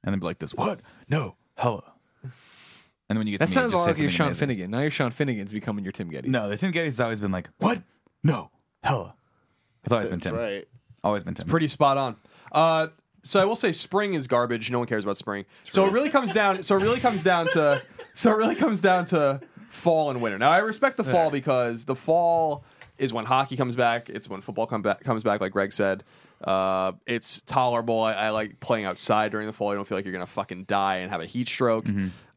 and 0.03 0.13
then 0.13 0.19
be 0.19 0.25
like, 0.25 0.39
"This 0.39 0.53
what? 0.53 0.79
No, 1.09 1.35
hella." 1.55 1.83
And 2.23 2.31
then 3.09 3.17
when 3.19 3.27
you 3.27 3.33
get 3.37 3.39
that 3.39 3.47
to 3.47 3.51
me, 3.51 3.53
sounds 3.55 3.73
a 3.73 3.75
just 3.77 3.87
like 3.87 3.97
you're 3.97 4.09
Sean 4.09 4.27
amazing. 4.27 4.39
Finnegan. 4.39 4.71
Now 4.71 4.79
you're 4.79 4.91
Sean 4.91 5.11
Finnegan's 5.11 5.51
becoming 5.51 5.83
your 5.83 5.91
Tim 5.91 6.09
Gettys. 6.09 6.27
No, 6.27 6.49
the 6.49 6.57
Tim 6.57 6.71
Gettys 6.71 6.85
has 6.85 6.99
always 7.01 7.19
been 7.19 7.31
like, 7.31 7.49
"What? 7.57 7.81
No, 8.23 8.51
hella." 8.83 9.15
It's 9.83 9.91
always 9.91 10.09
been 10.09 10.19
That's 10.19 10.31
Tim. 10.31 10.35
right. 10.35 10.67
Always 11.03 11.23
been 11.23 11.33
Tim. 11.33 11.47
pretty 11.47 11.67
spot 11.67 11.97
on. 11.97 12.15
Uh, 12.51 12.87
so 13.23 13.41
I 13.41 13.45
will 13.45 13.55
say 13.55 13.71
spring 13.71 14.13
is 14.13 14.27
garbage. 14.27 14.69
No 14.71 14.79
one 14.79 14.87
cares 14.87 15.03
about 15.03 15.17
spring. 15.17 15.45
So 15.65 15.85
it 15.87 15.91
really 15.91 16.09
comes 16.09 16.33
down. 16.33 16.63
So 16.63 16.75
it 16.77 16.81
really 16.81 16.99
comes 16.99 17.23
down 17.23 17.47
to. 17.49 17.81
So 18.13 18.31
it 18.31 18.35
really 18.37 18.55
comes 18.55 18.81
down 18.81 19.05
to 19.07 19.41
fall 19.69 20.09
and 20.09 20.21
winter. 20.21 20.37
Now 20.37 20.51
I 20.51 20.57
respect 20.59 20.97
the 20.97 21.03
fall 21.03 21.29
because 21.31 21.85
the 21.85 21.95
fall 21.95 22.63
is 22.97 23.13
when 23.13 23.25
hockey 23.25 23.55
comes 23.57 23.75
back. 23.75 24.09
It's 24.09 24.29
when 24.29 24.41
football 24.41 24.67
come 24.67 24.81
back, 24.81 25.03
comes 25.03 25.23
back, 25.23 25.41
like 25.41 25.51
Greg 25.53 25.73
said. 25.73 26.03
Uh, 26.43 26.93
it's 27.05 27.41
tolerable. 27.43 28.01
I, 28.01 28.13
I 28.13 28.29
like 28.31 28.59
playing 28.59 28.85
outside 28.85 29.31
during 29.31 29.47
the 29.47 29.53
fall. 29.53 29.71
I 29.71 29.75
don't 29.75 29.87
feel 29.87 29.97
like 29.97 30.05
you're 30.05 30.13
gonna 30.13 30.25
fucking 30.25 30.65
die 30.65 30.97
and 30.97 31.11
have 31.11 31.21
a 31.21 31.25
heat 31.25 31.47
stroke. 31.47 31.87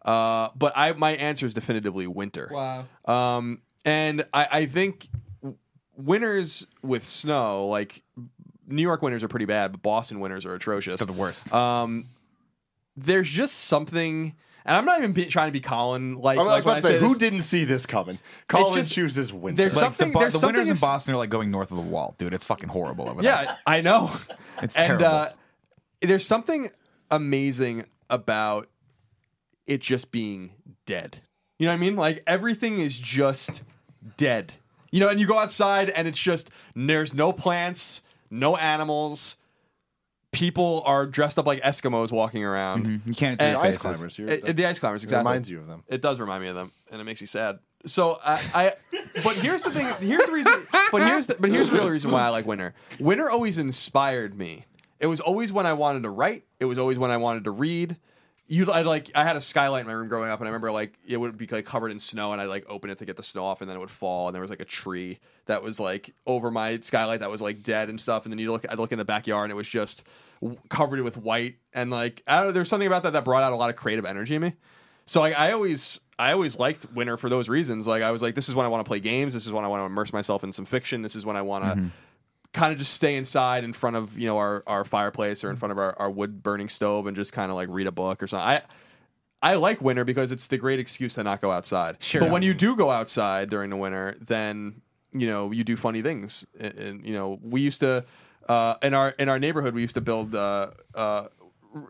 Uh, 0.04 0.48
but 0.54 0.72
I 0.76 0.92
my 0.92 1.12
answer 1.12 1.46
is 1.46 1.54
definitively 1.54 2.06
winter. 2.06 2.50
Wow. 2.52 2.84
Um, 3.06 3.62
and 3.84 4.24
I, 4.32 4.48
I 4.50 4.66
think 4.66 5.08
winters 5.96 6.66
with 6.82 7.04
snow, 7.04 7.66
like 7.68 8.02
New 8.66 8.82
York 8.82 9.02
winters 9.02 9.22
are 9.22 9.28
pretty 9.28 9.46
bad, 9.46 9.72
but 9.72 9.82
Boston 9.82 10.20
winters 10.20 10.44
are 10.46 10.54
atrocious. 10.54 10.98
They're 10.98 11.06
the 11.06 11.12
worst. 11.12 11.52
Um, 11.52 12.06
there's 12.96 13.28
just 13.28 13.56
something, 13.60 14.34
and 14.64 14.76
I'm 14.76 14.84
not 14.84 14.98
even 14.98 15.12
be, 15.12 15.26
trying 15.26 15.48
to 15.48 15.52
be 15.52 15.60
Colin. 15.60 16.14
Like, 16.14 16.38
I 16.38 16.42
was 16.42 16.50
like 16.50 16.62
about 16.64 16.74
to 16.76 16.82
say, 16.82 16.88
say 16.94 16.98
who 16.98 17.08
this. 17.10 17.18
didn't 17.18 17.42
see 17.42 17.64
this 17.64 17.86
coming? 17.86 18.18
Colin 18.48 18.74
just- 18.74 18.92
chooses 18.92 19.32
winter. 19.32 19.56
there's 19.62 19.76
like 19.76 19.84
something- 19.84 20.08
the, 20.08 20.12
Bo- 20.14 20.20
there's 20.20 20.32
the 20.34 20.38
something 20.40 20.58
winters 20.60 20.78
in 20.78 20.80
Boston 20.86 21.14
are 21.14 21.18
like 21.18 21.30
going 21.30 21.50
north 21.50 21.70
of 21.70 21.76
the 21.76 21.82
wall, 21.82 22.14
dude. 22.18 22.32
It's 22.34 22.44
fucking 22.44 22.68
horrible 22.68 23.08
over 23.08 23.22
there. 23.22 23.32
Yeah, 23.44 23.56
I 23.66 23.80
know. 23.80 24.10
It's 24.62 24.76
and 24.76 24.86
terrible. 25.00 25.06
uh, 25.06 25.28
there's 26.00 26.24
something 26.24 26.70
amazing 27.10 27.84
about 28.08 28.68
it 29.66 29.80
just 29.80 30.12
being 30.12 30.52
dead. 30.86 31.18
You 31.58 31.66
know 31.66 31.72
what 31.72 31.78
I 31.78 31.80
mean? 31.80 31.96
Like 31.96 32.22
everything 32.26 32.78
is 32.78 32.98
just 32.98 33.62
dead. 34.16 34.54
You 34.92 35.00
know, 35.00 35.08
and 35.08 35.18
you 35.18 35.26
go 35.26 35.38
outside 35.38 35.90
and 35.90 36.06
it's 36.06 36.18
just 36.18 36.50
there's 36.76 37.12
no 37.14 37.32
plants, 37.32 38.00
no 38.30 38.56
animals. 38.56 39.36
People 40.34 40.82
are 40.84 41.06
dressed 41.06 41.38
up 41.38 41.46
like 41.46 41.60
Eskimos 41.62 42.12
walking 42.12 42.44
around. 42.44 42.86
Mhm. 42.86 43.08
You 43.08 43.14
can't 43.14 43.40
see 43.40 43.46
And 43.46 43.54
the 43.56 43.60
ice 43.60 43.64
faces. 43.76 43.80
climbers. 43.82 44.18
You're, 44.18 44.28
It- 44.28 44.48
it- 44.48 44.56
the 44.56 44.66
ice 44.66 44.78
climbers, 44.78 45.02
exactly. 45.04 45.18
it 45.18 45.20
exactly. 45.20 45.30
reminds 45.32 45.50
you 45.50 45.60
of 45.60 45.66
them. 45.66 45.84
It 45.88 46.02
does 46.02 46.20
remind 46.20 46.42
me 46.42 46.48
of 46.48 46.54
them, 46.56 46.72
and 46.90 47.00
it 47.00 47.04
makes 47.04 47.20
me 47.20 47.26
sad. 47.26 47.58
So 47.86 48.18
I, 48.24 48.40
I 48.54 48.72
but 49.22 49.36
here's 49.36 49.62
the 49.62 49.70
thing. 49.70 49.86
Here's 50.00 50.24
the 50.26 50.32
reason. 50.32 50.66
But 50.90 51.02
here's 51.06 51.26
the, 51.26 51.36
but 51.38 51.50
here's 51.50 51.68
the 51.70 51.76
real 51.76 51.88
reason 51.90 52.10
why 52.10 52.22
I 52.22 52.28
like 52.30 52.46
winter. 52.46 52.74
Winter 52.98 53.28
always 53.30 53.58
inspired 53.58 54.36
me. 54.38 54.64
It 55.00 55.06
was 55.06 55.20
always 55.20 55.52
when 55.52 55.66
I 55.66 55.74
wanted 55.74 56.04
to 56.04 56.10
write. 56.10 56.44
It 56.60 56.64
was 56.64 56.78
always 56.78 56.98
when 56.98 57.10
I 57.10 57.16
wanted 57.18 57.44
to 57.44 57.50
read. 57.50 57.96
You, 58.46 58.70
I 58.70 58.82
like. 58.82 59.10
I 59.14 59.24
had 59.24 59.36
a 59.36 59.40
skylight 59.40 59.82
in 59.82 59.86
my 59.86 59.94
room 59.94 60.08
growing 60.08 60.30
up, 60.30 60.38
and 60.40 60.46
I 60.46 60.50
remember 60.50 60.70
like 60.70 60.98
it 61.06 61.16
would 61.16 61.38
be 61.38 61.46
like 61.46 61.64
covered 61.64 61.90
in 61.90 61.98
snow, 61.98 62.32
and 62.32 62.40
I'd 62.40 62.48
like 62.48 62.66
open 62.68 62.90
it 62.90 62.98
to 62.98 63.06
get 63.06 63.16
the 63.16 63.22
snow 63.22 63.44
off, 63.44 63.62
and 63.62 63.70
then 63.70 63.76
it 63.76 63.80
would 63.80 63.90
fall, 63.90 64.28
and 64.28 64.34
there 64.34 64.42
was 64.42 64.50
like 64.50 64.60
a 64.60 64.66
tree 64.66 65.18
that 65.46 65.62
was 65.62 65.80
like 65.80 66.14
over 66.26 66.50
my 66.50 66.78
skylight 66.80 67.20
that 67.20 67.30
was 67.30 67.40
like 67.40 67.62
dead 67.62 67.88
and 67.88 67.98
stuff, 67.98 68.24
and 68.24 68.32
then 68.32 68.38
you 68.38 68.52
look, 68.52 68.66
I'd 68.70 68.78
look 68.78 68.92
in 68.92 68.98
the 68.98 69.04
backyard, 69.04 69.44
and 69.44 69.52
it 69.52 69.56
was 69.56 69.68
just 69.68 70.04
covered 70.68 71.00
with 71.00 71.16
white, 71.16 71.56
and 71.72 71.90
like 71.90 72.22
I 72.26 72.38
don't 72.38 72.48
know, 72.48 72.52
there's 72.52 72.68
something 72.68 72.86
about 72.86 73.04
that 73.04 73.14
that 73.14 73.24
brought 73.24 73.42
out 73.42 73.54
a 73.54 73.56
lot 73.56 73.70
of 73.70 73.76
creative 73.76 74.04
energy 74.04 74.34
in 74.34 74.42
me. 74.42 74.52
So 75.06 75.20
like 75.20 75.34
I 75.38 75.52
always 75.52 76.00
I 76.18 76.32
always 76.32 76.58
liked 76.58 76.86
winter 76.92 77.16
for 77.16 77.28
those 77.28 77.48
reasons. 77.48 77.86
Like 77.86 78.02
I 78.02 78.10
was 78.10 78.22
like, 78.22 78.34
this 78.34 78.48
is 78.48 78.54
when 78.54 78.66
I 78.66 78.68
want 78.68 78.84
to 78.84 78.88
play 78.88 79.00
games. 79.00 79.34
This 79.34 79.46
is 79.46 79.52
when 79.52 79.64
I 79.64 79.68
want 79.68 79.80
to 79.80 79.86
immerse 79.86 80.12
myself 80.12 80.44
in 80.44 80.52
some 80.52 80.64
fiction. 80.64 81.02
This 81.02 81.16
is 81.16 81.26
when 81.26 81.36
I 81.36 81.42
want 81.42 81.64
to 81.64 81.70
mm-hmm. 81.70 81.88
Kind 82.54 82.72
of 82.72 82.78
just 82.78 82.94
stay 82.94 83.16
inside 83.16 83.64
in 83.64 83.72
front 83.74 83.96
of 83.96 84.16
you 84.18 84.26
know 84.26 84.38
our, 84.38 84.62
our 84.66 84.84
fireplace 84.84 85.44
or 85.44 85.50
in 85.50 85.56
front 85.56 85.72
of 85.72 85.78
our, 85.78 85.98
our 85.98 86.10
wood 86.10 86.42
burning 86.42 86.70
stove 86.70 87.06
and 87.06 87.14
just 87.14 87.32
kind 87.32 87.50
of 87.50 87.56
like 87.56 87.68
read 87.68 87.86
a 87.86 87.92
book 87.92 88.22
or 88.22 88.26
something. 88.26 88.46
I 88.46 88.62
I 89.42 89.56
like 89.56 89.82
winter 89.82 90.04
because 90.04 90.32
it's 90.32 90.46
the 90.46 90.56
great 90.56 90.80
excuse 90.80 91.14
to 91.14 91.22
not 91.22 91.42
go 91.42 91.50
outside. 91.50 91.96
Sure. 91.98 92.22
But 92.22 92.30
when 92.30 92.42
you 92.42 92.54
do 92.54 92.76
go 92.76 92.90
outside 92.90 93.50
during 93.50 93.68
the 93.68 93.76
winter, 93.76 94.16
then 94.20 94.80
you 95.12 95.26
know 95.26 95.50
you 95.50 95.64
do 95.64 95.76
funny 95.76 96.00
things. 96.00 96.46
And, 96.58 96.78
and, 96.78 97.06
you 97.06 97.12
know 97.12 97.38
we 97.42 97.60
used 97.60 97.80
to 97.80 98.06
uh, 98.48 98.76
in 98.82 98.94
our 98.94 99.10
in 99.10 99.28
our 99.28 99.38
neighborhood 99.38 99.74
we 99.74 99.82
used 99.82 99.96
to 99.96 100.00
build. 100.00 100.34
Uh, 100.34 100.70
uh, 100.94 101.26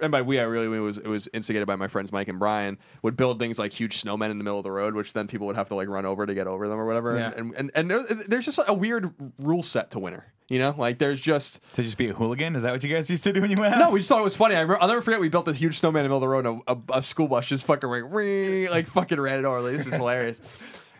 and 0.00 0.10
by 0.10 0.22
we, 0.22 0.40
I 0.40 0.44
really 0.44 0.66
mean 0.66 0.78
it 0.78 0.82
was 0.82 0.98
it 0.98 1.06
was 1.06 1.28
instigated 1.34 1.66
by 1.66 1.76
my 1.76 1.88
friends 1.88 2.10
Mike 2.10 2.28
and 2.28 2.38
Brian. 2.38 2.78
Would 3.02 3.16
build 3.16 3.38
things 3.38 3.58
like 3.58 3.72
huge 3.72 4.02
snowmen 4.02 4.30
in 4.30 4.38
the 4.38 4.44
middle 4.44 4.58
of 4.58 4.64
the 4.64 4.72
road, 4.72 4.94
which 4.94 5.12
then 5.12 5.26
people 5.26 5.46
would 5.46 5.56
have 5.56 5.68
to 5.68 5.74
like 5.74 5.88
run 5.88 6.06
over 6.06 6.24
to 6.24 6.32
get 6.32 6.46
over 6.46 6.68
them 6.68 6.78
or 6.78 6.86
whatever. 6.86 7.18
Yeah. 7.18 7.32
And, 7.36 7.54
and 7.54 7.70
and 7.74 7.90
there's 7.90 8.46
just 8.46 8.58
a 8.66 8.72
weird 8.72 9.12
rule 9.38 9.62
set 9.62 9.90
to 9.90 9.98
winter. 9.98 10.24
You 10.48 10.58
know, 10.58 10.74
like 10.76 10.98
there's 10.98 11.20
just 11.20 11.60
To 11.74 11.82
just 11.82 11.96
be 11.96 12.08
a 12.08 12.12
hooligan? 12.12 12.54
Is 12.54 12.62
that 12.62 12.72
what 12.72 12.84
you 12.84 12.94
guys 12.94 13.08
used 13.08 13.24
to 13.24 13.32
do 13.32 13.40
when 13.40 13.50
you 13.50 13.56
went 13.58 13.74
out? 13.74 13.78
no, 13.78 13.90
we 13.90 14.00
just 14.00 14.08
thought 14.10 14.20
it 14.20 14.24
was 14.24 14.36
funny. 14.36 14.54
I 14.54 14.60
remember, 14.60 14.82
I'll 14.82 14.88
never 14.88 15.00
forget. 15.00 15.20
We 15.20 15.30
built 15.30 15.46
this 15.46 15.58
huge 15.58 15.78
snowman 15.78 16.04
in 16.04 16.10
the 16.10 16.14
middle 16.14 16.18
of 16.18 16.20
the 16.20 16.28
road, 16.28 16.46
and 16.46 16.62
a, 16.88 16.94
a, 16.94 16.98
a 16.98 17.02
school 17.02 17.28
bus 17.28 17.46
just 17.46 17.64
fucking 17.64 17.88
like, 17.88 18.02
ring, 18.06 18.68
like 18.68 18.86
fucking 18.88 19.18
ran 19.18 19.38
it 19.38 19.44
over. 19.46 19.60
Like, 19.62 19.76
this 19.76 19.86
is 19.86 19.94
hilarious. 19.96 20.40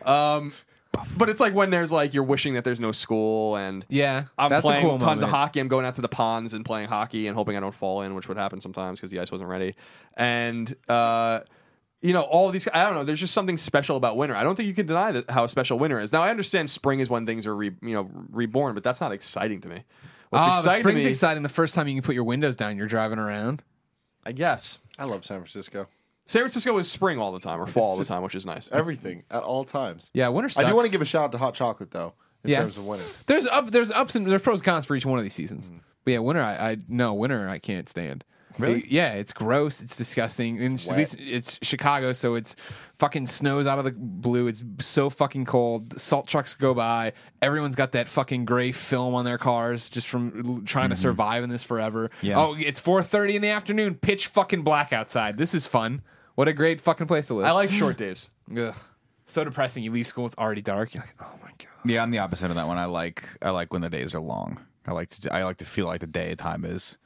Um, 0.05 0.53
but 1.17 1.29
it's 1.29 1.39
like 1.39 1.55
when 1.55 1.71
there's 1.71 1.91
like 1.91 2.13
you're 2.13 2.23
wishing 2.23 2.53
that 2.53 2.63
there's 2.63 2.79
no 2.79 2.91
school, 2.91 3.55
and 3.55 3.83
Yeah, 3.89 4.25
I'm 4.37 4.49
that's 4.51 4.61
playing 4.61 4.85
a 4.85 4.89
cool 4.89 4.99
tons 4.99 5.23
of 5.23 5.29
hockey. 5.29 5.59
I'm 5.59 5.67
going 5.67 5.83
out 5.85 5.95
to 5.95 6.01
the 6.01 6.07
ponds 6.07 6.53
and 6.53 6.63
playing 6.63 6.89
hockey 6.89 7.25
and 7.27 7.35
hoping 7.35 7.57
I 7.57 7.59
don't 7.59 7.73
fall 7.73 8.03
in, 8.03 8.13
which 8.13 8.27
would 8.27 8.37
happen 8.37 8.61
sometimes 8.61 8.99
because 8.99 9.09
the 9.09 9.19
ice 9.19 9.31
wasn't 9.31 9.49
ready. 9.49 9.75
And 10.15 10.75
uh, 10.87 11.39
you 12.01 12.13
know, 12.13 12.21
all 12.21 12.49
these. 12.51 12.67
I 12.73 12.83
don't 12.85 12.93
know. 12.95 13.03
There's 13.03 13.19
just 13.19 13.33
something 13.33 13.57
special 13.57 13.97
about 13.97 14.17
winter. 14.17 14.35
I 14.35 14.43
don't 14.43 14.55
think 14.55 14.67
you 14.67 14.73
can 14.75 14.85
deny 14.85 15.11
that 15.13 15.29
how 15.29 15.47
special 15.47 15.79
winter 15.79 15.99
is. 15.99 16.11
Now 16.13 16.23
I 16.23 16.29
understand 16.29 16.69
spring 16.69 16.99
is 16.99 17.09
when 17.09 17.25
things 17.25 17.47
are 17.47 17.55
re, 17.55 17.71
you 17.81 17.93
know 17.93 18.09
reborn, 18.31 18.73
but 18.75 18.83
that's 18.83 19.01
not 19.01 19.11
exciting 19.11 19.61
to 19.61 19.69
me. 19.69 19.83
What's 20.29 20.43
Ah, 20.45 20.45
the 20.45 20.51
exciting 20.59 20.73
to 20.77 20.81
spring's 20.89 21.03
me, 21.05 21.09
exciting 21.09 21.43
the 21.43 21.49
first 21.49 21.75
time 21.75 21.87
you 21.87 21.93
can 21.95 22.03
put 22.03 22.15
your 22.15 22.23
windows 22.23 22.55
down. 22.55 22.77
You're 22.77 22.87
driving 22.87 23.19
around. 23.19 23.63
I 24.25 24.31
guess. 24.31 24.79
I 24.97 25.05
love 25.05 25.25
San 25.25 25.39
Francisco. 25.39 25.87
San 26.27 26.41
Francisco 26.41 26.75
is 26.79 26.89
spring 26.89 27.19
all 27.19 27.31
the 27.31 27.39
time 27.39 27.61
or 27.61 27.67
fall 27.67 27.91
all 27.91 27.97
the 27.97 28.05
time, 28.05 28.23
which 28.23 28.33
is 28.33 28.45
nice. 28.45 28.67
Everything 28.71 29.23
at 29.29 29.43
all 29.43 29.63
times. 29.63 30.09
Yeah, 30.13 30.27
winter. 30.29 30.49
Sucks. 30.49 30.65
I 30.65 30.69
do 30.69 30.75
want 30.75 30.85
to 30.87 30.91
give 30.91 31.01
a 31.01 31.05
shout 31.05 31.25
out 31.25 31.31
to 31.33 31.37
hot 31.37 31.53
chocolate 31.53 31.91
though. 31.91 32.13
In 32.43 32.51
Yeah. 32.51 32.59
terms 32.61 32.77
of 32.77 32.85
winter, 32.85 33.05
There's 33.27 33.47
up. 33.47 33.71
There's 33.71 33.89
ups 33.91 34.15
and 34.15 34.25
there's 34.29 34.41
pros 34.41 34.59
and 34.59 34.65
cons 34.65 34.85
for 34.85 34.95
each 34.95 35.05
one 35.05 35.17
of 35.17 35.23
these 35.23 35.33
Mm. 35.33 35.37
seasons. 35.37 35.71
But 36.03 36.11
yeah, 36.11 36.19
winter. 36.19 36.41
I, 36.43 36.71
I 36.71 36.77
no 36.87 37.13
winter. 37.13 37.47
I 37.49 37.57
can't 37.59 37.87
stand. 37.89 38.23
Really? 38.57 38.85
Yeah, 38.89 39.13
it's 39.13 39.33
gross. 39.33 39.81
It's 39.81 39.97
disgusting. 39.97 40.61
And 40.61 40.79
at 40.79 40.97
least 40.97 41.17
it's 41.19 41.59
Chicago, 41.61 42.13
so 42.13 42.35
it's 42.35 42.55
fucking 42.99 43.27
snows 43.27 43.67
out 43.67 43.79
of 43.79 43.85
the 43.85 43.91
blue. 43.91 44.47
It's 44.47 44.63
so 44.79 45.09
fucking 45.09 45.45
cold. 45.45 45.99
Salt 45.99 46.27
trucks 46.27 46.55
go 46.55 46.73
by. 46.73 47.13
Everyone's 47.41 47.75
got 47.75 47.91
that 47.93 48.07
fucking 48.07 48.45
gray 48.45 48.71
film 48.71 49.13
on 49.15 49.25
their 49.25 49.37
cars 49.37 49.89
just 49.89 50.07
from 50.07 50.65
trying 50.65 50.89
to 50.89 50.95
mm-hmm. 50.95 51.01
survive 51.01 51.43
in 51.43 51.49
this 51.49 51.63
forever. 51.63 52.09
Yeah. 52.21 52.39
Oh, 52.39 52.55
it's 52.57 52.79
4:30 52.79 53.35
in 53.35 53.41
the 53.41 53.49
afternoon. 53.49 53.95
Pitch 53.95 54.27
fucking 54.27 54.63
black 54.63 54.93
outside. 54.93 55.37
This 55.37 55.53
is 55.53 55.67
fun. 55.67 56.01
What 56.35 56.47
a 56.47 56.53
great 56.53 56.81
fucking 56.81 57.07
place 57.07 57.27
to 57.27 57.35
live. 57.35 57.45
I 57.45 57.51
like 57.51 57.69
short 57.69 57.97
days. 57.97 58.29
Ugh. 58.57 58.75
So 59.27 59.43
depressing. 59.43 59.83
You 59.83 59.91
leave 59.91 60.07
school, 60.07 60.25
it's 60.27 60.37
already 60.37 60.61
dark. 60.61 60.93
You're 60.93 61.03
like, 61.03 61.15
oh 61.21 61.39
my 61.41 61.49
god. 61.49 61.67
Yeah, 61.85 62.03
I'm 62.03 62.11
the 62.11 62.19
opposite 62.19 62.49
of 62.49 62.55
that 62.55 62.67
one. 62.67 62.77
I 62.77 62.85
like 62.85 63.27
I 63.41 63.49
like 63.49 63.73
when 63.73 63.81
the 63.81 63.89
days 63.89 64.13
are 64.13 64.19
long. 64.19 64.59
I 64.85 64.91
like 64.91 65.09
to 65.09 65.33
I 65.33 65.43
like 65.43 65.57
to 65.57 65.65
feel 65.65 65.87
like 65.87 66.01
the 66.01 66.07
daytime 66.07 66.63
is. 66.65 66.97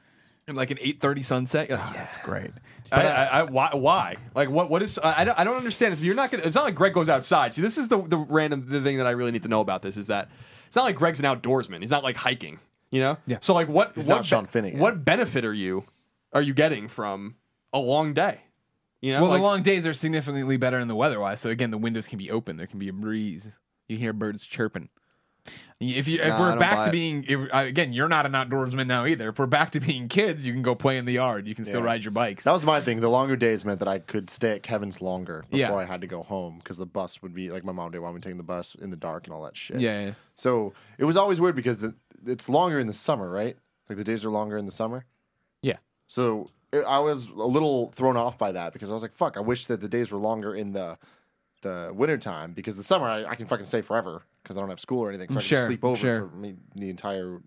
And 0.49 0.57
like 0.57 0.71
an 0.71 0.77
8:30 0.77 1.23
sunset. 1.23 1.69
You're 1.69 1.77
like, 1.77 1.93
That's 1.93 2.17
great. 2.17 2.51
But 2.89 3.05
I, 3.05 3.09
I, 3.09 3.39
I, 3.39 3.43
why? 3.43 3.69
Why? 3.73 4.15
Like, 4.33 4.49
what? 4.49 4.69
What 4.69 4.81
is? 4.81 4.97
I, 4.97 5.21
I 5.21 5.23
don't, 5.23 5.39
I 5.39 5.43
don't 5.43 5.57
understand 5.57 5.93
this. 5.93 6.01
You're 6.01 6.15
not 6.15 6.31
gonna. 6.31 6.43
It's 6.43 6.55
not 6.55 6.65
like 6.65 6.75
Greg 6.75 6.93
goes 6.93 7.07
outside. 7.07 7.53
See, 7.53 7.61
this 7.61 7.77
is 7.77 7.87
the 7.87 8.01
the 8.01 8.17
random 8.17 8.65
the 8.67 8.81
thing 8.81 8.97
that 8.97 9.07
I 9.07 9.11
really 9.11 9.31
need 9.31 9.43
to 9.43 9.49
know 9.49 9.61
about 9.61 9.83
this 9.83 9.95
is 9.95 10.07
that 10.07 10.29
it's 10.67 10.75
not 10.75 10.85
like 10.85 10.95
Greg's 10.95 11.19
an 11.19 11.25
outdoorsman. 11.25 11.81
He's 11.81 11.91
not 11.91 12.03
like 12.03 12.17
hiking. 12.17 12.59
You 12.89 13.01
know. 13.01 13.17
Yeah. 13.27 13.37
So 13.41 13.53
like, 13.53 13.67
what? 13.67 13.91
He's 13.93 14.07
what 14.07 14.15
not 14.15 14.25
Sean 14.25 14.47
Finnegan. 14.47 14.79
What 14.79 15.05
benefit 15.05 15.45
are 15.45 15.53
you 15.53 15.85
are 16.33 16.41
you 16.41 16.53
getting 16.53 16.87
from 16.87 17.35
a 17.73 17.79
long 17.79 18.13
day? 18.13 18.41
You 19.01 19.13
know. 19.13 19.21
Well, 19.21 19.31
like, 19.31 19.39
the 19.39 19.43
long 19.43 19.61
days 19.61 19.85
are 19.85 19.93
significantly 19.93 20.57
better 20.57 20.79
in 20.79 20.87
the 20.87 20.95
weather 20.95 21.19
wise. 21.19 21.39
So 21.41 21.51
again, 21.51 21.71
the 21.71 21.77
windows 21.77 22.07
can 22.07 22.17
be 22.17 22.31
open. 22.31 22.57
There 22.57 22.67
can 22.67 22.79
be 22.79 22.89
a 22.89 22.93
breeze. 22.93 23.47
You 23.87 23.97
can 23.97 24.03
hear 24.03 24.13
birds 24.13 24.45
chirping. 24.45 24.89
If 25.81 26.09
you 26.09 26.19
if 26.21 26.33
I 26.33 26.39
we're 26.39 26.57
back 26.59 26.83
to 26.85 26.91
being 26.91 27.23
if, 27.25 27.39
again, 27.53 27.93
you're 27.93 28.09
not 28.09 28.25
an 28.25 28.33
outdoorsman 28.33 28.87
now 28.87 29.05
either. 29.05 29.29
If 29.29 29.39
we're 29.39 29.45
back 29.45 29.71
to 29.71 29.79
being 29.79 30.09
kids, 30.09 30.45
you 30.45 30.51
can 30.51 30.61
go 30.61 30.75
play 30.75 30.97
in 30.97 31.05
the 31.05 31.13
yard. 31.13 31.47
You 31.47 31.55
can 31.55 31.63
still 31.63 31.79
Yeah. 31.79 31.85
ride 31.85 32.03
your 32.03 32.11
bikes. 32.11 32.43
that 32.43 32.51
was 32.51 32.65
my 32.65 32.81
thing. 32.81 32.99
The 32.99 33.07
longer 33.09 33.37
days 33.37 33.63
meant 33.63 33.79
that 33.79 33.87
I 33.87 33.99
could 33.99 34.29
stay 34.29 34.51
at 34.51 34.61
Kevin's 34.63 35.01
longer 35.01 35.45
before 35.49 35.57
Yeah. 35.57 35.73
I 35.75 35.85
had 35.85 36.01
to 36.01 36.07
go 36.07 36.21
home 36.21 36.57
because 36.57 36.75
the 36.77 36.85
bus 36.85 37.21
would 37.21 37.33
be 37.33 37.49
like 37.49 37.63
my 37.63 37.71
mom 37.71 37.91
didn't 37.91 38.03
want 38.03 38.15
me 38.15 38.19
taking 38.21 38.35
the 38.35 38.43
bus 38.43 38.75
in 38.75 38.89
the 38.89 38.97
dark 38.97 39.25
and 39.25 39.33
all 39.33 39.41
that 39.43 39.55
shit. 39.55 39.79
yeah, 39.79 40.07
yeah. 40.07 40.13
So 40.35 40.73
it 40.97 41.05
was 41.05 41.15
always 41.15 41.39
weird 41.39 41.55
because 41.55 41.79
the, 41.79 41.93
it's 42.25 42.49
longer 42.49 42.77
in 42.77 42.87
the 42.87 42.93
summer, 42.93 43.29
right? 43.29 43.55
Like 43.87 43.97
the 43.97 44.03
days 44.03 44.25
are 44.25 44.29
longer 44.29 44.57
in 44.57 44.65
the 44.65 44.71
summer. 44.73 45.05
Yeah. 45.61 45.77
So 46.07 46.49
it, 46.73 46.83
I 46.85 46.99
was 46.99 47.27
a 47.29 47.33
little 47.35 47.89
thrown 47.91 48.17
off 48.17 48.37
by 48.37 48.51
that 48.51 48.73
because 48.73 48.91
I 48.91 48.93
was 48.93 49.01
like, 49.01 49.13
"Fuck!" 49.13 49.37
I 49.37 49.39
wish 49.39 49.65
that 49.67 49.79
the 49.79 49.87
days 49.89 50.11
were 50.11 50.19
longer 50.19 50.53
in 50.53 50.73
the 50.73 50.97
the 51.61 51.91
winter 51.93 52.17
time 52.17 52.51
because 52.51 52.75
the 52.75 52.83
summer 52.83 53.05
I, 53.07 53.23
I 53.25 53.35
can 53.35 53.45
fucking 53.47 53.65
stay 53.65 53.81
forever 53.81 54.23
because 54.43 54.57
I 54.57 54.59
don't 54.61 54.69
have 54.69 54.79
school 54.79 55.01
or 55.01 55.09
anything, 55.09 55.29
so 55.29 55.33
I 55.37 55.41
can 55.41 55.47
Sure, 55.47 55.57
just 55.57 55.67
sleep 55.67 55.83
over 55.83 55.95
sure. 55.95 56.29
for 56.29 56.35
me, 56.35 56.55
the 56.75 56.89
entire 56.89 57.41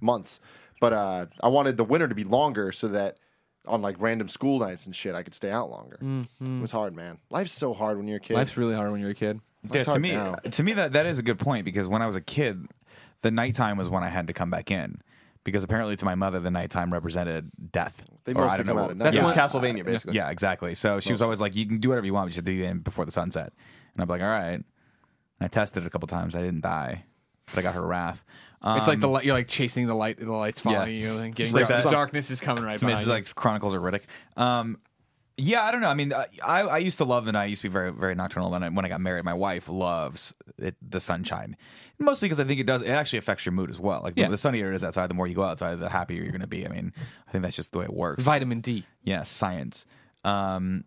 months. 0.00 0.40
But 0.80 0.92
uh, 0.92 1.26
I 1.42 1.48
wanted 1.48 1.76
the 1.76 1.84
winter 1.84 2.08
to 2.08 2.14
be 2.14 2.24
longer 2.24 2.72
so 2.72 2.88
that 2.88 3.18
on 3.66 3.80
like 3.80 3.96
random 3.98 4.28
school 4.28 4.58
nights 4.58 4.84
and 4.86 4.94
shit, 4.94 5.14
I 5.14 5.22
could 5.22 5.34
stay 5.34 5.50
out 5.50 5.70
longer. 5.70 5.98
It 6.40 6.60
was 6.60 6.70
hard, 6.72 6.94
man. 6.94 7.18
Life's 7.30 7.52
so 7.52 7.72
hard 7.72 7.96
when 7.96 8.06
you're 8.06 8.18
a 8.18 8.20
kid. 8.20 8.34
Life's 8.34 8.56
really 8.56 8.74
hard 8.74 8.90
when 8.92 9.00
you're 9.00 9.10
a 9.10 9.14
kid. 9.14 9.40
Yeah, 9.72 9.82
to 9.84 9.98
me, 9.98 10.12
now. 10.12 10.34
to 10.34 10.62
me 10.62 10.74
that 10.74 10.92
that 10.92 11.06
is 11.06 11.18
a 11.18 11.22
good 11.22 11.38
point 11.38 11.64
because 11.64 11.88
when 11.88 12.02
I 12.02 12.06
was 12.06 12.16
a 12.16 12.20
kid, 12.20 12.66
the 13.22 13.30
nighttime 13.30 13.78
was 13.78 13.88
when 13.88 14.02
I 14.02 14.10
had 14.10 14.26
to 14.26 14.34
come 14.34 14.50
back 14.50 14.70
in 14.70 15.00
because 15.44 15.64
apparently 15.64 15.96
to 15.96 16.04
my 16.04 16.14
mother 16.14 16.38
the 16.40 16.50
nighttime 16.50 16.92
represented 16.92 17.50
death. 17.72 18.02
They 18.24 18.34
Or 18.34 18.42
I 18.42 18.44
mostly 18.44 18.56
don't 18.58 18.66
come 18.66 18.76
know 18.76 18.82
out 18.82 18.86
what- 18.88 18.90
at 18.92 18.98
That's 18.98 19.16
it 19.16 19.20
night. 19.22 19.28
was 19.28 19.54
Yeah. 19.54 19.60
Castlevania, 19.62 19.84
basically. 19.86 20.16
Yeah, 20.16 20.28
exactly. 20.28 20.74
So 20.74 21.00
she 21.00 21.12
was 21.12 21.22
always 21.22 21.40
like, 21.40 21.56
"You 21.56 21.64
can 21.66 21.78
do 21.78 21.88
whatever 21.88 22.04
you 22.04 22.12
want, 22.12 22.26
but 22.26 22.32
you 22.32 22.34
should 22.34 22.44
be 22.44 22.62
in 22.62 22.80
before 22.80 23.06
the 23.06 23.12
sunset." 23.12 23.54
And 23.94 24.02
I'm 24.02 24.08
like, 24.08 24.20
"All 24.20 24.28
right." 24.28 24.62
And 25.40 25.46
I 25.46 25.48
tested 25.48 25.82
it 25.82 25.86
a 25.86 25.90
couple 25.90 26.06
times. 26.08 26.34
I 26.34 26.40
didn't 26.42 26.60
die, 26.62 27.04
but 27.46 27.58
I 27.58 27.62
got 27.62 27.74
her 27.74 27.86
wrath. 27.86 28.24
Um, 28.62 28.78
It's 28.78 28.86
like 28.86 29.00
the 29.00 29.08
light. 29.08 29.24
You're 29.24 29.34
like 29.34 29.48
chasing 29.48 29.86
the 29.86 29.94
light. 29.94 30.18
The 30.18 30.32
lights 30.32 30.60
following 30.60 30.96
you 30.96 31.18
and 31.18 31.34
getting 31.34 31.52
like 31.52 31.66
dark. 31.68 31.82
that. 31.82 31.90
darkness 31.90 32.30
is 32.30 32.40
coming 32.40 32.64
right 32.64 32.78
to 32.78 32.86
me, 32.86 32.92
it's 32.92 33.06
like 33.06 33.32
Chronicles 33.34 33.74
of 33.74 33.82
Riddick. 33.82 34.02
Um, 34.36 34.78
Yeah, 35.36 35.64
I 35.64 35.72
don't 35.72 35.80
know. 35.80 35.88
I 35.88 35.94
mean, 35.94 36.12
I, 36.14 36.28
I 36.62 36.78
used 36.78 36.98
to 36.98 37.04
love 37.04 37.24
the 37.24 37.32
night. 37.32 37.42
I 37.42 37.46
used 37.46 37.60
to 37.62 37.68
be 37.68 37.72
very, 37.72 37.90
very 37.92 38.14
nocturnal. 38.14 38.50
Then 38.50 38.62
I- 38.62 38.68
when 38.68 38.84
I 38.84 38.88
got 38.88 39.00
married, 39.00 39.24
my 39.24 39.34
wife 39.34 39.68
loves 39.68 40.32
it, 40.58 40.76
the 40.80 41.00
sunshine, 41.00 41.56
mostly 41.98 42.26
because 42.28 42.38
I 42.38 42.44
think 42.44 42.60
it 42.60 42.66
does. 42.66 42.82
It 42.82 42.88
actually 42.90 43.18
affects 43.18 43.44
your 43.44 43.52
mood 43.52 43.68
as 43.68 43.80
well. 43.80 44.00
Like 44.04 44.14
Yeah. 44.16 44.28
the 44.28 44.38
sunnier 44.38 44.72
it 44.72 44.76
is 44.76 44.84
outside, 44.84 45.10
the 45.10 45.14
more 45.14 45.26
you 45.26 45.34
go 45.34 45.42
outside, 45.42 45.74
the 45.80 45.88
happier 45.88 46.22
you're 46.22 46.30
going 46.30 46.40
to 46.40 46.46
be. 46.46 46.64
I 46.64 46.68
mean, 46.70 46.92
I 47.28 47.32
think 47.32 47.42
that's 47.42 47.56
just 47.56 47.72
the 47.72 47.78
way 47.80 47.84
it 47.86 47.92
works. 47.92 48.22
Vitamin 48.22 48.60
D. 48.60 48.84
yeah, 49.02 49.24
science. 49.24 49.86
Um, 50.24 50.84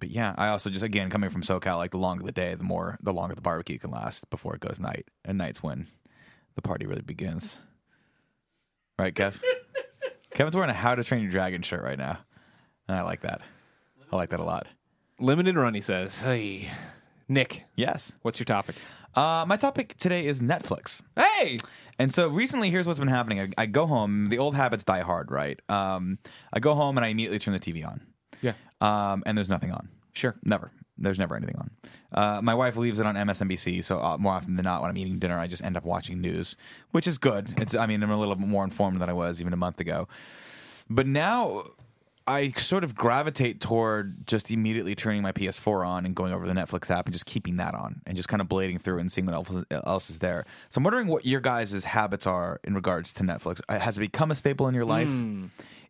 but 0.00 0.10
yeah, 0.10 0.34
I 0.36 0.48
also 0.48 0.70
just 0.70 0.82
again 0.84 1.10
coming 1.10 1.30
from 1.30 1.42
SoCal, 1.42 1.76
like 1.76 1.92
the 1.92 1.98
longer 1.98 2.24
the 2.24 2.32
day, 2.32 2.54
the 2.54 2.64
more 2.64 2.98
the 3.02 3.12
longer 3.12 3.34
the 3.34 3.40
barbecue 3.42 3.78
can 3.78 3.90
last 3.90 4.28
before 4.30 4.54
it 4.54 4.60
goes 4.60 4.80
night. 4.80 5.06
And 5.24 5.38
nights 5.38 5.62
when 5.62 5.86
the 6.56 6.62
party 6.62 6.86
really 6.86 7.02
begins. 7.02 7.58
Right, 8.98 9.14
Kev? 9.14 9.40
Kevin's 10.34 10.54
wearing 10.56 10.70
a 10.70 10.74
How 10.74 10.94
to 10.94 11.02
Train 11.04 11.22
Your 11.22 11.30
Dragon 11.30 11.62
shirt 11.62 11.82
right 11.82 11.98
now, 11.98 12.18
and 12.88 12.96
I 12.96 13.02
like 13.02 13.22
that. 13.22 13.40
I 14.12 14.16
like 14.16 14.30
that 14.30 14.40
a 14.40 14.44
lot. 14.44 14.66
Limited 15.18 15.56
run, 15.56 15.74
he 15.74 15.80
says. 15.80 16.20
Hey, 16.20 16.70
Nick, 17.28 17.64
Yes. 17.76 18.12
what's 18.22 18.38
your 18.38 18.44
topic? 18.44 18.76
Uh, 19.14 19.44
my 19.46 19.56
topic 19.56 19.96
today 19.98 20.26
is 20.26 20.40
Netflix. 20.40 21.02
Hey, 21.16 21.58
And 21.98 22.12
so 22.14 22.28
recently, 22.28 22.70
here's 22.70 22.86
what's 22.86 22.98
been 23.00 23.08
happening. 23.08 23.40
I, 23.58 23.62
I 23.62 23.66
go 23.66 23.86
home. 23.86 24.28
The 24.28 24.38
old 24.38 24.54
habits 24.54 24.84
die 24.84 25.00
hard, 25.00 25.30
right? 25.30 25.60
Um, 25.68 26.18
I 26.52 26.60
go 26.60 26.74
home 26.74 26.96
and 26.96 27.04
I 27.04 27.08
immediately 27.08 27.38
turn 27.38 27.52
the 27.54 27.60
TV 27.60 27.86
on, 27.86 28.02
um, 28.80 29.22
and 29.26 29.36
there's 29.36 29.48
nothing 29.48 29.70
on. 29.72 29.88
sure. 30.12 30.36
Never. 30.44 30.70
There's 31.02 31.18
never 31.18 31.34
anything 31.34 31.56
on. 31.56 31.70
Uh, 32.12 32.42
my 32.42 32.54
wife 32.54 32.76
leaves 32.76 32.98
it 32.98 33.06
on 33.06 33.14
MSNBC, 33.14 33.82
so 33.82 34.00
uh, 34.02 34.18
more 34.18 34.34
often 34.34 34.56
than 34.56 34.64
not, 34.64 34.82
when 34.82 34.90
I'm 34.90 34.96
eating 34.98 35.18
dinner, 35.18 35.38
I 35.38 35.46
just 35.46 35.64
end 35.64 35.76
up 35.78 35.84
watching 35.84 36.20
news, 36.20 36.56
which 36.90 37.06
is 37.06 37.16
good. 37.16 37.54
It's. 37.56 37.74
I 37.74 37.86
mean, 37.86 38.02
I'm 38.02 38.10
a 38.10 38.18
little 38.18 38.34
bit 38.36 38.46
more 38.46 38.64
informed 38.64 39.00
than 39.00 39.08
I 39.08 39.14
was 39.14 39.40
even 39.40 39.54
a 39.54 39.56
month 39.56 39.80
ago. 39.80 40.08
But 40.90 41.06
now, 41.06 41.62
I 42.26 42.50
sort 42.58 42.84
of 42.84 42.94
gravitate 42.94 43.60
toward 43.62 44.26
just 44.26 44.50
immediately 44.50 44.94
turning 44.94 45.22
my 45.22 45.32
PS4 45.32 45.86
on 45.86 46.04
and 46.04 46.14
going 46.14 46.32
over 46.34 46.46
the 46.46 46.52
Netflix 46.52 46.90
app 46.90 47.06
and 47.06 47.14
just 47.14 47.24
keeping 47.24 47.56
that 47.56 47.74
on 47.74 48.02
and 48.04 48.14
just 48.14 48.28
kind 48.28 48.42
of 48.42 48.48
blading 48.48 48.78
through 48.80 48.98
and 48.98 49.10
seeing 49.10 49.24
what 49.26 49.34
else- 49.34 49.64
else 49.70 50.10
is 50.10 50.18
there. 50.18 50.44
So 50.68 50.78
I'm 50.80 50.84
wondering 50.84 51.06
what 51.08 51.24
your 51.24 51.40
guys' 51.40 51.82
habits 51.84 52.26
are 52.26 52.60
in 52.62 52.74
regards 52.74 53.14
to 53.14 53.22
Netflix. 53.24 53.62
Uh, 53.70 53.78
Has 53.78 53.96
it 53.96 54.00
become 54.00 54.30
a 54.30 54.34
staple 54.34 54.68
in 54.68 54.74
your 54.74 54.84
life? 54.84 55.08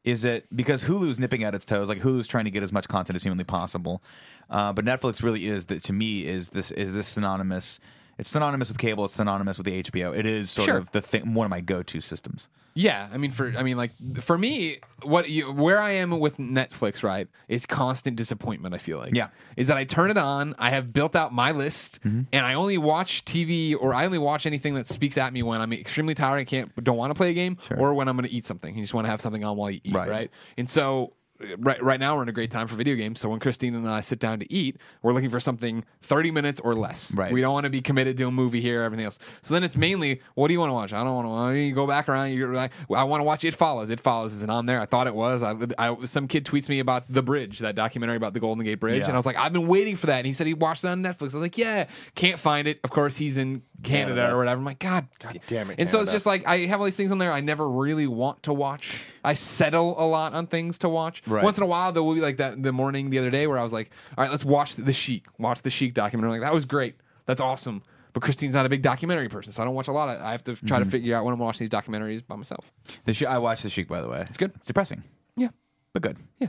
Is 0.05 0.24
it 0.24 0.46
because 0.55 0.84
Hulu's 0.84 1.18
nipping 1.18 1.44
at 1.44 1.55
its 1.55 1.66
toes? 1.66 1.88
Like 1.88 1.98
Hulu's 1.98 2.26
trying 2.26 2.44
to 2.44 2.51
get 2.51 2.62
as 2.62 2.72
much 2.72 2.88
content 2.88 3.16
as 3.16 3.22
humanly 3.22 3.44
possible, 3.44 4.03
uh, 4.48 4.72
but 4.72 4.84
Netflix 4.84 5.22
really 5.22 5.46
is 5.46 5.66
that 5.66 5.82
to 5.84 5.92
me 5.92 6.26
is 6.26 6.48
this 6.48 6.70
is 6.70 6.92
this 6.92 7.09
synonymous. 7.09 7.80
It's 8.20 8.28
synonymous 8.28 8.68
with 8.68 8.78
cable. 8.78 9.04
It's 9.06 9.14
synonymous 9.14 9.56
with 9.58 9.64
the 9.64 9.82
HBO. 9.82 10.16
It 10.16 10.26
is 10.26 10.50
sort 10.50 10.66
Sure. 10.66 10.76
of 10.76 10.90
the 10.92 11.00
thing, 11.00 11.34
one 11.34 11.46
of 11.46 11.50
my 11.50 11.60
go-to 11.60 12.00
systems. 12.00 12.48
Yeah, 12.74 13.08
I 13.12 13.16
mean, 13.16 13.32
for 13.32 13.52
I 13.58 13.64
mean, 13.64 13.76
like 13.76 13.90
for 14.20 14.38
me, 14.38 14.78
what 15.02 15.28
you, 15.28 15.50
where 15.50 15.80
I 15.80 15.90
am 15.92 16.20
with 16.20 16.36
Netflix, 16.36 17.02
right, 17.02 17.26
is 17.48 17.66
constant 17.66 18.16
disappointment. 18.16 18.74
I 18.74 18.78
feel 18.78 18.98
like, 18.98 19.12
Yeah. 19.14 19.28
is 19.56 19.66
that 19.66 19.76
I 19.76 19.84
turn 19.84 20.10
it 20.10 20.16
on, 20.18 20.54
I 20.58 20.70
have 20.70 20.92
built 20.92 21.16
out 21.16 21.34
my 21.34 21.50
list, 21.50 22.00
mm-hmm. 22.04 22.22
and 22.32 22.46
I 22.46 22.54
only 22.54 22.78
watch 22.78 23.24
TV 23.24 23.74
or 23.74 23.92
I 23.92 24.04
only 24.04 24.18
watch 24.18 24.46
anything 24.46 24.74
that 24.74 24.86
speaks 24.86 25.18
at 25.18 25.32
me 25.32 25.42
when 25.42 25.60
I'm 25.60 25.72
extremely 25.72 26.14
tired, 26.14 26.38
and 26.38 26.46
can't, 26.46 26.84
don't 26.84 26.96
want 26.96 27.10
to 27.10 27.14
play 27.14 27.30
a 27.30 27.34
game, 27.34 27.58
or 27.76 27.92
when 27.94 28.06
I'm 28.06 28.16
going 28.16 28.28
to 28.28 28.34
eat 28.34 28.46
something. 28.46 28.76
You 28.76 28.82
just 28.82 28.94
want 28.94 29.04
to 29.06 29.10
have 29.10 29.20
something 29.20 29.42
on 29.42 29.56
while 29.56 29.70
you 29.70 29.80
eat, 29.82 29.94
Right. 29.94 30.08
right? 30.08 30.30
And 30.56 30.68
so. 30.70 31.14
Right, 31.59 31.82
right 31.82 31.99
now 31.99 32.16
we're 32.16 32.22
in 32.24 32.28
a 32.28 32.32
great 32.32 32.51
time 32.51 32.66
for 32.66 32.76
video 32.76 32.95
games. 32.97 33.18
So 33.20 33.28
when 33.28 33.41
Christine 33.41 33.74
and 33.74 33.88
I 33.88 34.03
sit 34.03 34.18
down 34.18 34.41
to 34.41 34.53
eat, 34.53 34.76
we're 35.03 35.12
looking 35.14 35.30
for 35.30 35.41
something 35.41 35.84
30 36.03 36.30
minutes 36.30 36.61
or 36.61 36.74
less. 36.74 37.14
Right. 37.14 37.32
We 37.32 37.41
don't 37.41 37.53
want 37.55 37.64
to 37.64 37.70
be 37.70 37.80
committed 37.80 38.16
to 38.18 38.24
a 38.26 38.30
movie 38.30 38.61
here, 38.61 38.82
everything 38.82 39.05
else. 39.07 39.18
So 39.43 39.55
then 39.55 39.64
it's 39.64 39.74
mainly, 39.76 40.20
what 40.34 40.49
do 40.49 40.53
you 40.55 40.61
want 40.61 40.70
to 40.70 40.74
watch? 40.74 40.93
I 40.93 41.03
don't 41.03 41.14
want 41.14 41.26
to. 41.28 41.32
Uh, 41.32 41.51
you 41.53 41.74
go 41.74 41.86
back 41.86 42.09
around. 42.09 42.32
You're 42.32 42.55
like, 42.55 42.72
I 42.95 43.05
want 43.05 43.20
to 43.20 43.24
watch 43.24 43.45
It 43.45 43.55
Follows. 43.55 43.88
It 43.91 44.01
Follows 44.01 44.34
isn't 44.34 44.51
on 44.51 44.66
there. 44.66 44.80
I 44.80 44.86
thought 44.86 45.07
it 45.07 45.14
was. 45.14 45.43
I, 45.43 45.55
I, 45.78 46.05
some 46.05 46.28
kid 46.28 46.45
tweets 46.45 46.68
me 46.68 46.78
about 46.80 47.11
the 47.12 47.22
bridge, 47.22 47.61
that 47.61 47.74
documentary 47.74 48.16
about 48.16 48.34
the 48.34 48.41
Golden 48.41 48.64
Gate 48.64 48.74
Bridge, 48.80 49.01
Yeah. 49.01 49.07
and 49.07 49.14
I 49.14 49.16
was 49.16 49.24
like, 49.26 49.36
I've 49.36 49.53
been 49.53 49.66
waiting 49.66 49.97
for 49.97 50.07
that. 50.09 50.18
And 50.18 50.26
he 50.26 50.32
said 50.32 50.47
he 50.47 50.55
watched 50.55 50.84
it 50.84 50.88
on 50.88 51.03
Netflix. 51.03 51.22
I 51.22 51.24
was 51.24 51.34
like, 51.36 51.57
yeah, 51.57 51.86
can't 52.14 52.38
find 52.38 52.68
it. 52.68 52.80
Of 52.84 52.91
course, 52.91 53.16
he's 53.16 53.36
in 53.38 53.62
Canada, 53.82 54.16
Canada. 54.16 54.34
or 54.34 54.38
whatever. 54.38 54.59
I'm 54.59 54.64
like, 54.66 54.78
God, 54.78 55.07
God 55.20 55.41
damn 55.47 55.70
it, 55.70 55.76
And 55.78 55.88
so 55.88 56.01
it's 56.01 56.12
just 56.12 56.26
like 56.26 56.47
I 56.47 56.66
have 56.66 56.80
all 56.80 56.84
these 56.84 56.97
things 56.97 57.12
on 57.12 57.18
there 57.18 57.32
I 57.32 57.41
never 57.41 57.66
really 57.68 58.07
want 58.07 58.43
to 58.43 58.53
watch. 58.53 58.99
I 59.24 59.34
settle 59.34 59.94
a 60.02 60.06
lot 60.06 60.32
on 60.34 60.46
things 60.46 60.78
to 60.78 60.88
watch. 60.88 61.22
Right. 61.26 61.44
Once 61.44 61.58
in 61.58 61.62
a 61.64 61.66
while, 61.66 61.92
there 61.92 62.02
will 62.02 62.14
be 62.14 62.20
like 62.20 62.38
that 62.38 62.62
the 62.62 62.72
morning 62.72 63.10
the 63.10 63.18
other 63.18 63.30
day 63.30 63.46
where 63.46 63.58
I 63.58 63.62
was 63.62 63.72
like, 63.72 63.90
all 64.16 64.24
right, 64.24 64.30
let's 64.30 64.44
watch 64.44 64.76
the 64.76 64.92
Sheik. 64.92 65.24
Watch 65.38 65.62
the 65.62 65.70
Sheik 65.70 65.94
documentary. 65.94 66.34
I'm 66.36 66.40
like 66.40 66.48
that 66.48 66.54
was 66.54 66.64
great. 66.64 66.94
That's 67.26 67.40
awesome. 67.40 67.82
But 68.12 68.22
Christine's 68.24 68.54
not 68.56 68.66
a 68.66 68.68
big 68.68 68.82
documentary 68.82 69.28
person, 69.28 69.52
so 69.52 69.62
I 69.62 69.64
don't 69.66 69.74
watch 69.74 69.86
a 69.86 69.92
lot. 69.92 70.08
Of, 70.08 70.20
I 70.20 70.32
have 70.32 70.42
to 70.44 70.56
try 70.56 70.78
Mm-hmm. 70.78 70.84
to 70.84 70.90
figure 70.90 71.14
out 71.16 71.24
when 71.24 71.32
I'm 71.32 71.38
watching 71.38 71.64
these 71.64 71.70
documentaries 71.70 72.26
by 72.26 72.34
myself. 72.34 72.72
The 73.04 73.14
Sh- 73.14 73.22
I 73.22 73.38
watched 73.38 73.62
the 73.62 73.70
Sheik, 73.70 73.86
by 73.88 74.00
the 74.02 74.08
way. 74.08 74.22
It's 74.28 74.36
good. 74.36 74.50
It's 74.56 74.66
depressing, 74.66 75.04
Yeah, 75.36 75.50
but 75.92 76.02
good. 76.02 76.16
yeah. 76.40 76.48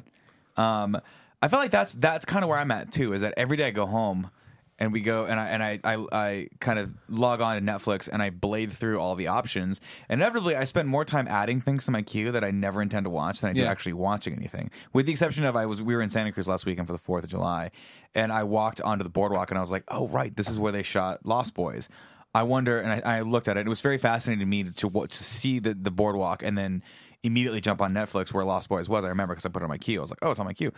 Um, 0.58 1.00
I 1.42 1.48
feel 1.48 1.60
like 1.60 1.72
that's 1.72 1.94
that's 1.94 2.26
kind 2.26 2.44
of 2.44 2.50
where 2.50 2.58
I'm 2.58 2.72
at 2.72 2.92
too. 2.92 3.14
Is 3.14 3.22
that 3.22 3.34
every 3.38 3.58
day 3.58 3.68
I 3.68 3.72
go 3.72 3.86
home 3.86 4.32
and 4.82 4.92
we 4.92 5.00
go 5.00 5.26
and 5.26 5.40
I 5.40 5.48
and 5.48 5.64
I, 5.64 5.80
I 5.86 6.06
I 6.12 6.48
kind 6.60 6.80
of 6.80 6.94
log 7.08 7.40
on 7.40 7.56
to 7.56 7.62
Netflix 7.62 8.10
and 8.12 8.22
I 8.22 8.32
blade 8.32 8.74
through 8.74 9.00
all 9.00 9.16
the 9.16 9.28
options. 9.28 9.80
Inevitably, 10.10 10.56
I 10.58 10.66
spend 10.66 10.90
more 10.90 11.06
time 11.06 11.28
adding 11.30 11.62
things 11.62 11.86
to 11.86 11.92
my 11.92 12.02
queue 12.02 12.32
that 12.34 12.44
I 12.44 12.52
never 12.52 12.82
intend 12.82 13.06
to 13.06 13.10
watch 13.10 13.40
than 13.42 13.52
I 13.52 13.54
do 13.54 13.62
Yeah. 13.62 13.72
actually 13.72 13.94
watching 13.94 14.34
anything. 14.34 14.72
With 14.92 15.06
the 15.06 15.14
exception 15.14 15.46
of 15.46 15.56
I 15.56 15.66
was 15.68 15.82
we 15.82 15.96
were 15.96 16.02
in 16.02 16.10
Santa 16.10 16.32
Cruz 16.34 16.50
last 16.50 16.66
weekend 16.66 16.88
for 16.88 16.94
the 16.94 17.00
Fourth 17.00 17.24
of 17.24 17.30
July, 17.30 17.72
and 18.16 18.34
I 18.34 18.44
walked 18.44 18.82
onto 18.82 19.04
the 19.04 19.10
boardwalk 19.10 19.52
and 19.52 19.58
I 19.58 19.62
was 19.62 19.72
like, 19.72 19.84
oh 19.88 20.08
right, 20.10 20.36
this 20.36 20.50
is 20.50 20.60
where 20.60 20.72
they 20.74 20.84
shot 20.84 21.26
Lost 21.26 21.54
Boys. 21.54 21.88
I 22.34 22.44
wonder, 22.44 22.80
and 22.80 23.06
I, 23.06 23.18
I 23.18 23.22
looked 23.22 23.48
at 23.50 23.58
it. 23.58 23.68
It 23.68 23.70
was 23.70 23.82
very 23.82 23.98
fascinating 23.98 24.40
to 24.40 24.46
me 24.46 24.64
to 24.64 24.90
to 24.90 25.24
see 25.24 25.60
the, 25.60 25.74
the 25.74 25.92
boardwalk, 25.92 26.42
and 26.44 26.58
then 26.58 26.82
immediately 27.24 27.62
jump 27.62 27.82
on 27.82 27.94
Netflix 27.94 28.34
where 28.34 28.44
Lost 28.44 28.68
Boys 28.68 28.90
was. 28.90 29.06
I 29.06 29.10
remember 29.10 29.36
because 29.36 29.46
I 29.46 29.50
put 29.50 29.62
it 29.62 29.66
on 29.66 29.70
my 29.70 29.78
queue. 29.78 30.00
I 30.00 30.02
was 30.02 30.10
like, 30.10 30.20
oh, 30.24 30.32
it's 30.32 30.40
on 30.40 30.46
my 30.48 30.54
queue. 30.54 30.72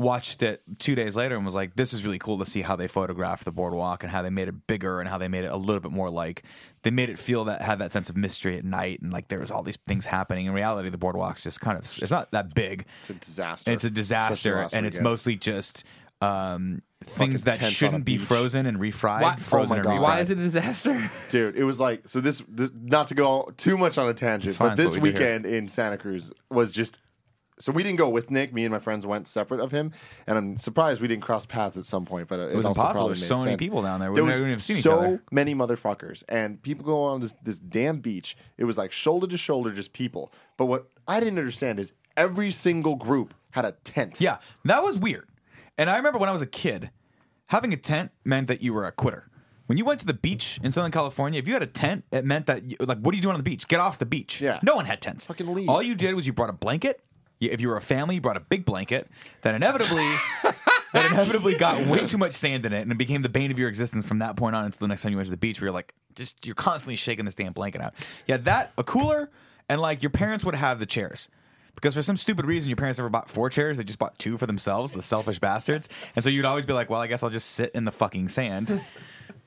Watched 0.00 0.42
it 0.42 0.62
two 0.78 0.94
days 0.94 1.14
later 1.14 1.36
and 1.36 1.44
was 1.44 1.54
like, 1.54 1.76
this 1.76 1.92
is 1.92 2.04
really 2.04 2.18
cool 2.18 2.38
to 2.38 2.46
see 2.46 2.62
how 2.62 2.74
they 2.74 2.88
photographed 2.88 3.44
the 3.44 3.52
boardwalk 3.52 4.02
and 4.02 4.10
how 4.10 4.22
they 4.22 4.30
made 4.30 4.48
it 4.48 4.66
bigger 4.66 4.98
and 4.98 5.06
how 5.08 5.18
they 5.18 5.28
made 5.28 5.44
it 5.44 5.50
a 5.52 5.56
little 5.56 5.80
bit 5.80 5.92
more 5.92 6.08
like 6.08 6.42
they 6.84 6.90
made 6.90 7.10
it 7.10 7.18
feel 7.18 7.44
that 7.44 7.60
had 7.60 7.78
that 7.80 7.92
sense 7.92 8.08
of 8.08 8.16
mystery 8.16 8.56
at 8.56 8.64
night 8.64 9.02
and 9.02 9.12
like 9.12 9.28
there 9.28 9.40
was 9.40 9.50
all 9.50 9.62
these 9.62 9.76
things 9.86 10.06
happening. 10.06 10.46
In 10.46 10.52
reality, 10.54 10.88
the 10.88 10.96
boardwalk's 10.96 11.42
just 11.42 11.60
kind 11.60 11.76
of 11.78 11.82
it's 11.84 12.10
not 12.10 12.30
that 12.32 12.54
big. 12.54 12.86
It's 13.02 13.10
a 13.10 13.14
disaster. 13.14 13.70
It's 13.70 13.84
a 13.84 13.90
disaster, 13.90 14.68
and 14.72 14.86
it's 14.86 14.98
mostly 14.98 15.36
just 15.36 15.84
um, 16.22 16.80
things 17.04 17.44
that 17.44 17.56
tents 17.56 17.64
on 17.64 17.68
a 17.68 17.72
shouldn't 17.72 18.04
be 18.06 18.16
frozen 18.16 18.64
and 18.66 18.78
refried. 18.78 19.22
Why- 19.22 19.36
Frozen 19.36 19.66
Oh 19.66 19.68
my 19.68 19.76
and 19.76 19.84
God. 19.84 19.96
refried. 19.98 20.02
Why 20.02 20.20
is 20.20 20.30
it 20.30 20.38
a 20.38 20.42
disaster? 20.42 21.10
Dude, 21.28 21.56
it 21.56 21.64
was 21.64 21.78
like 21.78 22.08
so. 22.08 22.20
This, 22.20 22.42
this 22.48 22.70
not 22.82 23.08
to 23.08 23.14
go 23.14 23.50
too 23.58 23.76
much 23.76 23.98
on 23.98 24.08
a 24.08 24.14
tangent, 24.14 24.54
fine, 24.54 24.70
but 24.70 24.76
this 24.76 24.94
we 24.96 25.10
weekend 25.12 25.44
in 25.46 25.68
Santa 25.68 25.98
Cruz 25.98 26.30
was 26.50 26.72
just. 26.72 27.00
So 27.60 27.72
we 27.72 27.82
didn't 27.82 27.98
go 27.98 28.08
with 28.08 28.30
Nick. 28.30 28.52
Me 28.52 28.64
and 28.64 28.72
my 28.72 28.78
friends 28.78 29.06
went 29.06 29.28
separate 29.28 29.60
of 29.60 29.70
him, 29.70 29.92
and 30.26 30.36
I'm 30.38 30.56
surprised 30.56 31.00
we 31.00 31.08
didn't 31.08 31.22
cross 31.22 31.46
paths 31.46 31.76
at 31.76 31.84
some 31.86 32.04
point. 32.06 32.26
But 32.28 32.40
it, 32.40 32.52
It 32.52 32.56
was 32.56 32.66
also 32.66 32.80
impossible. 32.80 33.06
There's 33.08 33.26
so 33.26 33.36
many 33.44 33.56
people 33.56 33.82
down 33.82 34.00
there. 34.00 34.10
We 34.10 34.16
There 34.16 34.24
was 34.24 34.36
even 34.36 34.50
have 34.50 34.62
seen 34.62 34.78
each 34.78 34.82
so 34.82 34.98
other. 34.98 35.22
many 35.30 35.54
motherfuckers, 35.54 36.24
and 36.28 36.60
people 36.62 36.84
go 36.84 37.02
on 37.04 37.20
this, 37.20 37.34
this 37.42 37.58
damn 37.58 38.00
beach. 38.00 38.36
It 38.58 38.64
was 38.64 38.78
like 38.78 38.92
shoulder 38.92 39.26
to 39.26 39.36
shoulder, 39.36 39.70
just 39.72 39.92
people. 39.92 40.32
But 40.56 40.66
what 40.66 40.88
I 41.06 41.20
didn't 41.20 41.38
understand 41.38 41.78
is 41.78 41.92
every 42.16 42.50
single 42.50 42.96
group 42.96 43.34
had 43.52 43.64
a 43.64 43.72
tent. 43.84 44.20
Yeah, 44.20 44.38
that 44.64 44.82
was 44.82 44.98
weird. 44.98 45.28
And 45.78 45.88
I 45.90 45.96
remember 45.96 46.18
when 46.18 46.28
I 46.28 46.32
was 46.32 46.42
a 46.42 46.46
kid, 46.46 46.90
having 47.46 47.72
a 47.72 47.76
tent 47.76 48.10
meant 48.24 48.48
that 48.48 48.62
you 48.62 48.72
were 48.74 48.86
a 48.86 48.92
quitter. 48.92 49.26
When 49.66 49.78
you 49.78 49.84
went 49.84 50.00
to 50.00 50.06
the 50.06 50.14
beach 50.14 50.58
in 50.64 50.72
Southern 50.72 50.90
California, 50.90 51.38
if 51.38 51.46
you 51.46 51.54
had 51.54 51.62
a 51.62 51.66
tent, 51.66 52.04
it 52.10 52.24
meant 52.24 52.46
that 52.46 52.64
you, 52.64 52.76
like, 52.80 52.98
what 52.98 53.12
are 53.12 53.16
you 53.16 53.22
doing 53.22 53.34
on 53.34 53.38
the 53.38 53.44
beach? 53.44 53.68
Get 53.68 53.78
off 53.78 53.98
the 54.00 54.06
beach. 54.06 54.40
Yeah. 54.40 54.58
No 54.64 54.74
one 54.74 54.84
had 54.84 55.00
tents. 55.00 55.26
Fucking 55.28 55.46
leave. 55.54 55.68
All 55.68 55.80
you 55.80 55.94
did 55.94 56.14
was 56.14 56.26
you 56.26 56.32
brought 56.32 56.50
a 56.50 56.54
blanket. 56.54 57.00
If 57.40 57.60
you 57.60 57.68
were 57.68 57.76
a 57.76 57.82
family, 57.82 58.16
you 58.16 58.20
brought 58.20 58.36
a 58.36 58.40
big 58.40 58.64
blanket 58.64 59.08
that 59.42 59.54
inevitably 59.54 60.08
that 60.92 61.06
inevitably 61.06 61.54
got 61.56 61.86
way 61.86 62.06
too 62.06 62.18
much 62.18 62.34
sand 62.34 62.66
in 62.66 62.72
it, 62.72 62.82
and 62.82 62.92
it 62.92 62.98
became 62.98 63.22
the 63.22 63.28
bane 63.28 63.50
of 63.50 63.58
your 63.58 63.68
existence 63.68 64.06
from 64.06 64.18
that 64.18 64.36
point 64.36 64.54
on 64.54 64.64
until 64.66 64.78
the 64.80 64.88
next 64.88 65.02
time 65.02 65.12
you 65.12 65.16
went 65.16 65.26
to 65.26 65.30
the 65.30 65.36
beach, 65.36 65.60
where 65.60 65.68
you're 65.68 65.74
like, 65.74 65.94
just 66.14 66.44
you're 66.44 66.54
constantly 66.54 66.96
shaking 66.96 67.24
this 67.24 67.34
damn 67.34 67.52
blanket 67.52 67.80
out. 67.80 67.94
Yeah, 68.26 68.36
that 68.38 68.72
a 68.76 68.84
cooler, 68.84 69.30
and 69.68 69.80
like 69.80 70.02
your 70.02 70.10
parents 70.10 70.44
would 70.44 70.54
have 70.54 70.78
the 70.78 70.86
chairs. 70.86 71.28
Because 71.76 71.94
for 71.94 72.02
some 72.02 72.16
stupid 72.16 72.44
reason, 72.44 72.68
your 72.68 72.76
parents 72.76 72.98
never 72.98 73.08
bought 73.08 73.30
four 73.30 73.48
chairs; 73.48 73.78
they 73.78 73.84
just 73.84 73.98
bought 73.98 74.18
two 74.18 74.36
for 74.36 74.46
themselves, 74.46 74.92
the 74.92 75.00
selfish 75.00 75.38
bastards. 75.38 75.88
And 76.14 76.22
so 76.22 76.28
you'd 76.28 76.44
always 76.44 76.66
be 76.66 76.72
like, 76.74 76.90
"Well, 76.90 77.00
I 77.00 77.06
guess 77.06 77.22
I'll 77.22 77.30
just 77.30 77.52
sit 77.52 77.70
in 77.74 77.84
the 77.84 77.92
fucking 77.92 78.28
sand." 78.28 78.82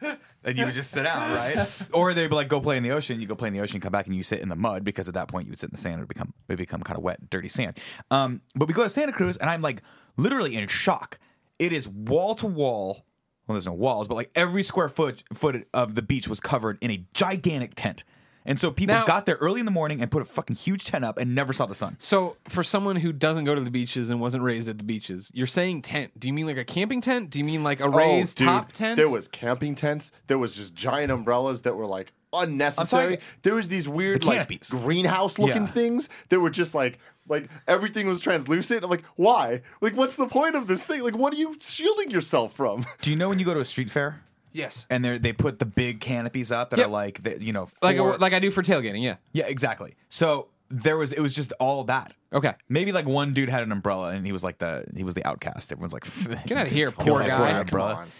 and 0.43 0.58
you 0.58 0.66
would 0.66 0.74
just 0.74 0.91
sit 0.91 1.04
down, 1.04 1.32
right? 1.32 1.86
Or 1.93 2.14
they'd 2.14 2.28
be 2.28 2.36
like, 2.36 2.47
"Go 2.47 2.60
play 2.60 2.78
in 2.78 2.84
the 2.84 2.91
ocean." 2.91 3.20
You 3.20 3.28
go 3.28 3.36
play 3.36 3.47
in 3.47 3.54
the 3.54 3.62
ocean, 3.62 3.80
come 3.80 3.91
back, 3.91 4.08
and 4.08 4.16
you 4.16 4.24
sit 4.24 4.39
in 4.39 4.49
the 4.49 4.56
mud 4.56 4.84
because 4.84 5.08
at 5.08 5.14
that 5.14 5.28
point 5.28 5.45
you 5.47 5.51
would 5.51 5.60
sit 5.60 5.70
in 5.70 5.76
the 5.76 5.82
sand. 5.82 5.95
It 5.95 5.99
would 5.99 6.08
become 6.08 6.34
it 6.47 6.54
would 6.54 6.58
become 6.58 6.82
kind 6.82 6.97
of 6.97 7.04
wet, 7.04 7.30
dirty 7.30 7.49
sand. 7.49 7.80
Um, 8.12 8.41
but 8.56 8.68
we 8.68 8.74
go 8.74 8.84
to 8.84 8.89
Santa 8.89 9.12
Cruz, 9.12 9.38
and 9.38 9.49
I'm 9.49 9.62
like 9.62 9.82
literally 10.18 10.56
in 10.56 10.68
shock. 10.68 11.20
It 11.60 11.72
is 11.74 11.88
wall 11.88 12.36
to 12.36 12.47
wall. 12.47 13.06
Well, 13.47 13.56
there's 13.56 13.66
no 13.66 13.74
walls, 13.74 14.08
but 14.08 14.16
like 14.16 14.32
every 14.36 14.64
square 14.64 14.89
foot 14.89 15.24
foot 15.34 15.68
of 15.74 15.95
the 15.95 16.01
beach 16.01 16.28
was 16.28 16.39
covered 16.39 16.78
in 16.82 16.91
a 16.91 17.06
gigantic 17.14 17.74
tent. 17.76 18.04
And 18.46 18.60
so 18.60 18.72
people 18.72 18.96
Now- 18.96 19.06
got 19.06 19.26
there 19.26 19.36
early 19.36 19.60
in 19.60 19.66
the 19.66 19.72
morning 19.72 20.02
and 20.02 20.12
put 20.12 20.22
a 20.22 20.26
fucking 20.26 20.56
huge 20.56 20.86
tent 20.86 21.06
up 21.06 21.18
and 21.18 21.34
never 21.34 21.54
saw 21.54 21.66
the 21.66 21.76
sun. 21.76 21.96
So, 22.00 22.36
for 22.50 22.64
someone 22.64 22.98
who 22.98 23.14
doesn't 23.14 23.46
go 23.46 23.56
to 23.56 23.62
the 23.62 23.72
beaches 23.72 24.10
and 24.10 24.20
wasn't 24.20 24.44
raised 24.44 24.68
at 24.68 24.78
the 24.78 24.84
beaches, 24.84 25.32
you're 25.34 25.48
saying 25.48 25.84
tent. 25.84 26.12
Do 26.20 26.28
you 26.28 26.34
mean 26.34 26.46
like 26.48 26.58
a 26.58 26.66
camping 26.66 27.02
tent? 27.02 27.30
Do 27.30 27.39
you 27.39 27.46
mean 27.46 27.64
like 27.64 27.80
a 27.80 27.86
oh, 27.86 27.89
raised 27.91 28.39
oh, 28.41 28.46
dude, 28.46 28.48
top 28.48 28.72
tent? 28.74 28.98
There 28.98 29.10
was 29.10 29.28
camping 29.28 29.76
tents. 29.76 30.12
There 30.28 30.38
was 30.38 30.56
just 30.56 30.74
giant 30.76 31.12
umbrellas 31.12 31.62
that 31.64 31.76
were 31.76 31.86
like 31.88 32.12
unnecessary. 32.34 33.18
talking- 33.18 33.26
There 33.44 33.56
was 33.56 33.68
these 33.70 33.88
weird 33.88 34.22
The 34.24 34.28
like 34.28 34.36
canopies. 34.38 34.70
greenhouse 34.70 35.38
looking 35.39 35.64
Yeah. 35.64 35.68
things 35.68 36.10
that 36.30 36.39
were 36.39 36.50
just 36.50 36.74
like 36.76 37.00
like 37.30 37.50
everything 37.70 38.06
was 38.08 38.20
translucent. 38.20 38.84
I'm 38.84 38.89
like, 38.89 39.06
why? 39.16 39.62
Like, 39.80 39.96
what's 39.96 40.16
the 40.16 40.26
point 40.28 40.56
of 40.56 40.68
this 40.68 40.86
thing? 40.86 41.04
Like, 41.04 41.16
what 41.16 41.32
are 41.34 41.38
you 41.38 41.56
shielding 41.62 42.12
yourself 42.12 42.54
from? 42.54 42.86
Do 43.02 43.10
you 43.12 43.16
know 43.16 43.30
when 43.30 43.39
you 43.39 43.46
go 43.46 43.54
to 43.54 43.62
a 43.62 43.66
street 43.66 43.89
fair 43.89 44.22
Yes. 44.54 44.86
and 44.89 45.04
they 45.04 45.18
they 45.18 45.34
put 45.34 45.60
the 45.60 45.66
big 45.66 45.99
canopies 45.99 46.51
up 46.51 46.70
that 46.70 46.78
Yep. 46.80 46.88
are 46.88 46.91
like 46.91 47.24
the, 47.24 47.43
you 47.43 47.51
know 47.54 47.68
Like 47.82 47.97
four- 47.97 48.18
like 48.18 48.34
I 48.34 48.39
do 48.39 48.51
for 48.51 48.62
tailgating. 48.64 49.01
Yeah. 49.04 49.16
yeah 49.34 49.47
exactly. 49.47 49.95
So 50.10 50.47
there 50.70 50.97
was 50.97 51.12
it 51.12 51.20
was 51.22 51.36
just 51.36 51.51
all 51.60 51.84
that. 51.86 52.14
Okay. 52.32 52.54
Maybe 52.70 52.91
like 52.91 53.06
one 53.06 53.34
dude 53.34 53.49
had 53.49 53.64
an 53.64 53.72
umbrella 53.72 54.10
and 54.12 54.26
he 54.26 54.32
was 54.32 54.43
like 54.43 54.58
the 54.60 54.86
he 54.95 55.04
was 55.04 55.14
the 55.16 55.26
outcast. 55.28 55.72
Everyone's 55.72 55.93
like, 55.93 56.06
Get 56.47 56.58
out 56.58 56.68
of 56.68 56.72
here, 56.72 56.91
poor 56.91 57.20
guy. 57.20 57.64
for 57.64 57.70
Come 57.70 57.82
on. 57.82 58.12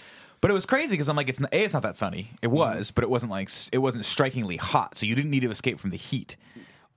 But 0.42 0.52
it 0.52 0.54
was 0.54 0.66
crazy 0.66 0.90
because 0.92 1.08
I'm 1.08 1.16
like, 1.16 1.30
it's 1.30 1.40
not, 1.40 1.54
a, 1.54 1.64
it's 1.64 1.74
not 1.74 1.84
that 1.84 1.96
sunny. 1.96 2.30
It 2.42 2.48
Mm-hmm. 2.48 2.56
was, 2.58 2.92
but 2.92 3.04
it 3.06 3.10
wasn't 3.10 3.32
like 3.32 3.48
s- 3.48 3.70
it 3.72 3.78
wasn't 3.78 4.04
strikingly 4.04 4.58
hot, 4.58 4.98
so 4.98 5.06
you 5.06 5.16
didn't 5.16 5.32
need 5.32 5.40
to 5.44 5.50
escape 5.52 5.80
from 5.80 5.92
the 5.92 5.98
heat. 5.98 6.36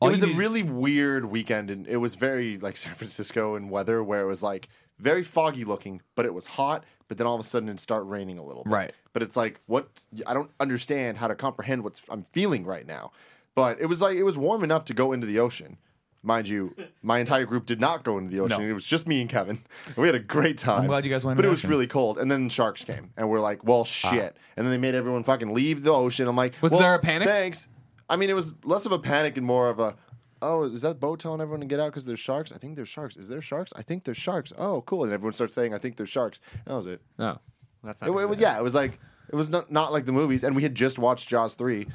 All 0.00 0.08
it 0.08 0.12
was 0.12 0.22
a 0.24 0.26
needed- 0.26 0.38
really 0.38 0.62
weird 0.64 1.24
weekend, 1.26 1.70
and 1.70 1.86
it 1.86 1.98
was 1.98 2.16
very 2.16 2.58
like 2.58 2.76
San 2.76 2.94
Francisco 2.96 3.54
in 3.54 3.68
weather, 3.70 4.02
where 4.02 4.20
it 4.22 4.26
was 4.26 4.42
like 4.42 4.68
very 4.98 5.22
foggy 5.22 5.64
looking, 5.64 6.00
but 6.14 6.26
it 6.26 6.34
was 6.34 6.46
hot. 6.46 6.84
But 7.08 7.18
then 7.18 7.26
all 7.26 7.34
of 7.34 7.40
a 7.40 7.44
sudden, 7.48 7.68
it 7.68 7.78
start 7.78 8.04
raining 8.06 8.38
a 8.38 8.42
little. 8.42 8.64
Bit. 8.64 8.72
Right. 8.72 8.94
But 9.12 9.22
it's 9.22 9.36
like 9.36 9.60
what 9.66 10.04
I 10.26 10.34
don't 10.34 10.50
understand 10.58 11.18
how 11.18 11.28
to 11.28 11.34
comprehend 11.34 11.84
what 11.84 12.00
I'm 12.08 12.24
feeling 12.32 12.64
right 12.64 12.86
now. 12.86 13.12
But 13.54 13.80
it 13.80 13.86
was 13.86 14.00
like 14.00 14.16
it 14.16 14.24
was 14.24 14.36
warm 14.36 14.64
enough 14.64 14.84
to 14.86 14.94
go 14.94 15.12
into 15.12 15.26
the 15.26 15.38
ocean. 15.38 15.78
Mind 16.22 16.48
you, 16.48 16.74
my 17.02 17.20
entire 17.20 17.44
group 17.44 17.66
did 17.66 17.80
not 17.80 18.02
go 18.02 18.18
into 18.18 18.30
the 18.30 18.40
ocean. 18.40 18.60
No. 18.60 18.68
It 18.68 18.72
was 18.72 18.84
just 18.86 19.06
me 19.06 19.20
and 19.20 19.30
Kevin. 19.30 19.62
And 19.86 19.96
we 19.96 20.08
had 20.08 20.16
a 20.16 20.20
great 20.20 20.58
time. 20.58 20.82
I'm 20.82 20.86
glad 20.88 21.04
you 21.04 21.10
guys 21.10 21.24
went 21.24 21.36
But 21.36 21.44
into 21.44 21.48
it 21.48 21.50
the 21.50 21.52
was 21.52 21.60
ocean. 21.60 21.70
really 21.70 21.86
cold. 21.86 22.18
And 22.18 22.30
then 22.30 22.48
sharks 22.48 22.84
came, 22.84 23.12
and 23.16 23.30
we're 23.30 23.40
like, 23.40 23.64
"Well, 23.64 23.80
ah. 23.80 23.84
shit!" 23.84 24.36
And 24.56 24.66
then 24.66 24.72
they 24.72 24.78
made 24.78 24.94
everyone 24.94 25.22
fucking 25.22 25.54
leave 25.54 25.82
the 25.84 25.92
ocean. 25.92 26.26
I'm 26.26 26.36
like, 26.36 26.54
Was 26.60 26.72
well, 26.72 26.80
there 26.80 26.94
a 26.94 26.98
panic? 26.98 27.28
Thanks. 27.28 27.68
I 28.08 28.16
mean, 28.16 28.30
it 28.30 28.34
was 28.34 28.54
less 28.64 28.86
of 28.86 28.92
a 28.92 28.98
panic 28.98 29.36
and 29.36 29.44
more 29.44 29.68
of 29.68 29.80
a, 29.80 29.96
oh, 30.42 30.64
is 30.64 30.82
that 30.82 31.00
boat 31.00 31.18
telling 31.20 31.40
everyone 31.40 31.60
to 31.60 31.66
get 31.66 31.80
out 31.80 31.92
because 31.92 32.04
there's 32.04 32.20
sharks? 32.20 32.52
I 32.52 32.58
think 32.58 32.76
there's 32.76 32.88
sharks. 32.88 33.16
Is 33.16 33.28
there 33.28 33.40
sharks? 33.40 33.72
I 33.76 33.82
think 33.82 34.04
there's 34.04 34.16
sharks. 34.16 34.52
Oh, 34.58 34.82
cool. 34.82 35.04
And 35.04 35.12
everyone 35.12 35.32
starts 35.32 35.54
saying, 35.54 35.74
I 35.74 35.78
think 35.78 35.96
there's 35.96 36.08
sharks. 36.10 36.40
That 36.66 36.74
was 36.74 36.86
it. 36.86 37.00
No. 37.18 37.38
That's 37.84 38.00
not. 38.00 38.08
It, 38.10 38.12
it 38.22 38.28
was, 38.28 38.38
yeah, 38.38 38.56
it 38.58 38.62
was 38.62 38.74
like, 38.74 38.98
it 39.30 39.34
was 39.36 39.48
not, 39.48 39.70
not 39.70 39.92
like 39.92 40.04
the 40.06 40.12
movies. 40.12 40.44
And 40.44 40.54
we 40.56 40.62
had 40.62 40.74
just 40.74 40.98
watched 40.98 41.28
Jaws 41.28 41.54
3, 41.54 41.86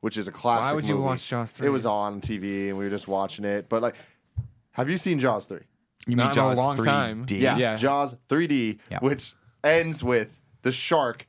which 0.00 0.16
is 0.16 0.28
a 0.28 0.32
classic 0.32 0.64
Why 0.64 0.72
would 0.74 0.84
you 0.86 0.94
movie. 0.94 1.04
watch 1.06 1.26
Jaws 1.28 1.50
3? 1.52 1.66
It 1.66 1.70
was 1.70 1.86
on 1.86 2.20
TV 2.20 2.68
and 2.68 2.78
we 2.78 2.84
were 2.84 2.90
just 2.90 3.08
watching 3.08 3.44
it. 3.44 3.68
But 3.68 3.82
like, 3.82 3.96
have 4.72 4.88
you 4.90 4.96
seen 4.98 5.18
Jaws 5.18 5.46
3? 5.46 5.58
You 6.06 6.16
Not 6.16 6.22
mean 6.22 6.26
in 6.26 6.30
a 6.30 6.34
Jaws 6.34 6.58
long 6.58 6.76
3D? 6.76 6.84
time. 6.84 7.26
Yeah, 7.30 7.56
Yeah. 7.56 7.76
Jaws 7.76 8.16
3D, 8.28 8.78
Yeah. 8.90 8.98
which 9.00 9.34
ends 9.62 10.02
with 10.02 10.28
the 10.62 10.72
shark. 10.72 11.26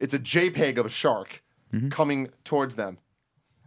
It's 0.00 0.14
a 0.14 0.18
JPEG 0.18 0.78
of 0.78 0.86
a 0.86 0.90
shark 0.90 1.42
Mm-hmm. 1.72 1.88
coming 1.88 2.28
towards 2.44 2.76
them, 2.76 2.98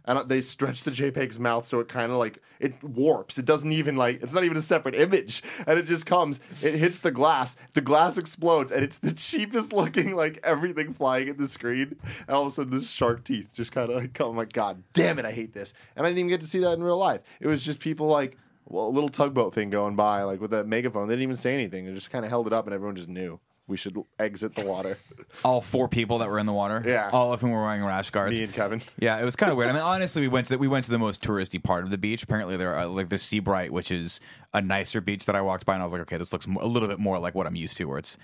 and 0.08 0.26
they 0.28 0.40
stretch 0.40 0.84
the 0.84 0.90
JPEG's 0.90 1.38
mouth 1.38 1.68
so 1.68 1.80
it 1.80 1.88
kind 1.88 2.10
of 2.10 2.16
like 2.16 2.42
it 2.60 2.82
warps. 2.82 3.38
It 3.38 3.44
doesn't 3.44 3.70
even 3.72 3.96
like 3.96 4.22
it's 4.22 4.32
not 4.32 4.42
even 4.42 4.56
a 4.56 4.62
separate 4.62 4.94
image, 4.94 5.42
and 5.66 5.78
it 5.78 5.84
just 5.84 6.06
comes. 6.06 6.40
It 6.62 6.74
hits 6.74 6.98
the 6.98 7.10
glass. 7.10 7.56
The 7.74 7.82
glass 7.82 8.16
explodes, 8.16 8.72
and 8.72 8.82
it's 8.82 8.98
the 8.98 9.12
cheapest 9.16 9.72
looking 9.72 10.16
like 10.16 10.40
everything 10.42 10.94
flying 10.94 11.28
at 11.28 11.36
the 11.36 11.46
screen. 11.46 11.96
And 12.26 12.30
all 12.34 12.42
of 12.42 12.48
a 12.48 12.50
sudden, 12.50 12.72
this 12.72 12.90
shark 12.90 13.22
teeth 13.22 13.52
just 13.54 13.70
kind 13.70 13.90
of 13.90 13.96
like 13.96 14.14
come. 14.14 14.34
like, 14.34 14.52
God 14.54 14.82
damn 14.94 15.18
it, 15.18 15.26
I 15.26 15.32
hate 15.32 15.52
this. 15.52 15.74
And 15.94 16.06
I 16.06 16.08
didn't 16.08 16.20
even 16.20 16.30
get 16.30 16.40
to 16.40 16.46
see 16.46 16.60
that 16.60 16.72
in 16.72 16.82
real 16.82 16.98
life. 16.98 17.20
It 17.40 17.46
was 17.46 17.64
just 17.64 17.78
people 17.78 18.08
like. 18.08 18.36
Well, 18.70 18.86
a 18.86 18.90
little 18.90 19.08
tugboat 19.08 19.54
thing 19.54 19.70
going 19.70 19.96
by, 19.96 20.24
like 20.24 20.42
with 20.42 20.50
that 20.50 20.66
megaphone. 20.66 21.08
They 21.08 21.14
didn't 21.14 21.22
even 21.22 21.36
say 21.36 21.54
anything. 21.54 21.86
They 21.86 21.94
just 21.94 22.10
kind 22.10 22.22
of 22.26 22.30
held 22.30 22.46
it 22.46 22.52
up, 22.52 22.66
and 22.66 22.74
everyone 22.74 22.96
just 22.96 23.08
knew 23.08 23.40
we 23.68 23.76
should 23.76 23.96
exit 24.18 24.54
the 24.54 24.64
water. 24.64 24.98
All 25.44 25.60
four 25.60 25.88
people 25.88 26.18
that 26.18 26.28
were 26.28 26.38
in 26.38 26.46
the 26.46 26.52
water. 26.52 26.82
Yeah. 26.84 27.10
All 27.12 27.32
of 27.32 27.40
whom 27.40 27.50
were 27.52 27.62
wearing 27.62 27.84
rash 27.84 28.10
guards. 28.10 28.36
Me 28.38 28.44
and 28.44 28.52
Kevin. 28.52 28.82
Yeah, 28.98 29.20
it 29.20 29.24
was 29.24 29.36
kind 29.36 29.52
of 29.52 29.58
weird. 29.58 29.70
I 29.70 29.74
mean, 29.74 29.82
honestly, 29.82 30.22
we 30.22 30.28
went 30.28 30.46
to 30.48 30.54
the, 30.54 30.58
we 30.58 30.66
went 30.68 30.86
to 30.86 30.90
the 30.90 30.98
most 30.98 31.22
touristy 31.22 31.62
part 31.62 31.84
of 31.84 31.90
the 31.90 31.98
beach. 31.98 32.22
Apparently, 32.22 32.56
there 32.56 32.74
are 32.74 32.86
like 32.86 33.08
there's 33.08 33.22
Seabright, 33.22 33.70
which 33.72 33.90
is 33.90 34.18
a 34.54 34.60
nicer 34.62 35.00
beach 35.00 35.26
that 35.26 35.36
I 35.36 35.42
walked 35.42 35.66
by, 35.66 35.74
and 35.74 35.82
I 35.82 35.84
was 35.84 35.92
like, 35.92 36.02
okay, 36.02 36.16
this 36.16 36.32
looks 36.32 36.46
a 36.46 36.66
little 36.66 36.88
bit 36.88 36.98
more 36.98 37.18
like 37.18 37.34
what 37.34 37.46
I'm 37.46 37.54
used 37.56 37.76
to, 37.76 37.84
where 37.84 37.98
it's 37.98 38.16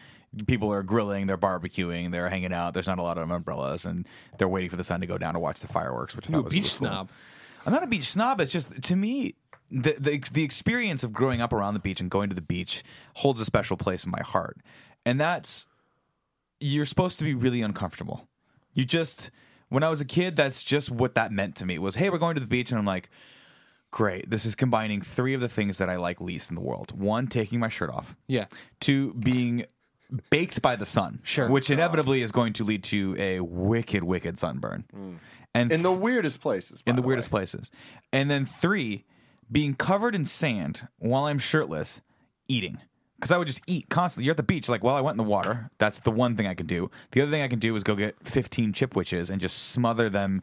people 0.47 0.73
are 0.73 0.83
grilling, 0.83 1.27
they're 1.27 1.39
barbecuing, 1.39 2.11
they're 2.11 2.29
hanging 2.29 2.53
out. 2.53 2.75
There's 2.75 2.89
not 2.89 2.99
a 2.99 3.03
lot 3.03 3.19
of 3.19 3.31
umbrellas, 3.31 3.85
and 3.85 4.09
they're 4.39 4.49
waiting 4.49 4.71
for 4.71 4.77
the 4.77 4.83
sun 4.85 5.01
to 5.03 5.07
go 5.07 5.19
down 5.19 5.35
to 5.35 5.41
watch 5.41 5.61
the 5.61 5.69
fireworks, 5.69 6.17
which 6.17 6.29
I 6.29 6.33
You 6.33 6.39
a 6.39 6.39
thought 6.39 6.45
was 6.47 6.53
beach 6.55 6.63
really 6.63 6.71
cool. 6.71 6.89
snob. 6.89 7.11
I'm 7.67 7.73
not 7.73 7.83
a 7.83 7.87
beach 7.87 8.05
snob. 8.11 8.41
It's 8.41 8.53
just 8.53 8.83
to 8.83 8.97
me, 8.97 9.37
the, 9.75 9.97
the 9.99 10.23
the 10.33 10.43
experience 10.45 11.03
of 11.03 11.13
growing 11.13 11.41
up 11.41 11.53
around 11.53 11.75
the 11.75 11.81
beach 11.81 12.01
and 12.01 12.11
going 12.11 12.29
to 12.29 12.35
the 12.35 12.43
beach 12.43 12.83
holds 13.17 13.41
a 13.41 13.45
special 13.45 13.77
place 13.77 14.05
in 14.05 14.11
my 14.11 14.23
heart, 14.23 14.59
and 15.05 15.21
that's 15.21 15.67
you're 16.61 16.87
supposed 16.87 17.19
to 17.19 17.25
be 17.25 17.35
really 17.35 17.61
uncomfortable. 17.63 18.27
You 18.73 18.85
just 18.85 19.31
when 19.69 19.83
I 19.83 19.89
was 19.89 20.01
a 20.01 20.05
kid, 20.05 20.37
that's 20.37 20.63
just 20.63 20.91
what 20.91 21.15
that 21.17 21.33
meant 21.33 21.57
to 21.57 21.67
me. 21.67 21.79
Was 21.79 21.97
hey, 21.97 22.11
we're 22.11 22.19
going 22.19 22.35
to 22.35 22.41
the 22.41 22.47
beach, 22.47 22.71
and 22.71 22.79
I'm 22.79 22.87
like, 22.87 23.11
great. 23.91 24.31
This 24.31 24.45
is 24.45 24.55
combining 24.55 25.01
three 25.01 25.35
of 25.35 25.41
the 25.41 25.49
things 25.49 25.79
that 25.79 25.89
I 25.89 25.97
like 25.97 26.21
least 26.21 26.51
in 26.51 26.55
the 26.55 26.61
world. 26.63 26.93
One, 26.99 27.27
taking 27.27 27.61
my 27.61 27.69
shirt 27.69 27.91
off. 27.91 28.17
Yeah. 28.29 28.47
Two, 28.81 29.15
being 29.15 29.67
baked 30.31 30.63
by 30.63 30.77
the 30.77 30.87
sun. 30.87 31.21
Sure. 31.23 31.49
Which 31.49 31.71
inevitably 31.71 32.23
is 32.23 32.31
going 32.31 32.53
to 32.55 32.65
lead 32.65 32.85
to 32.85 33.17
a 33.19 33.41
wicked, 33.41 34.05
wicked 34.05 34.39
sunburn. 34.39 34.85
Mm. 34.95 35.17
And 35.55 35.73
In 35.73 35.83
the 35.83 35.93
weirdest 35.93 36.41
places. 36.41 36.83
by 36.83 36.91
in 36.91 36.97
the 36.97 37.03
way. 37.03 37.07
weirdest 37.09 37.31
places. 37.31 37.71
And 38.13 38.29
then 38.31 38.45
three, 38.47 39.05
being 39.55 39.75
covered 39.75 40.15
in 40.17 40.25
sand 40.25 40.87
while 40.99 41.25
I'm 41.25 41.39
shirtless, 41.39 42.03
eating. 42.49 42.79
Because 43.17 43.31
I 43.31 43.39
would 43.39 43.47
just 43.47 43.63
eat 43.69 43.89
constantly. 43.89 44.27
You're 44.27 44.33
at 44.33 44.37
the 44.37 44.43
beach, 44.43 44.69
like, 44.69 44.83
well, 44.83 44.97
I 44.97 45.01
went 45.01 45.15
in 45.15 45.25
the 45.25 45.31
water. 45.31 45.71
That's 45.79 46.01
the 46.01 46.11
one 46.11 46.37
thing 46.37 46.47
I 46.49 46.55
can 46.55 46.67
do. 46.67 46.91
The 47.13 47.23
other 47.23 47.31
thing 47.31 47.41
I 47.41 47.49
can 47.49 47.61
do 47.61 47.75
is 47.77 47.85
go 47.85 47.95
get 47.95 48.17
15 48.25 48.73
chipwiches 48.75 49.31
and 49.31 49.41
just 49.41 49.69
smother 49.71 50.11
them, 50.11 50.43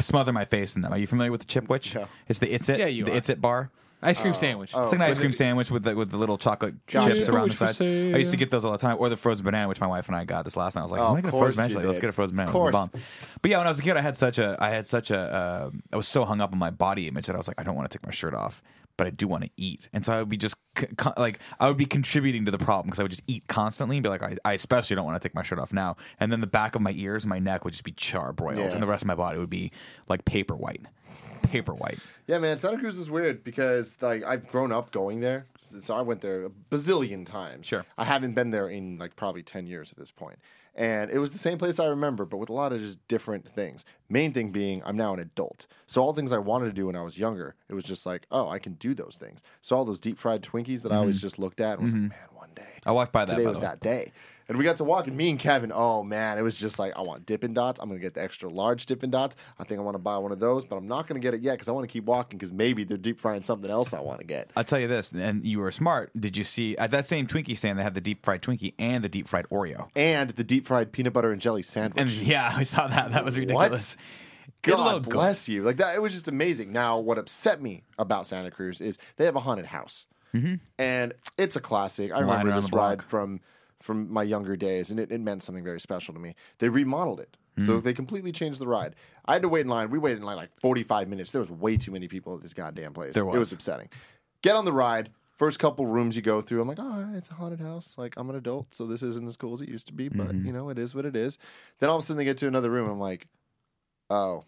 smother 0.00 0.32
my 0.32 0.46
face 0.46 0.74
in 0.74 0.82
them. 0.82 0.92
Are 0.92 0.98
you 0.98 1.06
familiar 1.06 1.30
with 1.30 1.42
the 1.42 1.46
chipwich? 1.46 1.94
Yeah. 1.94 2.06
It's 2.26 2.38
the 2.40 2.52
It's 2.52 2.68
It, 2.70 2.80
Yeah, 2.80 2.86
you 2.86 3.04
the 3.04 3.12
are. 3.12 3.16
It's 3.16 3.28
It 3.28 3.40
bar. 3.40 3.70
Ice 4.02 4.20
cream 4.20 4.34
sandwich. 4.34 4.70
It's 4.70 4.92
like 4.92 5.00
an 5.00 5.02
ice 5.02 5.18
cream 5.18 5.32
sandwich 5.32 5.70
with 5.70 5.82
the, 5.84 5.96
with 5.96 6.10
the 6.10 6.16
little 6.18 6.36
chocolate 6.38 6.74
Gotcha. 6.86 7.14
chips 7.14 7.28
around 7.28 7.50
the 7.50 7.54
Chipwich 7.54 7.66
for 7.68 7.72
side. 7.72 8.14
I 8.14 8.18
used 8.18 8.30
to 8.30 8.36
get 8.36 8.50
those 8.50 8.64
all 8.64 8.72
the 8.72 8.78
time, 8.78 8.96
or 9.00 9.08
the 9.08 9.16
frozen 9.16 9.44
banana, 9.44 9.68
which 9.68 9.80
my 9.80 9.86
wife 9.86 10.06
and 10.08 10.16
I 10.16 10.24
got 10.24 10.44
this 10.44 10.56
last 10.56 10.74
night. 10.76 10.82
I 10.82 10.84
was 10.84 10.92
like, 10.92 11.00
Oh, 11.00 11.04
I'm 11.06 11.10
gonna 11.12 11.22
get 11.22 11.28
a 11.28 11.30
course 11.32 11.54
frozen 11.54 11.56
banana. 11.56 11.70
you 11.72 11.76
like, 11.78 11.86
Let's 11.86 11.96
did. 11.98 12.00
get 12.02 12.10
a 12.10 12.12
frozen 12.12 12.36
banana. 12.36 12.50
Of 12.50 12.56
It 12.56 12.60
was 12.60 12.68
the 12.68 12.72
bomb. 12.72 12.90
But 13.42 13.50
yeah, 13.50 13.58
when 13.58 13.66
I 13.66 13.70
was 13.70 13.78
a 13.78 13.82
kid, 13.82 13.96
I 13.96 14.00
had 14.02 14.16
such 14.16 14.38
a 14.38 14.56
I 14.60 14.70
had 14.70 14.86
such 14.86 15.10
a 15.10 15.18
uh, 15.18 15.70
I 15.92 15.96
was 15.96 16.06
so 16.08 16.24
hung 16.24 16.40
up 16.40 16.52
on 16.52 16.58
my 16.58 16.70
body 16.70 17.08
image 17.08 17.26
that 17.26 17.34
I 17.34 17.38
was 17.38 17.48
like, 17.48 17.58
I 17.60 17.62
don't 17.64 17.74
want 17.74 17.90
to 17.90 17.98
take 17.98 18.04
my 18.06 18.12
shirt 18.12 18.34
off, 18.34 18.62
but 18.98 19.06
I 19.06 19.10
do 19.10 19.26
want 19.26 19.44
to 19.44 19.50
eat, 19.56 19.88
and 19.92 20.04
so 20.04 20.12
I 20.12 20.18
would 20.20 20.28
be 20.28 20.36
just 20.36 20.56
c- 20.78 20.86
co- 20.96 21.12
like 21.16 21.38
I 21.58 21.66
would 21.68 21.76
be 21.78 21.86
contributing 21.86 22.44
to 22.44 22.50
the 22.50 22.58
problem 22.58 22.86
because 22.88 23.00
I 23.00 23.02
would 23.02 23.12
just 23.12 23.24
eat 23.26 23.44
constantly 23.48 23.96
and 23.96 24.02
be 24.02 24.08
like, 24.10 24.22
I, 24.22 24.36
I 24.44 24.52
especially 24.52 24.96
don't 24.96 25.06
want 25.06 25.20
to 25.20 25.26
take 25.26 25.34
my 25.34 25.42
shirt 25.42 25.58
off 25.58 25.72
now, 25.72 25.96
and 26.20 26.30
then 26.30 26.40
the 26.42 26.46
back 26.46 26.74
of 26.76 26.82
my 26.82 26.92
ears, 26.96 27.24
and 27.24 27.30
my 27.30 27.38
neck 27.38 27.64
would 27.64 27.72
just 27.72 27.84
be 27.84 27.92
charbroiled, 27.92 28.58
Yeah. 28.58 28.70
and 28.74 28.82
the 28.82 28.86
rest 28.86 29.02
of 29.02 29.06
my 29.08 29.14
body 29.14 29.38
would 29.38 29.50
be 29.50 29.72
like 30.08 30.24
paper 30.26 30.54
white, 30.54 30.82
paper 31.42 31.74
white. 31.74 31.98
Yeah, 32.26 32.38
man, 32.38 32.56
Santa 32.56 32.78
Cruz 32.78 32.98
is 32.98 33.10
weird 33.10 33.44
because 33.44 33.96
like 34.00 34.24
I've 34.24 34.48
grown 34.48 34.72
up 34.72 34.90
going 34.90 35.20
there, 35.20 35.46
so 35.60 35.94
I 35.94 36.02
went 36.02 36.20
there 36.20 36.46
a 36.46 36.50
bazillion 36.70 37.26
times. 37.26 37.66
Sure. 37.66 37.84
I 37.96 38.04
haven't 38.04 38.34
been 38.34 38.50
there 38.50 38.68
in 38.68 38.98
like 38.98 39.16
probably 39.16 39.42
ten 39.42 39.66
years 39.66 39.92
at 39.92 39.98
this 39.98 40.10
point, 40.10 40.38
and 40.74 41.10
it 41.10 41.18
was 41.18 41.32
the 41.32 41.38
same 41.38 41.58
place 41.58 41.78
I 41.78 41.86
remember, 41.86 42.24
but 42.24 42.38
with 42.38 42.48
a 42.48 42.52
lot 42.52 42.72
of 42.72 42.80
just 42.80 43.06
different 43.08 43.48
things. 43.48 43.84
Main 44.08 44.32
thing 44.32 44.50
being, 44.50 44.82
I'm 44.84 44.96
now 44.96 45.14
an 45.14 45.20
adult, 45.20 45.66
so 45.86 46.02
all 46.02 46.12
things 46.12 46.32
I 46.32 46.38
wanted 46.38 46.66
to 46.66 46.72
do 46.72 46.86
when 46.86 46.96
I 46.96 47.02
was 47.02 47.18
younger, 47.18 47.54
it 47.68 47.74
was 47.74 47.84
just 47.84 48.06
like, 48.06 48.26
oh, 48.30 48.48
I 48.48 48.58
can 48.58 48.74
do 48.74 48.94
those 48.94 49.16
things. 49.20 49.42
So 49.62 49.76
all 49.76 49.84
those 49.84 50.00
deep 50.00 50.18
fried 50.18 50.42
Twinkies 50.42 50.82
that 50.82 50.92
I 50.92 50.96
always 50.96 51.16
mm-hmm. 51.16 51.26
just 51.26 51.38
looked 51.38 51.60
at 51.60 51.74
and 51.74 51.82
was 51.82 51.92
like, 51.92 52.00
mm-hmm. 52.02 52.08
man, 52.08 52.28
one 52.34 52.50
day. 52.54 52.62
I 52.84 52.92
walked 52.92 53.12
by 53.12 53.24
that. 53.24 53.32
Today 53.32 53.44
by 53.44 53.50
was 53.50 53.60
that 53.60 53.80
day. 53.80 54.12
And 54.48 54.56
we 54.56 54.64
got 54.64 54.76
to 54.76 54.84
walk, 54.84 55.08
and 55.08 55.16
me 55.16 55.30
and 55.30 55.38
Kevin, 55.38 55.72
oh 55.74 56.04
man, 56.04 56.38
it 56.38 56.42
was 56.42 56.56
just 56.56 56.78
like, 56.78 56.92
I 56.96 57.02
want 57.02 57.26
Dippin' 57.26 57.52
Dots. 57.52 57.80
I'm 57.80 57.88
going 57.88 58.00
to 58.00 58.04
get 58.04 58.14
the 58.14 58.22
extra 58.22 58.48
large 58.48 58.86
Dippin' 58.86 59.10
Dots. 59.10 59.34
I 59.58 59.64
think 59.64 59.80
I 59.80 59.82
want 59.82 59.96
to 59.96 59.98
buy 59.98 60.18
one 60.18 60.30
of 60.30 60.38
those, 60.38 60.64
but 60.64 60.76
I'm 60.76 60.86
not 60.86 61.08
going 61.08 61.20
to 61.20 61.24
get 61.24 61.34
it 61.34 61.40
yet 61.40 61.54
because 61.54 61.68
I 61.68 61.72
want 61.72 61.88
to 61.88 61.92
keep 61.92 62.04
walking 62.04 62.38
because 62.38 62.52
maybe 62.52 62.84
they're 62.84 62.96
deep 62.96 63.18
frying 63.18 63.42
something 63.42 63.70
else 63.70 63.92
I 63.92 64.00
want 64.00 64.20
to 64.20 64.26
get. 64.26 64.52
I'll 64.56 64.62
tell 64.62 64.78
you 64.78 64.86
this, 64.86 65.10
and 65.12 65.44
you 65.44 65.58
were 65.58 65.72
smart. 65.72 66.12
Did 66.18 66.36
you 66.36 66.44
see 66.44 66.76
at 66.76 66.92
that 66.92 67.08
same 67.08 67.26
Twinkie 67.26 67.56
stand? 67.56 67.78
They 67.78 67.82
had 67.82 67.94
the 67.94 68.00
deep 68.00 68.24
fried 68.24 68.42
Twinkie 68.42 68.74
and 68.78 69.02
the 69.02 69.08
deep 69.08 69.26
fried 69.26 69.48
Oreo. 69.48 69.88
And 69.96 70.30
the 70.30 70.44
deep 70.44 70.66
fried 70.66 70.92
peanut 70.92 71.12
butter 71.12 71.32
and 71.32 71.40
jelly 71.40 71.62
sandwich. 71.62 72.00
And 72.00 72.10
yeah, 72.10 72.52
I 72.54 72.62
saw 72.62 72.86
that. 72.86 73.12
That 73.12 73.24
was 73.24 73.36
ridiculous. 73.36 73.94
A 73.94 73.96
God 74.62 75.04
go- 75.04 75.10
bless 75.10 75.48
you. 75.48 75.64
Like 75.64 75.78
that, 75.78 75.96
it 75.96 76.02
was 76.02 76.12
just 76.12 76.28
amazing. 76.28 76.72
Now, 76.72 76.98
what 76.98 77.18
upset 77.18 77.60
me 77.60 77.82
about 77.98 78.26
Santa 78.26 78.50
Cruz 78.50 78.80
is 78.80 78.96
they 79.16 79.24
have 79.24 79.34
a 79.36 79.40
haunted 79.40 79.66
house, 79.66 80.06
mm-hmm. 80.32 80.54
and 80.78 81.14
it's 81.36 81.56
a 81.56 81.60
classic. 81.60 82.12
I 82.12 82.20
Line 82.20 82.26
remember 82.26 82.60
this 82.60 82.72
ride 82.72 83.02
from 83.02 83.40
from 83.86 84.12
my 84.12 84.22
younger 84.22 84.56
days, 84.56 84.90
and 84.90 85.00
it, 85.00 85.10
it 85.10 85.20
meant 85.20 85.42
something 85.42 85.64
very 85.64 85.80
special 85.80 86.12
to 86.12 86.20
me. 86.20 86.34
They 86.58 86.68
remodeled 86.68 87.20
it, 87.20 87.36
so 87.64 87.74
hmm. 87.74 87.80
they 87.80 87.94
completely 87.94 88.32
changed 88.32 88.60
the 88.60 88.66
ride. 88.66 88.96
I 89.24 89.34
had 89.34 89.42
to 89.42 89.48
wait 89.48 89.62
in 89.62 89.68
line. 89.68 89.90
We 89.90 89.98
waited 89.98 90.18
in 90.18 90.24
line 90.24 90.36
like 90.36 90.50
forty 90.60 90.82
five 90.82 91.08
minutes. 91.08 91.30
There 91.30 91.40
was 91.40 91.50
way 91.50 91.76
too 91.76 91.92
many 91.92 92.08
people 92.08 92.34
at 92.34 92.42
this 92.42 92.52
goddamn 92.52 92.92
place. 92.92 93.14
There 93.14 93.24
was. 93.24 93.34
It 93.34 93.38
was. 93.38 93.48
was 93.50 93.52
upsetting. 93.54 93.88
Get 94.42 94.56
on 94.56 94.64
the 94.64 94.72
ride. 94.72 95.10
First 95.36 95.58
couple 95.58 95.84
rooms 95.84 96.16
you 96.16 96.22
go 96.22 96.40
through, 96.40 96.62
I'm 96.62 96.68
like, 96.68 96.78
oh, 96.80 97.12
it's 97.14 97.28
a 97.28 97.34
haunted 97.34 97.60
house. 97.60 97.92
Like, 97.98 98.14
I'm 98.16 98.30
an 98.30 98.36
adult, 98.36 98.74
so 98.74 98.86
this 98.86 99.02
isn't 99.02 99.28
as 99.28 99.36
cool 99.36 99.52
as 99.52 99.60
it 99.60 99.68
used 99.68 99.86
to 99.88 99.92
be, 99.92 100.08
but 100.08 100.28
mm-hmm. 100.28 100.46
you 100.46 100.52
know, 100.52 100.70
it 100.70 100.78
is 100.78 100.94
what 100.94 101.04
it 101.04 101.14
is. 101.14 101.36
Then 101.78 101.90
all 101.90 101.96
of 101.96 102.02
a 102.02 102.06
sudden 102.06 102.16
they 102.16 102.24
get 102.24 102.38
to 102.38 102.46
another 102.46 102.70
room. 102.70 102.88
I'm 102.88 102.98
like, 102.98 103.26
oh, 104.08 104.44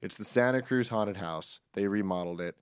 it's 0.00 0.14
the 0.14 0.24
Santa 0.24 0.62
Cruz 0.62 0.88
haunted 0.88 1.16
house. 1.16 1.58
They 1.72 1.88
remodeled 1.88 2.40
it. 2.40 2.56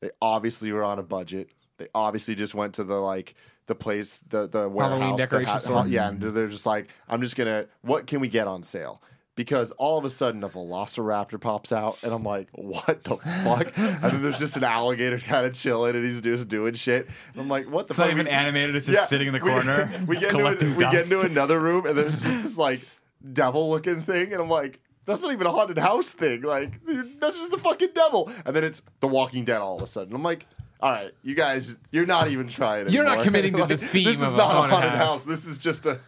They 0.00 0.10
obviously 0.22 0.70
were 0.70 0.84
on 0.84 1.00
a 1.00 1.02
budget. 1.02 1.50
They 1.78 1.88
obviously 1.94 2.34
just 2.34 2.54
went 2.54 2.74
to 2.74 2.84
the 2.84 2.94
like 2.94 3.34
the 3.66 3.74
place, 3.74 4.20
the 4.28 4.46
the 4.48 4.68
warehouse, 4.68 5.18
decoration 5.18 5.52
ha-. 5.72 5.84
Yeah, 5.84 6.08
and 6.08 6.20
mm-hmm. 6.20 6.34
they're 6.34 6.48
just 6.48 6.66
like, 6.66 6.88
I'm 7.08 7.20
just 7.22 7.36
gonna. 7.36 7.66
What 7.82 8.06
can 8.06 8.20
we 8.20 8.28
get 8.28 8.46
on 8.46 8.62
sale? 8.62 9.00
because 9.36 9.72
all 9.72 9.98
of 9.98 10.04
a 10.04 10.10
sudden 10.10 10.42
a 10.44 10.48
velociraptor 10.48 11.40
pops 11.40 11.72
out 11.72 11.98
and 12.02 12.12
I'm 12.12 12.22
like, 12.22 12.48
what 12.52 13.02
the 13.04 13.16
fuck? 13.16 13.76
and 13.76 14.02
then 14.02 14.22
there's 14.22 14.38
just 14.38 14.56
an 14.56 14.64
alligator 14.64 15.18
kind 15.18 15.46
of 15.46 15.54
chilling 15.54 15.96
and 15.96 16.04
he's 16.04 16.20
just 16.20 16.48
doing 16.48 16.74
shit. 16.74 17.08
And 17.32 17.42
I'm 17.42 17.48
like, 17.48 17.68
what 17.68 17.88
the 17.88 17.92
It's 17.92 17.96
fuck? 17.98 18.06
not 18.06 18.12
even 18.12 18.26
We- 18.26 18.32
animated. 18.32 18.76
It's 18.76 18.86
just 18.86 18.96
Yeah, 18.98 19.06
sitting 19.06 19.26
in 19.26 19.32
the 19.32 19.40
corner, 19.40 19.90
We, 20.06 20.18
get, 20.18 20.32
into, 20.32 20.46
a- 20.46 20.74
we 20.74 20.84
get 20.84 21.10
into 21.10 21.20
another 21.22 21.58
room 21.60 21.86
and 21.86 21.96
there's 21.96 22.22
just 22.22 22.42
this 22.42 22.58
like 22.58 22.82
devil 23.32 23.70
looking 23.70 24.02
thing 24.02 24.32
and 24.32 24.40
I'm 24.40 24.48
like, 24.48 24.80
that's 25.06 25.20
not 25.20 25.32
even 25.32 25.46
a 25.46 25.52
haunted 25.52 25.78
house 25.78 26.10
thing. 26.12 26.42
Like 26.42 26.80
that's 27.20 27.36
just 27.36 27.52
a 27.52 27.58
fucking 27.58 27.90
devil. 27.94 28.30
And 28.44 28.54
then 28.54 28.64
it's 28.64 28.82
The 29.00 29.08
Walking 29.08 29.44
Dead 29.44 29.60
all 29.60 29.76
of 29.76 29.82
a 29.82 29.86
sudden. 29.86 30.14
I'm 30.14 30.22
like. 30.22 30.46
All 30.80 30.90
right, 30.92 31.12
you 31.22 31.34
guys, 31.34 31.78
you're 31.92 32.06
not 32.06 32.28
even 32.28 32.46
trying. 32.48 32.88
You're 32.90 33.04
not 33.04 33.12
anymore. 33.12 33.24
committing 33.24 33.52
to 33.54 33.66
the 33.66 33.76
Like, 33.76 33.80
theme 33.90 34.04
This 34.04 34.16
is 34.16 34.22
of 34.22 34.34
a 34.34 34.36
not 34.36 34.50
a 34.50 34.54
haunted 34.54 34.70
haunted 34.74 34.90
house. 34.92 35.08
house. 35.10 35.24
This 35.24 35.46
is 35.46 35.56
just 35.58 35.86
a 35.86 35.98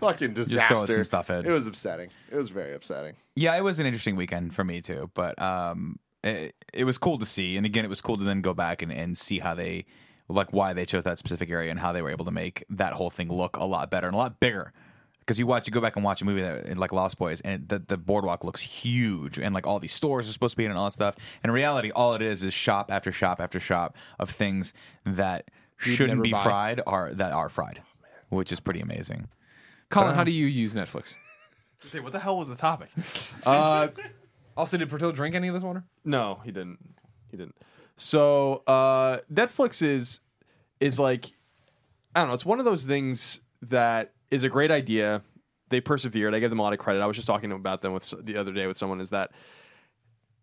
fucking 0.00 0.34
disaster. 0.34 0.58
Just 0.58 0.68
throwing 0.86 0.92
some 0.92 1.04
stuff 1.04 1.30
in. 1.30 1.46
It 1.46 1.50
was 1.50 1.66
upsetting. 1.66 2.10
It 2.30 2.36
was 2.36 2.50
very 2.50 2.74
upsetting. 2.74 3.14
Yeah, 3.36 3.56
it 3.56 3.62
was 3.62 3.78
an 3.80 3.86
interesting 3.86 4.16
weekend 4.16 4.54
for 4.54 4.64
me 4.64 4.80
too. 4.82 5.10
But 5.14 5.40
um, 5.40 5.98
it, 6.22 6.54
it 6.72 6.84
was 6.84 6.98
cool 6.98 7.18
to 7.18 7.26
see, 7.26 7.56
and 7.56 7.64
again, 7.64 7.84
it 7.84 7.88
was 7.88 8.00
cool 8.00 8.16
to 8.16 8.24
then 8.24 8.40
go 8.42 8.52
back 8.52 8.82
and, 8.82 8.92
and 8.92 9.16
see 9.16 9.38
how 9.38 9.54
they 9.54 9.86
like 10.28 10.52
why 10.52 10.72
they 10.72 10.84
chose 10.86 11.04
that 11.04 11.18
specific 11.18 11.50
area 11.50 11.70
and 11.70 11.78
how 11.80 11.92
they 11.92 12.00
were 12.02 12.10
able 12.10 12.24
to 12.24 12.30
make 12.30 12.64
that 12.70 12.94
whole 12.94 13.10
thing 13.10 13.28
look 13.30 13.56
a 13.56 13.64
lot 13.64 13.90
better 13.90 14.06
and 14.06 14.14
a 14.14 14.18
lot 14.18 14.40
bigger. 14.40 14.72
Because 15.24 15.38
you 15.38 15.46
watch, 15.46 15.66
you 15.66 15.72
go 15.72 15.80
back 15.80 15.96
and 15.96 16.04
watch 16.04 16.20
a 16.20 16.26
movie 16.26 16.42
that, 16.42 16.76
like 16.76 16.92
Lost 16.92 17.16
Boys, 17.18 17.40
and 17.40 17.66
the 17.68 17.78
the 17.78 17.96
boardwalk 17.96 18.44
looks 18.44 18.60
huge, 18.60 19.38
and 19.38 19.54
like 19.54 19.66
all 19.66 19.78
these 19.78 19.92
stores 19.94 20.28
are 20.28 20.32
supposed 20.32 20.52
to 20.52 20.56
be 20.58 20.64
in 20.66 20.70
and 20.70 20.78
all 20.78 20.84
that 20.86 20.92
stuff. 20.92 21.16
In 21.42 21.50
reality, 21.50 21.90
all 21.94 22.14
it 22.14 22.20
is 22.22 22.42
is 22.44 22.52
shop 22.52 22.90
after 22.92 23.10
shop 23.10 23.40
after 23.40 23.58
shop 23.58 23.96
of 24.18 24.28
things 24.28 24.74
that 25.06 25.50
You'd 25.84 25.94
shouldn't 25.94 26.22
be 26.22 26.32
buy. 26.32 26.42
fried 26.42 26.80
are 26.86 27.14
that 27.14 27.32
are 27.32 27.48
fried, 27.48 27.82
which 28.28 28.52
is 28.52 28.60
pretty 28.60 28.80
amazing. 28.80 29.28
Colin, 29.88 30.14
how 30.14 30.24
do 30.24 30.30
you 30.32 30.46
use 30.46 30.74
Netflix? 30.74 31.14
Say, 31.86 32.00
what 32.00 32.12
the 32.12 32.18
hell 32.18 32.38
was 32.38 32.48
the 32.48 32.56
topic? 32.56 32.88
uh, 33.46 33.88
Also, 34.56 34.76
did 34.78 34.88
Portillo 34.88 35.12
drink 35.12 35.34
any 35.34 35.48
of 35.48 35.54
this 35.54 35.62
water? 35.62 35.84
No, 36.04 36.40
he 36.44 36.50
didn't. 36.50 36.78
He 37.30 37.36
didn't. 37.36 37.56
So 37.96 38.62
uh, 38.66 39.18
Netflix 39.32 39.82
is 39.82 40.20
is 40.80 40.98
like 40.98 41.32
I 42.14 42.20
don't 42.20 42.28
know. 42.28 42.34
It's 42.34 42.46
one 42.46 42.58
of 42.58 42.64
those 42.64 42.84
things 42.84 43.40
that 43.62 44.12
is 44.30 44.42
a 44.42 44.48
great 44.48 44.70
idea. 44.70 45.22
They 45.68 45.80
persevered. 45.80 46.34
I 46.34 46.40
give 46.40 46.50
them 46.50 46.58
a 46.58 46.62
lot 46.62 46.72
of 46.72 46.78
credit. 46.78 47.00
I 47.00 47.06
was 47.06 47.16
just 47.16 47.26
talking 47.26 47.50
about 47.52 47.82
them 47.82 47.92
with 47.92 48.12
the 48.24 48.36
other 48.36 48.52
day 48.52 48.66
with 48.66 48.76
someone. 48.76 49.00
Is 49.00 49.10
that 49.10 49.32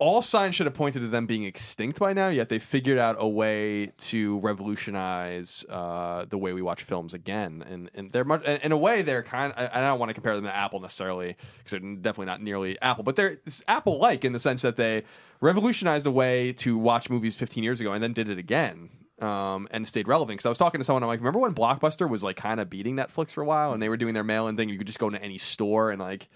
all 0.02 0.24
signs 0.24 0.56
should 0.56 0.66
have 0.66 0.74
pointed 0.74 1.02
to 1.02 1.08
them 1.08 1.28
being 1.28 1.44
extinct 1.44 2.00
by 2.00 2.12
now? 2.12 2.30
Yet 2.30 2.50
they 2.50 2.58
figured 2.58 2.98
out 2.98 3.18
a 3.20 3.28
way 3.28 3.92
to 3.98 4.40
revolutionize 4.40 5.64
uh, 5.70 6.26
the 6.26 6.40
way 6.40 6.54
we 6.54 6.64
watch 6.64 6.82
films 6.82 7.14
again. 7.14 7.64
And 7.70 7.92
and 7.94 8.12
they're 8.12 8.26
much 8.26 8.44
in 8.44 8.72
a 8.72 8.78
way 8.78 9.04
they're 9.04 9.22
kind. 9.22 9.54
I, 9.56 9.70
I 9.72 9.82
don't 9.82 10.00
want 10.00 10.10
to 10.10 10.16
compare 10.16 10.36
them 10.36 10.46
to 10.46 10.56
Apple 10.56 10.80
necessarily 10.80 11.38
because 11.58 11.72
they're 11.72 11.80
definitely 11.80 12.26
not 12.26 12.42
nearly 12.42 12.82
Apple, 12.82 13.04
but 13.04 13.16
they're 13.16 13.38
Apple 13.68 14.00
like 14.00 14.26
in 14.26 14.34
the 14.34 14.40
sense 14.40 14.64
that 14.64 14.76
they 14.76 15.04
revolutionized 15.40 16.06
the 16.06 16.12
way 16.12 16.52
to 16.54 16.78
watch 16.78 17.10
movies 17.10 17.36
15 17.36 17.64
years 17.64 17.80
ago 17.80 17.94
and 17.94 18.02
then 18.04 18.14
did 18.14 18.28
it 18.28 18.40
again. 18.40 18.90
Um, 19.22 19.68
and 19.70 19.88
stayed 19.88 20.08
relevant 20.08 20.38
because 20.40 20.48
I 20.48 20.50
was 20.50 20.58
talking 20.58 20.80
to 20.80 20.84
someone. 20.84 21.04
I'm 21.04 21.08
like, 21.08 21.20
remember 21.20 21.38
when 21.40 21.54
Blockbuster 21.54 22.10
was 22.10 22.24
like 22.24 22.38
kind 22.38 22.60
of 22.60 22.72
beating 22.72 22.96
Netflix 22.96 23.32
for 23.32 23.42
a 23.42 23.46
while, 23.46 23.72
and 23.72 23.80
they 23.82 23.88
were 23.88 23.98
doing 23.98 24.16
their 24.16 24.24
mail-in 24.24 24.58
thing. 24.58 24.68
You 24.68 24.80
could 24.80 24.88
just 24.88 24.98
go 24.98 25.08
into 25.08 25.22
any 25.22 25.38
store 25.38 25.92
and 25.92 26.02
like 26.02 26.28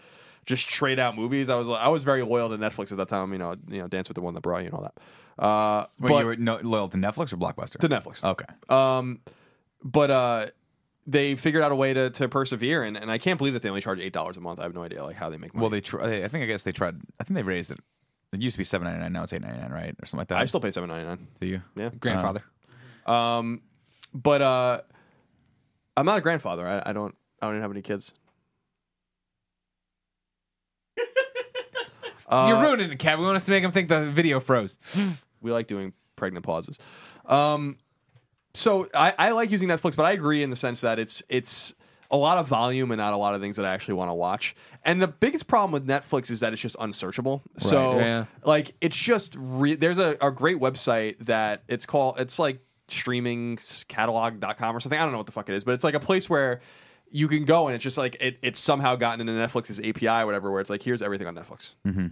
just 0.45 0.69
trade 0.69 0.99
out 0.99 1.15
movies. 1.15 1.49
I 1.49 1.55
was 1.55 1.67
I 1.67 1.87
was 1.87 2.03
very 2.03 2.21
loyal 2.21 2.49
to 2.49 2.57
Netflix 2.57 2.91
at 2.91 2.97
that 2.99 3.07
time. 3.07 3.33
You 3.33 3.39
know, 3.39 3.55
you 3.69 3.81
know, 3.81 3.87
Dance 3.87 4.07
with 4.07 4.15
the 4.15 4.21
One 4.21 4.35
that 4.35 4.41
brought 4.41 4.59
you 4.59 4.67
and 4.67 4.73
all 4.75 4.83
that. 4.83 5.43
Uh, 5.43 5.85
Wait, 5.99 6.09
but 6.09 6.19
you 6.19 6.25
were 6.25 6.35
no, 6.35 6.59
loyal 6.61 6.87
to 6.89 6.97
Netflix 6.97 7.33
or 7.33 7.37
Blockbuster? 7.37 7.79
to 7.79 7.89
Netflix. 7.89 8.23
Okay. 8.23 8.45
Um, 8.69 9.19
but 9.83 10.11
uh, 10.11 10.45
they 11.07 11.35
figured 11.35 11.63
out 11.63 11.71
a 11.71 11.75
way 11.75 11.93
to, 11.93 12.09
to 12.11 12.29
persevere, 12.29 12.83
and, 12.83 12.97
and 12.97 13.11
I 13.11 13.17
can't 13.17 13.37
believe 13.37 13.53
that 13.53 13.61
they 13.61 13.69
only 13.69 13.81
charge 13.81 13.99
eight 13.99 14.13
dollars 14.13 14.37
a 14.37 14.41
month. 14.41 14.59
I 14.59 14.63
have 14.63 14.73
no 14.73 14.83
idea 14.83 15.03
like 15.03 15.15
how 15.15 15.29
they 15.29 15.37
make 15.37 15.53
money. 15.53 15.61
Well, 15.61 15.69
they 15.69 15.81
try. 15.81 16.23
I 16.23 16.27
think 16.27 16.43
I 16.43 16.45
guess 16.45 16.63
they 16.63 16.71
tried. 16.71 16.97
I 17.19 17.23
think 17.23 17.35
they 17.35 17.43
raised 17.43 17.71
it. 17.71 17.79
It 18.31 18.41
used 18.41 18.55
to 18.55 18.57
be 18.59 18.63
seven 18.63 18.85
ninety 18.85 19.01
nine. 19.01 19.13
Now 19.13 19.23
it's 19.23 19.33
eight 19.33 19.41
ninety 19.41 19.59
nine, 19.59 19.71
right, 19.71 19.95
or 20.01 20.05
something 20.05 20.19
like 20.19 20.27
that. 20.29 20.37
I 20.37 20.45
still 20.45 20.59
pay 20.59 20.71
seven 20.71 20.89
ninety 20.89 21.05
nine. 21.05 21.27
do 21.39 21.47
you? 21.47 21.61
Yeah, 21.75 21.89
Grandfather. 21.99 22.43
Um, 23.05 23.61
but 24.13 24.41
uh, 24.41 24.81
I'm 25.97 26.05
not 26.05 26.17
a 26.17 26.21
grandfather. 26.21 26.67
I, 26.67 26.89
I 26.89 26.93
don't. 26.93 27.15
I 27.41 27.47
don't 27.47 27.55
even 27.55 27.61
have 27.61 27.71
any 27.71 27.81
kids. 27.81 28.11
Uh, 32.27 32.45
You're 32.49 32.61
ruining 32.61 32.91
it, 32.91 32.97
Kev. 32.97 33.19
We 33.19 33.25
want 33.25 33.35
us 33.35 33.45
to 33.45 33.51
make 33.51 33.63
him 33.63 33.71
think 33.71 33.89
the 33.89 34.09
video 34.11 34.39
froze. 34.39 34.77
we 35.41 35.51
like 35.51 35.67
doing 35.67 35.93
pregnant 36.15 36.45
pauses. 36.45 36.79
Um, 37.25 37.77
so 38.53 38.87
I, 38.93 39.13
I 39.17 39.31
like 39.31 39.51
using 39.51 39.67
Netflix, 39.67 39.95
but 39.95 40.03
I 40.03 40.13
agree 40.13 40.41
in 40.41 40.49
the 40.49 40.55
sense 40.55 40.81
that 40.81 40.97
it's 40.97 41.21
it's 41.29 41.73
a 42.11 42.17
lot 42.17 42.37
of 42.37 42.47
volume 42.47 42.91
and 42.91 42.99
not 42.99 43.13
a 43.13 43.17
lot 43.17 43.35
of 43.35 43.41
things 43.41 43.57
that 43.57 43.65
I 43.65 43.73
actually 43.73 43.95
want 43.95 44.09
to 44.09 44.13
watch. 44.13 44.55
And 44.83 45.01
the 45.01 45.07
biggest 45.07 45.47
problem 45.47 45.71
with 45.71 45.87
Netflix 45.87 46.29
is 46.31 46.39
that 46.39 46.53
it's 46.53 46.61
just 46.61 46.75
unsearchable. 46.79 47.41
So 47.57 47.99
yeah. 47.99 48.25
like 48.43 48.75
it's 48.79 48.95
just 48.95 49.35
re- 49.37 49.75
there's 49.75 49.99
a, 49.99 50.15
a 50.21 50.31
great 50.31 50.57
website 50.57 51.17
that 51.25 51.63
it's 51.67 51.85
called 51.85 52.19
it's 52.19 52.39
like 52.39 52.59
streamingscatalog.com 52.87 54.75
or 54.75 54.79
something. 54.79 54.99
I 54.99 55.03
don't 55.03 55.11
know 55.11 55.17
what 55.17 55.25
the 55.27 55.31
fuck 55.31 55.49
it 55.49 55.55
is, 55.55 55.63
but 55.63 55.73
it's 55.73 55.83
like 55.83 55.93
a 55.95 55.99
place 55.99 56.29
where 56.29 56.61
you 57.11 57.27
can 57.27 57.45
go 57.45 57.67
and 57.67 57.75
it's 57.75 57.83
just 57.83 57.97
like 57.97 58.17
it, 58.19 58.37
it's 58.41 58.59
somehow 58.59 58.95
gotten 58.95 59.27
into 59.27 59.33
Netflix's 59.33 59.79
API 59.79 60.07
or 60.23 60.25
whatever, 60.25 60.51
where 60.51 60.61
it's 60.61 60.69
like 60.69 60.83
here's 60.83 61.01
everything 61.01 61.27
on 61.27 61.35
Netflix. 61.35 61.71
Mm-hmm. 61.85 62.07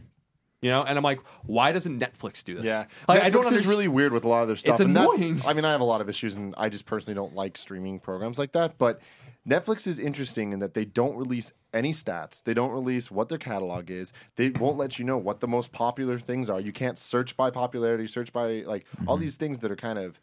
You 0.62 0.70
know, 0.70 0.82
and 0.84 0.98
I'm 0.98 1.04
like, 1.04 1.20
why 1.44 1.74
doesn't 1.74 2.00
Netflix 2.00 2.42
do 2.42 2.56
this? 2.56 2.64
Yeah, 2.64 2.86
like, 3.10 3.20
Netflix 3.20 3.24
I 3.26 3.30
don't 3.32 3.42
is 3.42 3.48
understand. 3.48 3.70
really 3.70 3.88
weird 3.90 4.14
with 4.14 4.24
a 4.24 4.30
lot 4.30 4.44
of 4.44 4.48
their 4.48 4.56
stuff. 4.56 4.76
It's 4.76 4.82
and 4.82 4.96
that's- 4.96 5.20
annoying. 5.20 5.42
I 5.46 5.54
mean, 5.54 5.66
I 5.66 5.72
have 5.72 5.82
a 5.82 5.86
lot 5.86 6.00
of 6.00 6.08
issues, 6.08 6.36
and 6.36 6.56
I 6.58 6.70
just 6.70 6.86
personally 6.86 7.16
don't 7.16 7.36
like 7.36 7.58
streaming 7.58 8.00
programs 8.00 8.40
like 8.40 8.54
that. 8.54 8.78
But 8.78 9.02
Netflix 9.46 9.88
is 9.88 10.00
interesting 10.00 10.54
in 10.54 10.60
that 10.60 10.74
they 10.74 10.86
don't 10.86 11.18
release 11.18 11.52
any 11.74 11.92
stats. 11.92 12.42
They 12.42 12.54
don't 12.54 12.72
release 12.72 13.12
what 13.12 13.28
their 13.28 13.38
catalog 13.38 13.92
is. 13.92 14.14
They 14.38 14.52
won't 14.52 14.78
let 14.78 14.98
you 14.98 15.04
know 15.04 15.18
what 15.18 15.42
the 15.42 15.50
most 15.50 15.74
popular 15.74 16.18
things 16.18 16.50
are. 16.50 16.62
You 16.62 16.72
can't 16.72 16.98
search 16.98 17.36
by 17.36 17.50
popularity, 17.50 18.08
search 18.08 18.32
by 18.32 18.62
like 18.62 18.86
all 19.06 19.18
these 19.18 19.36
things 19.36 19.60
that 19.60 19.70
are 19.72 19.76
kind 19.76 20.00
of 20.00 20.06
you- 20.06 20.20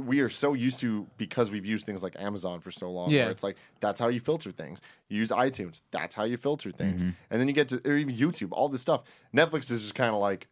we 0.00 0.20
are 0.20 0.28
so 0.28 0.54
used 0.54 0.80
to 0.80 1.06
because 1.16 1.50
we've 1.50 1.66
used 1.66 1.86
things 1.86 2.02
like 2.02 2.16
Amazon 2.18 2.60
for 2.60 2.70
so 2.70 2.90
long. 2.90 3.10
Yeah. 3.10 3.22
Where 3.22 3.30
it's 3.30 3.42
like 3.42 3.56
that's 3.80 3.98
how 4.00 4.08
you 4.08 4.20
filter 4.20 4.50
things. 4.50 4.80
You 5.08 5.18
use 5.18 5.30
iTunes. 5.30 5.80
That's 5.90 6.14
how 6.14 6.24
you 6.24 6.36
filter 6.36 6.70
things. 6.70 7.02
Mm-hmm. 7.02 7.10
And 7.30 7.40
then 7.40 7.48
you 7.48 7.54
get 7.54 7.68
to 7.68 7.80
or 7.84 7.96
even 7.96 8.14
YouTube. 8.14 8.48
All 8.52 8.68
this 8.68 8.80
stuff. 8.80 9.02
Netflix 9.34 9.70
is 9.70 9.82
just 9.82 9.94
kind 9.94 10.14
of 10.14 10.20
like 10.20 10.48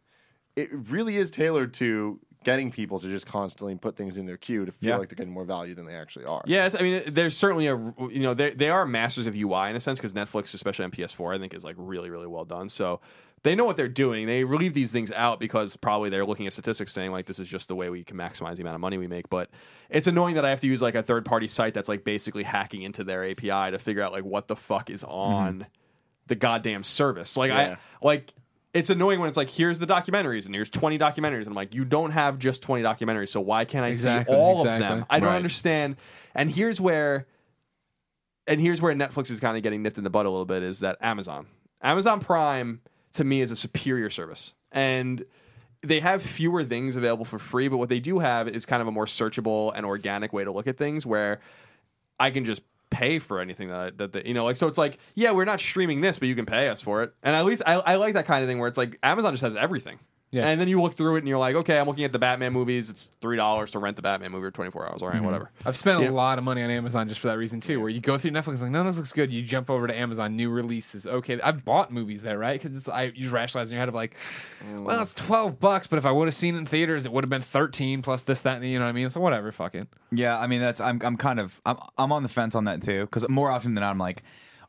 it 0.55 0.69
really 0.71 1.15
is 1.15 1.31
tailored 1.31 1.73
to 1.75 2.19
getting 2.43 2.71
people 2.71 2.99
to 2.99 3.07
just 3.07 3.27
constantly 3.27 3.75
put 3.75 3.95
things 3.95 4.17
in 4.17 4.25
their 4.25 4.35
queue 4.37 4.65
to 4.65 4.71
feel 4.71 4.89
Yeah. 4.89 4.97
like 4.97 5.09
they're 5.09 5.15
getting 5.15 5.31
more 5.31 5.45
value 5.45 5.75
than 5.75 5.85
they 5.85 5.93
actually 5.93 6.25
are. 6.25 6.41
Yeah, 6.47 6.65
it's, 6.65 6.75
I 6.75 6.81
mean, 6.81 7.03
there's 7.07 7.37
certainly 7.37 7.67
a 7.67 7.75
you 8.09 8.19
know 8.19 8.33
they 8.33 8.51
they 8.51 8.69
are 8.69 8.85
masters 8.85 9.27
of 9.27 9.35
UI 9.35 9.69
in 9.69 9.75
a 9.75 9.79
sense 9.79 9.99
because 9.99 10.13
Netflix, 10.13 10.53
especially 10.53 10.85
on 10.85 10.91
PS4, 10.91 11.35
I 11.35 11.39
think 11.39 11.53
is 11.53 11.63
like 11.63 11.75
really 11.77 12.09
really 12.09 12.27
well 12.27 12.45
done. 12.45 12.67
So 12.69 12.99
they 13.43 13.55
know 13.55 13.63
what 13.65 13.75
they're 13.77 13.87
doing. 13.87 14.27
They 14.27 14.43
leave 14.43 14.73
these 14.73 14.91
things 14.91 15.11
out 15.11 15.39
because 15.39 15.75
probably 15.75 16.09
they're 16.09 16.25
looking 16.25 16.45
at 16.45 16.53
statistics 16.53 16.91
saying 16.91 17.11
like 17.11 17.25
this 17.25 17.39
is 17.39 17.49
just 17.49 17.67
the 17.67 17.75
way 17.75 17.89
we 17.89 18.03
can 18.03 18.17
maximize 18.17 18.55
the 18.55 18.61
amount 18.61 18.75
of 18.75 18.81
money 18.81 18.97
we 18.97 19.07
make. 19.07 19.29
But 19.29 19.49
it's 19.89 20.07
annoying 20.07 20.35
that 20.35 20.45
I 20.45 20.49
have 20.51 20.59
to 20.61 20.67
use 20.67 20.81
like 20.81 20.95
a 20.95 21.01
third 21.01 21.25
party 21.25 21.47
site 21.47 21.73
that's 21.73 21.89
like 21.89 22.03
basically 22.03 22.43
hacking 22.43 22.83
into 22.83 23.03
their 23.03 23.27
API 23.29 23.71
to 23.71 23.79
figure 23.79 24.03
out 24.03 24.11
like 24.11 24.23
what 24.23 24.47
the 24.47 24.55
fuck 24.55 24.89
is 24.89 25.01
mm-hmm. 25.01 25.11
on 25.11 25.67
the 26.27 26.35
goddamn 26.35 26.83
service. 26.83 27.35
Like 27.35 27.49
Yeah. 27.49 27.77
I 28.01 28.05
like. 28.05 28.33
It's 28.73 28.89
annoying 28.89 29.19
when 29.19 29.27
it's 29.27 29.35
like, 29.35 29.49
here's 29.49 29.79
the 29.79 29.85
documentaries, 29.85 30.45
and 30.45 30.55
here's 30.55 30.69
20 30.69 30.97
documentaries. 30.97 31.39
And 31.39 31.47
I'm 31.47 31.55
like, 31.55 31.75
you 31.75 31.83
don't 31.83 32.11
have 32.11 32.39
just 32.39 32.63
20 32.63 32.81
documentaries, 32.81 33.27
so 33.27 33.41
why 33.41 33.65
can't 33.65 33.83
I 33.83 33.89
Exactly, 33.89 34.33
see 34.33 34.39
all 34.39 34.59
of 34.59 34.79
them? 34.79 35.05
I 35.09 35.19
don't 35.19 35.27
Right. 35.27 35.35
understand. 35.35 35.97
And 36.33 36.49
here's 36.49 36.79
where 36.79 37.27
and 38.47 38.61
here's 38.61 38.81
where 38.81 38.93
Netflix 38.93 39.29
is 39.29 39.39
kind 39.39 39.57
of 39.57 39.63
getting 39.63 39.81
nipped 39.83 39.97
in 39.97 40.03
the 40.05 40.09
butt 40.09 40.25
a 40.25 40.29
little 40.29 40.45
bit 40.45 40.63
is 40.63 40.79
that 40.79 40.97
Amazon. 41.01 41.47
Amazon 41.81 42.19
Prime 42.21 42.79
to 43.13 43.23
me 43.23 43.41
is 43.41 43.51
a 43.51 43.55
superior 43.55 44.09
service. 44.09 44.53
And 44.71 45.25
they 45.83 45.99
have 45.99 46.21
fewer 46.21 46.63
things 46.63 46.95
available 46.95 47.25
for 47.25 47.39
free, 47.39 47.67
but 47.67 47.77
what 47.77 47.89
they 47.89 47.99
do 47.99 48.19
have 48.19 48.47
is 48.47 48.65
kind 48.65 48.81
of 48.81 48.87
a 48.87 48.91
more 48.91 49.05
searchable 49.05 49.71
and 49.75 49.85
organic 49.85 50.31
way 50.31 50.43
to 50.43 50.51
look 50.51 50.67
at 50.67 50.77
things 50.77 51.05
where 51.05 51.41
I 52.19 52.29
can 52.29 52.45
just 52.45 52.61
pay 52.91 53.19
for 53.19 53.39
anything 53.39 53.69
that 53.69 53.79
I, 53.79 53.89
that 53.91 54.13
they, 54.13 54.23
you 54.25 54.33
know 54.33 54.43
like 54.43 54.57
so 54.57 54.67
it's 54.67 54.77
like 54.77 54.99
yeah 55.15 55.31
we're 55.31 55.45
not 55.45 55.61
streaming 55.61 56.01
this 56.01 56.19
but 56.19 56.27
you 56.27 56.35
can 56.35 56.45
pay 56.45 56.67
us 56.67 56.81
for 56.81 57.03
it 57.03 57.13
and 57.23 57.33
at 57.33 57.45
least 57.45 57.61
I, 57.65 57.75
I 57.75 57.95
like 57.95 58.15
that 58.15 58.25
kind 58.25 58.43
of 58.43 58.49
thing 58.49 58.59
where 58.59 58.67
it's 58.67 58.77
like 58.77 58.99
Amazon 59.01 59.31
just 59.31 59.43
has 59.43 59.55
everything 59.55 59.97
Yeah. 60.31 60.47
and 60.47 60.61
then 60.61 60.67
you 60.67 60.81
look 60.81 60.95
through 60.95 61.15
it 61.15 61.19
and 61.19 61.27
you're 61.27 61.37
like 61.37 61.55
okay 61.55 61.77
I'm 61.77 61.87
looking 61.87 62.05
at 62.05 62.13
the 62.13 62.19
Batman 62.19 62.53
movies 62.53 62.89
it's 62.89 63.09
three 63.19 63.37
dollars 63.37 63.71
to 63.71 63.79
rent 63.79 63.97
the 63.97 64.01
Batman 64.01 64.31
movie 64.31 64.45
or 64.45 64.51
24 64.51 64.89
hours 64.89 65.01
all 65.01 65.09
right, 65.09 65.17
mm-hmm. 65.17 65.25
whatever 65.25 65.51
I've 65.65 65.77
spent 65.77 66.01
Yeah. 66.01 66.09
a 66.09 66.11
lot 66.11 66.37
of 66.37 66.43
money 66.43 66.63
on 66.63 66.69
Amazon 66.69 67.07
just 67.09 67.19
for 67.19 67.27
that 67.27 67.37
reason 67.37 67.61
too. 67.61 67.79
Where 67.79 67.89
you 67.89 67.99
go 67.99 68.17
through 68.17 68.31
Netflix, 68.31 68.61
like, 68.61 68.71
no, 68.71 68.83
this 68.83 68.97
looks 68.97 69.11
good. 69.11 69.31
You 69.31 69.43
jump 69.43 69.69
over 69.69 69.87
to 69.87 69.95
Amazon, 69.95 70.35
new 70.35 70.49
releases. 70.49 71.05
Okay, 71.05 71.39
I've 71.41 71.63
bought 71.65 71.91
movies 71.91 72.21
there, 72.21 72.37
right? 72.37 72.61
Because 72.61 72.75
it's 72.75 72.87
I 72.87 73.03
you 73.03 73.11
just 73.13 73.31
rationalize 73.31 73.69
in 73.69 73.75
your 73.75 73.81
head 73.81 73.89
of 73.89 73.95
like, 73.95 74.15
mm. 74.63 74.83
well, 74.83 75.01
it's 75.01 75.13
twelve 75.13 75.59
bucks, 75.59 75.87
but 75.87 75.97
if 75.97 76.05
I 76.05 76.11
would 76.11 76.27
have 76.27 76.35
seen 76.35 76.55
it 76.55 76.59
in 76.59 76.65
theaters, 76.65 77.05
it 77.05 77.11
would 77.11 77.23
have 77.23 77.29
been 77.29 77.41
thirteen 77.41 78.01
plus 78.01 78.23
this, 78.23 78.41
that, 78.43 78.57
and 78.57 78.65
you 78.65 78.79
know 78.79 78.85
what 78.85 78.89
I 78.89 78.93
mean? 78.93 79.09
So 79.09 79.19
whatever, 79.19 79.51
fuck 79.51 79.75
it. 79.75 79.87
Yeah, 80.11 80.39
I 80.39 80.47
mean 80.47 80.61
that's 80.61 80.81
I'm 80.81 81.01
I'm 81.03 81.17
kind 81.17 81.39
of 81.39 81.59
I'm 81.65 81.77
I'm 81.97 82.11
on 82.11 82.23
the 82.23 82.29
fence 82.29 82.55
on 82.55 82.65
that 82.65 82.81
too 82.81 83.01
because 83.01 83.27
more 83.29 83.51
often 83.51 83.73
than 83.75 83.81
not 83.81 83.91
I'm 83.91 83.97
like, 83.97 84.23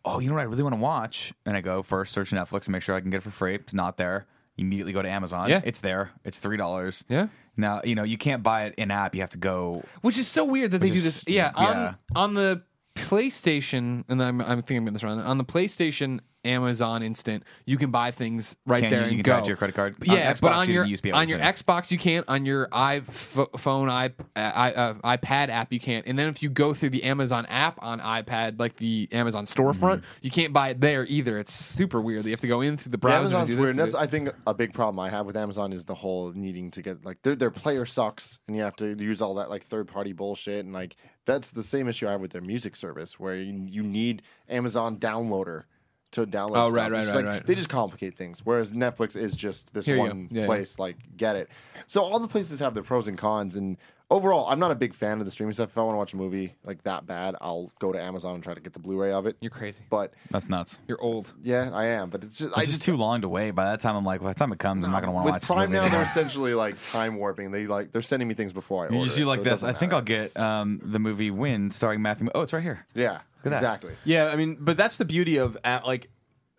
oh, 0.04 0.18
you 0.18 0.28
know 0.28 0.34
what 0.34 0.42
I 0.42 0.44
really 0.44 0.62
want 0.62 0.74
to 0.74 0.80
watch, 0.80 1.32
and 1.46 1.56
I 1.56 1.60
go 1.60 1.82
first 1.82 2.12
search 2.12 2.30
Netflix 2.30 2.66
and 2.66 2.72
make 2.72 2.82
sure 2.82 2.94
I 2.94 3.00
can 3.00 3.10
get 3.10 3.18
it 3.18 3.22
for 3.22 3.30
free. 3.30 3.54
It's 3.54 3.74
not 3.74 3.96
there. 3.96 4.26
Immediately 4.58 4.92
go 4.92 5.02
to 5.02 5.08
Amazon. 5.08 5.48
Yeah. 5.48 5.60
it's 5.64 5.80
there. 5.80 6.10
It's 6.24 6.38
three 6.38 6.56
dollars. 6.56 7.04
Yeah. 7.08 7.28
Now 7.56 7.80
you 7.84 7.94
know 7.94 8.02
you 8.04 8.18
can't 8.18 8.42
buy 8.42 8.66
it 8.66 8.74
in 8.76 8.90
app. 8.90 9.14
You 9.14 9.20
have 9.22 9.30
to 9.30 9.38
go. 9.38 9.82
Which 10.02 10.18
is 10.18 10.28
so 10.28 10.44
weird 10.44 10.70
that 10.72 10.78
they 10.80 10.88
do 10.88 10.94
is- 10.94 11.04
this. 11.04 11.24
Yeah, 11.26 11.52
on 11.54 11.76
yeah. 11.76 11.94
on 12.14 12.34
the 12.34 12.62
PlayStation, 12.94 14.04
and 14.08 14.22
I'm 14.22 14.40
I'm 14.40 14.62
thinking 14.62 14.78
I'm 14.78 14.84
getting 14.84 14.94
this 14.94 15.02
wrong. 15.02 15.20
On 15.20 15.38
the 15.38 15.44
PlayStation 15.44 16.20
Amazon 16.44 17.02
Instant, 17.02 17.44
you 17.66 17.76
can 17.76 17.90
buy 17.90 18.10
things 18.10 18.56
right 18.66 18.80
Can 18.80 18.90
there 18.90 19.00
you? 19.00 19.04
and 19.08 19.12
You 19.16 19.22
can 19.22 19.30
go. 19.32 19.36
attach 19.38 19.48
your 19.48 19.56
credit 19.56 19.74
card? 19.76 19.96
On 20.08 20.16
Yeah, 20.16 20.32
Xbox, 20.32 20.40
but 20.40 20.52
on 20.52 20.68
you 20.68 20.74
your 20.74 20.84
used 20.84 21.00
to 21.00 21.02
be 21.04 21.08
able 21.10 21.18
on 21.20 21.28
your 21.28 21.38
say. 21.38 21.44
Xbox 21.44 21.90
you 21.90 21.98
can't. 21.98 22.24
On 22.28 22.44
your 22.44 22.66
iPhone, 22.68 23.88
i 23.88 24.10
i 24.36 24.72
uh, 24.72 24.94
iPad 25.16 25.48
app 25.48 25.72
you 25.72 25.80
can't. 25.80 26.06
And 26.06 26.18
then 26.18 26.28
if 26.28 26.42
you 26.42 26.50
go 26.50 26.74
through 26.74 26.90
the 26.90 27.04
Amazon 27.04 27.46
app 27.46 27.78
on 27.82 28.00
iPad, 28.00 28.58
like 28.58 28.76
the 28.76 29.08
Amazon 29.12 29.46
storefront, 29.46 29.82
Mm-hmm. 29.82 30.04
you 30.22 30.30
can't 30.30 30.52
buy 30.52 30.70
it 30.70 30.80
there 30.80 31.04
either. 31.06 31.38
It's 31.38 31.52
super 31.52 32.00
weird. 32.00 32.24
You 32.24 32.30
have 32.30 32.40
to 32.40 32.48
go 32.48 32.60
in 32.60 32.76
through 32.76 32.90
the 32.92 32.96
Yeah, 32.98 33.00
browser. 33.00 33.36
Amazon's 33.36 33.50
to 33.50 33.56
do 33.56 33.62
weird. 33.62 33.76
this, 33.76 33.92
that's 33.92 33.94
I 33.94 34.06
think 34.06 34.30
a 34.46 34.54
big 34.54 34.72
problem 34.72 34.98
I 35.00 35.10
have 35.10 35.26
with 35.26 35.36
Amazon 35.36 35.72
is 35.72 35.84
the 35.84 35.94
whole 35.94 36.32
needing 36.32 36.70
to 36.72 36.82
get 36.82 37.04
like 37.04 37.20
their 37.22 37.34
their 37.36 37.50
player 37.50 37.84
sucks 37.86 38.40
and 38.48 38.56
you 38.56 38.62
have 38.62 38.76
to 38.76 38.94
use 39.02 39.20
all 39.22 39.34
that 39.34 39.50
like 39.50 39.64
third 39.64 39.88
party 39.88 40.12
bullshit 40.12 40.64
and 40.64 40.72
like 40.72 40.96
that's 41.26 41.50
the 41.50 41.62
same 41.62 41.88
issue 41.88 42.08
I 42.08 42.12
have 42.12 42.20
with 42.20 42.32
their 42.32 42.40
music 42.42 42.74
service 42.76 43.18
where 43.20 43.36
you, 43.36 43.66
you 43.68 43.82
need 43.82 44.22
Amazon 44.48 44.96
downloader 44.98 45.64
to 46.12 46.26
download. 46.26 46.50
Oh, 46.56 46.66
stuff. 46.66 46.76
right, 46.76 46.92
right, 46.92 47.06
right, 47.06 47.14
like, 47.16 47.24
right. 47.24 47.46
They 47.46 47.54
just 47.54 47.68
complicate 47.68 48.16
things. 48.16 48.40
Whereas 48.44 48.70
Netflix 48.70 49.16
is 49.16 49.34
just 49.34 49.72
this 49.74 49.86
Here 49.86 49.96
you 49.96 50.02
one 50.02 50.28
go. 50.32 50.40
Yeah, 50.40 50.46
place. 50.46 50.78
Like 50.78 50.96
get 51.16 51.36
it. 51.36 51.48
So 51.86 52.02
all 52.02 52.18
the 52.18 52.28
places 52.28 52.60
have 52.60 52.74
their 52.74 52.82
pros 52.84 53.08
and 53.08 53.18
cons 53.18 53.56
and. 53.56 53.76
Overall, 54.10 54.46
I'm 54.46 54.58
not 54.58 54.70
a 54.70 54.74
big 54.74 54.92
fan 54.92 55.20
of 55.20 55.24
the 55.24 55.30
streaming 55.30 55.54
stuff. 55.54 55.70
If 55.70 55.78
I 55.78 55.82
want 55.84 55.94
to 55.94 55.96
watch 55.96 56.12
a 56.12 56.18
movie 56.18 56.54
like 56.66 56.82
that 56.82 57.06
bad, 57.06 57.34
I'll 57.40 57.72
go 57.78 57.92
to 57.92 57.98
Amazon 57.98 58.34
and 58.34 58.44
try 58.44 58.52
to 58.52 58.60
get 58.60 58.74
the 58.74 58.78
Blu-ray 58.78 59.10
of 59.10 59.24
it. 59.24 59.38
You're 59.40 59.50
crazy. 59.50 59.80
But 59.88 60.12
That's 60.30 60.50
nuts. 60.50 60.80
You're 60.86 61.00
old. 61.00 61.32
yeah, 61.42 61.70
I 61.72 61.86
am. 61.86 62.10
But 62.10 62.22
it's 62.24 62.36
just 62.36 62.52
I 62.54 62.60
just 62.60 62.72
just 62.72 62.82
too 62.82 62.96
long 62.96 63.22
to 63.22 63.28
wait. 63.30 63.52
By 63.52 63.64
that 63.70 63.80
time, 63.80 63.96
I'm 63.96 64.04
like, 64.04 64.20
by 64.20 64.28
the 64.28 64.38
time 64.38 64.52
it 64.52 64.58
comes, 64.58 64.84
I'm 64.84 64.92
not 64.92 65.00
gonna 65.00 65.12
want 65.12 65.28
to 65.28 65.32
watch 65.32 65.40
with 65.40 65.48
watch 65.48 65.56
Prime 65.56 65.70
this 65.72 65.76
now, 65.76 65.88
they're 65.88 66.00
anymore. 66.00 66.02
essentially 66.10 66.52
like 66.52 66.76
time 66.90 67.16
warping. 67.16 67.52
They 67.52 67.66
like 67.66 67.92
they're 67.92 68.02
sending 68.02 68.28
me 68.28 68.34
things 68.34 68.52
before 68.52 68.82
I 68.82 68.88
order. 68.88 68.96
You 68.98 69.04
just 69.04 69.16
do 69.16 69.22
it, 69.22 69.26
like 69.28 69.38
so 69.38 69.40
it 69.40 69.44
this. 69.44 69.50
doesn't 69.52 69.68
I 69.70 69.78
think. 69.78 69.94
I'll 69.94 70.02
get 70.02 70.36
um, 70.36 70.82
the 70.84 70.98
movie 70.98 71.30
Wind 71.30 71.72
starring 71.72 72.02
Matthew. 72.02 72.28
Oh, 72.34 72.42
it's 72.42 72.52
right 72.52 72.62
here. 72.62 72.84
Yeah, 72.94 73.20
that. 73.50 73.56
exactly. 73.56 73.94
Yeah, 74.04 74.26
I 74.26 74.36
mean, 74.36 74.56
but 74.60 74.76
that's 74.76 74.96
the 74.96 75.04
beauty 75.04 75.36
of 75.38 75.56
a- 75.64 75.82
like 75.84 76.08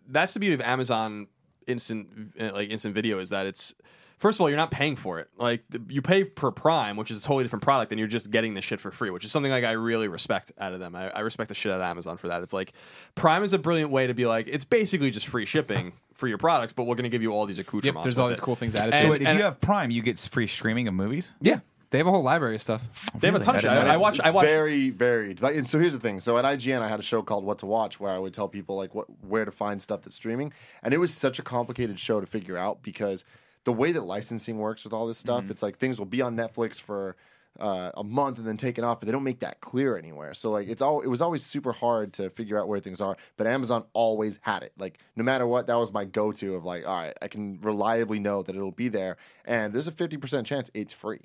that's 0.08 0.34
the 0.34 0.40
beauty 0.40 0.54
of 0.54 0.60
Amazon 0.60 1.28
instant 1.66 2.32
uh, 2.38 2.50
like 2.52 2.68
instant 2.70 2.94
video 2.94 3.18
is 3.18 3.30
that 3.30 3.46
it's 3.46 3.74
first 4.18 4.36
of 4.36 4.42
all 4.42 4.50
you're 4.50 4.56
not 4.58 4.70
paying 4.70 4.96
for 4.96 5.18
it. 5.18 5.28
Like 5.38 5.64
you 5.88 6.02
pay 6.02 6.24
per 6.24 6.50
Prime, 6.50 6.96
which 6.96 7.10
is 7.10 7.22
a 7.22 7.26
totally 7.26 7.44
different 7.44 7.62
product, 7.62 7.90
and 7.92 7.98
you're 7.98 8.06
just 8.08 8.30
getting 8.30 8.52
the 8.54 8.60
shit 8.62 8.80
for 8.80 8.90
free, 8.90 9.08
which 9.10 9.24
is 9.24 9.32
something 9.32 9.50
like 9.50 9.64
I 9.64 9.72
really 9.72 10.08
respect 10.08 10.52
out 10.58 10.74
of 10.74 10.80
them. 10.80 10.94
I, 10.94 11.10
I 11.10 11.20
respect 11.20 11.48
the 11.48 11.54
shit 11.54 11.72
out 11.72 11.76
of 11.76 11.82
Amazon 11.82 12.18
for 12.18 12.28
that. 12.28 12.42
It's 12.42 12.52
like 12.52 12.72
Prime 13.14 13.42
is 13.42 13.52
a 13.54 13.58
brilliant 13.58 13.90
way 13.90 14.06
to 14.06 14.14
be 14.14 14.26
like 14.26 14.46
it's 14.48 14.64
basically 14.64 15.10
just 15.10 15.26
free 15.26 15.46
shipping 15.46 15.94
for 16.12 16.28
your 16.28 16.38
products, 16.38 16.72
but 16.72 16.84
we're 16.84 16.94
going 16.96 17.04
to 17.04 17.08
give 17.10 17.22
you 17.22 17.32
all 17.32 17.46
these 17.46 17.58
accoutrements. 17.58 17.96
Yep, 17.96 18.04
there's 18.04 18.18
all 18.18 18.28
these 18.28 18.38
it. 18.38 18.42
cool 18.42 18.56
things 18.56 18.74
added. 18.76 18.92
And- 18.94 19.00
to 19.00 19.00
So 19.00 19.06
it. 19.08 19.10
wait, 19.10 19.22
if 19.22 19.28
and- 19.28 19.38
you 19.38 19.44
have 19.44 19.60
Prime, 19.60 19.90
you 19.90 20.02
get 20.02 20.20
free 20.20 20.46
streaming 20.46 20.86
of 20.86 20.94
movies. 20.94 21.32
Yeah, 21.40 21.60
they 21.94 21.98
have 21.98 22.08
a 22.08 22.10
whole 22.10 22.24
library 22.24 22.56
of 22.56 22.62
stuff. 22.62 22.82
They 23.20 23.28
have 23.28 23.36
a 23.36 23.38
ton 23.38 23.54
of 23.54 23.60
shit. 23.60 23.70
didn't 23.70 23.84
know 23.84 23.90
I, 23.90 23.94
I 23.94 23.96
that. 23.96 24.00
watch. 24.00 24.18
It's 24.18 24.26
I 24.26 24.30
watch. 24.32 24.46
very 24.46 24.90
varied. 24.90 25.40
Like, 25.40 25.54
and 25.54 25.68
so 25.68 25.78
here's 25.78 25.92
the 25.92 26.00
thing. 26.00 26.18
So 26.18 26.36
at 26.38 26.44
IGN, 26.44 26.82
I 26.82 26.88
had 26.88 26.98
a 26.98 27.04
show 27.04 27.22
called 27.22 27.44
What 27.44 27.60
to 27.60 27.66
Watch, 27.66 28.00
where 28.00 28.10
I 28.10 28.18
would 28.18 28.34
tell 28.34 28.48
people 28.48 28.76
like 28.76 28.96
what 28.96 29.06
where 29.24 29.44
to 29.44 29.52
find 29.52 29.80
stuff 29.80 30.02
that's 30.02 30.16
streaming, 30.16 30.52
and 30.82 30.92
it 30.92 30.98
was 30.98 31.14
such 31.14 31.38
a 31.38 31.42
complicated 31.42 32.00
show 32.00 32.20
to 32.20 32.26
figure 32.26 32.56
out 32.56 32.82
because 32.82 33.24
the 33.62 33.72
way 33.72 33.92
that 33.92 34.02
licensing 34.02 34.58
works 34.58 34.82
with 34.82 34.92
all 34.92 35.06
this 35.06 35.18
Mm-hmm. 35.22 35.26
stuff, 35.44 35.50
it's 35.50 35.62
like 35.62 35.78
things 35.78 36.00
will 36.00 36.06
be 36.06 36.20
on 36.20 36.34
Netflix 36.36 36.80
for. 36.80 37.14
Uh, 37.60 37.92
a 37.96 38.02
month 38.02 38.38
and 38.38 38.48
then 38.48 38.56
taken 38.56 38.82
off, 38.82 38.98
but 38.98 39.06
they 39.06 39.12
don't 39.12 39.22
make 39.22 39.38
that 39.38 39.60
clear 39.60 39.96
anywhere. 39.96 40.34
So 40.34 40.50
like 40.50 40.66
it's 40.66 40.82
all 40.82 41.02
it 41.02 41.06
was 41.06 41.22
always 41.22 41.46
super 41.46 41.70
hard 41.70 42.12
to 42.14 42.28
figure 42.30 42.58
out 42.58 42.66
where 42.66 42.80
things 42.80 43.00
are. 43.00 43.16
But 43.36 43.46
Amazon 43.46 43.84
always 43.92 44.40
had 44.42 44.64
it. 44.64 44.72
Like 44.76 44.98
no 45.14 45.22
matter 45.22 45.46
what, 45.46 45.68
that 45.68 45.76
was 45.76 45.92
my 45.92 46.04
go 46.04 46.32
to 46.32 46.56
of 46.56 46.64
like, 46.64 46.84
all 46.84 46.96
right, 47.00 47.16
I 47.22 47.28
can 47.28 47.60
reliably 47.62 48.18
know 48.18 48.42
that 48.42 48.56
it'll 48.56 48.72
be 48.72 48.88
there, 48.88 49.18
and 49.44 49.72
there's 49.72 49.86
a 49.86 49.92
fifty 49.92 50.16
percent 50.16 50.48
chance 50.48 50.68
it's 50.74 50.92
free. 50.92 51.20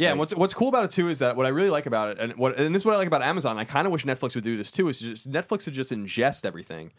Yeah, 0.00 0.10
and 0.10 0.18
what's 0.18 0.34
what's 0.34 0.54
cool 0.54 0.68
about 0.68 0.84
it 0.84 0.90
too 0.90 1.10
is 1.10 1.18
that 1.18 1.36
what 1.36 1.44
I 1.44 1.50
really 1.50 1.68
like 1.68 1.84
about 1.84 2.10
it, 2.10 2.18
and 2.18 2.34
what 2.36 2.56
and 2.56 2.74
this 2.74 2.82
is 2.82 2.86
what 2.86 2.94
I 2.94 2.98
like 2.98 3.06
about 3.06 3.22
Amazon. 3.22 3.58
I 3.58 3.64
kind 3.64 3.86
of 3.86 3.92
wish 3.92 4.04
Netflix 4.04 4.34
would 4.34 4.44
do 4.44 4.56
this 4.56 4.70
too. 4.70 4.88
Is 4.88 4.98
just 4.98 5.30
Netflix 5.30 5.64
to 5.64 5.70
just 5.70 5.92
ingest 5.92 6.46
everything, 6.46 6.92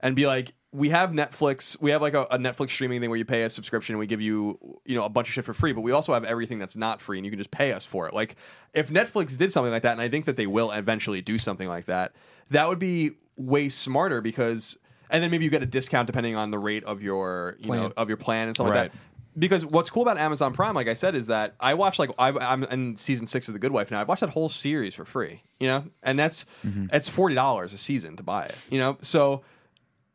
and 0.00 0.14
be 0.14 0.26
like, 0.26 0.52
we 0.70 0.90
have 0.90 1.10
Netflix, 1.10 1.80
we 1.80 1.90
have 1.92 2.02
like 2.02 2.12
a, 2.12 2.22
a 2.24 2.38
Netflix 2.38 2.70
streaming 2.70 3.00
thing 3.00 3.08
where 3.08 3.18
you 3.18 3.24
pay 3.24 3.44
a 3.44 3.50
subscription, 3.50 3.94
and 3.94 4.00
we 4.00 4.06
give 4.06 4.20
you 4.20 4.58
you 4.84 4.94
know 4.94 5.04
a 5.04 5.08
bunch 5.08 5.28
of 5.28 5.34
shit 5.34 5.46
for 5.46 5.54
free, 5.54 5.72
but 5.72 5.80
we 5.80 5.92
also 5.92 6.12
have 6.12 6.24
everything 6.24 6.58
that's 6.58 6.76
not 6.76 7.00
free, 7.00 7.16
and 7.16 7.24
you 7.24 7.30
can 7.30 7.38
just 7.38 7.50
pay 7.50 7.72
us 7.72 7.86
for 7.86 8.06
it. 8.06 8.12
Like 8.12 8.36
if 8.74 8.90
Netflix 8.90 9.38
did 9.38 9.50
something 9.50 9.72
like 9.72 9.82
that, 9.82 9.92
and 9.92 10.00
I 10.02 10.10
think 10.10 10.26
that 10.26 10.36
they 10.36 10.46
will 10.46 10.72
eventually 10.72 11.22
do 11.22 11.38
something 11.38 11.68
like 11.68 11.86
that, 11.86 12.12
that 12.50 12.68
would 12.68 12.78
be 12.78 13.12
way 13.36 13.70
smarter 13.70 14.20
because, 14.20 14.76
and 15.08 15.22
then 15.22 15.30
maybe 15.30 15.44
you 15.44 15.50
get 15.50 15.62
a 15.62 15.66
discount 15.66 16.06
depending 16.06 16.36
on 16.36 16.50
the 16.50 16.58
rate 16.58 16.84
of 16.84 17.00
your 17.00 17.56
you 17.58 17.68
know 17.68 17.78
Plan. 17.78 17.92
of 17.96 18.08
your 18.08 18.18
plan 18.18 18.48
and 18.48 18.56
stuff 18.56 18.68
like 18.68 18.90
that 18.90 18.98
because 19.38 19.64
what's 19.64 19.90
cool 19.90 20.02
about 20.02 20.18
Amazon 20.18 20.52
Prime, 20.52 20.74
like 20.74 20.88
I 20.88 20.94
said, 20.94 21.14
is 21.14 21.28
that 21.28 21.54
I 21.58 21.74
watched 21.74 21.98
like 21.98 22.10
I, 22.18 22.30
I'm 22.30 22.64
in 22.64 22.96
season 22.96 23.26
six 23.26 23.48
of 23.48 23.54
The 23.54 23.60
Good 23.60 23.72
Wife 23.72 23.90
now. 23.90 24.00
I've 24.00 24.08
watched 24.08 24.20
that 24.20 24.30
whole 24.30 24.48
series 24.48 24.94
for 24.94 25.04
free, 25.04 25.42
you 25.58 25.68
know, 25.68 25.84
and 26.02 26.18
that's 26.18 26.44
mm-hmm. 26.64 26.86
it's 26.92 27.08
forty 27.08 27.34
dollars 27.34 27.72
a 27.72 27.78
season 27.78 28.16
to 28.16 28.22
buy 28.22 28.44
it, 28.44 28.56
you 28.70 28.78
know. 28.78 28.98
So 29.00 29.42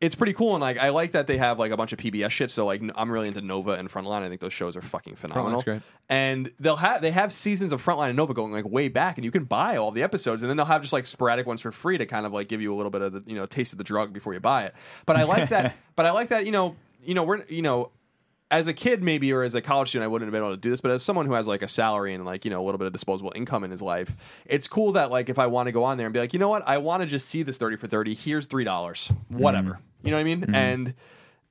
it's 0.00 0.14
pretty 0.14 0.32
cool, 0.32 0.54
and 0.54 0.60
like 0.60 0.78
I 0.78 0.90
like 0.90 1.12
that 1.12 1.26
they 1.26 1.36
have 1.38 1.58
like 1.58 1.72
a 1.72 1.76
bunch 1.76 1.92
of 1.92 1.98
PBS 1.98 2.30
shit. 2.30 2.50
So 2.52 2.64
like 2.64 2.80
I'm 2.94 3.10
really 3.10 3.26
into 3.26 3.40
Nova 3.40 3.72
and 3.72 3.90
Frontline. 3.90 4.22
I 4.22 4.28
think 4.28 4.40
those 4.40 4.52
shows 4.52 4.76
are 4.76 4.82
fucking 4.82 5.16
phenomenal. 5.16 5.60
And 6.08 6.52
they'll 6.60 6.76
have 6.76 7.02
they 7.02 7.10
have 7.10 7.32
seasons 7.32 7.72
of 7.72 7.84
Frontline 7.84 8.08
and 8.08 8.16
Nova 8.16 8.32
going 8.32 8.52
like 8.52 8.68
way 8.68 8.88
back, 8.88 9.18
and 9.18 9.24
you 9.24 9.32
can 9.32 9.44
buy 9.44 9.76
all 9.76 9.90
the 9.90 10.04
episodes, 10.04 10.42
and 10.42 10.48
then 10.48 10.56
they'll 10.56 10.66
have 10.66 10.82
just 10.82 10.92
like 10.92 11.06
sporadic 11.06 11.46
ones 11.46 11.60
for 11.60 11.72
free 11.72 11.98
to 11.98 12.06
kind 12.06 12.24
of 12.24 12.32
like 12.32 12.46
give 12.46 12.62
you 12.62 12.72
a 12.72 12.76
little 12.76 12.90
bit 12.90 13.02
of 13.02 13.12
the 13.12 13.24
you 13.26 13.34
know 13.34 13.46
taste 13.46 13.72
of 13.72 13.78
the 13.78 13.84
drug 13.84 14.12
before 14.12 14.34
you 14.34 14.40
buy 14.40 14.66
it. 14.66 14.74
But 15.04 15.16
I 15.16 15.24
like 15.24 15.48
that. 15.48 15.74
But 15.96 16.06
I 16.06 16.12
like 16.12 16.28
that 16.28 16.46
you 16.46 16.52
know 16.52 16.76
you 17.02 17.14
know 17.14 17.24
we're 17.24 17.44
you 17.48 17.60
know 17.60 17.90
as 18.50 18.66
a 18.66 18.72
kid 18.72 19.02
maybe 19.02 19.32
or 19.32 19.42
as 19.42 19.54
a 19.54 19.60
college 19.60 19.88
student 19.88 20.04
I 20.04 20.08
wouldn't 20.08 20.26
have 20.26 20.32
been 20.32 20.42
able 20.42 20.54
to 20.54 20.60
do 20.60 20.70
this, 20.70 20.80
but 20.80 20.90
as 20.90 21.02
someone 21.02 21.26
who 21.26 21.34
has 21.34 21.46
like 21.46 21.62
a 21.62 21.68
salary 21.68 22.14
and 22.14 22.24
like 22.24 22.44
you 22.44 22.50
know 22.50 22.62
a 22.62 22.64
little 22.64 22.78
bit 22.78 22.86
of 22.86 22.92
disposable 22.92 23.32
income 23.34 23.64
in 23.64 23.70
his 23.70 23.82
life, 23.82 24.16
it's 24.46 24.68
cool 24.68 24.92
that 24.92 25.10
like 25.10 25.28
if 25.28 25.38
I 25.38 25.46
want 25.46 25.66
to 25.66 25.72
go 25.72 25.84
on 25.84 25.98
there 25.98 26.06
and 26.06 26.12
be 26.12 26.20
like, 26.20 26.32
you 26.32 26.38
know 26.38 26.48
what, 26.48 26.66
I 26.66 26.78
want 26.78 27.02
to 27.02 27.06
just 27.06 27.28
see 27.28 27.42
this 27.42 27.58
thirty 27.58 27.76
for 27.76 27.86
thirty. 27.86 28.14
Here's 28.14 28.46
three 28.46 28.64
dollars, 28.64 29.12
whatever. 29.28 29.72
Mm-hmm. 29.72 30.06
You 30.06 30.10
know 30.12 30.16
what 30.16 30.20
I 30.20 30.24
mean? 30.24 30.40
Mm-hmm. 30.42 30.54
And 30.54 30.94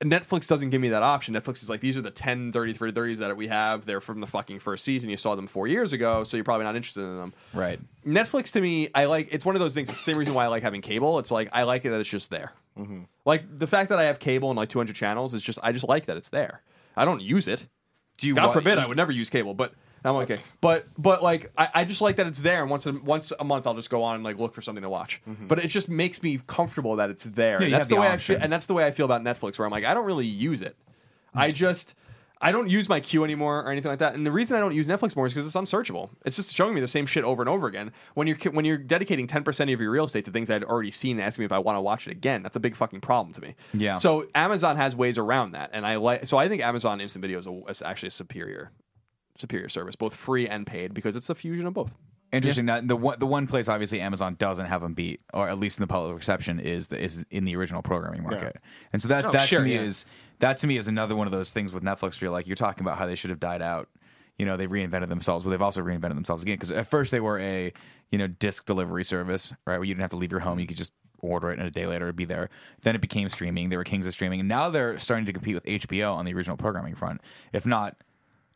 Netflix 0.02 0.46
doesn't 0.46 0.70
give 0.70 0.80
me 0.80 0.90
that 0.90 1.02
option. 1.02 1.34
Netflix 1.34 1.62
is 1.62 1.68
like, 1.68 1.80
these 1.80 1.96
are 1.96 2.02
the 2.02 2.10
10, 2.10 2.52
30, 2.52 2.72
30, 2.72 2.92
30s 2.92 3.16
that 3.18 3.36
we 3.36 3.48
have. 3.48 3.84
They're 3.84 4.00
from 4.00 4.20
the 4.20 4.28
fucking 4.28 4.60
first 4.60 4.84
season. 4.84 5.10
You 5.10 5.16
saw 5.16 5.34
them 5.34 5.48
four 5.48 5.66
years 5.66 5.92
ago, 5.92 6.22
so 6.22 6.36
you're 6.36 6.44
probably 6.44 6.66
not 6.66 6.76
interested 6.76 7.02
in 7.02 7.16
them. 7.16 7.34
Right. 7.52 7.80
Netflix 8.06 8.52
to 8.52 8.60
me, 8.60 8.90
I 8.94 9.06
like. 9.06 9.28
It's 9.32 9.44
one 9.44 9.56
of 9.56 9.60
those 9.60 9.74
things. 9.74 9.88
It's 9.88 9.98
the 9.98 10.04
same 10.04 10.16
reason 10.16 10.34
why 10.34 10.44
I 10.44 10.48
like 10.48 10.62
having 10.62 10.82
cable. 10.82 11.18
It's 11.18 11.32
like 11.32 11.48
I 11.52 11.64
like 11.64 11.84
it 11.84 11.90
that 11.90 11.98
it's 11.98 12.08
just 12.08 12.30
there. 12.30 12.52
Mm-hmm. 12.78 13.02
Like 13.24 13.58
the 13.58 13.66
fact 13.66 13.88
that 13.88 13.98
I 13.98 14.04
have 14.04 14.20
cable 14.20 14.50
and 14.50 14.56
like 14.56 14.68
200 14.68 14.94
channels 14.94 15.34
is 15.34 15.42
just. 15.42 15.58
I 15.64 15.72
just 15.72 15.88
like 15.88 16.06
that 16.06 16.16
it's 16.16 16.28
there. 16.28 16.62
I 16.98 17.04
don't 17.04 17.22
use 17.22 17.48
it. 17.48 17.66
Do 18.18 18.26
you 18.26 18.34
God 18.34 18.46
wa- 18.46 18.52
forbid 18.52 18.78
I 18.78 18.86
would 18.86 18.96
never 18.96 19.12
use 19.12 19.30
cable, 19.30 19.54
but 19.54 19.72
I'm 20.04 20.16
okay. 20.16 20.40
But 20.60 20.86
but 20.96 21.22
like 21.22 21.52
I, 21.56 21.68
I 21.74 21.84
just 21.84 22.00
like 22.00 22.16
that 22.16 22.26
it's 22.26 22.40
there, 22.40 22.62
and 22.62 22.70
once 22.70 22.86
a, 22.86 22.92
once 22.92 23.32
a 23.38 23.44
month 23.44 23.66
I'll 23.66 23.74
just 23.74 23.90
go 23.90 24.02
on 24.02 24.16
and 24.16 24.24
like 24.24 24.38
look 24.38 24.54
for 24.54 24.62
something 24.62 24.82
to 24.82 24.88
watch. 24.88 25.20
Mm-hmm. 25.28 25.46
But 25.46 25.64
it 25.64 25.68
just 25.68 25.88
makes 25.88 26.22
me 26.22 26.40
comfortable 26.46 26.96
that 26.96 27.10
it's 27.10 27.24
there. 27.24 27.60
Yeah, 27.60 27.66
you 27.66 27.70
that's 27.70 27.84
have 27.84 27.88
the, 27.88 27.94
the 27.94 28.00
way 28.00 28.06
I 28.08 28.14
option. 28.14 28.34
feel, 28.36 28.42
and 28.42 28.52
that's 28.52 28.66
the 28.66 28.74
way 28.74 28.86
I 28.86 28.90
feel 28.90 29.06
about 29.06 29.22
Netflix, 29.22 29.58
where 29.58 29.66
I'm 29.66 29.72
like 29.72 29.84
I 29.84 29.94
don't 29.94 30.06
really 30.06 30.26
use 30.26 30.62
it. 30.62 30.76
I 31.34 31.48
just 31.48 31.94
I 32.40 32.52
don't 32.52 32.70
use 32.70 32.88
my 32.88 33.00
queue 33.00 33.24
anymore 33.24 33.60
or 33.60 33.70
anything 33.70 33.90
like 33.90 33.98
that. 33.98 34.14
And 34.14 34.24
the 34.24 34.30
reason 34.30 34.56
I 34.56 34.60
don't 34.60 34.74
use 34.74 34.88
Netflix 34.88 35.16
more 35.16 35.26
is 35.26 35.32
because 35.32 35.46
it's 35.46 35.56
unsearchable. 35.56 36.10
It's 36.24 36.36
just 36.36 36.54
showing 36.54 36.74
me 36.74 36.80
the 36.80 36.88
same 36.88 37.06
shit 37.06 37.24
over 37.24 37.42
and 37.42 37.48
over 37.48 37.66
again. 37.66 37.92
When 38.14 38.26
you're 38.26 38.36
when 38.52 38.64
you're 38.64 38.78
dedicating 38.78 39.26
10 39.26 39.42
percent 39.42 39.70
of 39.70 39.80
your 39.80 39.90
real 39.90 40.04
estate 40.04 40.24
to 40.26 40.30
things 40.30 40.48
I'd 40.48 40.64
already 40.64 40.90
seen 40.90 41.18
and 41.18 41.26
asking 41.26 41.42
me 41.42 41.46
if 41.46 41.52
I 41.52 41.58
want 41.58 41.76
to 41.76 41.80
watch 41.80 42.06
it 42.06 42.12
again, 42.12 42.42
that's 42.42 42.56
a 42.56 42.60
big 42.60 42.76
fucking 42.76 43.00
problem 43.00 43.32
to 43.34 43.40
me. 43.40 43.56
Yeah. 43.72 43.94
So 43.94 44.26
Amazon 44.34 44.76
has 44.76 44.94
ways 44.94 45.18
around 45.18 45.52
that, 45.52 45.70
and 45.72 45.84
I 45.86 45.96
like. 45.96 46.26
So 46.26 46.38
I 46.38 46.48
think 46.48 46.62
Amazon 46.62 47.00
Instant 47.00 47.22
Video 47.22 47.38
is, 47.38 47.46
a, 47.46 47.62
is 47.68 47.82
actually 47.82 48.08
a 48.08 48.12
superior 48.12 48.70
superior 49.36 49.68
service, 49.68 49.96
both 49.96 50.14
free 50.14 50.48
and 50.48 50.66
paid, 50.66 50.92
because 50.94 51.16
it's 51.16 51.30
a 51.30 51.34
fusion 51.34 51.66
of 51.66 51.74
both. 51.74 51.94
Interesting. 52.32 52.66
Now, 52.66 52.80
the 52.80 52.96
one 52.96 53.18
the 53.18 53.26
one 53.26 53.46
place 53.46 53.68
obviously 53.68 54.00
Amazon 54.00 54.36
doesn't 54.38 54.66
have 54.66 54.82
them 54.82 54.94
beat, 54.94 55.20
or 55.32 55.48
at 55.48 55.58
least 55.58 55.78
in 55.78 55.82
the 55.82 55.86
public 55.86 56.16
perception, 56.16 56.60
is 56.60 56.88
the, 56.88 57.00
is 57.00 57.24
in 57.30 57.44
the 57.44 57.56
original 57.56 57.80
programming 57.82 58.22
market. 58.22 58.56
And 58.92 59.00
so 59.00 59.08
that's 59.08 59.28
Oh, 59.28 59.32
that 59.32 59.48
sure, 59.48 59.60
to 59.60 59.64
me 59.64 59.74
yeah. 59.74 59.82
is 59.82 60.04
that 60.40 60.58
to 60.58 60.66
me 60.66 60.76
is 60.76 60.88
another 60.88 61.16
one 61.16 61.26
of 61.26 61.32
those 61.32 61.52
things 61.52 61.72
with 61.72 61.82
Netflix. 61.82 62.20
Where 62.20 62.26
you're 62.26 62.30
like 62.30 62.46
you're 62.46 62.56
talking 62.56 62.84
about 62.84 62.98
how 62.98 63.06
they 63.06 63.14
should 63.14 63.30
have 63.30 63.40
died 63.40 63.62
out. 63.62 63.88
You 64.36 64.46
know, 64.46 64.56
they've 64.56 64.70
reinvented 64.70 65.08
themselves, 65.08 65.44
but 65.44 65.50
they've 65.50 65.62
also 65.62 65.80
reinvented 65.82 66.14
themselves 66.14 66.42
again. 66.42 66.54
Because 66.56 66.70
at 66.70 66.86
first 66.86 67.10
they 67.10 67.20
were 67.20 67.40
a 67.40 67.72
you 68.10 68.18
know 68.18 68.26
disc 68.26 68.66
delivery 68.66 69.04
service, 69.04 69.52
right? 69.66 69.78
Where 69.78 69.84
you 69.84 69.94
didn't 69.94 70.02
have 70.02 70.10
to 70.10 70.16
leave 70.16 70.30
your 70.30 70.40
home; 70.40 70.58
you 70.58 70.66
could 70.66 70.76
just 70.76 70.92
order 71.20 71.50
it, 71.50 71.58
and 71.58 71.66
a 71.66 71.70
day 71.70 71.86
later 71.86 72.04
it'd 72.06 72.14
be 72.16 72.24
there. 72.26 72.50
Then 72.82 72.94
it 72.94 73.00
became 73.00 73.28
streaming. 73.30 73.70
They 73.70 73.76
were 73.76 73.84
kings 73.84 74.06
of 74.06 74.12
streaming, 74.12 74.38
and 74.40 74.48
now 74.48 74.68
they're 74.70 74.98
starting 74.98 75.26
to 75.26 75.32
compete 75.32 75.54
with 75.54 75.64
HBO 75.64 76.14
on 76.14 76.24
the 76.24 76.34
original 76.34 76.56
programming 76.56 76.94
front. 76.94 77.20
If 77.52 77.66
not, 77.66 77.96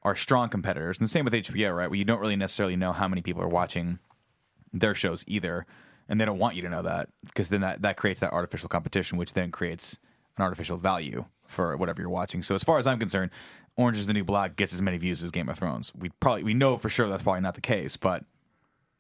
are 0.03 0.17
strong 0.17 0.49
competitors. 0.49 0.99
And 0.99 1.05
the 1.05 1.11
same 1.11 1.25
with 1.25 1.35
HBO, 1.35 1.77
right? 1.77 1.89
Where 1.89 1.99
you 1.99 2.05
don't 2.05 2.21
really 2.21 2.37
necessarily 2.37 2.77
know 2.77 2.93
how 2.93 3.09
many 3.09 3.23
people 3.23 3.43
are 3.43 3.49
watching 3.49 3.99
their 4.73 4.95
shows 4.95 5.25
either, 5.27 5.67
and 6.09 6.21
they 6.21 6.25
don't 6.25 6.39
want 6.39 6.57
you 6.57 6.63
to 6.63 6.69
know 6.69 6.83
that 6.83 7.09
because 7.25 7.49
then 7.49 7.61
that, 7.61 7.83
that 7.83 7.97
creates 7.97 8.21
that 8.21 8.33
artificial 8.33 8.69
competition, 8.69 9.19
which 9.19 9.35
then 9.35 9.51
creates 9.51 9.99
an 10.37 10.43
artificial 10.43 10.77
value 10.77 11.25
for 11.47 11.77
whatever 11.77 12.01
you're 12.01 12.11
watching. 12.11 12.43
So 12.43 12.55
as 12.55 12.65
far 12.65 12.79
as 12.79 12.87
I'm 12.87 12.99
concerned, 12.99 13.31
Orange 13.77 13.99
is 13.99 14.07
the 14.07 14.13
New 14.13 14.25
Black 14.25 14.57
gets 14.57 14.73
as 14.73 14.83
many 14.83 14.99
views 14.99 15.23
as 15.23 15.31
Game 15.31 15.49
of 15.49 15.59
Thrones. 15.59 15.93
We 15.95 16.11
probably 16.21 16.43
we 16.43 16.55
know 16.55 16.79
for 16.79 16.89
sure 16.89 17.09
that's 17.09 17.23
probably 17.23 17.43
not 17.43 17.55
the 17.55 17.61
case, 17.61 17.97
but 17.97 18.25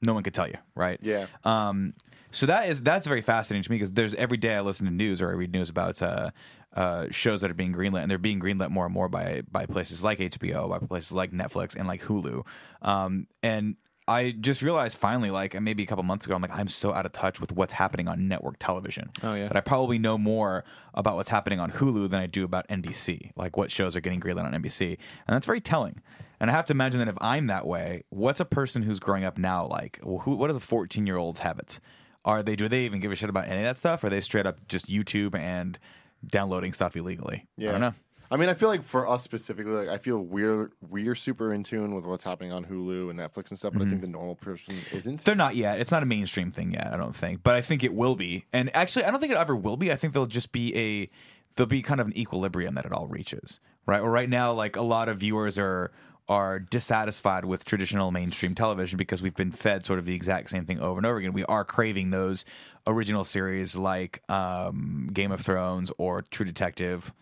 no 0.00 0.14
one 0.14 0.22
could 0.22 0.34
tell 0.34 0.48
you, 0.48 0.56
right? 0.74 0.98
Yeah. 1.02 1.26
Um, 1.44 1.94
so 2.32 2.46
that 2.46 2.68
is 2.68 2.82
that's 2.82 3.06
very 3.06 3.22
fascinating 3.22 3.62
to 3.62 3.70
me 3.70 3.76
because 3.76 3.92
there's 3.92 4.14
every 4.14 4.36
day 4.36 4.54
I 4.54 4.60
listen 4.60 4.86
to 4.86 4.92
news 4.92 5.22
or 5.22 5.30
I 5.30 5.34
read 5.34 5.52
news 5.52 5.70
about 5.70 6.02
uh, 6.02 6.30
uh, 6.74 7.06
shows 7.10 7.42
that 7.42 7.50
are 7.50 7.54
being 7.54 7.74
greenlit, 7.74 8.02
and 8.02 8.10
they're 8.10 8.18
being 8.18 8.40
greenlit 8.40 8.70
more 8.70 8.86
and 8.86 8.94
more 8.94 9.08
by 9.08 9.42
by 9.50 9.66
places 9.66 10.02
like 10.02 10.18
HBO, 10.18 10.68
by 10.68 10.78
places 10.78 11.12
like 11.12 11.30
Netflix, 11.30 11.76
and 11.76 11.86
like 11.86 12.02
Hulu. 12.02 12.46
Um, 12.80 13.26
and 13.42 13.76
I 14.08 14.32
just 14.32 14.62
realized 14.62 14.98
finally, 14.98 15.30
like 15.30 15.60
maybe 15.60 15.82
a 15.82 15.86
couple 15.86 16.02
months 16.02 16.26
ago, 16.26 16.34
I'm 16.34 16.42
like, 16.42 16.54
I'm 16.54 16.68
so 16.68 16.92
out 16.92 17.06
of 17.06 17.12
touch 17.12 17.40
with 17.40 17.52
what's 17.52 17.72
happening 17.72 18.08
on 18.08 18.26
network 18.26 18.56
television. 18.58 19.10
Oh, 19.22 19.34
yeah. 19.34 19.46
That 19.46 19.56
I 19.56 19.60
probably 19.60 19.98
know 19.98 20.18
more 20.18 20.64
about 20.94 21.14
what's 21.16 21.28
happening 21.28 21.60
on 21.60 21.70
Hulu 21.70 22.10
than 22.10 22.20
I 22.20 22.26
do 22.26 22.44
about 22.44 22.66
NBC, 22.68 23.30
like 23.36 23.56
what 23.56 23.70
shows 23.70 23.94
are 23.94 24.00
getting 24.00 24.20
greenlit 24.20 24.44
on 24.44 24.52
NBC. 24.52 24.88
And 24.88 25.34
that's 25.34 25.46
very 25.46 25.60
telling. 25.60 26.00
And 26.40 26.50
I 26.50 26.54
have 26.54 26.64
to 26.66 26.72
imagine 26.72 26.98
that 26.98 27.08
if 27.08 27.16
I'm 27.20 27.46
that 27.46 27.64
way, 27.64 28.02
what's 28.10 28.40
a 28.40 28.44
person 28.44 28.82
who's 28.82 28.98
growing 28.98 29.22
up 29.22 29.38
now 29.38 29.66
like? 29.68 30.00
Well, 30.02 30.18
who, 30.18 30.34
what 30.34 30.50
is 30.50 30.56
a 30.56 30.60
14 30.60 31.06
year 31.06 31.16
old's 31.16 31.38
habits? 31.38 31.80
Are 32.24 32.42
they, 32.42 32.56
do 32.56 32.68
they 32.68 32.84
even 32.84 33.00
give 33.00 33.10
a 33.12 33.16
shit 33.16 33.28
about 33.30 33.48
any 33.48 33.58
of 33.58 33.64
that 33.64 33.78
stuff? 33.78 34.04
Or 34.04 34.06
are 34.06 34.10
they 34.10 34.20
straight 34.20 34.46
up 34.46 34.66
just 34.68 34.88
YouTube 34.88 35.34
and 35.36 35.78
downloading 36.26 36.72
stuff 36.72 36.96
illegally? 36.96 37.46
Yeah. 37.56 37.70
I 37.70 37.72
don't 37.72 37.80
know. 37.80 37.94
I 38.30 38.36
mean, 38.38 38.48
I 38.48 38.54
feel 38.54 38.70
like 38.70 38.82
for 38.82 39.06
us 39.06 39.22
specifically, 39.22 39.72
like 39.72 39.88
I 39.88 39.98
feel 39.98 40.16
we're 40.22 40.70
we're 40.88 41.14
super 41.14 41.52
in 41.52 41.62
tune 41.64 41.94
with 41.94 42.06
what's 42.06 42.24
happening 42.24 42.50
on 42.50 42.64
Hulu 42.64 43.10
and 43.10 43.18
Netflix 43.18 43.50
and 43.50 43.58
stuff, 43.58 43.74
but 43.74 43.82
I 43.82 43.84
Mm-hmm. 43.84 43.90
think 43.90 44.00
the 44.00 44.08
normal 44.08 44.36
person 44.36 44.74
isn't. 44.90 45.22
They're 45.26 45.34
not 45.34 45.54
yet. 45.54 45.78
It's 45.80 45.90
not 45.90 46.02
a 46.02 46.06
mainstream 46.06 46.50
thing 46.50 46.72
yet. 46.72 46.86
I 46.94 46.96
don't 46.96 47.14
think, 47.14 47.42
but 47.42 47.52
I 47.52 47.60
think 47.60 47.84
it 47.84 47.92
will 47.92 48.14
be. 48.16 48.46
And 48.50 48.74
actually, 48.74 49.04
I 49.04 49.10
don't 49.10 49.20
think 49.20 49.32
it 49.32 49.38
ever 49.38 49.54
will 49.54 49.76
be. 49.76 49.92
I 49.92 49.96
think 49.96 50.14
there'll 50.14 50.24
just 50.24 50.50
be 50.50 50.74
a 50.74 51.10
there'll 51.56 51.68
be 51.68 51.82
kind 51.82 52.00
of 52.00 52.06
an 52.06 52.16
equilibrium 52.16 52.74
that 52.76 52.86
it 52.86 52.92
all 52.92 53.06
reaches. 53.06 53.60
Right. 53.84 54.00
Or 54.00 54.10
right 54.10 54.30
now, 54.30 54.54
like 54.54 54.76
a 54.76 54.82
lot 54.82 55.10
of 55.10 55.18
viewers 55.18 55.58
are 55.58 55.92
are 56.32 56.58
dissatisfied 56.58 57.44
with 57.44 57.62
traditional 57.62 58.10
mainstream 58.10 58.54
television 58.54 58.96
because 58.96 59.20
we've 59.20 59.34
been 59.34 59.52
fed 59.52 59.84
sort 59.84 59.98
of 59.98 60.06
the 60.06 60.14
exact 60.14 60.48
same 60.48 60.64
thing 60.64 60.80
over 60.80 60.98
and 60.98 61.04
over 61.04 61.18
again. 61.18 61.34
We 61.34 61.44
are 61.44 61.62
craving 61.62 62.08
those 62.08 62.46
original 62.86 63.22
series 63.22 63.76
like 63.76 64.22
um, 64.30 65.10
Game 65.12 65.30
of 65.30 65.42
Thrones 65.42 65.92
or 65.98 66.22
True 66.22 66.46
Detective 66.46 67.12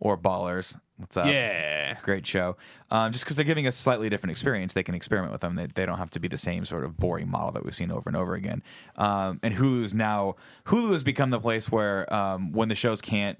or 0.00 0.18
Ballers. 0.18 0.76
What's 0.96 1.16
up? 1.16 1.26
Yeah. 1.26 1.96
great 2.02 2.26
show. 2.26 2.56
Um, 2.90 3.12
just 3.12 3.24
because 3.24 3.36
they're 3.36 3.44
giving 3.44 3.68
us 3.68 3.78
a 3.78 3.80
slightly 3.80 4.08
different 4.08 4.32
experience, 4.32 4.72
they 4.72 4.82
can 4.82 4.96
experiment 4.96 5.30
with 5.30 5.40
them. 5.40 5.54
They, 5.54 5.66
they 5.66 5.86
don't 5.86 5.98
have 5.98 6.10
to 6.10 6.20
be 6.20 6.26
the 6.26 6.36
same 6.36 6.64
sort 6.64 6.82
of 6.82 6.96
boring 6.96 7.30
model 7.30 7.52
that 7.52 7.64
we've 7.64 7.76
seen 7.76 7.92
over 7.92 8.08
and 8.08 8.16
over 8.16 8.34
again. 8.34 8.64
Um, 8.96 9.38
and 9.44 9.54
Hulu 9.54 9.84
is 9.84 9.94
now 9.94 10.34
Hulu 10.66 10.90
has 10.94 11.04
become 11.04 11.30
the 11.30 11.38
place 11.38 11.70
where 11.70 12.12
um, 12.12 12.50
when 12.50 12.68
the 12.68 12.74
shows 12.74 13.00
can't 13.00 13.38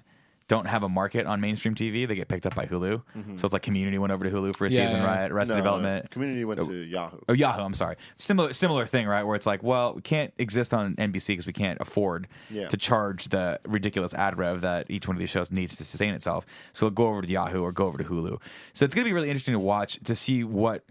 don't 0.49 0.67
have 0.67 0.83
a 0.83 0.89
market 0.89 1.27
on 1.27 1.41
mainstream 1.41 1.75
TV, 1.75 2.09
they 2.09 2.15
get 2.15 2.27
picked 2.29 2.47
up 2.47 2.55
by 2.55 2.65
Hulu. 2.67 3.03
Mm-hmm. 3.17 3.37
So 3.37 3.45
it's 3.45 3.53
like 3.53 3.63
Community 3.63 3.99
went 3.99 4.13
over 4.13 4.25
to 4.25 4.31
Hulu 4.31 4.57
for 4.57 4.67
a 4.67 4.71
Yeah, 4.71 4.87
season, 4.87 5.03
yeah. 5.03 5.07
right? 5.23 5.31
Arrested 5.31 5.55
No, 5.55 5.59
Development. 5.59 6.11
Community 6.11 6.45
went 6.45 6.61
to 6.63 6.67
oh, 6.67 6.73
Yahoo. 6.73 7.19
Oh, 7.29 7.33
Yahoo. 7.35 7.61
I'm 7.63 7.75
sorry. 7.75 7.97
Similar, 8.17 8.53
similar 8.55 8.87
thing, 8.87 9.07
right? 9.07 9.23
Where 9.25 9.37
it's 9.37 9.47
like, 9.47 9.63
well, 9.63 9.95
we 9.95 10.01
can't 10.01 10.33
exist 10.39 10.73
on 10.73 10.97
NBC 10.97 11.29
because 11.29 11.47
we 11.47 11.53
can't 11.53 11.79
afford 11.81 12.29
Yeah. 12.51 12.69
to 12.69 12.77
charge 12.79 13.29
the 13.29 13.61
ridiculous 13.67 14.15
ad 14.15 14.39
rev 14.39 14.63
that 14.63 14.87
each 14.91 15.07
one 15.07 15.17
of 15.17 15.21
these 15.21 15.31
shows 15.31 15.53
needs 15.53 15.77
to 15.77 15.85
sustain 15.85 16.15
itself. 16.15 16.47
So 16.73 16.87
they'll 16.87 16.95
go 16.95 17.09
over 17.09 17.21
to 17.23 17.29
Yahoo 17.29 17.63
or 17.63 17.71
go 17.73 17.87
over 17.87 17.99
to 17.99 18.05
Hulu. 18.05 18.41
So 18.73 18.85
it's 18.87 18.95
going 18.95 19.05
to 19.05 19.09
be 19.11 19.13
really 19.15 19.29
interesting 19.29 19.53
to 19.53 19.59
watch 19.61 19.99
to 20.05 20.15
see 20.15 20.45
what 20.45 20.85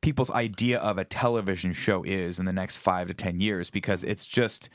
people's 0.00 0.30
idea 0.32 0.78
of 0.80 0.98
a 0.98 1.04
television 1.04 1.72
show 1.72 2.02
is 2.02 2.38
in 2.40 2.46
the 2.46 2.52
next 2.52 2.78
five 2.78 3.06
to 3.08 3.14
ten 3.14 3.38
years 3.40 3.70
because 3.70 4.02
it's 4.02 4.24
just 4.24 4.68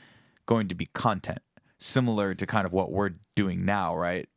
going 0.46 0.66
to 0.68 0.74
be 0.74 0.86
content 0.86 1.38
similar 1.78 2.34
to 2.34 2.46
kind 2.46 2.66
of 2.66 2.72
what 2.72 2.90
we're 2.92 3.10
doing 3.36 3.64
now, 3.64 3.96
right? 3.96 4.28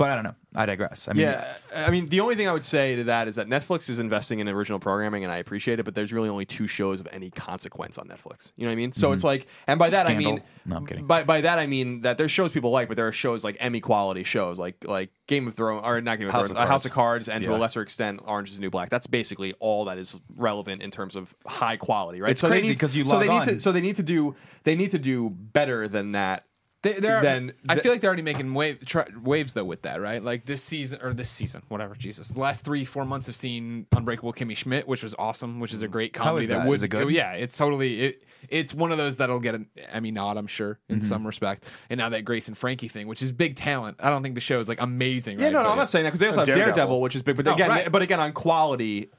But 0.00 0.12
I 0.12 0.14
don't 0.14 0.24
know. 0.24 0.34
I 0.54 0.64
digress. 0.64 1.08
I 1.08 1.12
mean, 1.12 1.22
Yeah, 1.26 1.54
I 1.76 1.90
mean, 1.90 2.08
the 2.08 2.20
only 2.20 2.34
thing 2.34 2.48
I 2.48 2.54
would 2.54 2.62
say 2.62 2.96
to 2.96 3.04
that 3.04 3.28
is 3.28 3.36
that 3.36 3.48
Netflix 3.48 3.90
is 3.90 3.98
investing 3.98 4.40
in 4.40 4.48
original 4.48 4.78
programming, 4.78 5.24
and 5.24 5.30
I 5.32 5.36
appreciate 5.36 5.78
it. 5.78 5.82
But 5.84 5.94
there's 5.94 6.10
really 6.10 6.30
only 6.30 6.46
two 6.46 6.66
shows 6.66 7.00
of 7.00 7.08
any 7.12 7.28
consequence 7.28 7.98
on 7.98 8.08
Netflix. 8.08 8.50
You 8.56 8.64
know 8.64 8.70
what 8.70 8.72
I 8.72 8.76
mean? 8.76 8.92
So 8.92 9.12
it's 9.12 9.22
like, 9.24 9.46
and 9.66 9.78
by 9.78 9.90
that 9.90 10.06
I 10.06 10.16
mean, 10.16 10.40
No, 10.64 10.76
I'm 10.76 10.86
kidding. 10.86 11.06
By 11.06 11.24
by 11.24 11.42
that 11.42 11.58
I 11.58 11.66
mean 11.66 12.00
that 12.00 12.16
there's 12.16 12.32
shows 12.32 12.50
people 12.50 12.70
like, 12.70 12.88
but 12.88 12.96
there 12.96 13.06
are 13.08 13.12
shows 13.12 13.44
like 13.44 13.58
Emmy 13.60 13.80
quality 13.80 14.24
shows, 14.24 14.58
like 14.58 14.82
like 14.88 15.10
Game 15.26 15.46
of 15.46 15.54
Thrones, 15.54 15.82
or 15.84 16.00
not 16.00 16.18
Game 16.18 16.28
of 16.28 16.32
House 16.32 16.46
Thrones, 16.46 16.52
of 16.52 16.56
uh, 16.56 16.66
House 16.66 16.86
of 16.86 16.92
Cards, 16.92 17.28
and 17.28 17.44
to 17.44 17.54
a 17.54 17.58
lesser 17.58 17.82
extent, 17.82 18.22
Orange 18.24 18.48
Is 18.48 18.56
the 18.56 18.62
New 18.62 18.70
Black. 18.70 18.88
That's 18.88 19.06
basically 19.06 19.52
all 19.60 19.84
that 19.84 19.98
is 19.98 20.18
relevant 20.34 20.80
in 20.82 20.90
terms 20.90 21.14
of 21.14 21.34
high 21.46 21.76
quality, 21.76 22.22
right? 22.22 22.30
It's 22.30 22.40
they 22.40 22.48
crazy 22.48 22.74
'cause 22.74 22.96
you 22.96 23.04
so 23.04 23.18
they 23.18 23.28
need 23.28 23.34
on- 23.34 23.46
to 23.46 23.60
so 23.60 23.70
they 23.70 23.82
need 23.82 23.96
to 23.96 24.02
do 24.02 24.34
they 24.64 24.76
need 24.76 24.92
to 24.92 24.98
do 24.98 25.28
better 25.30 25.88
than 25.88 26.12
that. 26.12 26.46
They, 26.82 26.94
they're, 26.94 27.20
Then 27.20 27.52
I 27.68 27.74
th- 27.74 27.82
feel 27.82 27.92
like 27.92 28.00
they're 28.00 28.08
already 28.08 28.22
making 28.22 28.54
wave, 28.54 28.84
tr- 28.86 29.00
waves 29.22 29.52
though 29.52 29.64
with 29.64 29.82
that, 29.82 30.00
right? 30.00 30.22
Like 30.24 30.46
this 30.46 30.62
season 30.62 30.98
or 31.02 31.12
this 31.12 31.28
season, 31.28 31.62
whatever. 31.68 31.94
Jesus, 31.94 32.28
the 32.28 32.40
last 32.40 32.64
three, 32.64 32.86
four 32.86 33.04
months 33.04 33.26
have 33.26 33.36
seen 33.36 33.86
Unbreakable 33.92 34.32
Kimmy 34.32 34.56
Schmidt, 34.56 34.88
which 34.88 35.02
was 35.02 35.14
awesome, 35.18 35.60
which 35.60 35.74
is 35.74 35.82
a 35.82 35.88
great 35.88 36.14
comedy 36.14 36.44
is 36.44 36.48
that? 36.48 36.66
would. 36.66 36.74
Is 36.76 36.82
it 36.82 36.88
good? 36.88 37.10
Yeah, 37.10 37.32
it's 37.32 37.54
totally. 37.56 38.00
It, 38.00 38.22
it's 38.48 38.72
one 38.72 38.92
of 38.92 38.96
those 38.96 39.18
that'll 39.18 39.40
get 39.40 39.54
an 39.54 39.66
Emmy 39.92 40.10
nod, 40.10 40.38
I'm 40.38 40.46
sure, 40.46 40.78
in 40.88 41.00
Mm-hmm. 41.00 41.06
some 41.08 41.26
respect. 41.26 41.66
And 41.90 41.98
now 41.98 42.08
that 42.08 42.24
Grace 42.24 42.48
and 42.48 42.56
Frankie 42.56 42.88
thing, 42.88 43.06
which 43.08 43.20
is 43.20 43.30
big 43.30 43.56
talent, 43.56 43.98
I 44.00 44.08
don't 44.08 44.22
think 44.22 44.34
the 44.34 44.40
show 44.40 44.58
is 44.58 44.66
like 44.66 44.80
amazing. 44.80 45.38
Yeah, 45.38 45.46
right? 45.46 45.52
no, 45.52 45.58
no, 45.58 45.64
But 45.64 45.70
I'm 45.72 45.78
not 45.78 45.90
saying 45.90 46.04
that 46.04 46.10
because 46.10 46.20
they 46.20 46.26
also 46.28 46.40
have 46.40 46.46
Daredevil. 46.46 46.74
Daredevil. 46.74 47.00
which 47.02 47.14
is 47.14 47.22
big, 47.22 47.36
but 47.36 47.44
No, 47.44 47.52
again, 47.52 47.68
right. 47.68 47.92
but 47.92 48.00
again, 48.00 48.20
on 48.20 48.32
quality, 48.32 49.10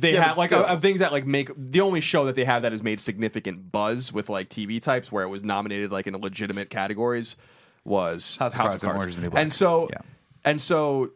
they 0.00 0.14
Yeah, 0.14 0.24
have 0.24 0.38
like 0.38 0.50
still. 0.50 0.64
uh, 0.64 0.78
things 0.80 0.98
that 1.00 1.12
like 1.12 1.26
make 1.26 1.50
the 1.56 1.80
only 1.80 2.00
show 2.00 2.24
that 2.26 2.34
they 2.34 2.44
have 2.44 2.62
that 2.62 2.72
has 2.72 2.82
made 2.82 3.00
significant 3.00 3.70
buzz 3.72 4.12
with 4.12 4.28
like 4.28 4.48
TV 4.48 4.80
types 4.82 5.10
where 5.12 5.22
it 5.24 5.28
was 5.28 5.44
nominated 5.44 5.90
like 5.92 6.06
in 6.06 6.16
legitimate 6.16 6.70
categories 6.70 7.36
was 7.84 8.36
House 8.36 8.54
of 8.54 8.80
Cards 8.80 8.84
and 8.84 9.14
the 9.16 9.20
New 9.22 9.30
Black. 9.30 9.42
and 9.42 9.52
so 9.52 9.88
Yeah. 9.92 10.00
and 10.44 10.60
so 10.60 11.10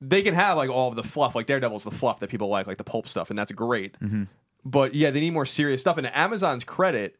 they 0.00 0.22
can 0.22 0.34
have 0.34 0.56
like 0.56 0.70
all 0.70 0.88
of 0.88 0.96
the 0.96 1.02
fluff, 1.02 1.34
like 1.34 1.46
Daredevil's 1.46 1.84
the 1.84 1.90
fluff 1.90 2.20
that 2.20 2.28
people 2.30 2.48
like, 2.48 2.66
like 2.66 2.78
the 2.78 2.84
pulp 2.84 3.08
stuff, 3.08 3.30
and 3.30 3.38
that's 3.38 3.50
great. 3.52 3.98
Mm-hmm. 4.00 4.24
But 4.64 4.94
yeah, 4.94 5.10
they 5.10 5.20
need 5.20 5.32
more 5.32 5.46
serious 5.46 5.80
stuff. 5.80 5.96
And 5.96 6.06
to 6.06 6.16
Amazon's 6.16 6.62
credit, 6.64 7.16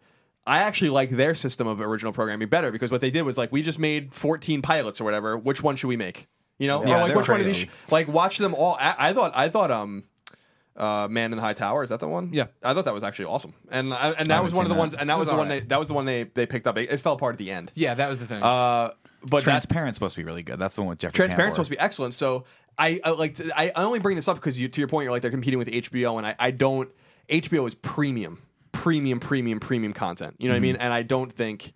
I 0.46 0.58
actually 0.58 0.90
like 0.90 1.10
their 1.10 1.34
system 1.34 1.66
of 1.66 1.80
original 1.80 2.12
programming 2.12 2.48
better 2.48 2.70
because 2.70 2.90
what 2.92 3.00
they 3.00 3.10
did 3.10 3.22
was 3.22 3.36
like 3.38 3.50
we 3.52 3.62
just 3.62 3.78
made 3.78 4.14
14 4.14 4.62
pilots 4.62 5.00
or 5.00 5.04
whatever. 5.04 5.36
Which 5.36 5.62
one 5.62 5.76
should 5.76 5.88
we 5.88 5.96
make? 5.96 6.28
You 6.58 6.68
know, 6.68 6.84
Yeah, 6.84 6.96
or 7.04 7.08
like 7.08 7.14
which 7.16 7.28
one 7.28 7.40
of 7.40 7.46
these? 7.46 7.56
crazy. 7.64 7.70
Like 7.90 8.08
watch 8.08 8.38
them 8.38 8.54
all. 8.54 8.76
I, 8.80 8.94
I 8.98 9.12
thought 9.12 9.32
I 9.34 9.48
thought 9.48 9.70
um. 9.70 10.04
Uh, 10.78 11.08
Man 11.10 11.32
in 11.32 11.36
the 11.36 11.42
High 11.42 11.54
Tower 11.54 11.82
is 11.82 11.90
that 11.90 11.98
the 12.00 12.06
one? 12.08 12.32
Yeah. 12.32 12.46
I 12.62 12.72
thought 12.72 12.84
that 12.84 12.94
was 12.94 13.02
actually 13.02 13.24
awesome, 13.26 13.52
and 13.70 13.92
I, 13.92 14.10
and 14.12 14.30
that 14.30 14.34
haven't 14.36 14.44
was 14.44 14.54
one 14.54 14.64
of 14.64 14.68
the 14.68 14.74
that. 14.76 14.78
ones, 14.78 14.94
and 14.94 15.10
that 15.10 15.14
It 15.14 15.18
was 15.18 15.26
was 15.26 15.32
the 15.32 15.36
one 15.36 15.46
alright. 15.48 15.62
they 15.62 15.66
that 15.68 15.78
was 15.78 15.88
the 15.88 15.94
one 15.94 16.04
they 16.06 16.22
they 16.22 16.46
picked 16.46 16.66
up. 16.68 16.78
It, 16.78 16.90
it 16.90 17.00
fell 17.00 17.14
apart 17.14 17.34
at 17.34 17.38
the 17.38 17.50
end. 17.50 17.72
Yeah, 17.74 17.94
that 17.94 18.08
was 18.08 18.18
the 18.20 18.26
thing. 18.26 18.42
Uh, 18.42 18.92
but 19.22 19.38
that- 19.38 19.42
Transparent's 19.42 19.96
supposed 19.96 20.14
to 20.14 20.20
be 20.20 20.24
really 20.24 20.44
good. 20.44 20.58
That's 20.60 20.76
the 20.76 20.82
one 20.82 20.90
with 20.90 21.00
Jeffrey. 21.00 21.14
Transparent's 21.16 21.54
Tambor. 21.54 21.56
supposed 21.56 21.70
to 21.70 21.76
be 21.76 21.80
excellent. 21.80 22.14
So 22.14 22.44
I, 22.78 23.00
I 23.04 23.10
like 23.10 23.34
to, 23.34 23.50
I, 23.58 23.72
I 23.74 23.82
only 23.82 23.98
bring 23.98 24.14
this 24.14 24.28
up 24.28 24.36
because 24.36 24.60
you 24.60 24.68
to 24.68 24.80
your 24.80 24.86
point 24.86 25.04
you're 25.04 25.12
like 25.12 25.22
they're 25.22 25.32
competing 25.32 25.58
with 25.58 25.66
HBO 25.68 26.16
and 26.18 26.24
I, 26.26 26.36
I 26.38 26.52
don't 26.52 26.88
HBO 27.28 27.66
is 27.66 27.74
premium 27.74 28.40
premium 28.70 29.18
premium 29.18 29.58
premium 29.58 29.92
content. 29.92 30.36
You 30.38 30.46
know 30.48 30.54
what 30.54 30.58
I 30.58 30.60
mean? 30.60 30.74
Mm-hmm. 30.74 30.82
And 30.82 30.92
I 30.92 31.02
don't 31.02 31.32
think 31.32 31.72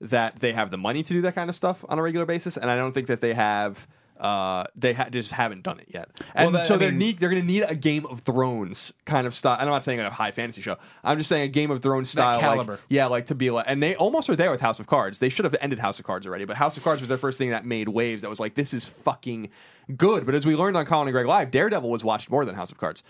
that 0.00 0.40
they 0.40 0.52
have 0.52 0.70
the 0.72 0.78
money 0.78 1.02
to 1.04 1.12
do 1.12 1.20
that 1.22 1.34
kind 1.36 1.48
of 1.50 1.54
stuff 1.54 1.84
on 1.88 1.98
a 1.98 2.02
regular 2.02 2.26
basis 2.26 2.56
and 2.56 2.68
I 2.70 2.76
don't 2.76 2.92
think 2.92 3.06
that 3.06 3.20
they 3.20 3.34
have 3.34 3.86
uh, 4.20 4.64
they 4.76 4.92
ha- 4.92 5.08
just 5.08 5.32
haven't 5.32 5.62
done 5.62 5.80
it 5.80 5.86
yet, 5.88 6.08
and 6.34 6.54
that- 6.54 6.64
so 6.66 6.74
I 6.74 6.78
they're 6.78 6.90
mean- 6.90 6.98
need 6.98 7.18
they're 7.18 7.30
going 7.30 7.42
to 7.42 7.46
need 7.46 7.62
a 7.62 7.74
Game 7.74 8.06
of 8.06 8.20
Thrones 8.20 8.92
kind 9.06 9.26
of 9.26 9.34
style. 9.34 9.56
I'm 9.58 9.66
not 9.66 9.82
saying 9.82 9.98
a 10.00 10.10
high 10.10 10.30
fantasy 10.30 10.60
show. 10.62 10.76
I'm 11.02 11.18
just 11.18 11.28
saying 11.28 11.42
a 11.44 11.48
Game 11.48 11.70
of 11.70 11.82
Thrones 11.82 12.10
style, 12.10 12.34
like, 12.36 12.40
caliber. 12.40 12.80
yeah, 12.88 13.06
like 13.06 13.26
to 13.26 13.34
be 13.34 13.50
like, 13.50 13.64
and 13.68 13.82
they 13.82 13.96
almost 13.96 14.28
are 14.30 14.36
there 14.36 14.50
with 14.50 14.60
House 14.60 14.78
of 14.78 14.86
Cards. 14.86 15.18
They 15.18 15.28
should 15.30 15.44
have 15.44 15.56
ended 15.60 15.78
House 15.78 15.98
of 15.98 16.04
Cards 16.04 16.26
already, 16.26 16.44
but 16.44 16.56
House 16.56 16.76
of 16.76 16.84
Cards 16.84 17.00
was 17.00 17.08
their 17.08 17.18
first 17.18 17.38
thing 17.38 17.50
that 17.50 17.64
made 17.64 17.88
waves. 17.88 18.22
That 18.22 18.28
was 18.28 18.40
like, 18.40 18.54
this 18.54 18.72
is 18.74 18.84
fucking 18.86 19.48
good. 19.96 20.26
But 20.26 20.34
as 20.34 20.44
we 20.46 20.54
learned 20.54 20.76
on 20.76 20.84
Colin 20.86 21.08
and 21.08 21.12
Greg 21.14 21.26
Live, 21.26 21.50
Daredevil 21.50 21.88
was 21.88 22.04
watched 22.04 22.30
more 22.30 22.44
than 22.44 22.54
House 22.54 22.70
of 22.70 22.78
Cards. 22.78 23.02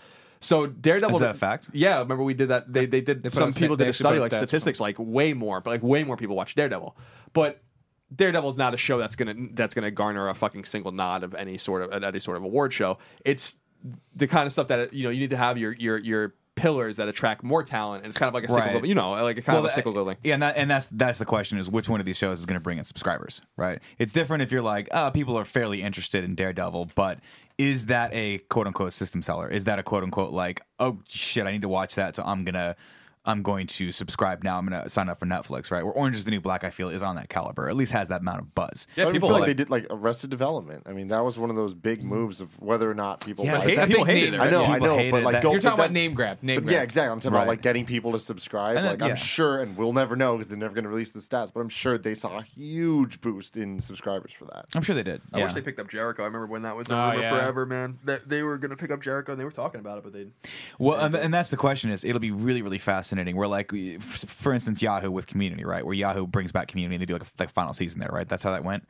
So 0.43 0.65
Daredevil 0.65 1.17
Is 1.17 1.19
that 1.21 1.35
a 1.35 1.37
fact? 1.37 1.69
Yeah, 1.71 1.99
remember 1.99 2.23
we 2.23 2.33
did 2.33 2.49
that. 2.49 2.71
They 2.73 2.87
they 2.87 3.01
did 3.01 3.21
put 3.21 3.31
some 3.33 3.53
people 3.53 3.75
they 3.77 3.83
did 3.85 3.91
a 3.91 3.93
study 3.93 4.17
like 4.17 4.33
statistics 4.33 4.79
like 4.79 4.95
way 4.97 5.33
more, 5.33 5.61
but 5.61 5.69
like 5.69 5.83
way 5.83 6.03
more 6.03 6.17
people 6.17 6.35
watch 6.35 6.55
Daredevil. 6.55 6.95
But 7.33 7.61
Daredevil's 8.15 8.57
not 8.57 8.73
a 8.73 8.77
show 8.77 8.97
that's 8.97 9.15
gonna 9.15 9.35
that's 9.53 9.73
gonna 9.73 9.91
garner 9.91 10.27
a 10.29 10.33
fucking 10.35 10.65
single 10.65 10.91
nod 10.91 11.23
of 11.23 11.33
any 11.35 11.57
sort 11.57 11.81
of 11.81 11.91
at 11.91 12.03
any 12.03 12.19
sort 12.19 12.37
of 12.37 12.43
award 12.43 12.73
show. 12.73 12.97
It's 13.25 13.55
the 14.15 14.27
kind 14.27 14.45
of 14.45 14.51
stuff 14.51 14.67
that 14.67 14.93
you 14.93 15.03
know 15.03 15.09
you 15.09 15.19
need 15.19 15.29
to 15.31 15.37
have 15.37 15.57
your 15.57 15.73
your 15.73 15.97
your 15.97 16.35
pillars 16.55 16.97
that 16.97 17.07
attract 17.07 17.43
more 17.43 17.63
talent, 17.63 18.03
and 18.03 18.09
it's 18.11 18.17
kind 18.17 18.27
of 18.27 18.33
like 18.33 18.43
a 18.43 18.49
cyclical, 18.49 18.81
Right. 18.81 18.85
you 18.87 18.93
know, 18.93 19.11
like 19.23 19.37
a 19.37 19.41
kind 19.41 19.57
of 19.57 19.65
a 19.65 19.69
cyclical 19.69 20.05
thing. 20.05 20.17
Yeah, 20.21 20.33
and, 20.33 20.43
that, 20.43 20.57
and 20.57 20.69
that's 20.69 20.87
that's 20.87 21.17
the 21.17 21.25
question: 21.25 21.57
is 21.57 21.69
which 21.69 21.87
one 21.89 21.99
of 21.99 22.05
these 22.05 22.17
shows 22.17 22.39
is 22.39 22.45
going 22.45 22.59
to 22.59 22.63
bring 22.63 22.77
in 22.77 22.83
subscribers? 22.83 23.41
Right? 23.57 23.79
It's 23.97 24.13
different 24.13 24.43
if 24.43 24.51
you're 24.51 24.61
like, 24.61 24.89
oh, 24.91 25.09
people 25.11 25.37
are 25.39 25.45
fairly 25.45 25.81
interested 25.81 26.23
in 26.23 26.35
Daredevil, 26.35 26.91
but 26.93 27.19
is 27.57 27.85
that 27.87 28.11
a 28.13 28.39
quote 28.49 28.67
unquote 28.67 28.93
system 28.93 29.21
seller? 29.21 29.47
Is 29.47 29.63
that 29.63 29.79
a 29.79 29.83
quote 29.83 30.03
unquote 30.03 30.31
like, 30.33 30.61
oh 30.79 30.99
shit, 31.07 31.45
I 31.47 31.51
need 31.51 31.61
to 31.61 31.69
watch 31.69 31.95
that, 31.95 32.15
so 32.15 32.23
I'm 32.23 32.43
gonna 32.43 32.75
I'm 33.23 33.43
going 33.43 33.67
to 33.67 33.91
subscribe 33.91 34.43
now. 34.43 34.57
I'm 34.57 34.65
going 34.67 34.81
to 34.83 34.89
sign 34.89 35.07
up 35.07 35.19
for 35.19 35.27
Netflix, 35.27 35.69
right? 35.69 35.83
Where 35.83 35.93
Orange 35.93 36.15
is 36.15 36.25
the 36.25 36.31
New 36.31 36.41
Black, 36.41 36.63
I 36.63 36.71
feel, 36.71 36.89
is 36.89 37.03
on 37.03 37.17
that 37.17 37.29
caliber. 37.29 37.69
At 37.69 37.75
least 37.75 37.91
has 37.91 38.07
that 38.07 38.21
amount 38.21 38.39
of 38.39 38.55
buzz. 38.55 38.87
Yeah, 38.95 39.03
I 39.03 39.05
don't 39.05 39.13
people 39.13 39.29
feel 39.29 39.33
like, 39.33 39.41
like- 39.41 39.47
they 39.49 39.53
did 39.53 39.69
like 39.69 39.85
Arrested 39.91 40.31
Development. 40.31 40.81
I 40.87 40.93
mean, 40.93 41.09
that 41.09 41.19
was 41.23 41.37
one 41.37 41.51
of 41.51 41.55
those 41.55 41.75
big 41.75 42.03
moves 42.03 42.41
of 42.41 42.59
whether 42.59 42.89
or 42.89 42.95
not 42.95 43.23
people 43.23 43.45
Yeah, 43.45 43.59
like 43.59 43.67
hate- 43.69 43.75
that. 43.75 43.87
people 43.89 44.05
hated 44.05 44.31
name 44.31 44.41
it. 44.41 44.43
I 44.43 44.49
know, 44.49 44.63
I 44.63 44.79
know, 44.79 45.11
but 45.11 45.21
like 45.23 45.33
that. 45.33 45.43
don't 45.43 45.51
You're 45.51 45.61
talking 45.61 45.77
but 45.77 45.83
about 45.83 45.87
that- 45.89 45.91
name 45.93 46.13
grab. 46.15 46.39
Name 46.41 46.57
But 46.61 46.63
grab. 46.65 46.73
yeah, 46.77 46.81
exactly. 46.81 47.11
I'm 47.11 47.19
talking 47.19 47.33
Right. 47.35 47.41
about 47.43 47.47
like 47.49 47.61
getting 47.61 47.85
people 47.85 48.11
to 48.13 48.19
subscribe. 48.19 48.75
Then- 48.77 48.85
like 48.85 49.01
I'm 49.03 49.15
sure, 49.15 49.61
and 49.61 49.77
we'll 49.77 49.93
never 49.93 50.15
know 50.15 50.37
because 50.37 50.47
they're 50.47 50.57
never 50.57 50.73
going 50.73 50.85
to 50.85 50.89
release 50.89 51.11
the 51.11 51.19
stats. 51.19 51.51
But 51.53 51.59
I'm 51.59 51.69
sure 51.69 51.99
they 51.99 52.15
saw 52.15 52.39
a 52.39 52.41
huge 52.41 53.21
boost 53.21 53.55
in 53.55 53.79
subscribers 53.79 54.33
for 54.33 54.45
that. 54.45 54.65
I'm 54.75 54.81
sure 54.81 54.95
they 54.95 55.03
did. 55.03 55.21
I 55.31 55.43
wish 55.43 55.53
they 55.53 55.61
picked 55.61 55.79
up 55.79 55.89
Jericho. 55.89 56.23
I 56.23 56.25
remember 56.25 56.47
when 56.47 56.63
that 56.63 56.75
was 56.75 56.89
a 56.89 56.95
Oh, 56.95 57.09
rumor 57.11 57.21
yeah. 57.21 57.29
forever, 57.37 57.67
man. 57.67 57.99
That 58.05 58.27
they 58.27 58.41
were 58.41 58.57
going 58.57 58.71
to 58.71 58.77
pick 58.77 58.89
up 58.91 59.01
Jericho 59.01 59.33
and 59.33 59.39
they 59.39 59.45
were 59.45 59.51
talking 59.51 59.79
about 59.79 59.99
it, 59.99 60.03
but 60.03 60.11
they 60.13 60.25
Well, 60.79 60.99
and, 60.99 61.13
and 61.13 61.31
that's 61.31 61.51
the 61.51 61.57
question: 61.57 61.91
is 61.91 62.03
it'll 62.03 62.19
be 62.19 62.31
really, 62.31 62.61
really 62.63 62.79
fascinating. 63.11 63.35
Where, 63.35 63.47
like, 63.47 63.71
for 64.01 64.53
instance, 64.53 64.81
Yahoo 64.81 65.11
with 65.11 65.27
Community, 65.27 65.65
right? 65.65 65.85
Where 65.85 65.93
Yahoo 65.95 66.25
brings 66.27 66.51
back 66.51 66.67
Community, 66.67 66.95
and 66.95 67.01
they 67.01 67.05
do 67.05 67.13
like 67.13 67.23
a 67.23 67.27
like 67.39 67.49
final 67.51 67.73
season 67.73 67.99
there, 67.99 68.09
right? 68.11 68.27
That's 68.27 68.43
how 68.43 68.51
that 68.51 68.63
went. 68.63 68.87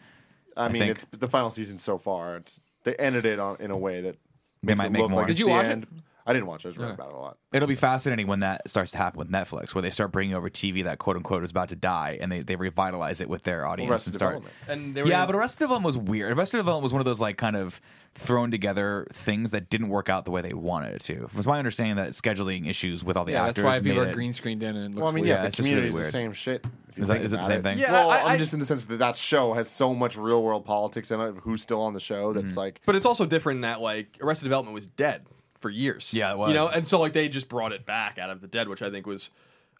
I 0.56 0.68
mean, 0.68 0.81
think- 0.84 0.91
it's 0.91 1.06
the 1.11 1.27
final 1.27 1.49
season 1.49 1.77
so 1.80 1.98
far. 1.98 2.38
It's 2.38 2.60
they 2.84 2.95
ended 2.95 3.26
it 3.26 3.39
on 3.39 3.57
in 3.60 3.72
a 3.72 3.77
way 3.77 4.02
that 4.02 4.15
They 4.64 4.68
makes 4.73 4.77
might 4.80 4.85
it 4.88 4.91
make 4.91 5.02
look 5.02 5.11
more. 5.11 5.19
like 5.22 5.27
Did 5.27 5.34
it's 5.34 5.39
you 5.39 5.45
the 5.48 5.52
watch 5.52 5.65
it? 5.65 5.72
end. 5.72 5.88
I 5.91 6.02
I 6.23 6.34
didn't 6.34 6.45
watch. 6.45 6.64
it. 6.65 6.68
I 6.68 6.69
was 6.69 6.77
reading 6.77 6.93
about 6.93 7.10
it 7.10 7.15
a 7.15 7.18
lot. 7.18 7.38
It'll 7.52 7.68
be 7.68 7.76
fascinating 7.76 8.27
when 8.27 8.41
that 8.41 8.69
starts 8.69 8.91
to 8.91 8.98
happen 8.99 9.18
with 9.18 9.31
Netflix, 9.31 9.73
where 9.73 9.81
they 9.81 9.89
start 9.89 10.11
bringing 10.11 10.35
over 10.35 10.49
TV 10.52 10.84
that 10.84 10.99
quote 10.99 11.15
unquote 11.15 11.43
is 11.43 11.49
about 11.52 11.69
to 11.69 11.76
die, 11.76 12.19
and 12.22 12.31
they, 12.31 12.43
they 12.43 12.56
revitalize 12.56 13.22
it 13.22 13.30
with 13.30 13.43
their 13.43 13.65
audience 13.65 13.89
Arrested 13.91 14.10
and 14.10 14.15
start. 14.15 14.43
And 14.68 14.93
they 14.93 15.02
were 15.02 15.10
Yeah, 15.10 15.15
gonna- 15.22 15.27
but 15.27 15.35
Arrested 15.38 15.60
Development 15.60 15.85
was 15.85 15.98
weird. 15.98 16.38
Arrested 16.38 16.57
Development 16.57 16.84
was 16.84 16.93
one 16.93 17.02
of 17.02 17.06
those 17.06 17.19
like 17.19 17.38
kind 17.38 17.56
of 17.56 17.81
thrown 18.13 18.51
together 18.51 19.07
things 19.13 19.51
that 19.51 19.69
didn't 19.69 19.88
work 19.88 20.09
out 20.09 20.25
the 20.25 20.31
way 20.31 20.41
they 20.41 20.53
wanted 20.53 20.93
it 20.95 21.01
to. 21.01 21.13
It 21.23 21.33
was 21.33 21.45
my 21.45 21.57
understanding 21.57 21.95
that 21.95 22.11
scheduling 22.11 22.69
issues 22.69 23.03
with 23.05 23.15
all 23.15 23.23
the 23.25 23.31
Yeah, 23.31 23.43
actors 23.45 23.63
that's 23.63 23.65
why 23.65 23.79
people 23.79 24.01
made 24.03 24.07
are 24.07 24.11
it- 24.11 24.13
green 24.15 24.33
screened 24.33 24.63
in 24.63 24.75
and 24.75 24.85
it 24.85 24.88
looks 24.89 24.97
Well, 24.97 25.07
I 25.07 25.11
mean, 25.11 25.23
weird. 25.23 25.27
Yeah, 25.29 25.33
yeah, 25.35 25.41
but 25.43 25.47
it's 25.47 25.55
just 25.57 25.65
really 25.65 25.75
community 25.81 25.99
is 25.99 26.05
the 26.07 26.11
same 26.11 26.33
shit. 26.33 26.65
Is 26.97 27.07
that- 27.07 27.21
it 27.21 27.29
the 27.29 27.35
about 27.38 27.47
same 27.47 27.63
thing? 27.63 27.79
Yeah, 27.79 27.91
well, 27.93 28.09
I- 28.11 28.17
I, 28.17 28.21
I- 28.23 28.33
am 28.33 28.39
just 28.39 28.51
in 28.53 28.59
the 28.59 28.65
sense 28.65 28.83
that 28.85 28.97
that 28.99 29.17
show 29.17 29.53
has 29.53 29.69
so 29.69 29.95
much 29.95 30.17
real 30.17 30.43
world 30.43 30.65
politics 30.65 31.09
in 31.09 31.21
it. 31.21 31.35
Who's 31.43 31.61
still 31.61 31.81
on 31.81 31.93
the 31.93 32.01
show? 32.01 32.33
Mm-hmm. 32.33 32.41
That's 32.41 32.57
like 32.57 32.81
But 32.85 32.95
it's 32.97 33.05
also 33.05 33.25
different 33.25 33.57
in 33.57 33.61
that 33.61 33.79
like 33.81 34.17
Arrested 34.21 34.43
Development 34.45 34.73
was 34.75 34.88
dead 34.88 35.25
for 35.59 35.69
years. 35.69 36.13
Yeah, 36.13 36.33
it 36.33 36.38
was. 36.38 36.49
You 36.49 36.55
know, 36.55 36.67
and 36.67 36.85
so 36.85 36.99
like 36.99 37.13
they 37.13 37.29
just 37.29 37.47
brought 37.47 37.71
it 37.71 37.85
back 37.85 38.17
out 38.17 38.29
of 38.29 38.41
the 38.41 38.47
dead, 38.47 38.67
which 38.67 38.81
I 38.81 38.89
think 38.91 39.07
was 39.07 39.29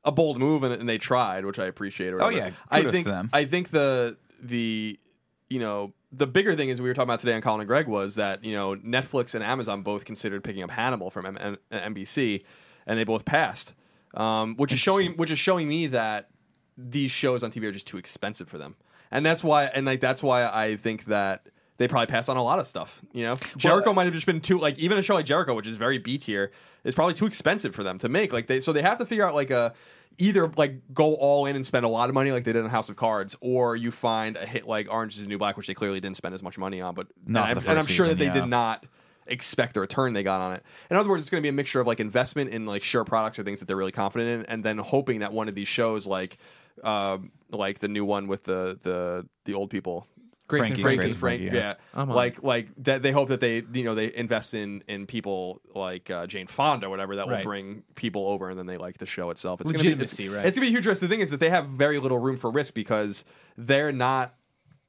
a 0.06 0.12
bold 0.12 0.40
move, 0.40 0.64
and, 0.64 0.74
and 0.74 0.88
they 0.88 0.98
tried, 0.98 1.46
which 1.46 1.60
I 1.60 1.66
appreciate. 1.66 2.14
or 2.14 2.22
Oh, 2.22 2.26
whatever. 2.28 2.48
yeah, 2.48 2.52
I 2.72 2.82
think 2.84 3.06
to 3.06 3.12
them. 3.12 3.30
I 3.34 3.44
think 3.46 3.72
the 3.72 4.16
the 4.42 4.98
you 5.50 5.60
know 5.60 5.92
the 6.12 6.28
bigger 6.28 6.56
thing 6.56 6.70
is 6.70 6.82
we 6.82 6.90
were 6.90 6.94
talking 6.94 7.10
about 7.10 7.20
today 7.22 7.34
on 7.34 7.42
Colin 7.42 7.62
and 7.62 7.68
Greg 7.68 7.88
was 7.88 8.16
that 8.16 8.44
you 8.44 8.54
know 8.54 8.76
Netflix 8.76 9.34
and 9.36 9.44
Amazon 9.44 9.82
both 9.82 10.06
considered 10.06 10.44
picking 10.44 10.64
up 10.64 10.72
Hannibal 10.72 11.10
from 11.10 11.26
M- 11.26 11.58
M- 11.72 11.94
NBC, 11.94 12.44
and 12.86 13.00
they 13.00 13.04
both 13.04 13.26
passed, 13.26 13.74
um, 14.14 14.56
which 14.58 14.72
is 14.72 14.80
showing 14.80 15.14
which 15.14 15.32
is 15.32 15.40
showing 15.40 15.68
me 15.68 15.88
that 15.88 16.30
these 16.78 17.12
shows 17.12 17.44
on 17.44 17.52
TV 17.52 17.64
are 17.66 17.72
just 17.72 17.88
too 17.88 17.98
expensive 17.98 18.50
for 18.50 18.58
them, 18.58 18.76
and 19.10 19.26
that's 19.26 19.44
why 19.44 19.66
and 19.66 19.86
like 19.86 20.02
that's 20.02 20.22
why 20.22 20.46
I 20.46 20.76
think 20.76 21.06
that 21.06 21.48
they 21.78 21.88
probably 21.88 22.08
pass 22.08 22.30
on 22.30 22.38
a 22.38 22.44
lot 22.44 22.60
of 22.60 22.68
stuff. 22.68 23.02
You 23.14 23.24
know, 23.24 23.38
Jericho 23.58 23.94
might 23.94 24.06
have 24.06 24.14
just 24.14 24.26
been 24.26 24.42
too 24.42 24.60
like 24.60 24.78
even 24.80 24.98
a 24.98 25.02
show 25.02 25.16
like 25.16 25.26
Jericho, 25.26 25.56
which 25.56 25.68
is 25.68 25.78
very 25.78 25.98
B 25.98 26.18
tier, 26.18 26.52
is 26.84 26.94
probably 26.94 27.14
too 27.14 27.26
expensive 27.26 27.74
for 27.74 27.84
them 27.84 27.98
to 28.00 28.10
make. 28.10 28.34
Like 28.34 28.48
they 28.48 28.60
so 28.60 28.74
they 28.74 28.82
have 28.82 28.98
to 28.98 29.06
figure 29.06 29.26
out 29.26 29.34
like 29.34 29.50
a 29.50 29.74
either 30.18 30.52
like 30.56 30.94
go 30.94 31.16
all 31.16 31.46
in 31.46 31.56
and 31.56 31.66
spend 31.66 31.86
a 31.86 31.90
lot 31.90 32.10
of 32.10 32.16
money 32.16 32.32
like 32.32 32.44
they 32.44 32.54
did 32.54 32.64
in 32.64 32.70
House 32.70 32.90
of 32.90 32.96
Cards, 32.96 33.36
or 33.42 33.76
you 33.76 33.92
find 33.92 34.38
a 34.38 34.46
hit 34.46 34.68
like 34.68 34.88
Orange 34.92 35.16
Is 35.16 35.24
the 35.24 35.30
New 35.30 35.38
Black, 35.38 35.58
which 35.58 35.68
they 35.68 35.74
clearly 35.74 36.00
didn't 36.00 36.18
spend 36.18 36.34
as 36.36 36.44
much 36.44 36.58
money 36.58 36.82
on. 36.82 36.96
But 36.96 37.08
Not 37.26 37.50
and, 37.50 37.60
I'm, 37.60 37.68
and 37.68 37.80
I'm 37.80 37.86
sure 37.86 38.08
that 38.08 38.18
they 38.18 38.26
yeah. 38.26 38.34
did 38.34 38.48
not 38.48 38.86
expect 39.28 39.74
the 39.74 39.80
return 39.80 40.14
they 40.14 40.24
got 40.24 40.42
on 40.42 40.54
it. 40.54 40.64
In 40.90 40.98
other 40.98 41.10
words, 41.10 41.24
it's 41.24 41.30
going 41.30 41.42
to 41.42 41.46
be 41.46 41.50
a 41.50 41.54
mixture 41.54 41.80
of 41.80 41.88
like 41.88 42.00
investment 42.00 42.52
in 42.54 42.66
like 42.66 42.84
sure 42.84 43.04
products 43.04 43.40
or 43.40 43.44
things 43.44 43.60
that 43.60 43.66
they're 43.66 43.78
really 43.78 43.92
confident 43.92 44.42
in, 44.42 44.46
and 44.48 44.64
then 44.64 44.78
hoping 44.78 45.20
that 45.20 45.34
one 45.34 45.48
of 45.48 45.56
these 45.56 45.68
shows 45.68 46.08
like 46.08 46.38
um, 46.84 47.32
like 47.50 47.80
the 47.80 47.88
new 47.88 48.06
one 48.06 48.28
with 48.28 48.44
the 48.44 48.78
the 48.82 49.28
the 49.46 49.54
old 49.54 49.70
people 49.70 50.08
Grace 50.52 50.62
Frankie, 50.62 50.74
and 50.74 50.82
Frankie. 50.82 50.98
Grace 50.98 51.12
and 51.12 51.20
Frank, 51.20 51.42
yeah, 51.42 51.54
yeah. 51.54 51.74
I'm 51.94 52.10
like 52.10 52.44
like 52.44 52.68
that. 52.84 53.02
They 53.02 53.12
hope 53.12 53.30
that 53.30 53.40
they 53.40 53.64
you 53.74 53.84
know 53.84 53.96
they 53.96 54.14
invest 54.14 54.54
in 54.54 54.84
in 54.88 55.08
people 55.08 55.62
like 55.74 56.12
uh, 56.12 56.28
Jane 56.28 56.48
Fonda 56.48 56.88
or 56.88 56.90
whatever 56.90 57.16
that 57.16 57.28
will 57.28 57.42
bring 57.42 57.84
people 57.96 58.28
over, 58.28 58.50
and 58.50 58.60
then 58.60 58.66
they 58.66 58.78
like 58.78 58.98
the 58.98 59.06
show 59.06 59.30
itself. 59.30 59.62
It's 59.62 59.72
gonna 59.72 59.84
be 59.84 59.90
it's, 59.90 60.00
Legitimacy, 60.12 60.30
right. 60.30 60.46
it's 60.46 60.56
gonna 60.56 60.66
be 60.66 60.74
a 60.74 60.76
huge 60.76 60.86
risk. 60.86 61.02
The 61.02 61.08
thing 61.08 61.22
is 61.22 61.32
that 61.32 61.40
they 61.40 61.50
have 61.50 61.68
very 61.68 61.98
little 62.00 62.20
room 62.20 62.38
for 62.38 62.52
risk 62.52 62.74
because 62.74 63.26
they're 63.58 63.92
not 63.92 64.36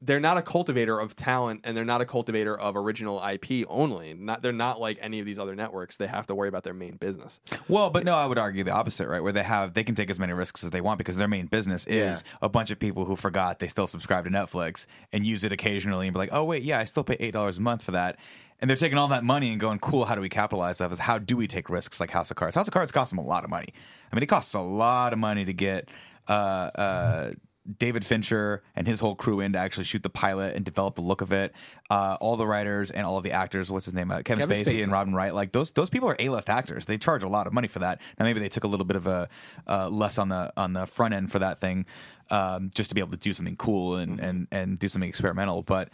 they're 0.05 0.21
not 0.21 0.37
a 0.37 0.43
cultivator 0.43 0.99
of 0.99 1.15
talent 1.15 1.61
and 1.63 1.77
they're 1.77 1.85
not 1.85 2.01
a 2.01 2.05
cultivator 2.05 2.59
of 2.59 2.77
original 2.77 3.23
IP 3.25 3.65
only. 3.69 4.15
Not 4.15 4.43
they're 4.43 4.53
not 4.53 4.81
like 4.81 4.99
any 5.01 5.21
of 5.21 5.27
these 5.27 5.39
other 5.39 5.55
networks. 5.55 5.97
They 5.97 6.09
have 6.09 6.27
to 6.27 6.35
worry 6.35 6.49
about 6.49 6.65
their 6.65 6.75
main 6.75 6.97
business. 6.97 7.41
Well, 7.69 7.89
but 7.89 8.05
no, 8.05 8.15
I 8.15 8.27
would 8.27 8.39
argue 8.39 8.65
the 8.65 8.73
opposite, 8.73 9.09
right? 9.09 9.23
Where 9.23 9.33
they 9.33 9.45
have 9.45 9.75
they 9.75 9.85
can 9.85 9.95
take 9.95 10.11
as 10.11 10.19
many 10.19 10.33
risks 10.33 10.65
as 10.65 10.71
they 10.71 10.81
want 10.81 10.99
because 10.99 11.19
their 11.19 11.29
main 11.29 11.47
business 11.47 11.87
is 11.87 12.25
a 12.43 12.49
bunch 12.49 12.71
of 12.73 12.79
people 12.79 13.05
who 13.05 13.15
forgot 13.15 13.61
they 13.61 13.69
still 13.69 13.87
subscribe 13.87 14.25
to 14.25 14.31
Netflix 14.31 14.87
and 15.13 15.25
use 15.25 15.45
it 15.45 15.53
occasionally 15.53 16.09
and 16.09 16.15
be 16.15 16.19
like, 16.19 16.31
oh 16.33 16.45
wait, 16.45 16.65
yeah, 16.65 16.81
I 16.81 16.85
still 16.85 17.05
pay 17.05 17.17
eight 17.21 17.33
dollars 17.33 17.59
a 17.59 17.61
month 17.61 17.83
for 17.83 17.93
that. 17.93 18.19
And 18.59 18.69
they're 18.69 18.77
taking 18.77 18.97
all 18.99 19.09
that 19.09 19.25
money 19.25 19.51
and 19.51 19.61
going, 19.61 19.81
cool, 19.81 20.05
how 20.05 20.15
do 20.15 20.21
we 20.21 20.29
capitalize 20.29 20.81
off 20.81 20.91
this? 20.91 21.01
How 21.01 21.19
do 21.19 21.37
we 21.37 21.49
take 21.49 21.69
risks 21.69 21.99
like 21.99 22.11
House 22.11 22.31
of 22.31 22.37
Cards? 22.37 22.55
House 22.55 22.69
of 22.69 22.73
Cards 22.73 22.93
costs 22.93 23.11
them 23.11 23.19
a 23.19 23.27
lot 23.27 23.43
of 23.43 23.51
money. 23.51 23.75
I 24.11 24.15
mean, 24.15 24.23
it 24.23 24.27
costs 24.27 24.55
a 24.55 24.61
lot 24.61 25.13
of 25.13 25.19
money 25.19 25.45
to 25.45 25.53
get 25.53 25.89
uh, 26.29 26.33
uh, 26.33 27.33
David 27.79 28.05
Fincher 28.05 28.63
and 28.75 28.87
his 28.87 28.99
whole 28.99 29.15
crew 29.15 29.41
in 29.41 29.53
to 29.53 29.59
actually 29.59 29.85
shoot 29.85 30.03
the 30.03 30.11
pilot 30.11 30.57
and 30.57 30.65
develop 30.65 30.97
the 30.97 31.01
look 31.01 31.21
of 31.21 31.33
it. 31.33 31.53
Uh, 31.89 32.17
all 32.21 32.37
the 32.37 32.47
writers 32.47 32.91
and 32.91 33.07
all 33.07 33.17
of 33.17 33.23
the 33.25 33.31
actors, 33.33 33.71
what's 33.71 33.85
his 33.85 33.95
name? 33.95 34.11
Uh, 34.11 34.23
Kevin, 34.23 34.49
Kevin 34.49 34.65
Spacey, 34.65 34.79
Spacey. 34.79 34.83
and 34.83 34.91
Robin 34.91 35.15
Wright. 35.15 35.33
Like 35.35 35.53
those 35.53 35.71
those 35.71 35.89
people 35.89 36.09
are 36.09 36.17
A 36.19 36.29
list 36.29 36.51
actors. 36.51 36.87
They 36.87 36.99
charge 36.99 37.23
a 37.23 37.29
lot 37.29 37.47
of 37.47 37.53
money 37.53 37.69
for 37.69 37.79
that. 37.79 38.01
Now 38.19 38.25
maybe 38.25 38.41
they 38.41 38.49
took 38.49 38.65
a 38.65 38.69
little 38.69 38.87
bit 38.87 38.97
of 38.97 39.07
a 39.07 39.29
uh, 39.69 39.89
less 39.89 40.19
on 40.19 40.29
the 40.29 40.53
on 40.57 40.73
the 40.73 40.87
front 40.87 41.15
end 41.15 41.31
for 41.31 41.39
that 41.39 41.61
thing, 41.61 41.87
um, 42.31 42.71
just 42.75 42.91
to 42.91 42.95
be 42.95 43.01
able 43.01 43.13
to 43.13 43.17
do 43.17 43.33
something 43.33 43.57
cool 43.57 43.97
and 43.97 44.19
and 44.19 44.49
and 44.51 44.79
do 44.79 44.89
something 44.89 45.09
experimental. 45.09 45.63
But 45.63 45.91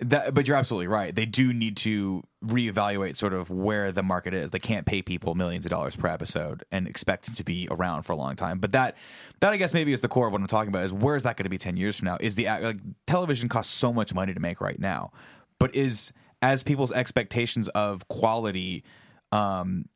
that, 0.00 0.34
but 0.34 0.48
you're 0.48 0.56
absolutely 0.56 0.88
right. 0.88 1.14
They 1.14 1.24
do 1.24 1.52
need 1.52 1.76
to 1.78 2.22
reevaluate 2.44 3.16
sort 3.16 3.32
of 3.32 3.48
where 3.48 3.92
the 3.92 4.02
market 4.02 4.34
is. 4.34 4.50
They 4.50 4.58
can't 4.58 4.86
pay 4.86 5.02
people 5.02 5.34
millions 5.34 5.64
of 5.64 5.70
dollars 5.70 5.94
per 5.96 6.08
episode 6.08 6.64
and 6.72 6.88
expect 6.88 7.36
to 7.36 7.44
be 7.44 7.68
around 7.70 8.02
for 8.02 8.12
a 8.12 8.16
long 8.16 8.36
time. 8.36 8.58
But 8.58 8.72
that, 8.72 8.96
that 9.40 9.52
I 9.52 9.56
guess 9.56 9.72
maybe 9.72 9.92
is 9.92 10.00
the 10.00 10.08
core 10.08 10.26
of 10.26 10.32
what 10.32 10.40
I'm 10.40 10.46
talking 10.46 10.68
about. 10.68 10.84
Is 10.84 10.92
where 10.92 11.16
is 11.16 11.22
that 11.22 11.36
going 11.36 11.44
to 11.44 11.50
be 11.50 11.58
ten 11.58 11.76
years 11.76 11.96
from 11.96 12.06
now? 12.06 12.18
Is 12.20 12.34
the 12.34 12.46
like 12.46 12.78
television 13.06 13.48
costs 13.48 13.72
so 13.72 13.92
much 13.92 14.12
money 14.12 14.34
to 14.34 14.40
make 14.40 14.60
right 14.60 14.78
now, 14.78 15.12
but 15.58 15.74
is 15.74 16.12
as 16.42 16.62
people's 16.62 16.92
expectations 16.92 17.68
of 17.68 18.06
quality 18.08 18.84
um, 19.32 19.86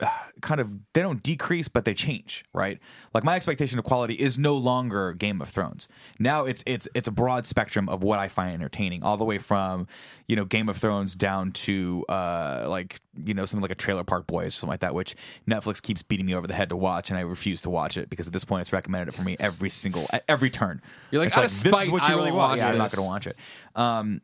kind 0.40 0.60
of 0.60 0.70
they 0.92 1.00
don't 1.02 1.22
decrease 1.22 1.68
but 1.68 1.84
they 1.84 1.94
change 1.94 2.44
right? 2.52 2.78
Like 3.14 3.24
my 3.24 3.36
expectation 3.36 3.78
of 3.78 3.84
quality 3.84 4.14
is 4.14 4.38
no 4.38 4.56
longer 4.56 5.12
game 5.14 5.40
of 5.40 5.48
thrones. 5.48 5.88
Now 6.18 6.44
it's 6.44 6.62
it's 6.66 6.88
it's 6.94 7.08
a 7.08 7.12
broad 7.12 7.46
spectrum 7.46 7.88
of 7.88 8.02
what 8.02 8.18
i 8.18 8.28
find 8.28 8.52
entertaining 8.52 9.02
all 9.02 9.16
the 9.16 9.24
way 9.24 9.38
from 9.38 9.86
you 10.28 10.36
know 10.36 10.44
game 10.44 10.68
of 10.68 10.76
thrones 10.76 11.14
down 11.14 11.52
to 11.52 12.04
uh 12.08 12.66
like 12.68 13.00
you 13.24 13.34
know 13.34 13.44
something 13.44 13.62
like 13.62 13.70
a 13.70 13.74
trailer 13.74 14.04
park 14.04 14.26
boys 14.26 14.54
something 14.54 14.70
like 14.70 14.80
that 14.80 14.94
which 14.94 15.14
netflix 15.48 15.80
keeps 15.82 16.02
beating 16.02 16.26
me 16.26 16.34
over 16.34 16.46
the 16.46 16.54
head 16.54 16.68
to 16.68 16.76
watch 16.76 17.10
and 17.10 17.18
i 17.18 17.22
refuse 17.22 17.62
to 17.62 17.70
watch 17.70 17.96
it 17.96 18.08
because 18.08 18.26
at 18.26 18.32
this 18.32 18.44
point 18.44 18.60
it's 18.62 18.72
recommended 18.72 19.08
it 19.12 19.16
for 19.16 19.22
me 19.22 19.36
every 19.38 19.68
single 19.70 20.06
at 20.10 20.24
every 20.28 20.50
turn. 20.50 20.80
You're 21.10 21.20
like, 21.20 21.28
It's 21.28 21.38
out 21.38 21.44
of 21.44 21.50
this 21.50 21.82
is 21.84 21.90
what 21.90 22.08
you 22.08 22.14
I 22.14 22.16
really 22.16 22.32
want. 22.32 22.50
watch 22.52 22.58
yeah 22.58 22.68
i'm 22.70 22.78
not 22.78 22.90
going 22.92 23.04
to 23.04 23.08
watch 23.08 23.26
it. 23.26 23.36
Um 23.74 24.20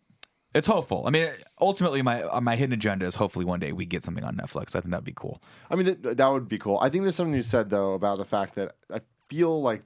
it's 0.59 0.67
hopeful. 0.67 1.05
I 1.07 1.11
mean, 1.11 1.31
ultimately, 1.61 2.03
my 2.03 2.23
uh, 2.23 2.41
my 2.41 2.57
hidden 2.57 2.73
agenda 2.75 3.07
is 3.07 3.15
hopefully 3.15 3.45
one 3.45 3.61
day 3.61 3.73
we 3.73 3.87
get 3.87 4.05
something 4.05 4.25
on 4.25 4.37
Netflix. 4.37 4.77
I 4.77 4.81
think 4.81 4.91
that'd 4.91 5.05
be 5.05 5.13
cool. 5.15 5.41
I 5.71 5.77
mean, 5.77 5.87
th- 6.03 6.17
that 6.17 6.27
would 6.29 6.49
be 6.49 6.59
cool. 6.59 6.79
I 6.81 6.89
think 6.91 7.05
there's 7.05 7.17
something 7.17 7.35
you 7.35 7.43
said 7.43 7.71
though 7.71 7.95
about 7.95 8.19
the 8.19 8.25
fact 8.25 8.55
that 8.57 8.75
I 8.93 9.01
feel 9.29 9.63
like 9.63 9.83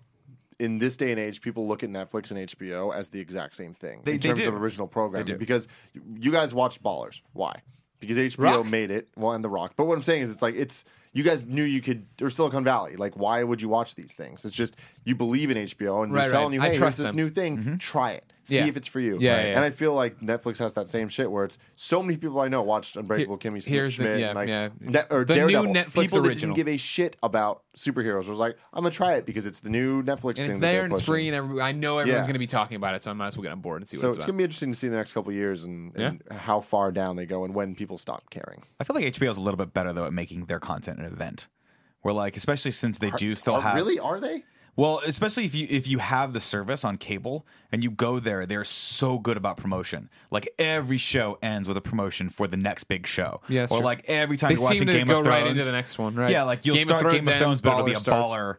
in 0.58 0.78
this 0.78 0.96
day 0.96 1.10
and 1.10 1.18
age, 1.20 1.40
people 1.40 1.66
look 1.66 1.82
at 1.82 1.90
Netflix 1.90 2.30
and 2.30 2.38
HBO 2.48 2.94
as 2.94 3.08
the 3.08 3.18
exact 3.20 3.56
same 3.56 3.74
thing 3.74 4.02
They- 4.04 4.12
in 4.12 4.20
they 4.20 4.28
terms 4.28 4.40
do. 4.40 4.48
of 4.48 4.54
original 4.54 4.86
programming. 4.86 5.36
Because 5.38 5.66
you 6.18 6.30
guys 6.30 6.54
watched 6.54 6.82
Ballers. 6.82 7.20
Why? 7.32 7.62
Because 8.00 8.16
HBO 8.16 8.38
Rock? 8.56 8.66
made 8.66 8.90
it. 8.90 9.08
Well, 9.16 9.32
and 9.32 9.44
The 9.44 9.48
Rock. 9.48 9.74
But 9.76 9.86
what 9.86 9.96
I'm 9.96 10.02
saying 10.02 10.22
is, 10.22 10.30
it's 10.32 10.42
like 10.42 10.54
it's 10.56 10.84
you 11.12 11.22
guys 11.22 11.46
knew 11.46 11.62
you 11.62 11.80
could 11.80 12.04
or 12.20 12.30
Silicon 12.30 12.64
Valley. 12.64 12.96
Like, 12.96 13.16
why 13.16 13.42
would 13.44 13.62
you 13.62 13.68
watch 13.68 13.94
these 13.94 14.12
things? 14.12 14.44
It's 14.44 14.56
just 14.56 14.76
you 15.04 15.14
believe 15.14 15.50
in 15.50 15.56
HBO 15.56 16.02
and 16.02 16.12
Right, 16.12 16.22
they're 16.22 16.32
telling 16.32 16.58
right. 16.58 16.66
You, 16.66 16.72
hey, 16.72 16.78
trust 16.78 16.98
here's 16.98 17.10
this 17.10 17.14
new 17.16 17.28
thing. 17.28 17.78
Try 17.78 18.12
it. 18.12 18.32
See 18.44 18.56
Yeah. 18.56 18.66
if 18.66 18.76
it's 18.76 18.88
for 18.88 18.98
you. 18.98 19.18
Yeah, 19.20 19.36
yeah, 19.36 19.42
yeah. 19.48 19.54
And 19.56 19.64
I 19.64 19.70
feel 19.70 19.94
like 19.94 20.18
Netflix 20.20 20.58
has 20.58 20.72
that 20.74 20.90
same 20.90 21.08
shit 21.08 21.30
where 21.30 21.44
it's 21.44 21.58
so 21.76 22.02
many 22.02 22.16
people 22.16 22.40
I 22.40 22.48
know 22.48 22.62
watched 22.62 22.96
Unbreakable 22.96 23.38
Here- 23.40 23.52
Kimmy 23.52 23.62
Schmidt. 23.62 23.72
here's 23.74 23.96
the- 23.96 24.18
yeah, 24.18 24.32
like, 24.32 24.48
yeah. 24.48 24.68
Ne- 24.80 25.04
or 25.10 25.24
The 25.24 25.34
new 25.46 25.62
Netflix 25.66 25.92
people 26.02 26.22
that 26.22 26.28
original. 26.28 26.54
didn't 26.54 26.66
give 26.66 26.68
a 26.74 26.76
shit 26.76 27.16
about 27.22 27.62
superheroes 27.76 28.26
was 28.28 28.38
like, 28.40 28.56
I'm 28.72 28.82
gonna 28.82 28.90
try 28.90 29.14
it 29.14 29.26
because 29.26 29.46
it's 29.46 29.60
the 29.60 29.70
new 29.70 30.02
Netflix 30.02 30.36
thing. 30.36 30.44
and 30.46 30.50
it's 30.50 30.58
there 30.58 30.84
and 30.84 30.92
it's 30.92 31.02
free 31.02 31.28
and 31.28 31.36
every, 31.36 31.60
I 31.60 31.72
know 31.72 31.98
everyone's 31.98 32.22
Yeah. 32.22 32.26
going 32.26 32.32
to 32.34 32.38
be 32.40 32.46
talking 32.48 32.76
about 32.76 32.94
it, 32.96 33.02
so 33.02 33.10
I 33.10 33.14
might 33.14 33.28
as 33.28 33.36
well 33.36 33.42
get 33.44 33.52
on 33.52 33.60
board 33.60 33.80
and 33.80 33.88
see 33.88 33.96
So 33.96 34.02
what 34.02 34.08
it's 34.08 34.16
it's 34.18 34.26
gonna 34.26 34.38
be 34.38 34.44
interesting 34.44 34.72
to 34.72 34.76
see 34.78 34.88
in 34.88 34.92
the 34.92 34.96
next 34.98 35.12
couple 35.12 35.30
of 35.30 35.36
years 35.36 35.64
and, 35.64 35.94
and 35.96 36.22
how 36.30 36.60
far 36.60 36.90
down 36.92 37.16
they 37.16 37.26
go 37.26 37.44
and 37.44 37.54
when 37.54 37.74
people 37.76 37.96
stop 37.96 38.28
caring. 38.30 38.62
I 38.80 38.84
feel 38.84 38.94
like 38.96 39.04
HBO 39.04 39.30
is 39.30 39.36
a 39.36 39.40
little 39.40 39.56
bit 39.58 39.72
better 39.72 39.92
though 39.92 40.04
at 40.06 40.12
making 40.12 40.46
their 40.46 40.58
content 40.60 40.98
an 40.98 41.04
event. 41.04 41.46
Where 42.00 42.12
like, 42.12 42.36
especially 42.36 42.72
since 42.72 42.98
they 42.98 43.12
do 43.12 43.36
still 43.36 43.54
Are- 43.54 43.60
have 43.62 43.74
really 43.76 44.00
are 44.00 44.18
they? 44.18 44.42
Well, 44.74 45.02
especially 45.04 45.44
if 45.44 45.54
you 45.54 45.66
if 45.68 45.86
you 45.86 45.98
have 45.98 46.32
the 46.32 46.40
service 46.40 46.84
on 46.84 46.96
cable 46.96 47.44
and 47.70 47.84
you 47.84 47.90
go 47.90 48.18
there, 48.18 48.46
they're 48.46 48.64
so 48.64 49.18
good 49.18 49.36
about 49.36 49.58
promotion. 49.58 50.08
Like 50.30 50.48
every 50.58 50.96
show 50.96 51.38
ends 51.42 51.68
with 51.68 51.76
a 51.76 51.82
promotion 51.82 52.30
for 52.30 52.48
the 52.48 52.56
next 52.56 52.84
big 52.84 53.06
show. 53.06 53.42
That's 53.50 53.70
or 53.70 53.78
true. 53.78 53.84
like 53.84 54.04
every 54.06 54.38
time 54.38 54.48
They 54.48 54.54
you're 54.54 54.62
watching 54.62 54.78
seem 54.78 54.88
to 54.88 54.92
Game 54.94 55.06
go 55.06 55.20
of 55.20 55.26
right 55.26 55.46
into 55.46 55.64
the 55.64 55.72
next 55.72 55.98
one, 55.98 56.14
right? 56.14 56.30
Yeah, 56.30 56.44
like 56.44 56.64
you'll 56.64 56.76
Game 56.76 56.86
start 56.88 57.02
Thrones 57.02 57.26
Game 57.26 57.28
of 57.34 57.38
Thrones, 57.38 57.60
but 57.60 57.72
it'll 57.74 57.84
be 57.84 57.92
a 57.92 57.96
starts. 57.96 58.24
baller. 58.24 58.56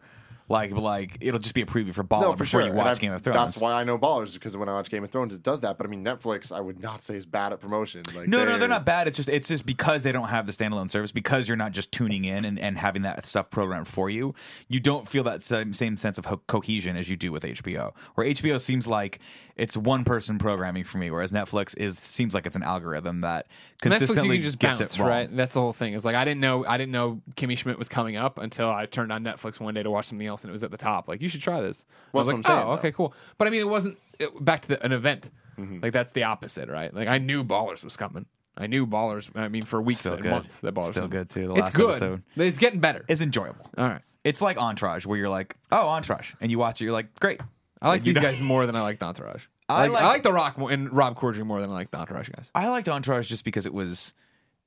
Like 0.50 0.72
like 0.72 1.18
it'll 1.22 1.40
just 1.40 1.56
be 1.56 1.62
a 1.62 1.66
preview 1.66 1.94
for 1.94 2.04
Baller 2.04 2.22
No, 2.22 2.32
for 2.34 2.44
before 2.44 2.62
sure. 2.62 2.68
you 2.70 2.74
watch 2.74 3.00
Game 3.00 3.14
of 3.14 3.22
Thrones. 3.22 3.38
That's 3.38 3.58
why 3.58 3.74
I 3.74 3.84
know 3.84 3.98
Ballers 3.98 4.34
because 4.34 4.56
when 4.58 4.68
I 4.70 4.74
watch 4.74 4.90
Game 4.90 5.04
of 5.04 5.10
Thrones, 5.10 5.34
it 5.34 5.42
does 5.42 5.62
that. 5.62 5.78
But 5.78 5.88
I 5.88 5.90
mean, 5.90 6.04
Netflix, 6.04 6.52
I 6.52 6.60
would 6.60 6.80
not 6.82 7.04
say 7.04 7.16
is 7.16 7.26
bad 7.26 7.54
at 7.54 7.62
promotion. 7.62 8.04
Like 8.14 8.28
No, 8.28 8.44
no, 8.44 8.58
they're 8.58 8.68
not 8.68 8.86
bad. 8.86 9.08
It's 9.08 9.18
just 9.18 9.30
it's 9.30 9.48
just 9.48 9.66
because 9.66 10.04
they 10.04 10.12
don't 10.12 10.28
have 10.30 10.46
the 10.46 10.52
standalone 10.52 10.90
service, 10.90 11.12
because 11.12 11.48
you're 11.48 11.58
not 11.58 11.72
just 11.72 11.92
tuning 11.92 12.26
in 12.26 12.44
and, 12.46 12.60
and 12.60 12.78
having 12.78 13.04
that 13.04 13.26
stuff 13.26 13.50
programmed 13.50 13.88
for 13.88 14.10
you. 14.10 14.36
You 14.68 14.80
don't 14.80 15.08
feel 15.08 15.24
that 15.24 15.44
same, 15.44 15.74
same 15.74 15.96
sense 15.98 16.18
of 16.18 16.26
ho- 16.26 16.42
cohesion 16.48 16.98
as 16.98 17.10
you 17.10 17.16
do 17.18 17.32
with 17.32 17.44
HBO. 17.44 17.94
Where 18.16 18.28
HBO 18.28 18.60
seems 18.60 18.86
like 18.88 19.20
it's 19.56 19.78
one 19.78 20.04
person 20.04 20.40
programming 20.40 20.84
for 20.84 20.98
me, 20.98 21.12
whereas 21.12 21.32
Netflix 21.32 21.78
is 21.78 21.98
seems 22.00 22.34
like 22.34 22.46
it's 22.48 22.56
an 22.56 22.64
algorithm 22.64 23.22
that 23.22 23.48
consistently 23.82 24.16
Netflix, 24.16 24.24
you 24.26 24.34
can 24.34 24.42
just 24.42 24.60
gets 24.60 24.80
bounce, 24.80 24.96
it 24.96 25.00
wrong. 25.00 25.10
right? 25.10 25.36
That's 25.36 25.54
the 25.54 25.62
whole 25.62 25.74
thing. 25.74 25.94
It's 25.94 26.06
like 26.06 26.16
I 26.16 26.26
didn't 26.26 26.42
know 26.42 26.66
I 26.66 26.78
didn't 26.78 26.92
know 26.92 27.22
Kimmy 27.36 27.58
Schmidt 27.58 27.78
was 27.78 27.90
coming 27.90 28.16
up 28.16 28.40
until 28.40 28.70
I 28.70 28.86
turned 28.86 29.12
on 29.12 29.24
Netflix 29.24 29.60
one 29.60 29.74
day 29.74 29.84
to 29.84 29.92
watch 29.92 30.06
something 30.08 30.26
else, 30.26 30.44
and 30.44 30.50
it 30.50 30.54
was 30.54 30.64
at 30.64 30.72
the 30.72 30.78
top. 30.78 31.08
Like 31.08 31.22
you 31.22 31.30
should 31.30 31.42
try 31.42 31.62
this. 31.62 31.86
Well, 32.12 32.20
I 32.20 32.22
was 32.22 32.28
like, 32.28 32.36
I'm 32.38 32.44
saying, 32.44 32.68
oh, 32.68 32.72
okay, 32.74 32.92
cool. 32.92 33.14
But 33.38 33.48
I 33.48 33.52
mean, 33.52 33.62
it 33.62 33.70
wasn't 33.70 33.98
it, 34.20 34.44
back 34.44 34.62
to 34.64 34.70
the, 34.70 34.84
an 34.84 34.92
event. 34.92 35.30
Mm-hmm. 35.58 35.80
Like 35.84 35.94
that's 35.94 36.14
the 36.14 36.24
opposite, 36.24 36.70
right? 36.70 36.94
Like 36.94 37.08
I 37.08 37.20
knew 37.20 37.44
Ballers 37.44 37.84
was 37.84 37.96
coming. 37.96 38.26
I 38.58 38.68
knew 38.68 38.86
Ballers. 38.88 39.30
I 39.36 39.48
mean, 39.48 39.64
for 39.64 39.82
weeks 39.82 40.02
Still 40.02 40.14
and 40.14 40.22
good. 40.24 40.30
months 40.32 40.60
that 40.60 40.74
Ballers. 40.74 40.92
Still 40.92 41.04
was- 41.04 41.12
good, 41.12 41.30
too. 41.30 41.48
The 41.48 41.54
it's 41.54 41.62
last 41.62 41.76
good. 41.76 41.90
episode. 41.90 42.24
It's 42.36 42.60
getting 42.60 42.80
better. 42.80 43.04
It's 43.08 43.22
enjoyable. 43.22 43.68
All 43.78 43.88
right. 43.88 44.02
It's 44.24 44.42
like 44.42 44.58
Entourage, 44.58 45.06
where 45.06 45.18
you're 45.18 45.30
like, 45.30 45.58
oh, 45.72 45.88
Entourage, 45.90 46.34
and 46.40 46.50
you 46.50 46.58
watch 46.58 46.80
it, 46.80 46.86
you're 46.86 46.94
like, 46.94 47.20
great. 47.20 47.42
I 47.84 47.90
like 47.90 48.06
you 48.06 48.14
these 48.14 48.22
don't- 48.22 48.32
guys 48.32 48.42
more 48.42 48.66
than 48.66 48.76
I 48.76 48.82
like 48.82 49.00
the 49.00 49.06
Entourage. 49.06 49.44
I 49.70 49.86
I 49.86 49.88
like, 49.88 50.04
I 50.04 50.08
like 50.08 50.24
The 50.24 50.34
Rock 50.34 50.58
more, 50.58 50.72
and 50.72 50.92
Rob 50.92 51.18
Corddry 51.18 51.46
more 51.46 51.62
than 51.62 51.70
I 51.70 51.74
like 51.74 51.92
the 51.92 51.98
Entourage 51.98 52.30
guys. 52.30 52.50
I 52.56 52.68
liked 52.70 52.90
Entourage 52.90 53.30
just 53.30 53.44
because 53.46 53.66
it 53.66 53.74
was. 53.74 54.14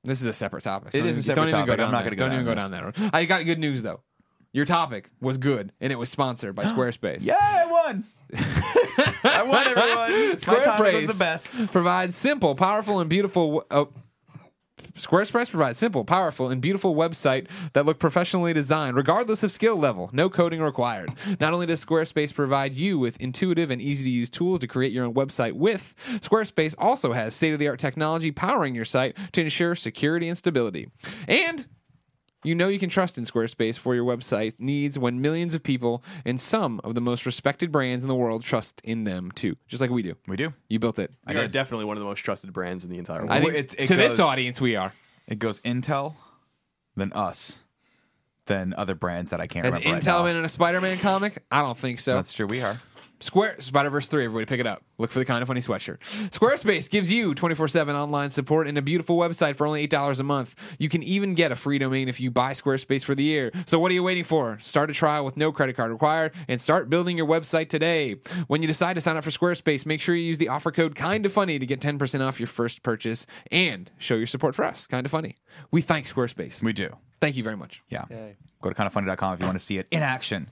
This 0.03 0.21
is 0.21 0.27
a 0.27 0.33
separate 0.33 0.63
topic. 0.63 0.91
It 0.93 0.99
Don't 0.99 1.09
is 1.09 1.17
a 1.17 1.19
even- 1.19 1.23
separate 1.23 1.35
don't 1.35 1.47
even 1.49 1.59
topic. 1.67 1.77
Go 1.79 1.85
I'm 1.85 1.91
not 1.91 2.03
gonna 2.03 2.15
go 2.15 2.25
Don't 2.25 2.33
even 2.33 2.45
go 2.45 2.55
down 2.55 2.71
that 2.71 2.83
road. 2.83 3.09
I 3.13 3.25
got 3.25 3.43
good 3.45 3.59
news 3.59 3.83
though. 3.83 3.99
Your 4.53 4.65
topic 4.65 5.09
was 5.21 5.37
good, 5.37 5.71
and 5.81 5.91
it 5.91 5.97
was 5.97 6.09
sponsored 6.09 6.55
by 6.55 6.63
Squarespace. 6.71 7.23
Yeah, 7.25 7.37
I 7.39 7.65
won. 7.65 8.05
I 8.35 9.43
won, 9.43 9.67
everyone. 9.67 10.29
My 10.47 10.63
topic 10.63 10.93
was 10.95 11.05
the 11.05 11.15
best. 11.23 11.53
provides 11.71 12.15
simple, 12.15 12.55
powerful, 12.55 12.99
and 12.99 13.09
beautiful. 13.09 13.65
Oh, 13.69 13.89
Squarespace 14.97 15.49
provides 15.49 15.77
simple, 15.77 16.03
powerful, 16.03 16.49
and 16.49 16.61
beautiful 16.61 16.95
website 16.95 17.47
that 17.73 17.85
look 17.85 17.99
professionally 17.99 18.53
designed, 18.53 18.95
regardless 18.95 19.43
of 19.43 19.51
skill 19.51 19.75
level. 19.75 20.09
No 20.11 20.29
coding 20.29 20.61
required. 20.61 21.11
Not 21.39 21.53
only 21.53 21.65
does 21.65 21.83
Squarespace 21.83 22.33
provide 22.33 22.73
you 22.73 22.97
with 22.99 23.17
intuitive 23.21 23.71
and 23.71 23.81
easy 23.81 24.03
to 24.05 24.11
use 24.11 24.29
tools 24.29 24.59
to 24.59 24.67
create 24.67 24.91
your 24.91 25.05
own 25.05 25.13
website 25.13 25.53
with, 25.53 25.93
Squarespace 26.21 26.75
also 26.77 27.13
has 27.13 27.35
state 27.35 27.53
of 27.53 27.59
the 27.59 27.67
art 27.67 27.79
technology 27.79 28.31
powering 28.31 28.75
your 28.75 28.85
site 28.85 29.15
to 29.33 29.41
ensure 29.41 29.75
security 29.75 30.27
and 30.27 30.37
stability. 30.37 30.89
And 31.27 31.65
you 32.47 32.55
know 32.55 32.69
you 32.69 32.79
can 32.79 32.89
trust 32.89 33.17
in 33.17 33.23
Squarespace 33.25 33.77
for 33.77 33.93
your 33.93 34.05
website 34.05 34.59
needs 34.59 34.97
when 34.97 35.21
millions 35.21 35.53
of 35.53 35.61
people 35.61 36.03
and 36.25 36.39
some 36.39 36.79
of 36.83 36.95
the 36.95 37.01
most 37.01 37.25
respected 37.25 37.71
brands 37.71 38.03
in 38.03 38.07
the 38.07 38.15
world 38.15 38.43
trust 38.43 38.81
in 38.83 39.03
them 39.03 39.31
too, 39.31 39.55
just 39.67 39.81
like 39.81 39.89
we 39.89 40.01
do. 40.01 40.15
We 40.27 40.37
do. 40.37 40.53
You 40.69 40.79
built 40.79 40.97
it. 40.99 41.11
We 41.27 41.35
are 41.35 41.47
definitely 41.47 41.85
one 41.85 41.97
of 41.97 42.01
the 42.01 42.07
most 42.07 42.19
trusted 42.19 42.53
brands 42.53 42.83
in 42.83 42.89
the 42.89 42.97
entire 42.97 43.19
world. 43.19 43.31
I 43.31 43.39
think 43.41 43.53
it's- 43.53 43.75
it 43.77 43.85
to 43.87 43.95
this 43.95 44.13
goes- 44.13 44.19
audience, 44.21 44.61
we 44.61 44.75
are. 44.75 44.93
It 45.27 45.39
goes 45.39 45.59
Intel, 45.61 46.15
then 46.95 47.11
us, 47.13 47.63
then 48.45 48.73
other 48.77 48.95
brands 48.95 49.31
that 49.31 49.41
I 49.41 49.47
can't 49.47 49.65
Has 49.65 49.73
remember. 49.73 49.93
right 49.95 50.01
Intel 50.01 50.19
now. 50.19 50.23
been 50.23 50.37
in 50.37 50.45
a 50.45 50.49
Spider-Man 50.49 50.99
comic? 50.99 51.43
I 51.51 51.61
don't 51.61 51.77
think 51.77 51.99
so. 51.99 52.15
That's 52.15 52.31
true. 52.33 52.45
We 52.47 52.61
are. 52.61 52.79
Square 53.19 53.61
Spider 53.61 53.89
Verse 53.89 54.07
three. 54.07 54.25
Everybody, 54.25 54.45
pick 54.45 54.59
it 54.59 54.67
up. 54.67 54.83
Look 54.99 55.09
for 55.11 55.19
the 55.19 55.25
kind 55.25 55.41
of 55.41 55.47
funny 55.47 55.61
sweatshirt. 55.61 55.99
Squarespace 56.31 56.89
gives 56.89 57.11
you 57.11 57.33
twenty 57.33 57.55
four 57.55 57.67
seven 57.67 57.95
online 57.95 58.29
support 58.29 58.67
and 58.67 58.77
a 58.77 58.81
beautiful 58.81 59.17
website 59.17 59.55
for 59.55 59.65
only 59.65 59.81
eight 59.81 59.89
dollars 59.89 60.19
a 60.19 60.23
month. 60.23 60.55
You 60.77 60.87
can 60.89 61.01
even 61.03 61.33
get 61.33 61.51
a 61.51 61.55
free 61.55 61.79
domain 61.79 62.09
if 62.09 62.19
you 62.19 62.29
buy 62.29 62.51
Squarespace 62.51 63.03
for 63.03 63.15
the 63.15 63.23
year. 63.23 63.51
So 63.65 63.79
what 63.79 63.89
are 63.91 63.95
you 63.95 64.03
waiting 64.03 64.23
for? 64.23 64.59
Start 64.59 64.89
a 64.89 64.93
trial 64.93 65.25
with 65.25 65.35
no 65.37 65.51
credit 65.51 65.75
card 65.75 65.91
required 65.91 66.33
and 66.47 66.59
start 66.61 66.89
building 66.89 67.17
your 67.17 67.27
website 67.27 67.69
today. 67.69 68.17
When 68.47 68.61
you 68.61 68.67
decide 68.67 68.93
to 68.95 69.01
sign 69.01 69.17
up 69.17 69.23
for 69.23 69.31
Squarespace, 69.31 69.85
make 69.85 69.99
sure 70.01 70.15
you 70.15 70.23
use 70.25 70.37
the 70.37 70.49
offer 70.49 70.71
code 70.71 70.95
Kind 70.95 71.25
of 71.25 71.33
Funny 71.33 71.57
to 71.59 71.65
get 71.65 71.81
ten 71.81 71.97
percent 71.97 72.23
off 72.23 72.39
your 72.39 72.47
first 72.47 72.83
purchase 72.83 73.25
and 73.51 73.89
show 73.97 74.15
your 74.15 74.27
support 74.27 74.53
for 74.55 74.63
us. 74.63 74.85
Kind 74.87 75.05
of 75.05 75.11
Funny. 75.11 75.35
We 75.71 75.81
thank 75.81 76.05
Squarespace. 76.05 76.61
We 76.61 76.73
do. 76.73 76.95
Thank 77.19 77.35
you 77.35 77.43
very 77.43 77.57
much. 77.57 77.81
Yeah. 77.89 78.05
Go 78.61 78.69
to 78.69 78.75
kindoffunny.com 78.75 79.33
if 79.33 79.39
you 79.39 79.45
want 79.47 79.57
to 79.57 79.63
see 79.63 79.79
it 79.79 79.87
in 79.89 80.03
action. 80.03 80.49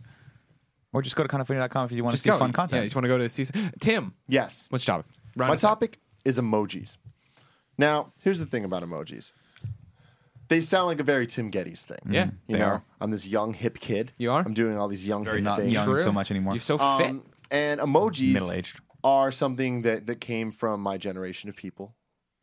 Or 0.95 1.01
just 1.01 1.17
go 1.17 1.23
to 1.23 1.29
kindoffunny.com 1.29 1.85
if 1.85 1.91
you 1.91 2.05
want 2.05 2.15
to 2.15 2.21
see 2.21 2.29
go. 2.29 2.37
fun 2.37 2.49
Yeah, 2.49 2.53
content. 2.53 2.83
you 2.83 2.85
just 2.85 2.95
want 2.95 3.03
to 3.03 3.09
go 3.09 3.17
to 3.17 3.27
see. 3.27 3.43
Tim, 3.81 4.13
Yes. 4.29 4.67
what's 4.69 4.87
your 4.87 4.95
topic? 4.97 5.11
Round 5.35 5.49
My 5.49 5.55
us 5.55 5.63
out. 5.65 5.67
topic 5.71 5.99
is 6.23 6.39
emojis. 6.39 6.95
Now, 7.77 8.13
here's 8.23 8.39
the 8.39 8.45
thing 8.45 8.63
about 8.63 8.81
emojis. 8.83 9.33
They 10.47 10.61
sound 10.61 10.87
like 10.87 11.01
a 11.01 11.03
very 11.03 11.27
Tim 11.27 11.51
Gettys 11.51 11.79
thing. 11.83 11.97
Yeah, 12.09 12.25
You 12.47 12.53
They 12.53 12.59
know, 12.59 12.65
are. 12.65 12.83
I'm 13.01 13.11
this 13.11 13.27
young 13.27 13.53
hip 13.53 13.77
kid. 13.79 14.13
You 14.17 14.31
are? 14.31 14.41
I'm 14.45 14.53
doing 14.53 14.77
all 14.77 14.87
these 14.87 15.05
young 15.05 15.25
hip 15.25 15.41
Not 15.43 15.59
things. 15.59 15.73
young 15.73 15.85
True. 15.85 15.99
so 15.99 16.11
much 16.13 16.31
anymore. 16.31 16.53
You're 16.53 16.61
so 16.61 16.77
fit. 16.77 16.85
Um, 17.09 17.23
and 17.51 17.81
emojis 17.81 18.31
Middle-aged. 18.31 18.79
are 19.03 19.31
something 19.33 19.81
that, 19.81 20.05
that 20.07 20.21
came 20.21 20.51
from 20.53 20.79
my 20.81 20.97
generation 20.97 21.49
of 21.49 21.57
people, 21.57 21.93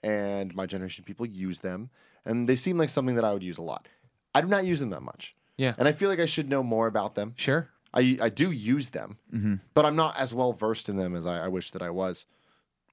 and 0.02 0.54
my 0.54 0.66
generation 0.66 1.00
of 1.02 1.06
people 1.06 1.24
use 1.24 1.60
them, 1.60 1.88
and 2.26 2.46
they 2.48 2.56
seem 2.56 2.76
like 2.76 2.90
something 2.90 3.14
that 3.14 3.24
I 3.24 3.32
would 3.32 3.42
use 3.42 3.56
a 3.56 3.62
lot. 3.62 3.88
I 4.34 4.42
do 4.42 4.48
not 4.48 4.64
use 4.66 4.80
them 4.80 4.90
that 4.90 5.02
much, 5.02 5.34
Yeah. 5.56 5.74
and 5.78 5.86
I 5.88 5.92
feel 5.92 6.10
like 6.10 6.20
I 6.20 6.26
should 6.26 6.48
know 6.50 6.62
more 6.62 6.88
about 6.88 7.14
them. 7.14 7.32
Sure. 7.36 7.68
I 7.94 8.18
I 8.20 8.28
do 8.28 8.50
use 8.50 8.90
them, 8.90 9.18
Mm-hmm. 9.34 9.54
but 9.74 9.84
I'm 9.84 9.96
not 9.96 10.16
as 10.18 10.32
well 10.34 10.52
versed 10.52 10.88
in 10.88 10.96
them 10.96 11.14
as 11.14 11.26
I, 11.26 11.44
I 11.44 11.48
wish 11.48 11.70
that 11.72 11.82
I 11.82 11.90
was. 11.90 12.26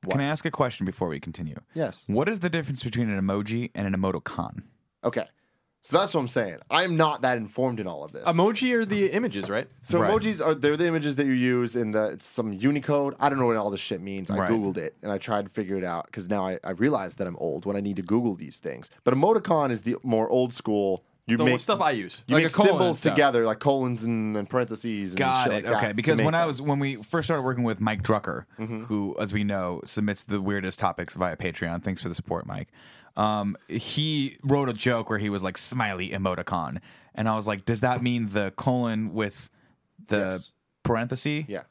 Can 0.10 0.22
I 0.22 0.26
ask 0.26 0.46
a 0.46 0.52
question 0.52 0.86
before 0.86 1.10
we 1.10 1.20
continue? 1.20 1.60
Yes. 1.74 2.06
What 2.08 2.30
is 2.30 2.40
the 2.40 2.50
difference 2.50 2.84
between 2.84 3.10
an 3.10 3.20
emoji 3.22 3.72
and 3.76 3.86
an 3.86 3.94
emoticon? 4.02 4.64
Okay. 5.04 5.26
So 5.82 5.98
that's 5.98 6.14
what 6.14 6.20
I'm 6.20 6.28
saying. 6.28 6.58
I'm 6.70 6.98
not 6.98 7.22
that 7.22 7.38
informed 7.38 7.80
in 7.80 7.88
all 7.88 8.04
of 8.04 8.12
this. 8.12 8.26
Emoji 8.26 8.74
are 8.74 8.86
the 8.86 9.08
images, 9.12 9.50
right? 9.50 9.68
So 9.84 10.00
Right. 10.02 10.12
emojis 10.12 10.46
are 10.46 10.54
they're 10.54 10.76
the 10.76 10.88
images 10.88 11.16
that 11.18 11.26
you 11.26 11.32
use 11.34 11.76
in 11.78 11.92
the 11.92 12.06
it's 12.12 12.26
some 12.26 12.52
Unicode. 12.52 13.16
I 13.20 13.30
don't 13.30 13.40
know 13.40 13.46
what 13.46 13.56
all 13.56 13.70
this 13.70 13.80
shit 13.80 14.02
means. 14.02 14.30
I 14.30 14.38
Right. 14.38 14.52
googled 14.52 14.76
it 14.78 14.96
and 15.02 15.10
I 15.12 15.18
tried 15.18 15.46
to 15.46 15.50
figure 15.50 15.78
it 15.78 15.86
out 15.86 16.06
because 16.08 16.28
now 16.30 16.46
I, 16.46 16.60
I 16.66 16.72
realized 16.72 17.18
that 17.20 17.28
I'm 17.28 17.38
old 17.38 17.66
when 17.66 17.78
I 17.78 17.80
need 17.80 17.96
to 17.96 18.02
Google 18.02 18.36
these 18.36 18.58
things. 18.58 18.90
But 19.06 19.14
emoticon 19.14 19.72
is 19.72 19.82
the 19.84 19.96
more 20.04 20.30
old 20.30 20.54
school. 20.54 21.04
You 21.30 21.38
The 21.38 21.46
make 21.46 21.60
stuff 21.60 21.80
I 21.82 21.92
use. 21.92 22.24
you 22.28 22.36
Like 22.36 22.44
make 22.46 22.52
a 22.52 22.56
colon 22.56 22.70
symbols 22.72 22.98
stuff. 23.00 23.14
together 23.14 23.46
like 23.46 23.60
colons 23.60 24.04
and, 24.04 24.36
and 24.36 24.50
parentheses. 24.50 25.12
And 25.12 25.20
Got 25.20 25.44
shit 25.46 25.52
it. 25.52 25.56
like 25.56 25.64
that 25.66 25.76
okay, 25.78 25.88
to 25.90 25.94
because 25.94 26.18
make 26.18 26.26
when 26.26 26.36
I 26.36 26.40
them. 26.40 26.48
was 26.48 26.62
when 26.62 26.80
we 26.80 26.96
first 26.98 27.28
started 27.28 27.44
working 27.44 27.64
with 27.64 27.80
Mike 27.80 28.04
Drucker, 28.04 28.46
Mm-hmm. 28.60 28.84
who, 28.84 29.16
as 29.20 29.32
we 29.34 29.44
know, 29.44 29.82
submits 29.86 30.24
the 30.24 30.42
weirdest 30.42 30.80
topics 30.80 31.16
via 31.16 31.36
Patreon. 31.38 31.84
Thanks 31.84 32.02
for 32.02 32.10
the 32.10 32.16
support, 32.16 32.46
Mike. 32.46 32.70
Um, 33.18 33.58
he 33.68 34.38
wrote 34.44 34.70
a 34.70 34.74
joke 34.74 35.10
where 35.10 35.20
he 35.20 35.30
was 35.30 35.44
like 35.44 35.58
smiley 35.58 36.10
emoticon, 36.10 36.80
and 37.16 37.28
I 37.28 37.36
was 37.36 37.48
like, 37.48 37.66
does 37.66 37.82
that 37.82 38.02
mean 38.02 38.30
the 38.32 38.52
colon 38.52 39.14
with 39.14 39.50
the 40.08 40.18
Yes. 40.40 40.52
parenthesis? 40.84 41.46
yeah. 41.48 41.64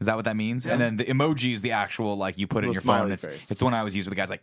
Is 0.00 0.06
that 0.06 0.16
what 0.16 0.24
that 0.24 0.34
means? 0.36 0.66
And 0.66 0.80
then 0.80 0.96
the 0.96 1.04
emoji 1.04 1.54
is 1.54 1.62
the 1.62 1.70
actual 1.70 2.16
like 2.16 2.36
you 2.36 2.48
put 2.48 2.64
it 2.64 2.66
in 2.66 2.70
The 2.70 2.74
your 2.74 2.82
phone. 2.82 2.96
smiley 2.98 3.12
It's 3.12 3.24
face. 3.24 3.50
it's 3.52 3.60
the 3.60 3.64
one 3.64 3.72
I 3.72 3.78
always 3.78 3.94
use 3.94 4.04
with 4.04 4.10
the 4.10 4.16
guys 4.16 4.30
like 4.30 4.42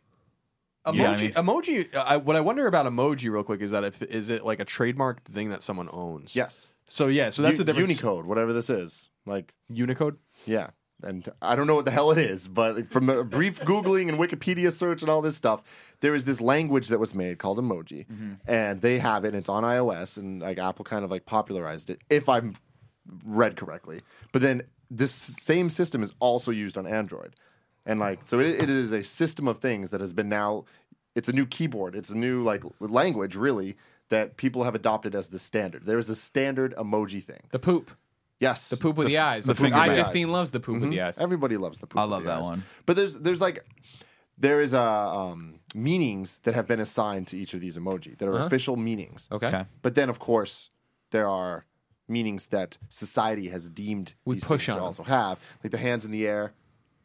Emoji. 0.85 0.95
You 0.95 1.03
know 1.03 1.09
what 1.09 1.17
I 1.17 1.21
mean? 1.21 1.31
Emoji. 1.33 1.95
Uh, 1.95 1.99
I, 1.99 2.17
what 2.17 2.35
I 2.35 2.41
wonder 2.41 2.67
about 2.67 2.85
emoji, 2.85 3.31
real 3.31 3.43
quick, 3.43 3.61
is 3.61 3.71
that 3.71 3.83
if 3.83 4.01
is 4.01 4.29
it 4.29 4.45
like 4.45 4.59
a 4.59 4.65
trademarked 4.65 5.25
thing 5.25 5.49
that 5.49 5.61
someone 5.63 5.89
owns? 5.91 6.35
Yes. 6.35 6.67
So 6.87 7.07
yeah. 7.07 7.29
So 7.29 7.41
that's 7.41 7.57
U- 7.57 7.63
the 7.63 7.73
difference. 7.73 7.89
Unicode, 7.89 8.25
whatever 8.25 8.53
this 8.53 8.69
is. 8.69 9.09
Like 9.25 9.55
Unicode. 9.69 10.17
Yeah. 10.45 10.69
And 11.01 11.29
I 11.41 11.55
don't 11.55 11.65
know 11.65 11.75
what 11.75 11.85
the 11.85 11.91
hell 11.91 12.11
it 12.11 12.17
is, 12.17 12.49
but 12.49 12.87
from 12.89 13.09
a 13.09 13.23
brief 13.23 13.59
Googling 13.65 14.09
and 14.09 14.17
Wikipedia 14.17 14.69
search 14.71 15.01
and 15.01 15.09
all 15.09 15.21
this 15.21 15.37
stuff, 15.37 15.61
there 16.01 16.13
is 16.13 16.25
this 16.25 16.41
language 16.41 16.89
that 16.89 16.99
was 16.99 17.15
made 17.15 17.39
called 17.39 17.57
emoji. 17.57 18.05
Mm-hmm. 18.07 18.33
And 18.47 18.81
they 18.81 18.99
have 18.99 19.23
it, 19.23 19.29
and 19.29 19.37
it's 19.37 19.47
on 19.47 19.63
iOS, 19.63 20.17
and 20.17 20.41
like 20.41 20.57
Apple 20.57 20.83
kind 20.83 21.05
of 21.05 21.11
like 21.11 21.25
popularized 21.25 21.89
it, 21.89 22.01
if 22.09 22.27
I'm 22.27 22.55
read 23.23 23.55
correctly. 23.55 24.01
But 24.33 24.41
then 24.41 24.63
this 24.91 25.11
same 25.11 25.69
system 25.69 26.03
is 26.03 26.13
also 26.19 26.51
used 26.51 26.77
on 26.77 26.85
Android. 26.85 27.35
And 27.85 27.99
like, 27.99 28.19
so 28.23 28.39
it, 28.39 28.61
it 28.63 28.69
is 28.69 28.91
a 28.91 29.03
system 29.03 29.47
of 29.47 29.59
things 29.59 29.89
that 29.91 30.01
has 30.01 30.13
been 30.13 30.29
now, 30.29 30.65
it's 31.15 31.29
a 31.29 31.33
new 31.33 31.45
keyboard, 31.45 31.95
it's 31.95 32.09
a 32.09 32.17
new 32.17 32.43
like 32.43 32.63
language, 32.79 33.35
really, 33.35 33.77
that 34.09 34.37
people 34.37 34.63
have 34.63 34.75
adopted 34.75 35.15
as 35.15 35.29
the 35.29 35.39
standard. 35.39 35.85
There 35.85 35.97
is 35.97 36.09
a 36.09 36.15
standard 36.15 36.75
emoji 36.75 37.23
thing. 37.23 37.41
The 37.51 37.59
poop. 37.59 37.91
Yes. 38.39 38.69
The 38.69 38.77
poop 38.77 38.95
with 38.95 39.07
the, 39.07 39.17
f- 39.17 39.25
eyes. 39.25 39.45
the 39.45 39.53
The 39.53 39.57
poop. 39.57 39.63
finger 39.65 39.77
I 39.77 39.89
eyes. 39.89 39.97
Justine 39.97 40.29
loves 40.31 40.51
the 40.51 40.59
poop 40.59 40.81
with 40.81 40.91
the 40.91 41.01
eyes. 41.01 41.17
Everybody 41.19 41.57
loves 41.57 41.79
the 41.79 41.87
poop. 41.87 41.99
I 41.99 42.03
with 42.03 42.11
love 42.11 42.23
the 42.23 42.27
that 42.29 42.39
eyes. 42.39 42.45
one. 42.45 42.63
But 42.85 42.95
there's 42.95 43.15
there's 43.19 43.41
like 43.41 43.65
there 44.37 44.61
is 44.61 44.71
a 44.73 44.81
um, 44.81 45.59
meanings 45.75 46.39
that 46.43 46.55
have 46.55 46.65
been 46.65 46.79
assigned 46.79 47.27
to 47.27 47.37
each 47.37 47.53
of 47.53 47.59
these 47.61 47.77
emoji 47.77 48.17
that 48.17 48.27
are 48.29 48.35
Uh-huh. 48.35 48.45
official 48.45 48.77
meanings. 48.77 49.27
Okay. 49.31 49.47
okay. 49.47 49.65
But 49.81 49.95
then 49.95 50.09
of 50.09 50.19
course 50.19 50.69
there 51.11 51.27
are 51.27 51.65
meanings 52.07 52.47
that 52.47 52.77
society 52.87 53.49
has 53.49 53.67
deemed 53.69 54.13
We 54.25 54.35
these 54.35 54.43
push 54.45 54.65
things 54.67 54.75
on 54.75 54.75
to 54.75 54.81
'em. 54.81 54.85
also 54.85 55.03
have, 55.03 55.37
like 55.63 55.71
the 55.71 55.77
hands 55.77 56.05
in 56.05 56.11
the 56.11 56.25
air 56.25 56.53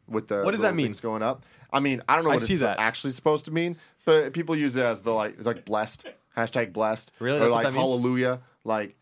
with 0.07 0.27
the 0.27 0.41
What 0.43 0.51
does 0.51 0.61
that 0.61 0.67
little 0.67 0.77
mean? 0.77 0.85
things 0.87 0.99
going 1.01 1.21
up. 1.23 1.45
I 1.71 1.79
mean, 1.79 2.01
I 2.07 2.15
don't 2.15 2.23
know 2.23 2.31
I 2.31 2.35
what 2.35 2.41
see 2.43 2.53
it's 2.53 2.61
that. 2.61 2.79
actually 2.79 3.13
supposed 3.13 3.45
to 3.45 3.51
mean, 3.51 3.77
but 4.05 4.33
people 4.33 4.55
use 4.55 4.75
it 4.75 4.83
as 4.83 5.01
the 5.01 5.11
like 5.11 5.35
it's 5.37 5.45
like 5.45 5.65
blessed 5.65 6.05
hashtag 6.37 6.73
blessed 6.73 7.11
Really? 7.19 7.37
or 7.37 7.39
That's 7.41 7.51
like 7.51 7.63
that 7.65 7.73
means? 7.73 7.81
hallelujah 7.81 8.41
like 8.63 8.95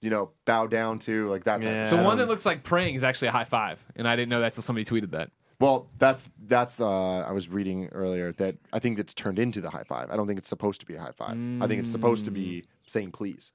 you 0.00 0.10
know 0.10 0.30
bow 0.44 0.66
down 0.66 0.98
to 1.00 1.28
like 1.28 1.44
that. 1.44 1.62
Yeah. 1.62 1.90
The 1.90 2.02
one 2.02 2.18
that 2.18 2.28
looks 2.28 2.44
like 2.46 2.62
praying 2.64 2.94
is 2.96 3.04
actually 3.04 3.28
a 3.28 3.32
high 3.32 3.44
five, 3.44 3.78
and 3.96 4.08
I 4.08 4.16
didn't 4.16 4.30
know 4.30 4.40
that 4.40 4.46
until 4.46 4.62
somebody 4.62 4.84
tweeted 4.84 5.10
that. 5.12 5.30
Well, 5.60 5.88
that's 5.98 6.24
that's 6.46 6.80
uh, 6.80 7.20
I 7.20 7.30
was 7.30 7.48
reading 7.48 7.86
earlier 7.92 8.32
that 8.32 8.56
I 8.72 8.80
think 8.80 8.98
it's 8.98 9.14
turned 9.14 9.38
into 9.38 9.60
the 9.60 9.70
high 9.70 9.84
five. 9.84 10.10
I 10.10 10.16
don't 10.16 10.26
think 10.26 10.38
it's 10.40 10.48
supposed 10.48 10.80
to 10.80 10.86
be 10.86 10.94
a 10.96 11.00
high 11.00 11.12
five. 11.12 11.36
I 11.62 11.66
think 11.68 11.80
it's 11.80 11.90
supposed 11.92 12.24
to 12.24 12.32
be 12.32 12.64
saying 12.86 13.12
please. 13.12 13.52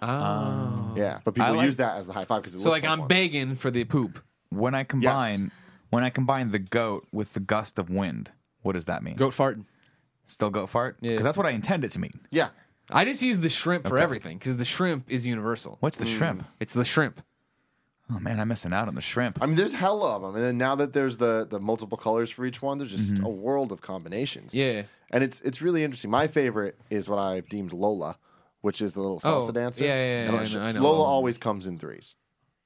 Oh. 0.00 0.94
Yeah, 0.96 1.20
but 1.24 1.34
people 1.34 1.54
like- 1.54 1.66
use 1.66 1.76
that 1.78 1.96
as 1.96 2.06
the 2.06 2.12
high 2.12 2.24
five 2.24 2.42
because 2.42 2.54
it 2.54 2.60
So 2.60 2.70
looks 2.70 2.82
like, 2.82 2.90
I'm 2.90 3.00
one. 3.00 3.08
begging 3.08 3.56
for 3.56 3.70
the 3.70 3.84
poop. 3.84 4.22
When 4.50 4.74
I 4.74 4.84
combine 4.84 5.50
when 5.92 6.02
I 6.02 6.10
combine 6.10 6.50
the 6.50 6.58
goat 6.58 7.06
with 7.12 7.34
the 7.34 7.40
gust 7.40 7.78
of 7.78 7.90
wind, 7.90 8.32
what 8.62 8.72
does 8.72 8.86
that 8.86 9.02
mean? 9.02 9.14
Goat 9.16 9.34
farting. 9.34 9.66
Still 10.26 10.50
goat 10.50 10.68
fart? 10.70 10.96
Yeah. 11.00 11.10
Because 11.10 11.24
that's 11.24 11.36
what 11.36 11.46
I 11.46 11.50
intend 11.50 11.84
it 11.84 11.90
to 11.92 11.98
mean. 12.00 12.18
Yeah, 12.30 12.48
I 12.90 13.04
just 13.04 13.22
use 13.22 13.40
the 13.40 13.48
shrimp 13.50 13.86
for 13.86 13.96
Okay. 13.96 14.02
everything 14.02 14.38
because 14.38 14.56
the 14.56 14.64
shrimp 14.64 15.04
is 15.10 15.26
universal. 15.26 15.76
What's 15.80 15.98
the 15.98 16.06
shrimp? 16.06 16.44
It's 16.60 16.72
the 16.72 16.84
shrimp. 16.84 17.20
Oh 18.10 18.18
man, 18.18 18.40
I'm 18.40 18.48
missing 18.48 18.72
out 18.72 18.88
on 18.88 18.94
the 18.94 19.00
shrimp. 19.00 19.38
I 19.42 19.46
mean, 19.46 19.56
there's 19.56 19.72
hella 19.74 20.16
of 20.16 20.22
them, 20.22 20.34
and 20.34 20.44
then 20.44 20.58
now 20.58 20.74
that 20.76 20.92
there's 20.92 21.16
the 21.18 21.46
the 21.48 21.60
multiple 21.60 21.98
colors 21.98 22.30
for 22.30 22.44
each 22.46 22.60
one, 22.62 22.78
there's 22.78 22.90
just 22.90 23.14
Mm-hmm. 23.14 23.24
a 23.24 23.28
world 23.28 23.70
of 23.72 23.80
combinations. 23.80 24.54
Yeah. 24.54 24.82
and 25.10 25.22
it's 25.22 25.40
it's 25.42 25.60
really 25.60 25.84
interesting. 25.84 26.10
My 26.10 26.26
favorite 26.26 26.78
is 26.88 27.08
what 27.08 27.18
I've 27.18 27.48
deemed 27.50 27.72
Lola, 27.74 28.16
which 28.62 28.80
is 28.80 28.94
the 28.94 29.00
little 29.00 29.20
salsa 29.20 29.48
Oh, 29.48 29.52
dancer. 29.52 29.84
yeah, 29.84 29.94
yeah, 29.94 30.04
yeah, 30.04 30.28
And 30.28 30.36
I 30.36 30.44
know- 30.46 30.60
I 30.68 30.72
know 30.72 30.80
Lola 30.80 30.96
Lola. 30.96 31.08
always 31.08 31.36
comes 31.38 31.66
in 31.66 31.78
threes. 31.78 32.14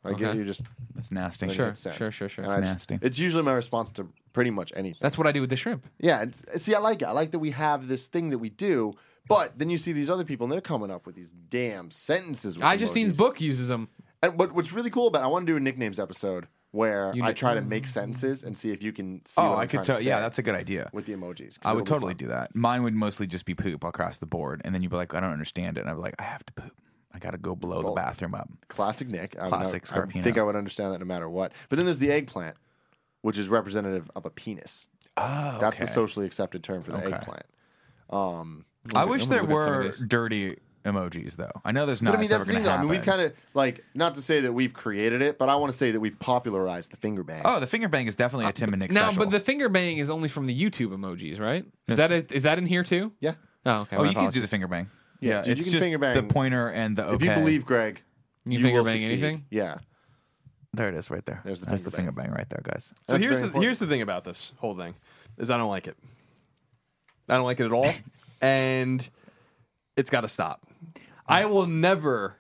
I 0.07 0.13
get 0.15 0.29
Okay. 0.31 0.39
you 0.39 0.45
just 0.45 0.63
That's 0.95 1.11
nasty. 1.13 1.49
Sure, 1.49 1.67
hit 1.67 1.79
send. 1.79 1.97
sure, 1.97 2.11
sure, 2.11 2.29
sure. 2.29 2.45
And 2.45 2.53
It's 2.53 2.59
I 2.59 2.61
just- 2.75 2.91
nasty. 2.91 3.07
It's 3.07 3.19
usually 3.19 3.43
my 3.43 3.53
response 3.53 3.91
to 3.93 4.09
pretty 4.33 4.51
much 4.51 4.73
anything. 4.77 4.99
That's 5.01 5.17
what 5.19 5.27
I 5.27 5.33
do 5.33 5.41
with 5.41 5.51
the 5.51 5.57
shrimp. 5.57 5.87
Yeah, 5.99 6.23
and- 6.23 6.37
uh, 6.55 6.59
see, 6.59 6.75
I 6.75 6.79
like 6.79 7.03
it. 7.03 7.07
I 7.07 7.13
like 7.13 7.33
that 7.33 7.39
we 7.39 7.51
have 7.53 7.89
this 7.89 8.07
thing 8.07 8.31
that 8.31 8.39
we 8.39 8.51
do, 8.51 8.95
but 9.29 9.59
then 9.59 9.69
you 9.71 9.77
see 9.79 9.93
these 9.93 10.09
other 10.11 10.25
people 10.25 10.45
and 10.45 10.53
they're 10.53 10.61
coming 10.61 10.91
up 10.91 11.07
with 11.07 11.15
these 11.17 11.31
damn 11.51 11.91
sentences. 11.91 12.57
With 12.57 12.65
I 12.65 12.77
Justine's 12.77 13.13
emojis. 13.13 13.19
book 13.19 13.41
uses 13.41 13.69
them. 13.69 13.89
And 14.23 14.39
what, 14.39 14.53
what's 14.53 14.73
really 14.73 14.91
cool 14.91 15.07
about, 15.09 15.23
I 15.23 15.27
want 15.27 15.47
to 15.47 15.53
do 15.53 15.57
a 15.57 15.61
nicknames 15.61 15.99
episode 15.99 16.47
where 16.73 17.13
You 17.15 17.23
I 17.23 17.29
nick- 17.29 17.37
try 17.37 17.55
to 17.55 17.63
mm. 17.63 17.69
make 17.69 17.87
sentences 17.87 18.45
and 18.45 18.55
see 18.57 18.71
if 18.71 18.83
you 18.83 18.93
can 18.93 19.25
see. 19.25 19.35
Oh, 19.41 19.51
what 19.51 19.59
I 19.59 19.63
I'm 19.63 19.69
could 19.69 19.71
trying 19.79 19.85
tell. 19.85 19.97
to 19.99 20.05
Yeah, 20.05 20.17
say 20.19 20.21
that's 20.23 20.39
a 20.39 20.43
good 20.43 20.55
idea. 20.55 20.91
with 20.93 21.07
the 21.07 21.13
emojis. 21.15 21.59
'cause 21.59 21.59
I 21.65 21.73
would 21.73 21.83
it'll 21.83 21.85
be 21.85 21.89
totally 21.89 22.11
fun. 22.13 22.17
do 22.19 22.27
that. 22.29 22.55
Mine 22.55 22.83
would 22.83 22.95
mostly 22.95 23.27
just 23.27 23.45
be 23.47 23.55
poop 23.55 23.83
across 23.85 24.19
the 24.19 24.27
board, 24.27 24.61
and 24.65 24.75
then 24.75 24.83
you'd 24.83 24.91
be 24.91 24.97
like, 24.97 25.15
I 25.15 25.21
don't 25.21 25.33
understand 25.33 25.79
it, 25.79 25.83
and 25.83 25.91
I'd 25.91 25.95
be 25.95 26.01
like, 26.01 26.17
I 26.19 26.25
have 26.25 26.45
to 26.47 26.53
poop. 26.53 26.73
I 27.17 27.19
got 27.19 27.31
to 27.31 27.39
go 27.39 27.57
blow 27.57 27.83
the 27.83 27.93
bathroom 27.93 28.35
up. 28.35 28.49
Classic 28.69 29.09
Nick. 29.09 29.37
I 29.39 29.45
would 29.45 29.49
Classic 29.49 29.91
know- 29.95 30.03
I 30.15 30.23
think 30.23 30.37
I 30.37 30.43
would 30.43 30.55
understand 30.55 30.93
that 30.93 30.99
no 31.01 31.07
matter 31.07 31.29
what. 31.31 31.53
But 31.71 31.77
then 31.77 31.87
there's 31.87 31.99
the 31.99 32.13
eggplant, 32.13 32.57
which 33.23 33.39
is 33.39 33.49
representative 33.49 34.11
of 34.15 34.27
a 34.27 34.31
penis. 34.31 34.89
Oh, 35.17 35.57
That's 35.61 35.79
the 35.79 35.87
socially 35.87 36.27
accepted 36.27 36.63
term 36.63 36.83
for 36.83 36.93
the 36.93 36.99
Okay. 37.05 37.15
eggplant. 37.17 37.47
Um, 38.11 38.67
I 38.95 39.01
Look 39.01 39.03
at- 39.03 39.09
wish 39.09 39.27
there 39.27 39.41
gonna 39.41 39.53
look 39.55 39.61
at 39.61 39.65
some 39.65 39.75
of 39.87 39.99
were 40.01 40.07
dirty 40.07 40.57
emojis, 40.85 41.37
though. 41.37 41.51
I 41.65 41.73
know 41.73 41.87
there's 41.87 42.03
not. 42.03 42.13
but 42.13 42.19
I 42.19 42.21
mean, 42.21 42.29
that's 42.31 42.45
the 42.45 42.53
thing. 42.53 42.63
Though. 42.65 42.71
I 42.71 42.79
mean, 42.81 42.89
we've 42.89 43.03
kind 43.03 43.21
of 43.23 43.33
like 43.55 43.83
not 43.95 44.15
to 44.17 44.23
say 44.23 44.41
that 44.43 44.53
we've 44.53 44.73
created 44.75 45.23
it, 45.23 45.39
but 45.39 45.49
I 45.49 45.57
want 45.57 45.73
to 45.73 45.77
say 45.79 45.91
that 45.91 45.99
we've 45.99 46.19
popularized 46.21 46.93
the 46.93 46.97
finger 46.99 47.25
bang. 47.25 47.43
Oh, 47.45 47.59
the 47.59 47.67
finger 47.67 47.89
bang 47.89 48.07
is 48.07 48.15
definitely 48.15 48.47
a 48.47 48.53
Tim 48.53 48.73
and 48.75 48.81
Nick 48.81 48.93
Now, 48.93 49.07
special. 49.11 49.25
but 49.25 49.31
the 49.31 49.41
finger 49.41 49.69
bang 49.69 49.97
is 49.97 50.11
only 50.11 50.29
from 50.29 50.47
the 50.47 50.55
YouTube 50.57 50.91
emojis, 50.91 51.41
right? 51.41 51.65
Is 51.89 51.97
Yes. 51.97 52.11
that 52.11 52.13
a, 52.13 52.37
is 52.37 52.43
that 52.45 52.59
in 52.59 52.67
here 52.67 52.85
too? 52.85 53.13
yeah. 53.21 53.35
Oh, 53.65 53.81
okay. 53.81 53.97
oh, 53.97 54.03
my 54.05 54.09
you 54.11 54.15
can 54.15 54.25
do 54.27 54.27
the 54.27 54.29
apologies. 54.29 54.51
finger 54.51 54.69
bang. 54.69 54.89
Yeah, 55.29 55.43
dude, 55.43 55.47
you 55.59 55.61
it's 55.61 55.67
can 55.67 55.73
just 55.73 55.83
finger 55.85 55.99
bang. 55.99 56.15
the 56.15 56.23
pointer 56.23 56.69
and 56.69 56.97
the 56.97 57.05
okay. 57.07 57.15
If 57.15 57.23
you 57.23 57.35
believe 57.35 57.65
Greg, 57.67 58.01
You 58.45 58.59
you 58.59 58.65
finger 58.65 58.79
will 58.79 58.85
bang 58.85 59.01
succeed. 59.01 59.13
anything? 59.13 59.45
Yeah. 59.51 59.79
there 60.73 60.89
it 60.89 60.95
is, 60.95 61.11
right 61.11 61.25
there. 61.25 61.41
There's 61.45 61.61
the 61.61 61.67
That's 61.67 61.83
finger 61.83 61.91
the 61.91 61.97
finger 61.97 62.13
bang 62.13 62.31
right 62.33 62.49
there, 62.49 62.61
guys. 62.63 62.93
So 63.09 63.13
That's 63.15 63.25
here's 63.25 63.39
the 63.41 63.47
important. 63.47 63.63
here's 63.65 63.79
the 63.79 63.87
thing 63.87 64.03
about 64.03 64.25
this 64.25 64.53
whole 64.59 64.75
thing 64.77 64.95
is 65.39 65.51
I 65.51 65.57
don't 65.57 65.71
like 65.71 65.87
it. 65.87 65.97
I 67.29 67.35
don't 67.37 67.45
like 67.45 67.61
it 67.61 67.67
at 67.67 67.73
all, 67.73 67.91
and 68.41 69.07
it's 69.97 70.11
got 70.11 70.21
to 70.23 70.29
stop. 70.29 70.63
I 71.29 71.47
will 71.47 71.67
never 71.67 72.37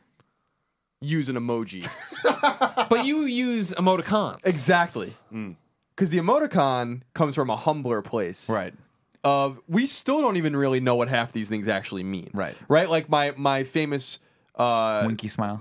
use 1.00 1.28
an 1.28 1.36
emoji. 1.36 1.88
but 2.88 3.04
you 3.04 3.22
use 3.22 3.72
emoticons. 3.72 4.40
exactly. 4.46 5.12
Mm. 5.32 5.56
Because 5.94 6.10
the 6.10 6.18
emoticon 6.18 7.00
comes 7.14 7.34
from 7.34 7.48
a 7.50 7.56
humbler 7.56 8.02
place. 8.02 8.48
Right. 8.48 8.74
Of 9.26 9.58
we 9.66 9.86
still 9.86 10.20
don't 10.20 10.36
even 10.36 10.54
really 10.56 10.78
know 10.78 10.94
what 10.94 11.08
half 11.08 11.32
these 11.32 11.48
things 11.48 11.66
actually 11.66 12.04
mean. 12.04 12.30
Right. 12.32 12.56
Right. 12.68 12.88
Like 12.88 13.08
my 13.08 13.32
my 13.36 13.64
famous. 13.64 14.20
Uh, 14.54 15.02
Winky 15.04 15.26
smile. 15.28 15.60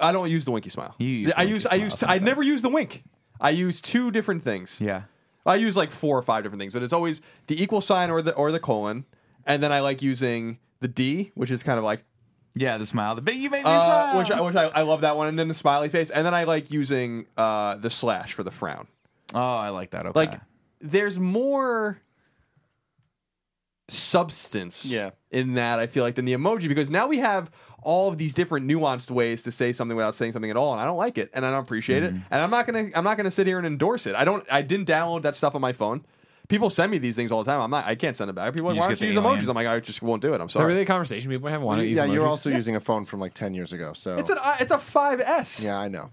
I 0.00 0.12
don't 0.12 0.30
use 0.30 0.44
the 0.44 0.50
winky 0.50 0.68
smile. 0.70 0.94
You 0.98 1.08
use 1.08 1.32
I 1.36 1.42
use 1.42 1.64
I 1.66 1.76
use 1.76 2.02
I 2.02 2.18
never 2.18 2.42
use 2.42 2.60
the 2.62 2.68
wink. 2.68 3.04
I 3.40 3.50
use 3.50 3.80
two 3.80 4.10
different 4.10 4.44
things. 4.44 4.80
Yeah. 4.80 5.02
I 5.46 5.54
use 5.56 5.76
like 5.76 5.90
four 5.92 6.18
or 6.18 6.22
five 6.22 6.42
different 6.42 6.60
things, 6.60 6.72
but 6.72 6.82
it's 6.82 6.92
always 6.92 7.22
the 7.46 7.60
equal 7.62 7.80
sign 7.80 8.10
or 8.10 8.20
the 8.20 8.34
or 8.34 8.52
the 8.52 8.60
colon, 8.60 9.04
and 9.46 9.62
then 9.62 9.72
I 9.72 9.80
like 9.80 10.02
using 10.02 10.58
the 10.80 10.88
D, 10.88 11.32
which 11.34 11.50
is 11.50 11.62
kind 11.62 11.78
of 11.78 11.84
like 11.84 12.04
Yeah, 12.54 12.76
the 12.78 12.86
smile. 12.86 13.14
The 13.14 13.22
big 13.22 13.36
you 13.38 13.48
make 13.50 13.64
me 13.64 13.70
uh, 13.70 13.78
smile. 13.78 14.18
which 14.18 14.30
I, 14.30 14.40
which 14.42 14.56
I, 14.56 14.64
I 14.66 14.82
love 14.82 15.00
that 15.02 15.16
one, 15.16 15.28
and 15.28 15.38
then 15.38 15.48
the 15.48 15.54
smiley 15.54 15.88
face, 15.88 16.10
and 16.10 16.26
then 16.26 16.34
I 16.34 16.44
like 16.44 16.70
using 16.70 17.26
uh, 17.36 17.76
the 17.76 17.90
slash 17.90 18.34
for 18.34 18.42
the 18.44 18.50
frown. 18.50 18.86
oh, 19.34 19.40
I 19.40 19.70
like 19.70 19.90
that. 19.90 20.04
Okay. 20.06 20.18
Like 20.18 20.40
there's 20.80 21.18
more 21.18 21.98
substance 23.88 24.84
Yeah. 24.84 25.10
in 25.30 25.54
that 25.54 25.78
I 25.78 25.86
feel 25.86 26.02
like 26.04 26.14
than 26.16 26.24
the 26.24 26.34
emoji 26.34 26.68
because 26.68 26.90
now 26.90 27.06
we 27.06 27.18
have 27.18 27.50
all 27.82 28.08
of 28.08 28.18
these 28.18 28.34
different 28.34 28.66
nuanced 28.66 29.10
ways 29.10 29.42
to 29.44 29.52
say 29.52 29.72
something 29.72 29.96
without 29.96 30.14
saying 30.14 30.32
something 30.32 30.50
at 30.50 30.56
all 30.56 30.72
and 30.72 30.80
I 30.80 30.84
don't 30.84 30.96
like 30.96 31.18
it 31.18 31.30
and 31.34 31.44
I 31.46 31.50
don't 31.50 31.60
appreciate 31.62 32.02
Mm-hmm. 32.02 32.16
it 32.16 32.22
and 32.30 32.42
I'm 32.42 32.50
not 32.50 32.66
going 32.66 32.90
to 32.90 32.98
I'm 32.98 33.04
not 33.04 33.16
going 33.16 33.24
to 33.26 33.30
sit 33.30 33.46
here 33.46 33.58
and 33.58 33.66
endorse 33.66 34.06
it. 34.06 34.14
I 34.14 34.24
don't 34.24 34.44
I 34.50 34.62
didn't 34.62 34.88
download 34.88 35.22
that 35.22 35.36
stuff 35.36 35.54
on 35.54 35.60
my 35.60 35.72
phone. 35.72 36.04
People 36.48 36.70
send 36.70 36.92
me 36.92 36.98
these 36.98 37.16
things 37.16 37.32
all 37.32 37.42
the 37.42 37.50
time. 37.50 37.60
I'm 37.60 37.70
not 37.70 37.84
I 37.86 37.94
can't 37.94 38.16
send 38.16 38.30
it 38.30 38.34
back. 38.34 38.52
People 38.54 38.70
are 38.70 38.72
like, 38.74 38.80
why 38.80 38.86
don't 38.88 39.00
you 39.00 39.06
get 39.08 39.14
use 39.14 39.22
the 39.22 39.28
emojis? 39.28 39.48
I'm 39.48 39.54
like 39.54 39.66
I 39.66 39.78
just 39.80 40.02
won't 40.02 40.22
do 40.22 40.34
it. 40.34 40.40
I'm 40.40 40.46
Is 40.48 40.52
sorry. 40.52 40.66
really 40.66 40.82
a 40.82 40.86
conversation 40.86 41.30
people 41.30 41.48
have? 41.48 41.62
Why 41.62 41.76
not 41.76 41.82
use 41.86 41.96
yeah, 41.96 42.04
you're 42.06 42.24
emojis? 42.24 42.28
also 42.28 42.50
using 42.50 42.76
a 42.76 42.80
phone 42.80 43.04
from 43.04 43.20
like 43.20 43.34
10 43.34 43.54
years 43.54 43.72
ago. 43.72 43.92
So 43.94 44.16
It's 44.16 44.30
an 44.30 44.38
uh, 44.42 44.56
it's 44.60 44.72
a 44.72 44.78
5S. 44.78 45.64
Yeah, 45.64 45.78
I 45.78 45.88
know. 45.88 46.10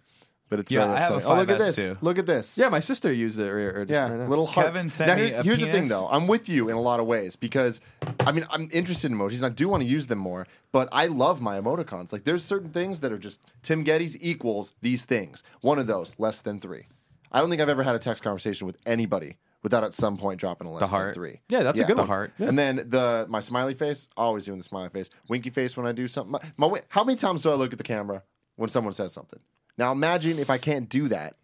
But 0.53 0.59
it's 0.59 0.71
Yeah, 0.71 0.81
very 0.85 0.97
I 0.97 0.99
have 0.99 1.11
a 1.13 1.15
upsetting. 1.15 1.31
Oh, 1.35 1.39
look 1.39 1.49
at 1.49 1.55
5S 1.59 1.65
this. 1.65 1.75
too. 1.75 1.97
Look 2.01 2.17
at 2.19 2.25
this. 2.27 2.57
Yeah, 2.59 2.69
my 2.69 2.79
sister 2.79 3.11
used 3.11 3.39
it. 3.39 3.47
Or, 3.47 3.81
or 3.81 3.85
just 3.85 3.89
Yeah, 3.91 4.07
right 4.07 4.19
now. 4.19 4.27
little 4.27 4.45
hearts. 4.45 4.67
Kevin 4.67 4.91
sent 4.91 5.07
now, 5.07 5.15
me 5.15 5.21
here's, 5.21 5.33
a 5.33 5.43
here's 5.43 5.59
the 5.61 5.65
thing, 5.65 5.73
penis. 5.73 5.89
though. 5.89 6.07
I'm 6.11 6.27
with 6.27 6.47
you 6.47 6.69
in 6.69 6.75
a 6.75 6.79
lot 6.81 6.99
of 6.99 7.07
ways 7.07 7.35
because, 7.35 7.81
I 8.19 8.31
mean, 8.31 8.45
I'm 8.51 8.69
interested 8.71 9.09
in 9.11 9.17
emojis 9.17 9.37
and 9.37 9.47
I 9.47 9.49
do 9.49 9.67
want 9.67 9.81
to 9.81 9.89
use 9.89 10.05
them 10.05 10.19
more. 10.19 10.45
But 10.71 10.89
I 10.91 11.07
love 11.07 11.41
my 11.41 11.59
emoticons. 11.59 12.13
Like, 12.13 12.23
there's 12.23 12.43
certain 12.43 12.69
things 12.69 12.99
that 12.99 13.11
are 13.11 13.17
just 13.17 13.39
Tim 13.63 13.83
Gettys 13.83 14.15
equals 14.21 14.73
these 14.83 15.05
things. 15.05 15.41
One 15.61 15.79
of 15.79 15.87
those, 15.87 16.13
less 16.19 16.41
than 16.41 16.59
three. 16.59 16.85
I 17.31 17.39
don't 17.39 17.49
think 17.49 17.59
I've 17.59 17.69
ever 17.69 17.81
had 17.81 17.95
a 17.95 17.99
text 17.99 18.21
conversation 18.21 18.67
with 18.67 18.77
anybody 18.85 19.37
without 19.63 19.83
at 19.83 19.95
some 19.95 20.17
point 20.17 20.39
dropping 20.39 20.67
a 20.67 20.71
less 20.71 20.87
heart. 20.87 21.15
than 21.15 21.23
three. 21.23 21.41
Yeah, 21.49 21.63
that's 21.63 21.79
a 21.79 21.83
good 21.83 21.97
The 21.97 22.01
one. 22.01 22.07
heart. 22.09 22.33
And 22.37 22.59
then 22.59 22.85
the 22.89 23.25
my 23.27 23.39
smiley 23.39 23.73
face, 23.73 24.07
always 24.15 24.45
doing 24.45 24.59
the 24.59 24.63
smiley 24.63 24.89
face. 24.89 25.09
Winky 25.29 25.49
face 25.49 25.75
when 25.75 25.87
I 25.87 25.93
do 25.93 26.07
something. 26.07 26.33
My, 26.33 26.39
my 26.57 26.67
wi- 26.67 26.83
how 26.89 27.03
many 27.03 27.15
times 27.15 27.41
do 27.41 27.49
I 27.49 27.55
look 27.55 27.71
at 27.71 27.79
the 27.79 27.83
camera 27.83 28.21
when 28.55 28.69
someone 28.69 28.93
says 28.93 29.13
something? 29.13 29.39
Now 29.77 29.91
imagine 29.91 30.39
if 30.39 30.49
I 30.49 30.57
can't 30.57 30.89
do 30.89 31.07
that. 31.09 31.35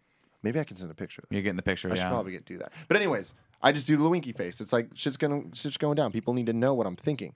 Maybe 0.42 0.58
I 0.58 0.64
can 0.64 0.76
send 0.76 0.90
a 0.90 0.94
picture. 0.94 1.24
You're 1.30 1.42
getting 1.42 1.56
the 1.56 1.62
picture. 1.62 1.88
I 1.88 1.96
should 1.96 2.02
yeah. 2.02 2.08
probably 2.08 2.32
get 2.32 2.46
do 2.46 2.58
that. 2.58 2.72
But 2.88 2.96
anyways, 2.96 3.34
I 3.62 3.72
just 3.72 3.86
do 3.86 3.96
the 3.96 4.08
winky 4.08 4.32
face. 4.32 4.60
It's 4.60 4.72
like 4.72 4.88
shit's 4.94 5.16
gonna 5.16 5.42
shit's 5.52 5.76
going 5.76 5.96
down. 5.96 6.12
People 6.12 6.34
need 6.34 6.46
to 6.46 6.52
know 6.52 6.74
what 6.74 6.86
I'm 6.86 6.96
thinking. 6.96 7.34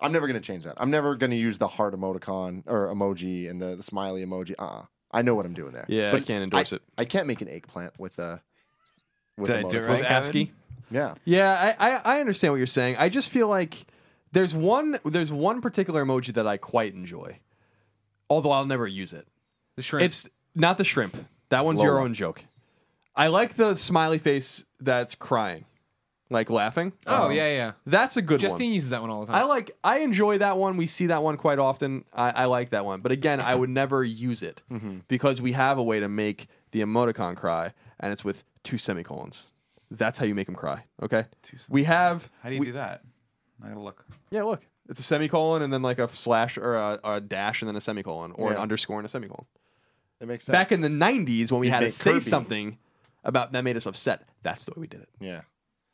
I'm 0.00 0.12
never 0.12 0.26
gonna 0.26 0.40
change 0.40 0.64
that. 0.64 0.74
I'm 0.78 0.90
never 0.90 1.16
gonna 1.16 1.34
use 1.34 1.58
the 1.58 1.68
heart 1.68 1.94
emoticon 1.94 2.62
or 2.66 2.88
emoji 2.88 3.50
and 3.50 3.60
the, 3.60 3.76
the 3.76 3.82
smiley 3.82 4.24
emoji. 4.24 4.54
Uh 4.58 4.64
uh 4.64 4.82
I 5.10 5.22
know 5.22 5.34
what 5.34 5.46
I'm 5.46 5.54
doing 5.54 5.72
there. 5.72 5.86
Yeah, 5.88 6.12
but 6.12 6.22
I 6.22 6.24
can't 6.24 6.44
endorse 6.44 6.72
I, 6.72 6.76
it. 6.76 6.82
I 6.98 7.04
can't 7.04 7.26
make 7.26 7.40
an 7.40 7.48
eggplant 7.48 7.98
with 7.98 8.18
a 8.18 8.42
with 9.36 9.48
Did 9.48 9.56
I 9.56 9.62
emoticon. 9.62 9.88
right, 9.88 9.98
With 10.00 10.06
ASCII. 10.06 10.52
Yeah. 10.90 11.14
Yeah, 11.24 11.74
I, 11.78 11.90
I, 11.90 12.16
I 12.16 12.20
understand 12.20 12.52
what 12.52 12.58
you're 12.58 12.66
saying. 12.66 12.96
I 12.98 13.08
just 13.08 13.30
feel 13.30 13.48
like 13.48 13.86
there's 14.32 14.54
one 14.54 14.98
there's 15.04 15.32
one 15.32 15.60
particular 15.60 16.04
emoji 16.04 16.34
that 16.34 16.46
I 16.46 16.56
quite 16.56 16.94
enjoy, 16.94 17.38
although 18.28 18.50
I'll 18.50 18.66
never 18.66 18.86
use 18.86 19.12
it. 19.12 19.26
The 19.78 19.82
shrimp. 19.82 20.04
It's 20.04 20.28
not 20.54 20.76
the 20.76 20.84
shrimp. 20.84 21.16
That 21.48 21.64
one's 21.64 21.80
your 21.82 21.92
Lola. 21.94 22.04
own 22.04 22.14
joke. 22.14 22.44
I 23.16 23.28
like 23.28 23.54
the 23.54 23.74
smiley 23.74 24.18
face 24.18 24.64
that's 24.80 25.14
crying, 25.14 25.64
like 26.30 26.50
laughing. 26.50 26.92
oh 27.06 27.30
yeah, 27.30 27.48
yeah. 27.48 27.72
That's 27.86 28.16
a 28.16 28.22
good 28.22 28.40
Justine 28.40 28.68
one. 28.68 28.74
uses 28.74 28.90
that 28.90 29.00
one 29.00 29.10
all 29.10 29.20
the 29.22 29.26
time. 29.28 29.36
I 29.36 29.40
time. 29.40 29.48
like. 29.48 29.70
I 29.82 29.98
enjoy 30.00 30.38
that 30.38 30.58
one. 30.58 30.76
We 30.76 30.86
see 30.86 31.06
that 31.06 31.22
one 31.22 31.36
quite 31.36 31.58
often. 31.58 32.04
I, 32.12 32.30
I 32.30 32.44
like 32.44 32.70
that 32.70 32.84
one, 32.84 33.00
but 33.00 33.10
again, 33.12 33.40
I 33.40 33.54
would 33.54 33.70
never 33.70 34.04
use 34.04 34.42
it 34.42 34.62
Mm-hmm. 34.70 34.98
because 35.08 35.40
we 35.40 35.52
have 35.52 35.78
a 35.78 35.82
way 35.82 36.00
to 36.00 36.08
make 36.08 36.48
the 36.72 36.80
emoticon 36.80 37.36
cry, 37.36 37.72
and 37.98 38.12
it's 38.12 38.24
with 38.24 38.44
two 38.62 38.78
semicolons. 38.78 39.44
That's 39.90 40.18
how 40.18 40.26
you 40.26 40.34
make 40.34 40.46
them 40.46 40.54
cry. 40.54 40.84
Okay. 41.02 41.24
We 41.70 41.84
have. 41.84 42.30
How 42.42 42.50
do 42.50 42.54
you 42.56 42.60
we- 42.60 42.66
do 42.66 42.72
that? 42.72 43.02
I 43.64 43.68
gotta 43.68 43.80
look. 43.80 44.04
Yeah, 44.30 44.42
look, 44.44 44.60
it's 44.88 45.00
a 45.00 45.02
semicolon 45.02 45.62
and 45.62 45.72
then 45.72 45.82
like 45.82 45.98
a 45.98 46.08
slash 46.14 46.56
or 46.56 46.76
a, 46.76 47.00
a 47.02 47.20
dash 47.20 47.60
and 47.62 47.68
then 47.68 47.74
a 47.74 47.80
semicolon 47.80 48.30
or 48.36 48.50
an 48.50 48.56
Yeah. 48.56 48.62
underscore 48.62 48.98
and 48.98 49.06
a 49.06 49.08
semicolon. 49.08 49.46
It 50.20 50.28
makes 50.28 50.44
sense. 50.46 50.52
Back 50.54 50.72
in 50.72 50.80
the 50.80 50.88
'90s, 50.88 51.50
when 51.52 51.60
we 51.60 51.66
You'd 51.68 51.72
had 51.74 51.80
to 51.80 51.86
make 51.86 51.92
say 51.92 52.10
Kirby. 52.12 52.20
something 52.24 52.78
about 53.24 53.52
that 53.52 53.62
made 53.64 53.76
us 53.76 53.86
upset, 53.86 54.22
that's 54.42 54.64
the 54.64 54.72
way 54.72 54.80
we 54.82 54.86
did 54.86 55.00
it. 55.02 55.08
yeah. 55.20 55.42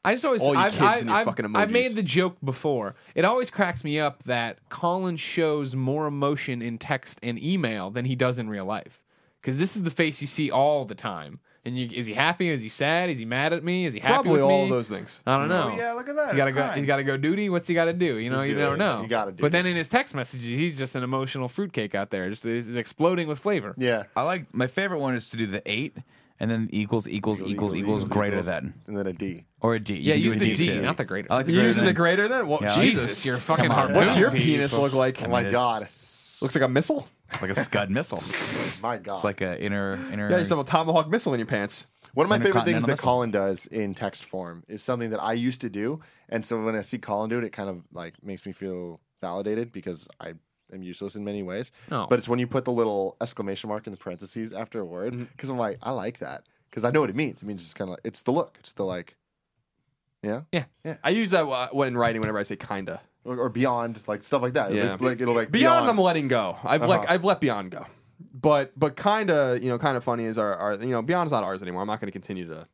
I 0.06 0.12
just 0.12 0.24
always 0.26 0.42
All 0.42 0.52
you 0.52 0.60
I've, 0.60 0.72
kids 0.72 0.82
I've, 0.82 1.00
and 1.00 1.08
your 1.08 1.16
I've, 1.18 1.24
fucking 1.24 1.56
I've 1.56 1.68
emojis. 1.70 1.72
made 1.72 1.92
the 1.96 2.02
joke 2.02 2.36
before. 2.44 2.94
It 3.14 3.24
always 3.24 3.48
cracks 3.48 3.84
me 3.84 3.98
up 3.98 4.22
that 4.24 4.58
Colin 4.68 5.16
shows 5.16 5.74
more 5.74 6.06
emotion 6.06 6.60
in 6.60 6.76
text 6.76 7.18
and 7.22 7.42
email 7.42 7.90
than 7.90 8.04
he 8.04 8.14
does 8.14 8.38
in 8.38 8.50
real 8.50 8.66
life. 8.66 9.02
Because 9.40 9.58
this 9.58 9.76
is 9.76 9.82
the 9.82 9.90
face 9.90 10.20
you 10.20 10.26
see 10.26 10.50
all 10.50 10.84
the 10.84 10.94
time. 10.94 11.40
And 11.66 11.78
you, 11.78 11.88
is 11.92 12.04
he 12.04 12.12
happy? 12.12 12.50
Is 12.50 12.60
he 12.60 12.68
sad? 12.68 13.08
Is 13.08 13.18
he 13.18 13.24
mad 13.24 13.54
at 13.54 13.64
me? 13.64 13.86
Is 13.86 13.94
he 13.94 14.00
happy 14.00 14.12
Probably 14.12 14.32
with 14.32 14.42
all 14.42 14.58
me? 14.58 14.64
of 14.64 14.68
those 14.70 14.88
things. 14.88 15.20
I 15.26 15.38
don't 15.38 15.48
know. 15.48 15.70
Oh, 15.72 15.76
yeah, 15.78 15.92
look 15.94 16.08
at 16.10 16.16
that. 16.16 16.32
He 16.32 16.36
gotta 16.36 16.50
It's 16.50 16.54
go. 16.56 16.62
crying. 16.62 16.78
He's 16.78 16.86
got 16.86 16.96
to 16.96 17.04
go 17.04 17.16
duty. 17.16 17.48
What's 17.48 17.66
he 17.66 17.72
got 17.74 17.86
to 17.86 17.94
do? 17.94 18.16
You 18.18 18.28
know, 18.28 18.40
He's 18.40 18.50
you 18.50 18.54
doing 18.56 18.64
never 18.64 18.74
it. 18.74 18.78
know. 18.78 19.00
You 19.02 19.08
gotta 19.08 19.32
do 19.32 19.40
But 19.40 19.46
it. 19.46 19.50
then 19.52 19.64
in 19.66 19.74
his 19.74 19.88
text 19.88 20.14
messages, 20.14 20.44
he's 20.58 20.76
just 20.76 20.94
an 20.94 21.02
emotional 21.02 21.48
fruitcake 21.48 21.94
out 21.94 22.10
there, 22.10 22.28
just 22.28 22.44
he's 22.44 22.68
exploding 22.76 23.28
with 23.28 23.38
flavor. 23.38 23.74
Yeah. 23.78 24.02
I 24.14 24.22
like 24.24 24.52
my 24.52 24.66
favorite 24.66 24.98
one 25.00 25.14
is 25.14 25.30
to 25.30 25.38
do 25.38 25.46
the 25.46 25.62
eight 25.64 25.96
and 26.38 26.50
then 26.50 26.68
equals 26.70 27.08
equals 27.08 27.40
equals 27.40 27.72
equals, 27.74 28.04
greater 28.04 28.42
than 28.42 28.74
and 28.86 28.98
then 28.98 29.06
a 29.06 29.12
D. 29.14 29.44
or 29.62 29.74
a 29.76 29.80
D. 29.80 29.94
You 29.94 30.00
Yeah, 30.00 30.12
can 30.14 30.20
do 30.20 30.24
use 30.24 30.32
a 30.34 30.38
the 30.38 30.54
D, 30.54 30.66
too. 30.66 30.82
not 30.82 30.98
the 30.98 31.04
greater. 31.06 31.28
I 31.32 31.36
like 31.36 31.46
the 31.46 31.52
greater 31.52 31.66
using 31.68 31.84
than. 31.84 31.94
the 31.94 31.96
greater 31.96 32.28
then? 32.28 32.46
Well, 32.46 32.58
Yeah, 32.60 32.74
Jesus, 32.74 33.02
Jesus, 33.04 33.24
you're 33.24 33.38
fucking 33.38 33.66
Come 33.68 33.72
on, 33.72 33.78
harpoon. 33.78 33.96
What's 33.96 34.16
your 34.18 34.32
penis 34.32 34.76
look 34.76 34.92
like? 34.92 35.22
Oh 35.22 35.28
my 35.28 35.40
It's- 35.46 35.52
god. 35.54 35.82
Looks 36.42 36.54
like 36.54 36.64
a 36.64 36.68
missile. 36.68 37.08
It's 37.32 37.42
like 37.42 37.50
a 37.50 37.54
Scud 37.54 37.90
missile. 37.90 38.22
My 38.82 38.98
god. 38.98 39.16
It's 39.16 39.24
like 39.24 39.40
a 39.40 39.60
inner 39.60 39.98
inner. 40.12 40.30
Yeah, 40.30 40.38
you 40.38 40.44
have 40.44 40.58
a 40.58 40.64
tomahawk 40.64 41.08
missile 41.08 41.34
in 41.34 41.40
your 41.40 41.46
pants. 41.46 41.86
One 42.14 42.26
of 42.26 42.30
my 42.30 42.38
favorite 42.38 42.64
things 42.64 42.82
that 42.82 42.88
missile. 42.88 43.04
Colin 43.04 43.32
does 43.32 43.66
in 43.66 43.92
text 43.94 44.24
form 44.24 44.62
is 44.68 44.82
something 44.82 45.10
that 45.10 45.20
I 45.20 45.32
used 45.32 45.60
to 45.62 45.68
do, 45.70 46.00
and 46.28 46.46
so 46.46 46.62
when 46.62 46.76
I 46.76 46.82
see 46.82 46.98
Colin 46.98 47.28
do 47.28 47.38
it, 47.38 47.44
it 47.44 47.50
kind 47.50 47.68
of 47.68 47.82
like 47.92 48.14
makes 48.22 48.46
me 48.46 48.52
feel 48.52 49.00
validated 49.20 49.72
because 49.72 50.06
I 50.20 50.34
am 50.72 50.82
useless 50.82 51.16
in 51.16 51.24
many 51.24 51.42
ways. 51.42 51.72
Oh. 51.90 52.06
But 52.08 52.18
it's 52.20 52.28
when 52.28 52.38
you 52.38 52.46
put 52.46 52.64
the 52.64 52.72
little 52.72 53.16
exclamation 53.20 53.68
mark 53.68 53.86
in 53.86 53.92
the 53.92 53.96
parentheses 53.96 54.52
after 54.52 54.80
a 54.80 54.84
word 54.84 55.28
because 55.32 55.50
I'm 55.50 55.58
like, 55.58 55.78
I 55.82 55.90
like 55.90 56.18
that 56.18 56.44
because 56.70 56.84
I 56.84 56.90
know 56.90 57.00
what 57.00 57.10
it 57.10 57.16
means. 57.16 57.42
It 57.42 57.46
means 57.46 57.62
just 57.62 57.74
kind 57.74 57.90
of 57.90 57.98
it's 58.04 58.22
the 58.22 58.30
look. 58.32 58.56
It's 58.60 58.72
the 58.74 58.84
like, 58.84 59.16
yeah, 60.22 60.42
Yeah. 60.52 60.64
Yeah. 60.84 60.96
I 61.02 61.10
use 61.10 61.30
that 61.30 61.46
uh, 61.46 61.68
when 61.72 61.96
writing 61.96 62.20
whenever 62.20 62.38
I 62.38 62.44
say 62.44 62.56
kinda. 62.56 63.00
Or, 63.24 63.38
or 63.38 63.48
beyond, 63.48 64.00
like 64.06 64.22
stuff 64.24 64.42
like 64.42 64.54
that. 64.54 64.72
Yeah. 64.72 64.92
Like, 64.92 65.00
like, 65.00 65.20
it'll 65.20 65.34
like 65.34 65.50
Beyond, 65.50 65.88
I'm 65.88 65.98
letting 65.98 66.28
go. 66.28 66.56
I've 66.64 66.82
let 66.82 67.00
Uh-huh. 67.00 67.06
I've 67.14 67.24
let 67.24 67.40
beyond 67.40 67.70
go. 67.70 67.86
but 68.32 68.72
but 68.78 68.96
kind 68.96 69.30
of 69.30 69.62
you 69.62 69.68
know 69.68 69.78
kind 69.78 69.96
of 69.96 70.04
funny 70.04 70.24
is 70.24 70.38
our, 70.38 70.54
our 70.54 70.74
you 70.74 70.88
know 70.88 71.02
Beyond's 71.02 71.32
not 71.32 71.42
ours 71.44 71.62
anymore. 71.62 71.82
I'm 71.82 71.86
not 71.88 72.00
going 72.00 72.08
to 72.08 72.12
continue 72.12 72.46
to 72.48 72.66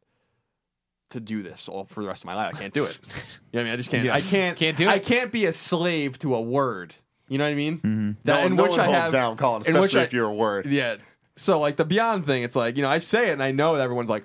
to 1.10 1.20
do 1.20 1.42
this 1.42 1.68
all 1.68 1.84
for 1.84 2.02
the 2.02 2.08
rest 2.08 2.22
of 2.22 2.26
my 2.26 2.34
life. 2.36 2.54
I 2.54 2.58
can't 2.58 2.72
do 2.74 2.84
it. 2.84 2.98
you 3.06 3.12
know 3.14 3.22
what 3.52 3.60
I 3.60 3.64
mean? 3.64 3.72
I 3.72 3.76
just 3.76 3.90
can't. 3.90 4.04
Yeah. 4.04 4.14
I 4.14 4.20
can't. 4.20 4.56
Can't 4.58 4.76
do 4.76 4.84
it. 4.84 4.90
I 4.90 4.98
can't 5.00 5.32
be 5.32 5.46
a 5.46 5.52
slave 5.52 6.18
to 6.20 6.34
a 6.36 6.40
word. 6.40 6.94
You 7.28 7.38
know 7.38 7.44
what 7.44 7.50
I 7.50 7.54
mean? 7.54 7.78
Mm-hmm. 7.78 8.10
No, 8.24 8.40
one- 8.42 8.56
no 8.56 8.64
one 8.66 8.80
holds 8.80 9.10
down, 9.12 9.36
Colin, 9.36 9.62
in 9.66 9.74
which 9.74 9.86
especially 9.94 10.00
I- 10.00 10.04
if 10.04 10.12
you're 10.12 10.26
a 10.28 10.34
word. 10.34 10.66
Yeah. 10.66 10.96
So 11.36 11.58
like 11.60 11.76
the 11.76 11.84
Beyond 11.84 12.26
thing, 12.26 12.42
it's 12.42 12.54
like 12.56 12.76
you 12.76 12.82
know 12.82 12.88
I 12.90 12.98
say 12.98 13.28
it 13.28 13.32
and 13.32 13.42
I 13.42 13.50
know 13.52 13.76
that 13.76 13.82
everyone's 13.82 14.10
like, 14.10 14.24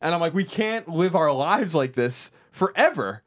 and 0.00 0.14
I'm 0.14 0.20
like, 0.20 0.34
we 0.34 0.44
can't 0.44 0.88
live 0.88 1.14
our 1.14 1.32
lives 1.32 1.74
like 1.74 1.92
this 1.94 2.30
forever. 2.50 3.22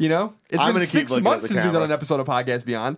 You 0.00 0.08
know, 0.08 0.32
it's 0.48 0.58
I'm 0.58 0.68
been 0.68 0.76
gonna 0.76 0.86
six 0.86 1.10
months 1.20 1.46
since 1.46 1.62
we've 1.62 1.74
done 1.74 1.82
an 1.82 1.92
episode 1.92 2.20
of 2.20 2.26
Podcast 2.26 2.64
Beyond. 2.64 2.96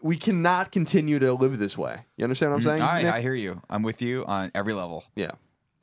We 0.00 0.16
cannot 0.16 0.72
continue 0.72 1.18
to 1.18 1.34
live 1.34 1.58
this 1.58 1.76
way. 1.76 1.98
You 2.16 2.24
understand 2.24 2.52
what 2.52 2.56
I'm 2.56 2.62
mm, 2.62 2.64
saying? 2.64 2.80
I, 2.80 3.02
Nick? 3.02 3.12
I 3.12 3.20
hear 3.20 3.34
you. 3.34 3.60
I'm 3.68 3.82
with 3.82 4.00
you 4.00 4.24
on 4.24 4.50
every 4.54 4.72
level. 4.72 5.04
yeah. 5.14 5.32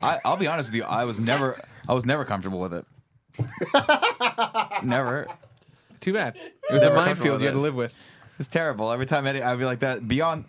I, 0.01 0.19
I'll 0.25 0.37
be 0.37 0.47
honest 0.47 0.69
with 0.69 0.75
you. 0.75 0.83
I 0.83 1.05
was 1.05 1.19
never, 1.19 1.61
I 1.87 1.93
was 1.93 2.03
never 2.03 2.25
comfortable 2.25 2.59
with 2.59 2.73
it. 2.73 2.85
never. 4.83 5.27
Too 5.99 6.13
bad. 6.13 6.35
It 6.35 6.73
was 6.73 6.81
a 6.81 6.93
minefield 6.95 7.41
you 7.41 7.45
had 7.45 7.53
to 7.53 7.61
live 7.61 7.75
with. 7.75 7.93
It's 8.39 8.47
terrible. 8.47 8.91
Every 8.91 9.05
time 9.05 9.27
Eddie, 9.27 9.43
I'd 9.43 9.59
be 9.59 9.65
like 9.65 9.81
that 9.81 10.07
beyond, 10.07 10.45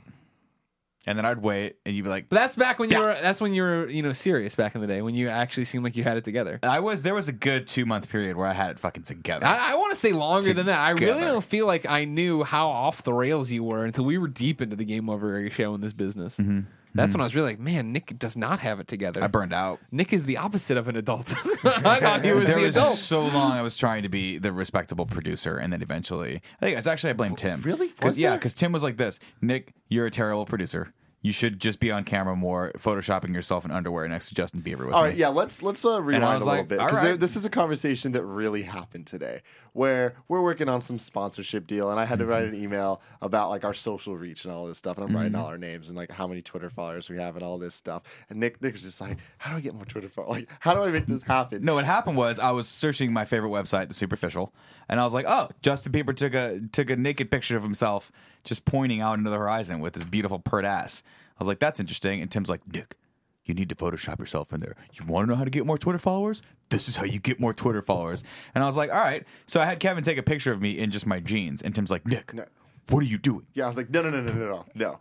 and 1.06 1.16
then 1.16 1.24
I'd 1.24 1.38
wait, 1.38 1.76
and 1.86 1.94
you'd 1.94 2.02
be 2.02 2.08
like, 2.08 2.28
But 2.28 2.36
that's 2.36 2.56
back 2.56 2.78
when 2.78 2.90
you 2.90 2.98
were. 2.98 3.16
That's 3.20 3.40
when 3.40 3.54
you 3.54 3.62
were, 3.62 3.88
you 3.88 4.02
know, 4.02 4.12
serious 4.12 4.54
back 4.54 4.74
in 4.74 4.80
the 4.80 4.86
day 4.86 5.02
when 5.02 5.14
you 5.14 5.28
actually 5.28 5.64
seemed 5.64 5.84
like 5.84 5.96
you 5.96 6.02
had 6.02 6.16
it 6.16 6.24
together. 6.24 6.58
I 6.62 6.80
was. 6.80 7.02
There 7.02 7.14
was 7.14 7.28
a 7.28 7.32
good 7.32 7.66
two 7.66 7.86
month 7.86 8.10
period 8.10 8.36
where 8.36 8.46
I 8.46 8.52
had 8.52 8.72
it 8.72 8.78
fucking 8.80 9.04
together. 9.04 9.46
I, 9.46 9.72
I 9.72 9.74
want 9.76 9.90
to 9.90 9.96
say 9.96 10.12
longer 10.12 10.52
than 10.52 10.66
that. 10.66 10.78
I 10.80 10.90
really 10.90 11.06
Together. 11.06 11.26
don't 11.26 11.44
feel 11.44 11.66
like 11.66 11.86
I 11.88 12.04
knew 12.04 12.42
how 12.42 12.68
off 12.68 13.02
the 13.04 13.12
rails 13.12 13.50
you 13.52 13.62
were 13.62 13.84
until 13.84 14.04
we 14.04 14.18
were 14.18 14.28
deep 14.28 14.60
into 14.60 14.76
the 14.76 14.84
Game 14.84 15.08
Over 15.08 15.48
show 15.50 15.74
in 15.74 15.80
this 15.80 15.92
business. 15.92 16.36
Mm-hmm. 16.38 16.60
That's 16.96 17.10
mm. 17.10 17.14
when 17.14 17.20
I 17.20 17.24
was 17.24 17.34
really 17.34 17.50
like, 17.50 17.60
man, 17.60 17.92
Nick 17.92 18.18
does 18.18 18.36
not 18.36 18.60
have 18.60 18.80
it 18.80 18.88
together. 18.88 19.22
I 19.22 19.26
burned 19.26 19.52
out. 19.52 19.80
Nick 19.90 20.12
is 20.12 20.24
the 20.24 20.38
opposite 20.38 20.76
of 20.76 20.88
an 20.88 20.96
adult. 20.96 21.34
I 21.64 22.00
thought 22.00 22.24
he 22.24 22.32
was 22.32 22.46
there 22.46 22.56
the 22.56 22.66
was 22.66 22.76
adult. 22.76 22.96
so 22.96 23.20
long 23.26 23.52
I 23.52 23.62
was 23.62 23.76
trying 23.76 24.02
to 24.02 24.08
be 24.08 24.38
the 24.38 24.52
respectable 24.52 25.06
producer, 25.06 25.56
and 25.56 25.72
then 25.72 25.82
eventually, 25.82 26.42
I 26.60 26.64
think 26.64 26.78
it's 26.78 26.86
actually 26.86 27.10
I 27.10 27.14
blame 27.14 27.36
Tim. 27.36 27.60
Really? 27.62 27.88
Cause, 27.88 28.10
Was 28.10 28.18
yeah, 28.18 28.30
there? 28.30 28.38
because 28.38 28.54
Tim 28.54 28.72
was 28.72 28.82
like 28.82 28.96
this: 28.96 29.18
Nick, 29.40 29.72
you're 29.88 30.06
a 30.06 30.10
terrible 30.10 30.46
producer. 30.46 30.88
You 31.26 31.32
should 31.32 31.60
just 31.60 31.80
be 31.80 31.90
on 31.90 32.04
camera 32.04 32.36
more, 32.36 32.70
photoshopping 32.78 33.34
yourself 33.34 33.64
in 33.64 33.72
underwear 33.72 34.06
next 34.06 34.28
to 34.28 34.34
Justin 34.36 34.62
Bieber 34.62 34.86
with 34.86 34.94
all 34.94 35.02
right, 35.02 35.14
me. 35.14 35.18
yeah, 35.18 35.26
let's 35.26 35.60
let's 35.60 35.84
uh, 35.84 36.00
rewind 36.00 36.22
a 36.22 36.38
little 36.38 36.46
like, 36.46 36.68
bit 36.68 36.78
because 36.78 36.94
right. 36.94 37.18
this 37.18 37.34
is 37.34 37.44
a 37.44 37.50
conversation 37.50 38.12
that 38.12 38.22
really 38.24 38.62
happened 38.62 39.08
today, 39.08 39.42
where 39.72 40.14
we're 40.28 40.40
working 40.40 40.68
on 40.68 40.80
some 40.80 41.00
sponsorship 41.00 41.66
deal, 41.66 41.90
and 41.90 41.98
I 41.98 42.04
had 42.04 42.20
to 42.20 42.26
write 42.26 42.44
Mm-hmm. 42.44 42.54
an 42.54 42.62
email 42.62 43.02
about 43.22 43.50
like 43.50 43.64
our 43.64 43.74
social 43.74 44.16
reach 44.16 44.44
and 44.44 44.52
all 44.54 44.66
this 44.68 44.78
stuff, 44.78 44.98
and 44.98 45.08
I'm 45.08 45.16
writing 45.16 45.34
all 45.34 45.46
our 45.46 45.58
names 45.58 45.88
and 45.88 45.96
like 45.96 46.12
how 46.12 46.28
many 46.28 46.42
Twitter 46.42 46.70
followers 46.70 47.08
we 47.10 47.16
have 47.16 47.34
and 47.34 47.44
all 47.44 47.58
this 47.58 47.74
stuff, 47.74 48.04
and 48.30 48.38
Nick 48.38 48.62
Nick 48.62 48.74
was 48.74 48.82
just 48.82 49.00
like, 49.00 49.18
how 49.38 49.50
do 49.50 49.56
I 49.56 49.60
get 49.60 49.74
more 49.74 49.84
Twitter 49.84 50.08
followers? 50.08 50.36
Like, 50.36 50.48
how 50.60 50.74
do 50.74 50.82
I 50.84 50.90
make 50.92 51.06
this 51.06 51.22
happen? 51.22 51.64
No, 51.64 51.74
what 51.74 51.84
happened 51.86 52.16
was 52.16 52.38
I 52.38 52.52
was 52.52 52.68
searching 52.68 53.12
my 53.12 53.24
favorite 53.24 53.50
website, 53.50 53.88
The 53.88 53.94
Superficial, 53.94 54.54
and 54.88 55.00
I 55.00 55.04
was 55.04 55.12
like, 55.12 55.24
"Oh, 55.26 55.48
Justin 55.62 55.92
Bieber 55.92 56.14
took 56.14 56.34
a 56.34 56.60
took 56.70 56.88
a 56.88 56.94
naked 56.94 57.32
picture 57.32 57.56
of 57.56 57.64
himself 57.64 58.12
just 58.46 58.64
pointing 58.64 59.02
out 59.02 59.18
into 59.18 59.28
the 59.28 59.36
horizon 59.36 59.80
with 59.80 59.94
his 59.94 60.04
beautiful 60.04 60.38
pert 60.38 60.64
ass." 60.64 61.02
I 61.38 61.38
was 61.38 61.48
like, 61.48 61.58
"That's 61.58 61.78
interesting." 61.80 62.22
And 62.22 62.30
Tim's 62.30 62.48
like, 62.48 62.66
"Nick, 62.66 62.96
you 63.44 63.52
need 63.52 63.68
to 63.68 63.74
Photoshop 63.74 64.18
yourself 64.18 64.52
in 64.54 64.60
there. 64.60 64.74
You 64.94 65.04
want 65.04 65.26
to 65.26 65.30
know 65.30 65.36
how 65.36 65.44
to 65.44 65.50
get 65.50 65.66
more 65.66 65.76
Twitter 65.76 65.98
followers? 65.98 66.40
This 66.70 66.88
is 66.88 66.96
how 66.96 67.04
you 67.04 67.20
get 67.20 67.38
more 67.38 67.52
Twitter 67.52 67.82
followers." 67.82 68.24
And 68.54 68.64
I 68.64 68.66
was 68.66 68.76
like, 68.78 68.90
"All 68.90 68.96
right." 69.00 69.24
So 69.46 69.60
I 69.60 69.66
had 69.66 69.78
Kevin 69.80 70.02
take 70.02 70.16
a 70.18 70.22
picture 70.22 70.50
of 70.52 70.62
me 70.62 70.78
in 70.78 70.90
just 70.90 71.06
my 71.06 71.20
jeans, 71.20 71.60
and 71.60 71.74
Tim's 71.74 71.90
like, 71.90 72.06
"Nick, 72.06 72.32
No. 72.32 72.46
what 72.88 73.02
are 73.02 73.06
you 73.06 73.18
doing?" 73.18 73.46
Yeah, 73.52 73.64
I 73.64 73.68
was 73.68 73.76
like, 73.76 73.90
no, 73.90 74.00
no, 74.02 74.10
no, 74.10 74.22
no, 74.22 74.32
no, 74.32 74.46
no, 74.48 74.66
no. 74.74 74.98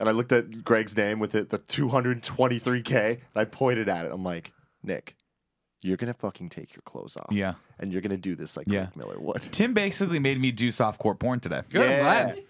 And 0.00 0.08
I 0.08 0.12
looked 0.12 0.32
at 0.32 0.64
Greg's 0.64 0.96
name 0.96 1.18
with 1.18 1.34
it, 1.34 1.50
the 1.50 1.58
223k, 1.58 3.10
and 3.12 3.20
I 3.36 3.44
pointed 3.44 3.88
at 3.88 4.06
it. 4.06 4.12
I'm 4.12 4.24
like, 4.24 4.52
Nick, 4.82 5.14
you're 5.82 5.96
gonna 5.96 6.14
fucking 6.14 6.48
take 6.50 6.74
your 6.74 6.82
clothes 6.82 7.16
off. 7.16 7.28
Yeah. 7.30 7.54
and 7.78 7.90
you're 7.92 8.02
gonna 8.02 8.16
do 8.18 8.36
this 8.36 8.56
like 8.56 8.66
Yeah. 8.68 8.84
Greg 8.92 8.96
Miller 8.96 9.18
would. 9.20 9.40
Tim 9.52 9.72
basically 9.74 10.18
made 10.18 10.38
me 10.40 10.52
do 10.52 10.70
soft 10.70 11.00
softcore 11.00 11.18
porn 11.18 11.40
today. 11.40 11.62
Good, 11.70 11.82
I'm 11.82 11.88
Yeah. 11.90 12.00
glad. 12.02 12.42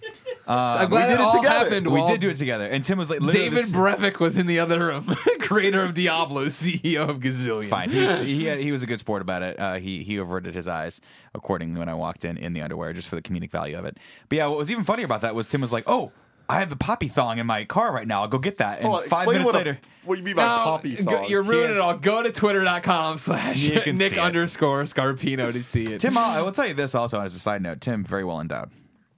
I'm 0.46 0.88
glad 0.90 1.06
did 1.06 1.12
it 1.12 1.14
it 1.14 1.20
all 1.20 1.32
together. 1.36 1.48
happened. 1.58 1.86
We 1.86 2.04
did 2.06 2.20
do 2.20 2.28
it 2.28 2.36
together, 2.36 2.64
and 2.64 2.82
Tim 2.82 2.98
was 2.98 3.08
like, 3.08 3.20
David 3.20 3.58
this- 3.66 3.72
Brevik 3.72 4.18
was 4.18 4.36
in 4.36 4.48
the 4.48 4.58
other 4.58 4.84
room, 4.86 5.04
creator 5.40 5.82
of 5.84 5.94
Diablo, 5.94 6.46
CEO 6.46 7.08
of 7.08 7.20
Gazillion. 7.20 7.68
fine. 7.68 7.90
He's, 7.90 8.18
he 8.22 8.46
had, 8.46 8.58
he 8.66 8.72
was 8.72 8.82
a 8.82 8.86
good 8.86 8.98
sport 8.98 9.22
about 9.22 9.42
it. 9.44 9.60
Uh, 9.60 9.74
he 9.74 10.02
he 10.02 10.16
averted 10.16 10.54
his 10.56 10.66
eyes 10.66 11.00
accordingly 11.34 11.78
when 11.78 11.88
I 11.88 11.94
walked 11.94 12.24
in 12.24 12.36
in 12.36 12.52
the 12.52 12.62
underwear 12.62 12.92
just 12.92 13.08
for 13.08 13.14
the 13.14 13.22
comedic 13.22 13.50
value 13.52 13.78
of 13.78 13.84
it. 13.84 13.96
But 14.28 14.38
yeah, 14.38 14.46
what 14.46 14.58
was 14.58 14.70
even 14.72 14.82
funnier 14.82 15.04
about 15.04 15.20
that 15.20 15.36
was 15.36 15.46
Tim 15.46 15.60
was 15.60 15.70
like, 15.72 15.84
"Oh, 15.86 16.10
I 16.50 16.60
have 16.60 16.70
the 16.70 16.76
poppy 16.76 17.08
thong 17.08 17.38
in 17.38 17.46
my 17.46 17.64
car 17.64 17.92
right 17.92 18.06
now. 18.06 18.22
I'll 18.22 18.28
go 18.28 18.38
get 18.38 18.58
that." 18.58 18.78
And 18.78 18.86
Hold 18.88 19.02
on, 19.02 19.08
five 19.08 19.22
explain 19.22 19.38
minutes 19.38 19.52
what, 19.52 19.58
later, 19.66 19.78
a, 19.82 20.06
what 20.06 20.18
you 20.18 20.24
mean 20.24 20.36
by 20.36 20.42
Now, 20.44 20.64
poppy 20.64 20.96
go- 20.96 21.04
thong? 21.18 21.28
You're 21.28 21.42
ruining 21.42 21.62
He 21.62 21.66
has- 21.68 21.76
it 21.76 21.80
all. 21.82 21.94
Go 21.98 22.22
to 22.22 22.32
twitter.com 22.32 23.18
slash 23.18 23.62
You 23.62 23.80
can 23.80 23.96
Nick 23.96 24.10
see 24.12 24.16
it. 24.16 24.20
underscore 24.20 24.82
Scarpino 24.84 25.52
to 25.52 25.62
see 25.62 25.86
it. 25.86 26.00
Tim, 26.00 26.16
I'll, 26.18 26.50
tell 26.52 26.66
you 26.66 26.74
this 26.74 26.94
also 26.94 27.20
as 27.20 27.34
a 27.34 27.38
side 27.38 27.62
note. 27.62 27.80
Tim, 27.80 28.04
very 28.04 28.24
well 28.24 28.40
endowed. 28.40 28.70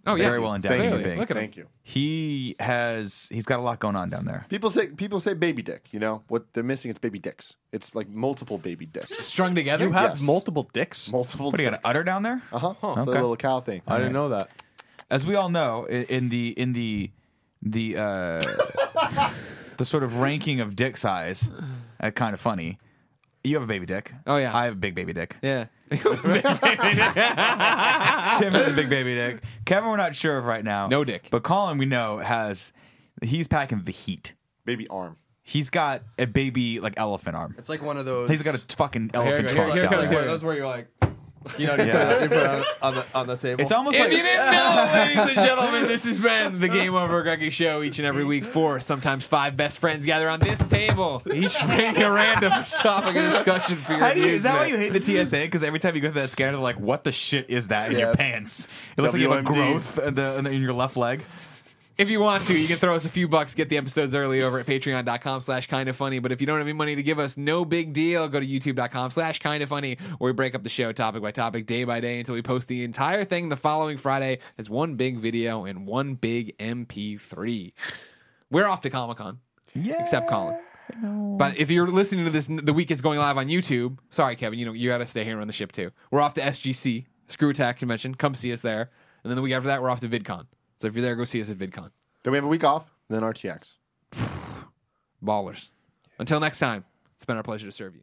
oh, 0.07 0.15
yeah. 0.17 0.25
very 0.29 0.41
well 0.41 0.55
endowed 0.55 0.71
Thank 0.73 0.83
human 0.83 0.99
you. 0.99 1.05
being. 1.05 1.19
Look 1.19 1.31
at 1.31 1.37
him. 1.37 1.43
Thank 1.43 1.57
you. 1.57 1.67
He 1.85 2.55
has 2.61 3.29
he's 3.31 3.45
got 3.45 3.59
a 3.59 3.63
lot 3.63 3.79
going 3.81 3.97
on 3.97 4.09
down 4.11 4.25
there. 4.25 4.47
People 4.49 4.71
say 4.71 4.87
people 4.89 5.19
say 5.21 5.35
baby 5.35 5.63
dick. 5.63 5.89
You 5.91 5.99
know 6.01 6.23
what 6.29 6.53
they're 6.53 6.63
missing? 6.63 6.91
It's 6.91 6.99
baby 7.01 7.19
dicks. 7.19 7.57
It's 7.73 7.95
like 7.95 8.09
multiple 8.09 8.57
baby 8.59 8.87
dicks, 8.87 9.09
Strung 9.27 9.55
together. 9.55 9.85
You 9.87 9.93
have 9.93 10.13
Yes. 10.13 10.21
multiple 10.23 10.69
dicks. 10.73 11.11
multiple. 11.11 11.47
What 11.47 11.57
do 11.57 11.63
you 11.63 11.71
got? 11.71 11.79
An 11.79 11.85
udder 11.85 12.05
down 12.05 12.23
there? 12.23 12.43
Uh 12.53 12.59
huh. 12.59 12.71
It's 12.71 12.83
a 12.83 12.87
Okay. 13.01 13.11
little 13.13 13.37
cow 13.37 13.61
thing. 13.61 13.83
I 13.87 13.99
didn't 13.99 14.13
know 14.13 14.29
that. 14.29 14.49
as 15.11 15.27
we 15.27 15.35
all 15.35 15.49
know, 15.51 15.87
i- 15.91 16.07
in 16.09 16.29
the 16.31 16.49
in 16.59 16.73
the 16.73 17.11
the 17.63 17.97
uh, 17.97 18.41
the 19.79 19.85
sort 19.85 20.03
of 20.03 20.17
ranking 20.19 20.61
of 20.61 20.77
dick 20.77 20.97
size, 20.97 21.51
uh, 22.01 22.11
kind 22.11 22.35
of 22.35 22.41
funny. 22.41 22.79
You 23.45 23.57
have 23.57 23.65
a 23.65 23.67
baby 23.67 23.87
dick. 23.87 24.13
Oh, 24.25 24.37
yeah. 24.37 24.57
I 24.57 24.67
have 24.67 24.75
a 24.75 24.77
big 24.77 24.95
baby 24.95 25.13
dick. 25.13 25.37
yeah. 25.43 25.67
Tim 25.91 26.05
has 28.53 28.71
a 28.71 28.75
big 28.75 28.89
baby 28.89 29.15
dick. 29.15 29.43
Kevin, 29.65 29.91
we're 29.91 29.97
not 29.97 30.15
sure 30.15 30.39
of 30.39 30.45
right 30.45 30.65
now. 30.65 30.87
No 30.87 31.03
dick. 31.05 31.27
But 31.31 31.43
Colin, 31.43 31.77
we 31.77 31.87
know 31.87 32.19
has 32.19 32.73
he's 33.21 33.49
packing 33.49 33.83
the 33.83 33.91
heat. 33.93 34.35
Baby 34.65 34.87
arm. 34.89 35.17
He's 35.43 35.71
got 35.71 36.03
a 36.19 36.27
baby 36.27 36.79
like 36.79 36.95
elephant 36.97 37.35
arm. 37.37 37.57
It's 37.59 37.69
like 37.69 37.83
one 37.83 37.97
of 37.97 38.07
those. 38.07 38.31
He's 38.31 38.43
got 38.43 38.55
a 38.55 38.59
fucking 38.77 39.11
elephant 39.13 39.49
we 39.49 39.49
go, 39.49 39.55
trunk 39.55 39.73
here 39.73 39.83
we 39.83 39.89
down 39.89 39.91
go, 39.91 39.97
there. 39.99 40.09
here 40.09 40.15
one 40.19 40.25
of 40.25 40.31
those 40.31 40.45
where 40.45 40.57
you're 40.57 40.67
like, 40.67 40.87
you 41.59 41.67
know, 41.67 41.75
Yeah. 41.77 42.23
you 42.23 42.29
put 42.29 42.39
it 42.39 42.65
on, 42.83 42.95
the, 42.95 43.07
on 43.15 43.27
the 43.27 43.37
table. 43.37 43.61
It's 43.63 43.73
almost 43.73 43.97
If 43.97 44.01
like 44.03 44.11
you 44.13 44.23
didn't 44.23 44.53
know, 44.53 44.91
ladies 44.95 45.19
and 45.19 45.47
gentlemen, 45.47 45.87
this 45.87 46.05
has 46.05 46.21
been 46.21 46.61
the 46.61 46.69
Game 46.69 46.95
Over 46.95 47.23
Greggy 47.23 47.51
Show. 47.51 47.83
Each 47.83 47.99
and 47.99 48.07
every 48.07 48.25
week, 48.25 48.45
four, 48.45 48.81
sometimes 48.81 49.27
five 49.27 49.57
best 49.57 49.79
friends 49.79 50.07
gather 50.07 50.29
on 50.29 50.41
this 50.41 50.67
table, 50.67 51.23
each 51.33 51.57
bringing 51.67 52.03
a 52.03 52.11
random 52.11 52.53
topic 52.79 53.17
of 53.17 53.31
discussion 53.33 53.77
for 53.77 53.93
your 53.93 54.01
How 54.01 54.15
do 54.15 54.21
you, 54.21 54.27
is 54.27 54.43
that 54.45 54.55
why 54.55 54.67
you 54.67 54.77
hate 54.77 54.93
the 54.93 55.03
TSA? 55.03 55.37
Because 55.37 55.63
every 55.63 55.79
time 55.79 55.95
you 55.95 56.01
go 56.01 56.11
through 56.11 56.23
that 56.23 56.31
scanner, 56.31 56.53
they're 56.53 56.61
like, 56.61 56.79
"What 56.81 57.05
the 57.05 57.13
shit 57.13 57.51
is 57.51 57.69
that 57.69 57.93
in 57.93 57.99
your 57.99 58.15
pants?" 58.15 58.67
It 58.97 59.03
looks 59.03 59.15
like 59.15 59.23
you 59.23 59.31
have 59.31 59.41
a 59.41 59.43
growth 59.43 59.99
in, 59.99 60.15
the- 60.15 60.37
in 60.51 60.61
your 60.63 60.73
left 60.73 60.97
leg. 60.97 61.25
If 61.99 62.11
you 62.11 62.21
want 62.21 62.45
to, 62.47 62.59
you 62.59 62.67
can 62.67 62.79
throw 62.79 62.95
us 62.95 63.05
a 63.05 63.11
few 63.11 63.29
bucks, 63.29 63.55
get 63.55 63.69
the 63.69 63.77
episodes 63.77 64.15
early 64.15 64.43
over 64.43 64.59
at 64.59 64.67
patreon.com 64.67 65.41
slash 65.43 65.67
kind 65.67 65.89
of 65.89 65.95
funny. 65.97 66.19
But 66.21 66.33
if 66.33 66.41
you 66.41 66.47
don't 66.47 66.59
have 66.59 66.67
any 66.67 66.73
money 66.73 66.97
to 66.97 67.03
give 67.03 67.19
us, 67.19 67.37
no 67.37 67.65
big 67.65 67.93
deal. 67.93 68.29
Go 68.29 68.41
to 68.41 68.47
youtube.com 68.47 69.11
slash 69.11 69.39
kind 69.41 69.63
of 69.63 69.69
funny, 69.69 69.99
where 70.19 70.33
we 70.33 70.35
break 70.35 70.55
up 70.55 70.63
the 70.63 70.71
show 70.71 70.91
topic 70.93 71.23
by 71.23 71.31
topic, 71.31 71.67
day 71.67 71.85
by 71.85 72.01
day, 72.01 72.19
until 72.19 72.35
we 72.35 72.43
post 72.43 72.67
the 72.69 72.83
entire 72.83 73.25
thing 73.25 73.51
the 73.51 73.57
following 73.57 73.97
Friday 73.99 74.39
as 74.59 74.71
one 74.71 74.95
big 74.97 75.19
video 75.19 75.65
and 75.67 75.87
one 75.87 76.15
big 76.15 76.57
MP3. 76.59 77.73
We're 78.51 78.67
off 78.67 78.81
to 78.83 78.91
Comic 78.91 79.19
Con, 79.19 79.39
Yeah. 79.75 80.01
except 80.01 80.29
Colin. 80.29 80.59
But 81.39 81.59
if 81.59 81.71
you're 81.71 81.89
listening 81.89 82.25
to 82.25 82.31
this 82.31 82.49
the 82.51 82.73
week 82.73 82.91
it's 82.91 83.01
going 83.01 83.19
live 83.19 83.37
on 83.39 83.49
YouTube, 83.49 83.99
sorry, 84.11 84.35
Kevin, 84.37 84.59
you 84.59 84.67
know 84.67 84.73
you 84.73 84.89
got 84.91 84.99
to 84.99 85.07
stay 85.07 85.25
here 85.25 85.41
on 85.41 85.47
the 85.47 85.53
ship 85.53 85.73
too. 85.73 85.91
We're 86.11 86.21
off 86.21 86.35
to 86.35 86.41
SGC 86.43 87.07
Screw 87.29 87.51
Attack 87.51 87.79
Convention. 87.79 88.15
Come 88.15 88.35
see 88.35 88.53
us 88.53 88.61
there, 88.63 88.91
and 89.25 89.31
then 89.31 89.37
the 89.37 89.43
week 89.43 89.53
after 89.53 89.69
that, 89.69 89.81
we're 89.83 89.89
off 89.91 90.01
to 90.01 90.09
VidCon. 90.09 90.47
So 90.83 90.89
if 90.89 90.97
you're 90.97 91.03
there, 91.03 91.15
go 91.15 91.25
see 91.25 91.41
us 91.41 91.49
at 91.49 91.59
VidCon. 91.59 91.93
Then 92.25 92.33
we 92.33 92.37
have 92.39 92.45
a 92.45 92.49
week 92.49 92.65
off. 92.65 92.93
Then 93.09 93.23
RTX. 93.23 93.77
Ballers. 95.25 95.71
Until 96.19 96.41
next 96.41 96.59
time, 96.59 96.85
it's 97.15 97.25
been 97.25 97.37
our 97.37 97.45
pleasure 97.45 97.67
to 97.67 97.71
serve 97.71 97.95
you. 97.95 98.03